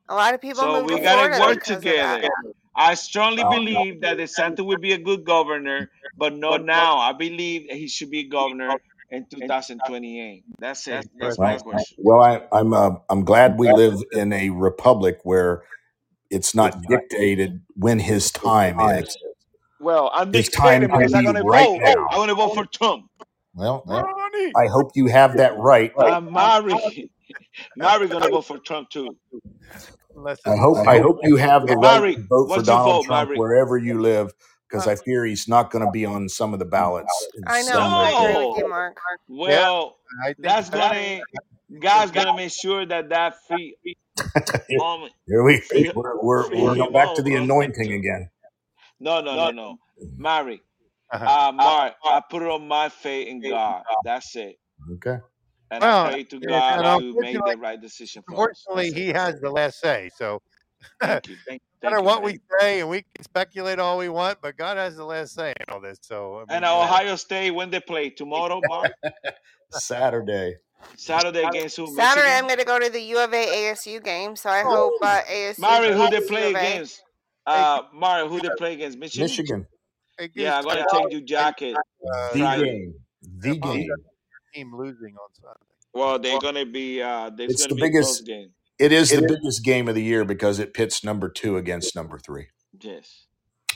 A 0.09 0.15
lot 0.15 0.35
of 0.35 0.41
people 0.41 0.62
So 0.62 0.73
moved 0.81 0.91
we 0.91 0.97
to 0.97 1.03
gotta 1.03 1.39
work 1.41 1.55
because 1.61 1.77
together. 1.77 2.28
I 2.76 2.94
strongly 2.94 3.44
believe 3.44 4.02
that 4.02 4.18
the 4.18 4.24
DeSantis 4.24 4.64
will 4.66 4.78
be 4.78 4.92
a 4.92 4.98
good 4.98 5.24
governor, 5.24 5.90
but 6.16 6.34
not 6.34 6.62
now. 6.64 6.98
I 6.98 7.12
believe 7.12 7.66
he 7.70 7.88
should 7.88 8.10
be 8.10 8.24
governor 8.28 8.80
in 9.10 9.26
2028. 9.30 10.44
That's 10.60 10.88
it. 10.88 11.06
That's 11.18 11.40
my 11.40 11.56
question. 11.59 11.98
Well, 12.02 12.22
I, 12.22 12.42
I'm 12.52 12.74
uh, 12.74 12.92
I'm 13.10 13.24
glad 13.24 13.59
we 13.59 13.68
live 13.68 14.02
in 14.12 14.32
a 14.32 14.51
republic 14.51 15.20
where 15.24 15.64
it's 16.30 16.55
not 16.55 16.82
dictated 16.88 17.62
when 17.76 18.01
his 18.01 18.30
time 18.32 18.80
is. 18.80 19.16
Well, 19.80 20.10
I'm 20.14 20.32
His 20.32 20.48
time 20.51 20.82
dictating 20.82 20.88
because 20.88 21.12
can 21.12 21.12
I'm 21.14 21.24
be 21.24 21.26
gonna 21.26 21.44
right 21.44 21.70
vote. 21.70 21.80
now. 21.84 22.06
I'm 22.10 22.18
gonna 22.20 22.34
vote 22.34 22.55
for 22.55 22.66
Trump. 22.66 23.06
Well, 23.55 23.84
I 24.56 24.66
hope 24.68 24.92
you 24.97 25.09
have 25.09 25.38
that 25.38 25.59
right. 25.59 25.92
I'm 25.98 26.32
Mary. 26.32 26.74
Mary 27.76 28.09
gonna 28.09 28.28
vote 28.28 28.47
for 28.47 28.59
Trump 28.59 28.90
too. 28.90 29.16
Unless 30.20 30.40
I 30.47 30.56
hope 30.56 30.78
I 30.88 30.98
hope 31.01 31.18
you 31.24 31.36
have 31.36 31.66
the 31.66 31.76
right 31.76 31.98
Mary, 32.01 32.14
to 32.16 32.22
vote 32.28 32.48
for 32.48 32.51
what's 32.51 32.68
your 32.68 32.76
Donald 32.78 32.94
vote, 32.97 33.06
Trump 33.06 33.28
Mary? 33.28 33.38
wherever 33.38 33.78
you 33.78 34.01
live, 34.01 34.32
because 34.68 34.86
I 34.86 34.97
fear 34.97 35.24
he's 35.24 35.48
not 35.48 35.70
going 35.70 35.84
to 35.84 35.90
be 35.90 36.05
on 36.06 36.28
some 36.28 36.52
of 36.52 36.59
the 36.59 36.66
ballots. 36.66 37.09
in 37.36 37.44
I 37.47 37.62
know. 37.62 37.72
some 37.74 37.92
I 37.92 38.10
agree 38.10 38.36
with 38.48 38.56
you, 38.59 38.68
Mark. 38.68 38.97
Well, 39.28 39.97
I 40.24 40.34
think 40.34 40.38
that's 40.42 40.70
that- 40.70 40.92
gonna 40.92 41.20
God's 41.80 42.12
gonna 42.12 42.32
make 42.36 42.52
sure 42.52 42.86
that 42.86 43.10
that 43.10 43.36
free 43.47 43.76
um, 44.78 45.09
Here 45.26 45.42
we 45.44 45.60
Free- 45.68 45.92
we're 45.94 46.22
we're, 46.22 46.48
free 46.48 46.60
we're 46.62 46.76
going 46.76 46.92
back 46.92 47.14
to 47.16 47.22
the 47.22 47.32
vote. 47.32 47.44
anointing 47.44 47.92
again. 47.92 48.30
no 49.01 49.20
no 49.22 49.36
no 49.36 49.51
no 49.51 49.76
Mary 50.18 50.62
Uh-huh. 51.12 51.24
uh 51.26 51.52
Mark 51.52 51.94
I 52.05 52.22
put 52.30 52.42
it 52.42 52.48
on 52.48 52.68
my 52.68 52.88
faith 52.90 53.28
in 53.28 53.40
God 53.42 53.84
that's 54.05 54.36
it 54.36 54.56
Okay. 54.94 55.18
And 55.70 55.82
Well, 55.82 56.06
I 56.06 56.10
pray 56.12 56.24
to 56.24 56.36
and 56.36 56.44
God 56.47 56.76
to 57.01 57.01
make 57.01 57.14
the 57.14 57.18
unfortunately- 57.18 57.56
right 57.56 57.80
decision 57.80 58.22
for 58.26 58.51
us. 58.51 58.64
Unfortunately, 58.68 59.01
he 59.02 59.09
has 59.09 59.40
the 59.40 59.51
last 59.51 59.80
say. 59.80 60.10
So 60.16 60.40
Thank 61.02 61.28
you. 61.28 61.36
Thank, 61.47 61.62
no 61.82 61.90
matter 61.90 62.01
you, 62.01 62.05
what 62.06 62.22
man. 62.22 62.32
we 62.32 62.38
say, 62.59 62.80
and 62.80 62.88
we 62.88 63.02
can 63.02 63.22
speculate 63.24 63.78
all 63.78 63.98
we 63.98 64.09
want, 64.09 64.38
but 64.40 64.56
God 64.56 64.76
has 64.78 64.97
the 64.97 65.05
last 65.05 65.34
say 65.34 65.51
in 65.51 65.72
all 65.74 65.80
this. 65.80 65.98
So 66.02 66.36
I 66.36 66.38
mean, 66.40 66.47
And 66.51 66.64
Ohio 66.64 67.16
State 67.16 67.51
when 67.51 67.70
they 67.70 67.80
play 67.80 68.09
tomorrow, 68.10 68.60
Mark, 68.66 68.90
Saturday. 69.70 70.56
Saturday 70.97 71.42
against 71.44 71.76
who? 71.76 71.86
Saturday, 71.94 72.30
I'm 72.32 72.47
going 72.47 72.59
to 72.59 72.64
go 72.64 72.78
to 72.78 72.88
the 72.90 73.01
U 73.01 73.18
of 73.22 73.32
A 73.34 73.47
ASU 73.72 74.02
game, 74.02 74.34
so 74.36 74.48
I 74.48 74.62
hope 74.62 74.94
uh, 75.02 75.20
ASU. 75.30 75.59
Mary, 75.59 75.92
who 75.92 76.09
they 76.10 76.20
play 76.26 76.51
U 76.51 76.56
of 76.56 76.62
A. 76.62 76.66
against? 76.66 77.02
Uh, 77.47 77.82
Mari, 77.92 78.28
who 78.28 78.40
they 78.40 78.48
play 78.56 78.74
against? 78.74 78.98
Michigan. 78.98 79.24
Michigan. 79.26 79.66
Yeah, 80.34 80.59
I'm 80.59 80.64
gonna 80.64 80.84
Tyler 80.90 81.02
take 81.05 81.12
your 81.12 81.20
jacket. 81.22 81.74
uh, 81.76 82.32
The 82.32 82.38
Friday. 82.38 82.64
game. 82.64 82.94
The 83.38 83.56
game. 83.59 83.88
Team 84.55 84.74
losing 84.74 85.14
on 85.16 85.35
Sunday. 85.35 85.59
Well, 85.93 86.18
they're 86.18 86.39
gonna 86.40 86.66
be. 86.66 87.02
Uh, 87.02 87.31
there's 87.31 87.52
It's 87.52 87.66
the 87.66 87.74
be 87.74 87.81
biggest- 87.82 88.24
game. 88.27 88.51
It 88.78 88.93
is 88.93 89.10
the 89.10 89.20
biggest 89.20 89.62
game 89.62 89.89
of 89.89 89.94
the 89.94 90.02
year 90.02 90.24
because 90.24 90.59
it 90.59 90.72
pits 90.72 91.05
number 91.05 91.28
two 91.28 91.59
against 91.59 91.94
number 91.94 92.18
three. 92.18 92.47
Yes. 92.81 93.27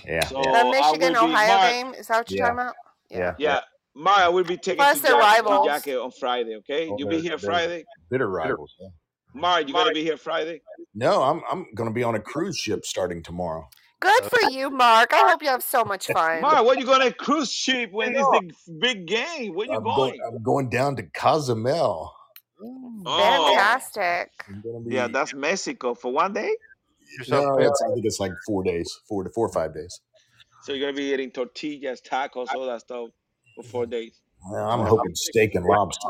Yeah. 0.07 0.25
So 0.27 0.41
The 0.43 0.65
Michigan 0.71 1.17
Ohio 1.17 1.49
Mark, 1.57 1.71
game, 1.71 1.95
is 1.95 2.07
that 2.07 2.17
what 2.19 2.31
you're 2.31 2.39
Yeah. 2.39 2.45
talking 2.47 2.59
about? 2.61 2.75
Yeah. 3.11 3.35
Yeah, 3.39 3.61
Mara 3.95 4.31
will 4.31 4.45
be 4.45 4.57
taking 4.57 4.77
Plus 4.77 4.97
to 4.99 5.03
they're 5.03 5.21
jacket, 5.21 5.45
rivals. 5.45 5.67
jacket 5.67 5.97
on 5.99 6.11
Friday. 6.11 6.57
Okay, 6.57 6.89
Oh, 6.89 6.97
you 6.99 7.07
be 7.07 7.21
here 7.21 7.37
Friday. 7.39 7.85
Bitter 8.11 8.29
rivals. 8.29 8.75
yeah. 8.81 8.89
Mara, 9.35 9.63
you 9.63 9.75
gonna 9.75 9.93
be 9.93 10.03
here 10.03 10.17
Friday? 10.17 10.63
No, 10.95 11.23
I'm 11.23 11.43
I'm 11.51 11.67
going 11.75 11.91
to 11.91 11.95
be 11.95 12.03
on 12.05 12.15
a 12.15 12.21
cruise 12.21 12.57
ship 12.57 12.85
starting 12.87 13.23
tomorrow. 13.23 13.69
Good 14.05 14.25
for 14.25 14.41
you, 14.51 14.71
Mark. 14.71 15.13
I 15.15 15.31
hope 15.31 15.43
you 15.43 15.49
have 15.49 15.63
so 15.63 15.85
much 15.85 16.07
fun. 16.09 16.43
Mara, 16.43 16.63
where 16.63 16.79
you 16.79 16.85
gonna 16.85 17.13
cruise 17.13 17.51
ship 17.51 17.91
when 17.91 18.15
it's 18.15 18.65
the 18.67 18.73
big 18.79 19.07
game? 19.07 19.55
Where 19.55 19.67
you 19.67 19.73
I'm 19.73 19.83
going? 19.83 20.19
going. 20.19 20.21
I'm 20.27 20.43
going 20.43 20.69
down 20.69 20.97
to 20.97 21.03
Cozumel. 21.15 22.13
Mm, 22.63 23.03
oh, 23.07 23.55
Fantastic. 23.55 24.31
I'm 24.47 24.61
going 24.61 24.85
to 24.85 24.89
be. 24.89 24.95
yeah, 24.95 25.09
that's 25.09 25.35
Mexico 25.35 25.95
for 25.95 26.13
one 26.13 26.33
day. 26.33 26.55
No, 27.29 27.57
bad. 27.57 27.67
I 27.67 27.95
think 27.95 28.05
it's 28.05 28.21
like 28.21 28.33
four 28.47 28.63
days, 28.63 28.91
four 29.09 29.25
to 29.25 29.31
four 29.31 29.47
or 29.47 29.53
five 29.53 29.75
days. 29.75 30.01
So 30.63 30.73
you're 30.73 30.87
gonna 30.87 30.97
be 30.97 31.13
eating 31.13 31.31
tortillas, 31.31 32.01
tacos, 32.01 32.47
all 32.55 32.67
that 32.67 32.81
stuff 32.81 33.09
for 33.57 33.65
four 33.65 33.87
days. 33.87 34.21
Well, 34.51 34.69
I'm 34.69 34.87
hoping 34.87 35.15
steak 35.15 35.55
and 35.55 35.65
lobster. 35.65 36.09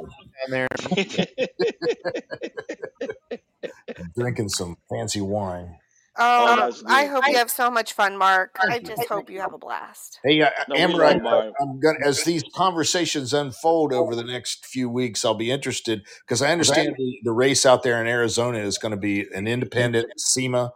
down 0.48 0.50
there. 0.50 0.68
Drinking 4.16 4.48
some 4.48 4.76
fancy 4.90 5.20
wine. 5.20 5.76
Oh, 6.16 6.56
that's 6.56 6.84
I 6.86 7.06
hope 7.06 7.24
you 7.26 7.36
have 7.36 7.50
so 7.50 7.70
much 7.70 7.92
fun, 7.92 8.16
Mark. 8.16 8.56
I 8.62 8.78
just 8.78 9.06
hope 9.08 9.28
you 9.30 9.40
have 9.40 9.52
a 9.52 9.58
blast. 9.58 10.20
Hey, 10.22 10.40
uh, 10.42 10.50
No, 10.68 10.76
Amber, 10.76 11.04
I. 11.04 11.50
I'm 11.60 11.80
gonna 11.80 11.98
as 12.04 12.22
these 12.22 12.44
conversations 12.54 13.34
unfold 13.34 13.92
over 13.92 14.14
the 14.14 14.22
next 14.22 14.64
few 14.66 14.88
weeks, 14.88 15.24
I'll 15.24 15.34
be 15.34 15.50
interested 15.50 16.02
because 16.26 16.40
I 16.40 16.52
understand 16.52 16.94
the, 16.96 17.18
the 17.24 17.32
race 17.32 17.66
out 17.66 17.82
there 17.82 18.00
in 18.00 18.06
Arizona 18.06 18.58
is 18.58 18.78
going 18.78 18.92
to 18.92 18.96
be 18.96 19.26
an 19.34 19.48
independent 19.48 20.06
SEMA, 20.16 20.72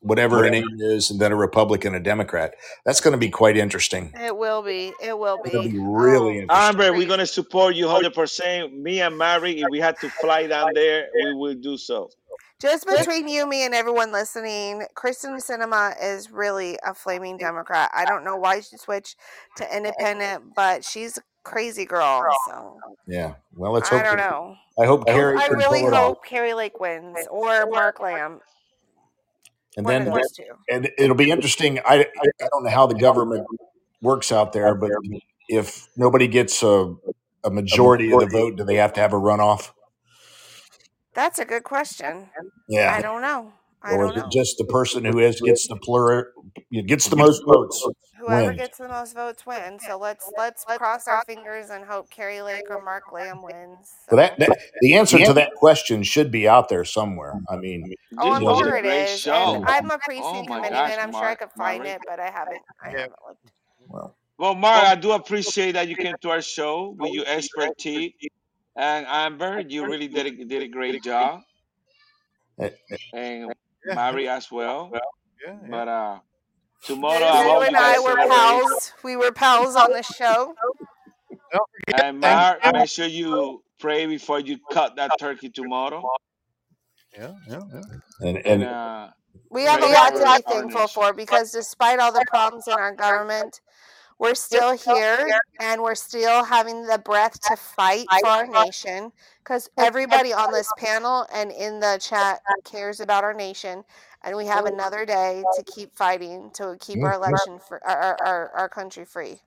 whatever 0.00 0.44
her 0.44 0.50
name 0.50 0.64
is, 0.78 1.10
and 1.10 1.18
then 1.20 1.32
a 1.32 1.36
Republican, 1.36 1.94
a 1.96 2.00
Democrat. 2.00 2.54
That's 2.84 3.00
going 3.00 3.12
to 3.12 3.18
be 3.18 3.30
quite 3.30 3.56
interesting. 3.56 4.12
It 4.14 4.36
will 4.36 4.62
be. 4.62 4.92
It 5.02 5.18
will 5.18 5.42
be. 5.42 5.50
It'll 5.50 5.62
be 5.64 5.78
really 5.80 6.38
Oh, 6.38 6.42
interesting. 6.42 6.48
Amber, 6.50 6.92
we're 6.96 7.08
gonna 7.08 7.26
support 7.26 7.74
you 7.74 7.86
100. 7.86 8.14
percent 8.14 8.78
Me 8.78 9.00
and 9.00 9.18
Mary, 9.18 9.60
if 9.60 9.66
we 9.70 9.80
had 9.80 9.98
to 10.00 10.08
fly 10.08 10.46
down 10.46 10.70
there, 10.74 11.08
we 11.24 11.34
will 11.34 11.54
do 11.54 11.76
so. 11.76 12.10
Just 12.60 12.86
between 12.88 13.28
you, 13.28 13.48
me, 13.48 13.64
and 13.64 13.72
everyone 13.72 14.10
listening, 14.10 14.84
Kyrsten 14.96 15.36
Sinema 15.40 15.94
is 16.02 16.30
really 16.30 16.76
a 16.84 16.92
flaming 16.92 17.36
Democrat. 17.36 17.90
I 17.94 18.04
don't 18.04 18.24
know 18.24 18.36
why 18.36 18.60
she 18.60 18.76
switched 18.76 19.16
to 19.56 19.76
independent, 19.76 20.54
but 20.56 20.84
she's 20.84 21.18
a 21.18 21.22
crazy 21.44 21.84
girl. 21.84 22.26
So 22.48 22.78
Yeah. 23.06 23.34
Well, 23.54 23.72
let's 23.72 23.88
Hope 23.88 24.00
I 24.00 24.02
don't 24.02 24.16
know. 24.16 24.56
I 24.80 24.86
hope 24.86 25.06
Kari 25.06 25.38
I 25.38 25.46
really 25.48 25.80
pull 25.80 25.88
it 25.88 25.94
hope 25.94 26.24
Kari 26.24 26.54
Lake 26.54 26.80
wins 26.80 27.18
or 27.30 27.66
Mark 27.66 28.00
Lamb. 28.00 28.40
And 29.76 29.86
One 29.86 30.04
then 30.04 30.08
of 30.08 30.14
those 30.14 30.32
two. 30.32 30.44
and 30.68 30.90
it'll 30.98 31.14
be 31.14 31.30
interesting. 31.30 31.78
I, 31.80 32.00
I 32.00 32.06
I 32.42 32.48
don't 32.50 32.64
know 32.64 32.70
how 32.70 32.86
the 32.86 32.96
government 32.96 33.46
works 34.02 34.32
out 34.32 34.52
there, 34.52 34.74
but 34.74 34.90
if 35.48 35.86
nobody 35.96 36.26
gets 36.26 36.62
a 36.64 36.96
a 37.44 37.50
majority 37.50 38.12
of 38.12 38.20
the 38.20 38.26
vote? 38.26 38.56
Do 38.56 38.64
they 38.64 38.76
have 38.76 38.92
to 38.94 39.00
have 39.00 39.12
a 39.12 39.16
runoff? 39.16 39.70
That's 41.18 41.40
a 41.40 41.44
good 41.44 41.64
question. 41.64 42.30
Yeah. 42.68 42.94
I 42.94 43.02
don't 43.02 43.22
know. 43.22 43.52
I 43.82 43.96
Or 43.96 44.04
don't 44.04 44.14
is 44.14 44.22
it 44.22 44.24
know. 44.24 44.30
just 44.32 44.56
the 44.56 44.66
person 44.66 45.04
who 45.04 45.18
has 45.18 45.40
gets 45.40 45.66
the 45.66 45.74
plur 45.74 46.30
gets 46.86 47.08
the 47.08 47.16
most 47.16 47.42
votes 47.44 47.84
Whoever 48.20 48.46
wins? 48.50 48.58
gets 48.60 48.78
the 48.78 48.86
most 48.86 49.14
votes 49.16 49.44
wins. 49.44 49.82
So 49.84 49.98
let's 49.98 50.30
let's 50.38 50.64
cross 50.64 51.08
our 51.08 51.24
fingers 51.24 51.70
and 51.70 51.84
hope 51.84 52.08
Kari 52.08 52.40
Lake 52.40 52.70
or 52.70 52.80
Mark 52.84 53.12
Lamb 53.12 53.42
wins. 53.42 53.90
Well, 54.12 54.18
that, 54.18 54.38
that 54.38 54.56
the 54.80 54.94
answer 54.94 55.18
to 55.18 55.32
that 55.32 55.54
question 55.56 56.04
should 56.04 56.30
be 56.30 56.46
out 56.46 56.68
there 56.68 56.84
somewhere. 56.84 57.34
I 57.50 57.56
mean, 57.56 57.92
Oh, 58.16 58.32
I'm 58.32 58.42
you 58.42 58.54
sure 58.54 58.76
it 58.76 58.84
Great 58.84 59.08
is. 59.08 59.20
show. 59.20 59.32
And 59.32 59.64
I'm 59.66 59.90
a 59.90 59.98
Oh 59.98 60.04
precinct 60.04 60.48
my 60.48 60.56
committeeman. 60.60 60.70
gosh, 60.70 60.98
I'm 61.00 61.12
sure 61.12 61.24
I 61.24 61.34
could 61.34 61.50
find 61.58 61.84
Mark. 61.84 61.96
it, 61.96 62.02
but 62.06 62.20
I 62.20 62.30
haven't. 62.30 62.62
I 62.80 62.90
Yeah. 62.90 62.98
haven't 63.00 63.12
looked. 63.26 63.50
well, 63.88 64.16
Well, 64.38 64.54
Mark, 64.54 64.84
I 64.84 64.94
do 64.94 65.10
appreciate 65.12 65.72
that 65.72 65.88
you 65.88 65.96
came 65.96 66.14
to 66.22 66.30
our 66.30 66.42
show 66.42 66.94
with 66.96 67.12
your 67.12 67.26
expertise. 67.26 68.12
And 68.78 69.06
Amber, 69.08 69.60
you 69.60 69.86
really 69.86 70.08
did 70.08 70.26
a, 70.26 70.46
did 70.46 70.62
a 70.62 70.68
great 70.68 71.02
job. 71.02 71.42
eh, 72.60 72.70
And 73.12 73.52
Yeah. 73.86 73.96
Mary 73.96 74.28
as 74.28 74.50
well. 74.52 74.90
Yeah, 74.94 75.00
yeah. 75.46 75.56
But 75.70 75.88
uh, 75.88 76.20
tomorrow 76.84 77.26
I 77.26 77.42
You 77.44 77.44
hope 77.44 77.64
and 77.64 77.70
you 77.70 77.76
guys 77.76 77.96
I 77.96 78.00
were 78.00 78.16
celebrate. 78.16 78.28
pals. 78.28 78.92
We 79.04 79.16
were 79.16 79.32
pals 79.32 79.76
on 79.76 79.92
the 79.92 80.02
show. 80.02 80.54
Don't 81.52 81.68
forget, 81.86 82.06
And 82.20 82.20
Mark, 82.20 82.66
make 82.66 82.88
sure 82.90 83.06
you 83.06 83.62
pray 83.80 84.06
before 84.06 84.40
you 84.40 84.58
cut 84.70 84.96
that 84.96 85.18
turkey 85.18 85.50
tomorrow. 85.50 86.08
yeah, 87.18 87.34
yeah, 87.48 87.60
yeah. 87.74 87.82
and 88.28 88.38
And 88.44 88.62
and 88.62 88.64
uh, 88.64 89.10
We 89.50 89.64
have 89.64 89.82
a 89.82 89.88
lot 89.88 90.16
to 90.16 90.26
be 90.26 90.42
thankful 90.42 90.88
for 90.88 91.12
because 91.14 91.52
despite 91.52 92.00
all 92.00 92.12
the 92.12 92.22
problems 92.22 92.68
in 92.68 92.74
our 92.78 92.94
government, 92.94 93.60
we're 94.18 94.34
still 94.34 94.76
here 94.76 95.28
and 95.60 95.80
we're 95.82 95.94
still 95.94 96.44
having 96.44 96.86
the 96.86 96.98
breath 96.98 97.38
to 97.48 97.56
fight 97.56 98.06
for 98.20 98.28
our 98.28 98.46
nation 98.46 99.12
because 99.42 99.68
everybody 99.78 100.32
on 100.32 100.52
this 100.52 100.70
panel 100.76 101.26
and 101.32 101.50
in 101.52 101.80
the 101.80 101.98
chat 102.00 102.40
cares 102.64 103.00
about 103.00 103.24
our 103.24 103.34
nation 103.34 103.84
and 104.24 104.36
we 104.36 104.46
have 104.46 104.66
another 104.66 105.06
day 105.06 105.42
to 105.56 105.62
keep 105.64 105.94
fighting 105.96 106.50
to 106.54 106.76
keep 106.80 107.02
our 107.02 107.14
election 107.14 107.58
for 107.68 107.84
our, 107.86 107.96
our, 107.96 108.16
our, 108.26 108.50
our 108.50 108.68
country 108.68 109.04
free 109.04 109.40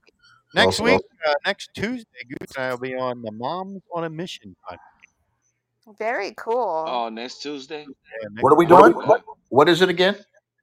Next 0.54 0.82
week, 0.82 1.00
uh, 1.26 1.34
next 1.46 1.70
Tuesday, 1.74 2.06
Goose 2.28 2.58
and 2.58 2.66
I 2.66 2.72
will 2.72 2.80
be 2.80 2.94
on 2.94 3.22
the 3.22 3.32
Moms 3.32 3.82
on 3.94 4.04
a 4.04 4.10
Mission 4.10 4.54
podcast. 4.70 5.98
very 5.98 6.34
cool 6.36 6.86
Oh, 6.88 7.08
next 7.08 7.42
Tuesday. 7.42 7.82
Yeah, 7.88 8.28
next- 8.32 8.44
what 8.44 8.52
are 8.52 8.58
we 8.58 8.66
doing? 8.66 8.92
What, 8.92 9.24
what 9.48 9.70
is 9.70 9.82
it 9.82 9.88
again? 9.88 10.18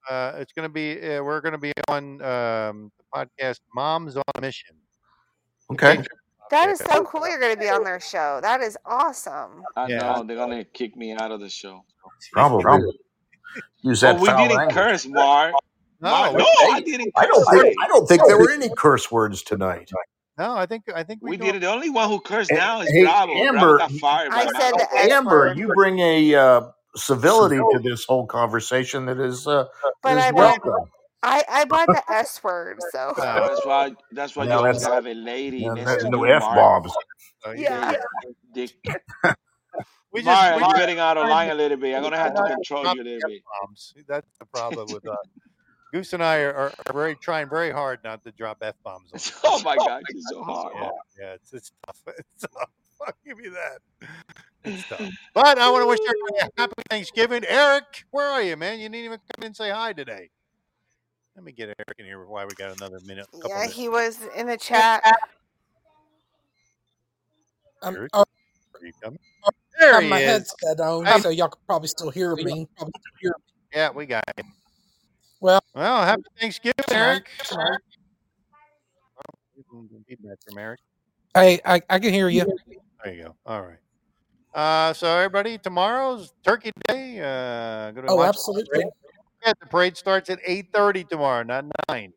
Uh, 0.08 0.32
it's 0.36 0.52
going 0.52 0.68
to 0.68 0.72
be. 0.72 0.92
Uh, 1.00 1.22
we're 1.22 1.40
going 1.40 1.52
to 1.52 1.58
be 1.58 1.72
on 1.88 2.20
um, 2.22 2.90
the 2.98 3.04
podcast 3.14 3.60
"Moms 3.74 4.16
on 4.16 4.22
a 4.34 4.40
Mission." 4.40 4.74
Okay. 5.70 6.02
that 6.50 6.70
is 6.70 6.78
so 6.78 7.04
cool 7.04 7.28
you're 7.28 7.38
going 7.38 7.54
to 7.54 7.60
be 7.60 7.68
on 7.68 7.84
their 7.84 8.00
show 8.00 8.38
that 8.40 8.62
is 8.62 8.74
awesome 8.86 9.62
I 9.76 9.86
Yeah. 9.88 9.98
know 9.98 10.22
they're 10.24 10.34
gonna 10.34 10.64
kick 10.64 10.96
me 10.96 11.12
out 11.12 11.30
of 11.30 11.40
the 11.40 11.48
show. 11.50 11.84
Probably. 12.32 12.64
Use 13.82 14.00
that 14.00 14.16
Oh, 14.16 14.20
we 14.22 14.28
didn't 14.28 14.56
language. 14.56 14.74
curse, 14.74 15.06
Mark. 15.06 15.52
Mark, 16.00 16.32
No, 16.32 16.38
no, 16.38 16.46
I 16.72 16.80
didn't 16.80 17.12
I 17.16 17.26
don't 17.26 17.44
think 17.50 17.74
I 17.82 17.86
don't 17.88 18.06
think 18.08 18.22
there 18.26 18.38
were 18.38 18.50
any 18.50 18.70
curse 18.78 19.12
words 19.12 19.42
tonight. 19.42 19.90
no. 20.38 20.56
I 20.56 20.64
think 20.64 20.84
I 20.94 21.02
think 21.02 21.20
we, 21.22 21.32
We 21.32 21.36
did 21.36 21.56
it. 21.56 21.58
The 21.60 21.70
only 21.70 21.90
one 21.90 22.08
who 22.08 22.18
cursed 22.18 22.50
Hey, 22.50 22.56
now 22.56 22.80
is 22.80 22.88
hey, 22.90 23.02
Bravo. 23.04 23.34
Bravo 23.34 23.46
Amber, 23.58 23.78
got 23.78 23.90
fired 23.92 24.30
I 24.32 24.44
said 24.46 24.70
now. 24.70 24.70
the 24.70 24.88
S 25.00 25.10
Amber, 25.12 25.52
you 25.54 25.68
bring 25.74 25.98
a 25.98 26.34
uh, 26.34 26.60
civility 26.96 27.56
to 27.58 27.78
this 27.82 28.04
whole 28.04 28.26
conversation 28.26 29.06
that 29.06 29.20
is 29.20 29.46
uh, 29.46 29.64
but 30.02 30.18
is 30.18 30.24
I 30.24 30.30
brought, 30.32 30.64
welcome. 30.64 30.90
I, 31.22 31.44
I 31.50 31.64
brought 31.64 31.88
the 31.88 32.02
S 32.12 32.42
word 32.42 32.78
so 32.92 33.12
Uh, 33.18 33.48
That's 33.48 33.66
why. 33.66 33.92
That's 34.12 34.36
why 34.36 34.44
you 34.44 34.50
No, 34.50 34.58
always 34.58 34.82
that's- 34.82 34.94
have 34.94 35.06
a 35.06 35.14
lady 35.14 35.58
Yeah, 35.60 35.74
next 35.74 35.90
there's 35.90 36.04
to 36.04 36.10
no 36.10 36.24
F 36.24 36.42
bombs. 36.42 36.92
uh, 37.46 37.52
yeah 37.52 37.94
Dick. 38.52 38.72
We 40.10 40.22
just 40.22 40.30
Mark, 40.40 40.56
we 40.56 40.62
you're 40.62 40.74
getting 40.76 40.98
out 40.98 41.18
of 41.18 41.28
line 41.28 41.50
a 41.50 41.54
little 41.54 41.76
bit. 41.76 41.94
I'm 41.94 42.02
gonna 42.02 42.16
have 42.16 42.34
to 42.34 42.42
control 42.42 42.84
you 42.94 43.02
a 43.02 43.04
little 43.04 43.28
bit. 43.28 43.42
F-bombs. 43.60 43.92
That's 44.08 44.26
the 44.40 44.46
problem 44.46 44.88
with 44.90 45.06
us. 45.06 45.18
Goose 45.92 46.14
and 46.14 46.22
I 46.24 46.38
are, 46.38 46.54
are, 46.54 46.72
are 46.86 46.92
very 46.94 47.14
trying 47.14 47.48
very 47.50 47.70
hard 47.70 48.00
not 48.04 48.24
to 48.24 48.32
drop 48.32 48.56
f 48.62 48.74
bombs. 48.82 49.32
Oh 49.44 49.60
my 49.62 49.76
God, 49.76 50.02
you're 50.10 50.22
so 50.22 50.42
hard. 50.42 50.72
Yeah, 50.80 50.90
yeah, 51.20 51.32
it's 51.34 51.52
it's 51.52 51.72
tough. 51.86 52.00
It's 52.18 52.46
tough. 52.52 52.70
I'll 53.06 53.12
give 53.26 53.38
you 53.40 53.50
that. 53.50 54.08
It's 54.64 54.88
tough. 54.88 55.00
But 55.34 55.58
I 55.58 55.70
want 55.70 55.82
to 55.82 55.86
wish 55.86 55.98
everybody 56.00 56.50
a 56.56 56.60
happy 56.60 56.74
Thanksgiving. 56.90 57.44
Eric, 57.46 58.04
where 58.10 58.26
are 58.26 58.42
you, 58.42 58.56
man? 58.56 58.78
You 58.80 58.88
didn't 58.88 59.04
even 59.04 59.18
come 59.18 59.42
in 59.42 59.46
and 59.46 59.56
say 59.56 59.70
hi 59.70 59.92
today. 59.92 60.28
Let 61.36 61.44
me 61.44 61.52
get 61.52 61.68
Eric 61.68 61.98
in 61.98 62.06
here 62.06 62.24
while 62.26 62.44
we 62.46 62.54
got 62.56 62.76
another 62.76 62.98
minute. 63.04 63.26
Yeah 63.46 63.54
minutes. 63.58 63.74
he 63.74 63.88
was 63.88 64.18
in 64.36 64.46
the 64.48 64.56
chat 64.56 65.04
Um, 67.82 67.94
Eric? 67.94 68.10
Are 68.14 68.24
you 68.82 68.92
coming? 69.02 69.20
I 69.44 69.50
There 69.78 69.92
have 69.94 70.02
he 70.02 70.08
my 70.08 70.18
is. 70.20 70.26
headset 70.28 70.80
on, 70.80 71.04
Hey. 71.06 71.20
so 71.20 71.28
y'all 71.28 71.48
could 71.48 71.64
probably 71.66 71.88
still 71.88 72.10
hear 72.10 72.34
me. 72.34 72.66
Hear 73.22 73.30
me. 73.30 73.30
Yeah, 73.72 73.90
we 73.90 74.06
got 74.06 74.24
it. 74.36 74.44
Well- 75.40 75.60
well, 75.74 76.04
happy 76.04 76.22
Thanksgiving, 76.40 76.74
Tonight- 76.88 77.00
Eric. 77.04 77.30
tonight- 77.44 77.78
Feedback 80.08 80.38
from 80.48 80.58
Eric. 80.58 80.80
Hey, 81.34 81.60
I, 81.64 81.80
I 81.90 81.98
can 82.00 82.12
hear 82.12 82.28
you. 82.28 82.46
There 83.04 83.14
you 83.14 83.22
go. 83.24 83.36
All 83.46 83.62
right. 83.62 83.78
Uh, 84.54 84.92
so 84.92 85.06
everybody, 85.16 85.58
tomorrow's 85.58 86.32
Turkey 86.42 86.72
Day. 86.88 87.20
Uh, 87.20 87.90
go 87.92 88.00
to 88.02 88.08
Oh, 88.08 88.16
watch 88.16 88.24
the 88.24 88.28
absolutely. 88.28 88.84
Yeah, 89.46 89.52
the 89.60 89.66
parade 89.66 89.96
starts 89.96 90.30
at 90.30 90.40
eight 90.44 90.72
thirty 90.72 91.04
tomorrow, 91.04 91.44
not 91.44 91.64
nine. 91.88 92.12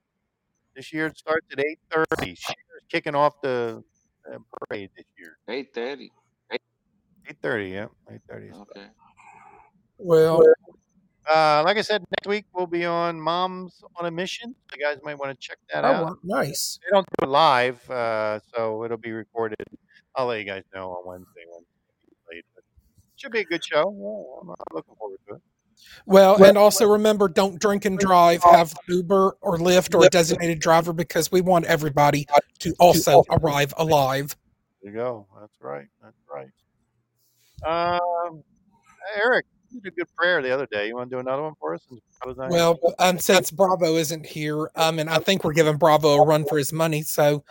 This 0.75 0.91
year 0.91 1.07
it 1.07 1.17
starts 1.17 1.45
at 1.51 1.59
eight 1.59 1.79
thirty. 1.91 2.33
Shearer's 2.35 2.83
kicking 2.89 3.13
off 3.13 3.39
the 3.41 3.83
uh, 4.31 4.37
parade 4.67 4.89
this 4.95 5.05
year. 5.19 5.37
Eight 5.49 5.73
thirty. 5.73 6.11
Eight 6.51 7.37
thirty, 7.43 7.69
yeah, 7.69 7.87
eight 8.11 8.21
thirty. 8.27 8.51
Okay. 8.51 8.87
Well, 9.99 10.41
Uh, 11.31 11.61
like 11.63 11.77
I 11.77 11.81
said, 11.81 12.01
next 12.01 12.27
week 12.27 12.45
we'll 12.53 12.65
be 12.65 12.83
on 12.83 13.21
Moms 13.21 13.83
on 13.97 14.07
a 14.07 14.11
Mission. 14.11 14.55
You 14.75 14.83
guys 14.83 14.97
might 15.03 15.19
want 15.19 15.39
to 15.39 15.47
check 15.47 15.57
that 15.71 15.85
out. 15.85 16.13
oh, 16.13 16.17
nice. 16.23 16.79
They 16.83 16.89
don't 16.91 17.05
do 17.19 17.25
it 17.25 17.29
live, 17.29 17.87
uh, 17.91 18.39
so 18.55 18.83
it'll 18.83 18.97
be 18.97 19.11
recorded. 19.11 19.63
I'll 20.15 20.27
let 20.27 20.39
you 20.39 20.45
guys 20.45 20.63
know 20.73 20.91
on 20.91 21.05
Wednesday 21.05 21.43
when 21.49 21.63
it's 22.07 22.19
played. 22.27 22.43
But 22.55 22.63
should 23.15 23.31
be 23.31 23.39
a 23.39 23.45
good 23.45 23.63
show. 23.63 23.91
Yeah, 23.97 24.41
I'm 24.41 24.55
looking 24.73 24.95
forward 24.95 25.19
to 25.29 25.35
it. 25.35 25.41
Well, 26.05 26.43
and 26.43 26.57
also 26.57 26.87
remember, 26.87 27.27
don't 27.27 27.59
drink 27.59 27.85
and 27.85 27.97
drive. 27.97 28.43
Have 28.43 28.73
Uber 28.87 29.37
or 29.41 29.57
Lyft 29.57 29.95
or 29.95 30.05
a 30.05 30.09
designated 30.09 30.59
driver 30.59 30.93
because 30.93 31.31
we 31.31 31.41
want 31.41 31.65
everybody 31.65 32.27
to 32.59 32.73
also 32.79 33.23
arrive 33.29 33.73
alive. 33.77 34.35
There 34.81 34.91
you 34.91 34.97
go. 34.97 35.27
That's 35.39 35.53
right. 35.59 35.87
That's 36.01 36.15
right. 36.31 36.49
Um, 37.63 38.43
Eric, 39.15 39.45
you 39.69 39.81
did 39.81 39.93
a 39.93 39.95
good 39.95 40.15
prayer 40.15 40.41
the 40.41 40.51
other 40.51 40.67
day. 40.71 40.87
You 40.87 40.95
want 40.95 41.09
to 41.09 41.15
do 41.15 41.19
another 41.19 41.43
one 41.43 41.53
for 41.59 41.73
us? 41.75 41.81
since 41.87 42.01
Bravo's 42.19 42.37
not 42.37 42.51
here? 42.51 42.59
Well, 42.59 42.79
um, 42.99 43.19
since 43.19 43.51
Bravo 43.51 43.95
isn't 43.95 44.25
here, 44.25 44.69
um, 44.75 44.99
and 44.99 45.09
I 45.09 45.19
think 45.19 45.43
we're 45.43 45.53
giving 45.53 45.77
Bravo 45.77 46.15
a 46.15 46.25
run 46.25 46.45
for 46.45 46.57
his 46.57 46.73
money, 46.73 47.03
so 47.03 47.43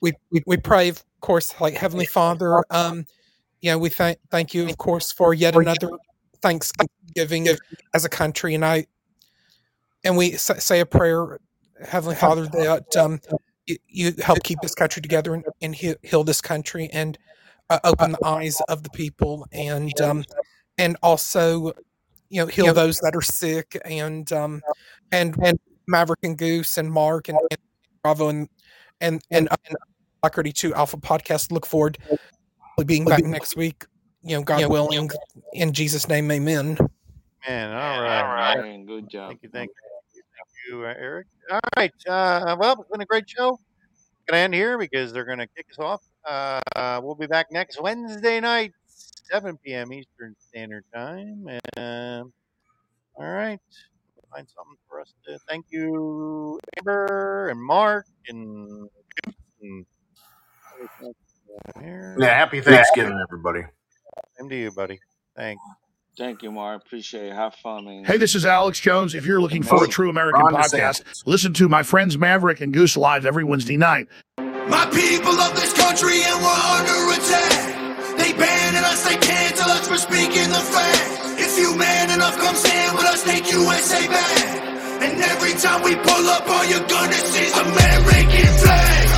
we 0.00 0.12
we, 0.30 0.42
we 0.46 0.56
pray, 0.56 0.88
of 0.88 1.04
course, 1.20 1.54
like 1.60 1.74
Heavenly 1.74 2.06
Father. 2.06 2.62
Um, 2.70 3.06
you 3.60 3.70
know, 3.70 3.78
we 3.78 3.88
thank 3.88 4.18
thank 4.30 4.54
you, 4.54 4.68
of 4.68 4.78
course, 4.78 5.12
for 5.12 5.34
yet 5.34 5.56
another 5.56 5.90
Thanksgiving 6.40 7.48
as 7.94 8.04
a 8.04 8.08
country, 8.08 8.54
and 8.54 8.64
I 8.64 8.86
and 10.04 10.16
we 10.16 10.32
say 10.32 10.80
a 10.80 10.86
prayer, 10.86 11.40
Heavenly 11.84 12.16
Father, 12.16 12.46
that 12.46 12.96
um, 12.96 13.20
you, 13.66 13.76
you 13.88 14.14
help 14.22 14.42
keep 14.44 14.60
this 14.60 14.74
country 14.74 15.02
together 15.02 15.34
and, 15.34 15.44
and 15.60 15.74
heal, 15.74 15.96
heal 16.02 16.22
this 16.22 16.40
country 16.40 16.88
and 16.92 17.18
uh, 17.70 17.80
open 17.82 18.12
the 18.12 18.24
eyes 18.24 18.60
of 18.68 18.82
the 18.82 18.90
people, 18.90 19.46
and 19.52 20.00
um, 20.00 20.24
and 20.78 20.96
also 21.02 21.72
you 22.28 22.40
know 22.40 22.46
heal 22.46 22.72
those 22.72 22.98
that 22.98 23.14
are 23.14 23.22
sick 23.22 23.76
and 23.84 24.32
um 24.32 24.60
and 25.12 25.36
and 25.42 25.58
Maverick 25.86 26.20
and 26.24 26.36
Goose 26.36 26.78
and 26.78 26.90
Mark 26.90 27.28
and, 27.28 27.38
and 27.50 27.60
Bravo 28.02 28.28
and 28.28 28.48
and 29.00 29.22
and, 29.30 29.48
and 29.48 29.76
Black 30.22 30.34
32 30.34 30.74
Alpha 30.74 30.96
podcast. 30.96 31.52
Look 31.52 31.66
forward 31.66 31.98
to 32.78 32.84
being 32.84 33.04
back 33.04 33.24
next 33.24 33.56
week. 33.56 33.84
You 34.22 34.36
know, 34.36 34.42
God 34.42 34.68
willing, 34.68 35.10
in 35.52 35.72
Jesus' 35.72 36.08
name, 36.08 36.30
Amen. 36.30 36.76
Man, 37.46 37.70
all 37.70 38.02
right. 38.02 38.20
All 38.20 38.34
right. 38.34 38.60
Man, 38.60 38.86
good 38.86 39.08
job. 39.08 39.30
Thank 39.30 39.42
you. 39.44 39.48
Thank 39.50 39.70
you. 39.70 40.22
Thank 40.36 40.48
you, 40.68 40.84
uh, 40.84 40.94
Eric. 40.98 41.26
All 41.50 41.60
right. 41.76 41.92
Uh, 42.08 42.56
well, 42.58 42.80
it's 42.80 42.90
been 42.90 43.00
a 43.00 43.06
great 43.06 43.28
show. 43.28 43.60
Going 44.26 44.32
to 44.32 44.36
end 44.38 44.54
here 44.54 44.78
because 44.78 45.12
they're 45.12 45.24
going 45.24 45.38
to 45.38 45.46
kick 45.46 45.66
us 45.70 45.78
off. 45.78 46.02
Uh, 46.24 47.00
we'll 47.00 47.14
be 47.14 47.28
back 47.28 47.52
next 47.52 47.80
Wednesday 47.80 48.40
night, 48.40 48.72
7 48.86 49.56
p.m. 49.64 49.92
Eastern 49.92 50.34
Standard 50.40 50.84
Time. 50.92 51.48
And 51.76 52.32
all 53.14 53.30
right. 53.30 53.60
Find 54.34 54.48
something 54.48 54.76
for 54.88 55.00
us 55.00 55.14
to 55.26 55.38
thank 55.48 55.66
you, 55.70 56.58
Amber 56.78 57.48
and 57.48 57.62
Mark 57.62 58.06
and, 58.28 58.88
and 59.24 59.34
here. 59.60 59.86
Yeah, 62.18 62.34
happy 62.34 62.60
Thanksgiving, 62.60 63.18
everybody. 63.22 63.62
Same 64.38 64.48
to 64.48 64.56
you, 64.56 64.70
buddy. 64.72 64.98
Thanks. 65.36 65.62
Thank 66.16 66.42
you, 66.42 66.50
Mark. 66.50 66.82
Appreciate 66.86 67.28
it. 67.28 67.34
Have 67.34 67.54
fun, 67.56 67.84
man. 67.84 68.04
Hey, 68.04 68.16
this 68.16 68.34
is 68.34 68.46
Alex 68.46 68.80
Jones. 68.80 69.14
If 69.14 69.26
you're 69.26 69.40
looking 69.40 69.62
for 69.62 69.84
a 69.84 69.86
true 69.86 70.08
American 70.08 70.42
Ron 70.42 70.54
podcast, 70.54 71.02
DeSantis. 71.04 71.26
listen 71.26 71.52
to 71.54 71.68
my 71.68 71.82
friends 71.82 72.16
Maverick 72.16 72.62
and 72.62 72.72
Goose 72.72 72.96
Live 72.96 73.26
every 73.26 73.44
Wednesday 73.44 73.76
night. 73.76 74.08
My 74.38 74.88
people 74.92 75.36
of 75.38 75.54
this 75.54 75.74
country 75.74 76.22
and 76.24 76.40
we're 76.40 76.64
under 76.72 77.20
attack. 77.20 78.16
They 78.16 78.32
banning 78.32 78.84
us, 78.84 79.04
they 79.06 79.16
cancel 79.16 79.70
us 79.70 79.86
for 79.86 79.98
speaking 79.98 80.48
the 80.48 80.64
fact. 80.72 81.38
If 81.38 81.58
you 81.58 81.76
man 81.76 82.10
enough, 82.10 82.36
come 82.38 82.56
stand 82.56 82.96
with 82.96 83.04
us, 83.04 83.22
take 83.22 83.52
USA 83.52 84.06
back. 84.08 85.02
And 85.02 85.20
every 85.22 85.52
time 85.60 85.82
we 85.82 85.94
pull 85.96 86.26
up, 86.32 86.48
all 86.48 86.64
you're 86.64 86.80
gonna 86.88 87.12
see 87.12 87.44
is 87.44 87.52
American 87.58 88.52
flag. 88.64 89.15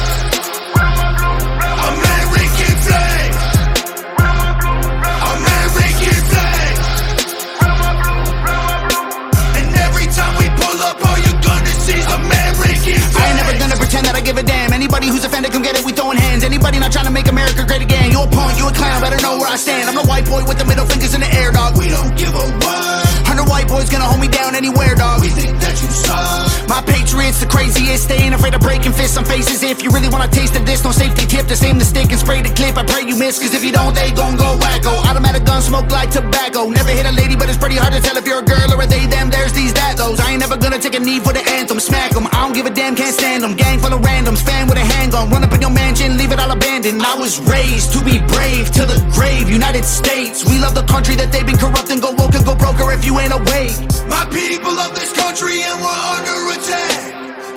Pretend 13.88 14.04
that 14.04 14.14
I 14.14 14.20
give 14.20 14.36
a 14.36 14.42
damn. 14.42 14.74
Anybody 14.74 15.08
who's 15.08 15.24
offended, 15.24 15.50
come 15.50 15.62
get 15.62 15.74
it. 15.74 15.84
We 15.84 15.92
throwing 15.92 16.18
hands. 16.18 16.44
Anybody 16.44 16.78
not 16.78 16.92
trying 16.92 17.06
to 17.06 17.10
make 17.10 17.26
America 17.26 17.64
great 17.64 17.80
again? 17.80 18.12
You 18.12 18.20
a 18.20 18.26
punk, 18.28 18.58
you 18.58 18.68
a 18.68 18.72
clown. 18.72 19.00
Better 19.00 19.20
know 19.22 19.38
where 19.38 19.48
I 19.48 19.56
stand. 19.56 19.88
I'm 19.88 19.96
the 19.96 20.04
white 20.04 20.26
boy 20.26 20.44
with 20.44 20.58
the 20.58 20.66
middle 20.66 20.84
fingers 20.84 21.14
in 21.14 21.20
the 21.20 21.32
air, 21.32 21.50
dog. 21.52 21.78
We 21.78 21.88
don't 21.88 22.14
give 22.14 22.34
a 22.34 22.44
what. 22.60 23.07
White 23.48 23.66
boys 23.66 23.88
gonna 23.88 24.04
hold 24.04 24.20
me 24.20 24.28
down 24.28 24.54
anywhere, 24.54 24.94
dog. 24.94 25.20
We 25.20 25.28
think 25.28 25.58
that 25.60 25.80
you 25.80 25.88
suck. 25.88 26.68
My 26.68 26.82
patriots, 26.84 27.40
the 27.40 27.46
craziest. 27.46 28.08
They 28.08 28.20
ain't 28.20 28.34
afraid 28.34 28.54
of 28.54 28.60
breaking 28.60 28.92
fists 28.92 29.16
on 29.16 29.24
faces. 29.24 29.62
If 29.62 29.82
you 29.82 29.90
really 29.90 30.08
wanna 30.08 30.28
taste 30.28 30.54
of 30.54 30.66
this, 30.66 30.84
no 30.84 30.92
safety 30.92 31.24
tip. 31.26 31.48
Just 31.48 31.64
aim 31.64 31.78
the 31.78 31.84
stick 31.84 32.12
and 32.12 32.20
spray 32.20 32.42
the 32.42 32.52
clip. 32.52 32.76
I 32.76 32.84
pray 32.84 33.08
you 33.08 33.16
miss, 33.16 33.38
cause 33.40 33.54
if 33.54 33.64
you 33.64 33.72
don't, 33.72 33.94
they 33.94 34.12
gon' 34.12 34.36
go 34.36 34.56
wacko. 34.60 34.92
Automatic 35.08 35.44
gun 35.44 35.62
smoke 35.62 35.90
like 35.90 36.10
tobacco. 36.10 36.68
Never 36.68 36.90
hit 36.90 37.06
a 37.06 37.12
lady, 37.12 37.36
but 37.36 37.48
it's 37.48 37.56
pretty 37.56 37.76
hard 37.76 37.94
to 37.94 38.00
tell 38.00 38.16
if 38.16 38.26
you're 38.26 38.40
a 38.40 38.44
girl 38.44 38.68
or 38.68 38.82
a 38.82 38.86
they, 38.86 39.06
them. 39.06 39.30
There's 39.30 39.52
these, 39.52 39.72
that, 39.72 39.96
those. 39.96 40.20
I 40.20 40.32
ain't 40.32 40.40
never 40.40 40.56
gonna 40.56 40.78
take 40.78 40.94
a 40.94 41.00
knee 41.00 41.18
for 41.18 41.32
the 41.32 41.40
anthem. 41.56 41.80
Smack 41.80 42.14
'em. 42.14 42.26
I 42.28 42.44
don't 42.44 42.52
give 42.52 42.66
a 42.66 42.70
damn, 42.70 42.94
can't 42.94 43.14
stand 43.14 43.42
'em. 43.44 43.56
Gang 43.56 43.80
full 43.80 43.94
of 43.94 44.02
randoms, 44.02 44.42
fan 44.44 44.68
with 44.68 44.76
a 44.76 44.84
handgun. 44.84 45.30
Run 45.30 45.42
up 45.42 45.52
in 45.52 45.60
your 45.62 45.70
mansion, 45.70 46.18
leave 46.18 46.32
it 46.32 46.38
all 46.38 46.50
abandoned. 46.50 47.02
I 47.02 47.14
was 47.16 47.40
raised 47.40 47.92
to 47.94 48.04
be 48.04 48.18
brave 48.28 48.70
to 48.72 48.84
the 48.84 49.00
grave. 49.16 49.48
United 49.48 49.84
States, 49.84 50.44
we 50.44 50.58
love 50.58 50.74
the 50.74 50.84
country 50.84 51.14
that 51.16 51.32
they've 51.32 51.46
been 51.46 51.56
corrupting. 51.56 52.00
Go 52.00 52.12
woke 52.12 52.34
and 52.34 52.44
go 52.44 52.54
broker 52.54 52.92
if 52.92 53.04
you 53.04 53.18
ain't 53.18 53.32
awake. 53.38 53.76
My 54.08 54.24
people 54.30 54.74
of 54.74 54.90
this 54.94 55.12
country 55.14 55.62
and 55.62 55.76
we're 55.82 56.02
under 56.16 56.38
attack. 56.56 57.00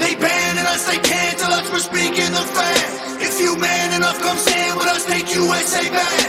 They 0.02 0.14
banning 0.16 0.68
us, 0.74 0.84
they 0.90 1.00
cancel 1.00 1.52
us 1.52 1.66
for 1.70 1.80
speaking 1.80 2.32
the 2.32 2.46
fact. 2.58 2.90
If 3.22 3.40
you 3.40 3.58
man 3.58 3.94
enough, 3.98 4.20
come 4.22 4.38
stand 4.38 4.78
with 4.78 4.88
us, 4.88 5.06
take 5.06 5.28
USA 5.36 5.84
back. 5.90 6.28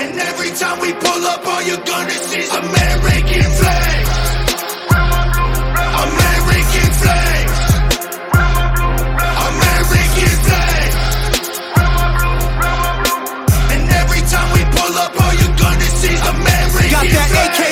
And 0.00 0.10
every 0.30 0.50
time 0.60 0.80
we 0.80 0.92
pull 0.92 1.22
up, 1.32 1.46
all 1.46 1.62
you're 1.62 1.86
gonna 1.92 2.18
see 2.28 2.40
is 2.40 2.50
American 2.52 3.48
flag. 3.60 4.04
American 6.06 6.90
flag. 7.00 7.44
American 9.50 10.34
flag. 10.46 10.88
And 13.74 13.84
every 14.00 14.22
time 14.32 14.48
we 14.56 14.62
pull 14.76 14.94
up, 15.04 15.12
all 15.22 15.34
you're 15.40 15.58
gonna 15.64 15.90
see 16.00 16.12
is 16.16 16.22
American 16.34 16.90
Got 16.90 17.06
that 17.16 17.30
flag. 17.56 17.65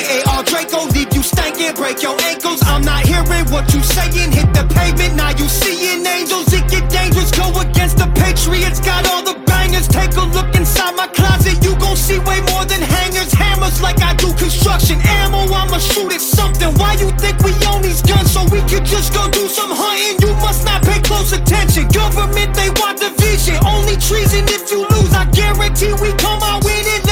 Break 1.85 2.01
your 2.03 2.17
ankles. 2.25 2.61
I'm 2.65 2.81
not 2.81 3.05
hearing 3.05 3.45
what 3.53 3.69
you 3.75 3.83
saying. 3.85 4.33
Hit 4.33 4.49
the 4.57 4.65
pavement, 4.73 5.17
now 5.21 5.37
you 5.37 5.47
seeing 5.49 6.01
angels. 6.01 6.49
It 6.49 6.65
get 6.73 6.89
dangerous, 6.89 7.31
go 7.31 7.53
against 7.61 7.99
the 8.01 8.09
Patriots. 8.17 8.81
Got 8.81 9.05
all 9.13 9.23
the 9.23 9.37
bangers. 9.45 9.87
Take 9.87 10.17
a 10.17 10.25
look 10.37 10.49
inside 10.57 10.97
my 10.97 11.09
closet. 11.09 11.61
You 11.61 11.77
gon' 11.77 11.97
see 11.97 12.19
way 12.25 12.41
more 12.53 12.65
than 12.65 12.81
hangers, 12.81 13.33
hammers, 13.33 13.83
like 13.83 14.01
I 14.01 14.15
do 14.15 14.33
construction. 14.33 14.97
Ammo, 15.21 15.45
I'ma 15.53 15.77
shoot 15.77 16.11
at 16.17 16.23
something. 16.23 16.73
Why 16.81 16.95
you 17.03 17.11
think 17.21 17.37
we 17.45 17.53
own 17.69 17.83
these 17.83 18.01
guns? 18.01 18.33
So 18.33 18.41
we 18.49 18.61
could 18.65 18.87
just 18.89 19.13
go 19.13 19.29
do 19.29 19.45
some 19.49 19.73
hunting. 19.83 20.17
You 20.25 20.33
must 20.41 20.65
not 20.65 20.81
pay 20.89 21.01
close 21.05 21.33
attention. 21.37 21.89
Government, 21.89 22.51
they 22.57 22.71
want 22.81 22.97
division. 23.05 23.61
Only 23.61 23.97
treason 24.01 24.49
if 24.49 24.73
you 24.73 24.89
lose. 24.89 25.13
I 25.13 25.29
guarantee 25.37 25.93
we 26.01 26.17
come 26.17 26.41
out 26.41 26.65
winning. 26.65 27.04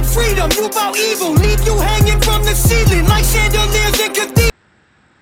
about 0.00 0.12
freedom, 0.12 0.50
you 0.56 0.66
about 0.66 0.96
evil. 0.96 1.32
Leave 1.32 1.60
you 1.66 1.76
hanging 1.76 2.20
from 2.20 2.42
the 2.44 2.54
ceiling 2.54 3.06
like 3.06 3.24
chandeliers 3.24 4.00
and 4.00 4.14
cathedrals. 4.14 4.39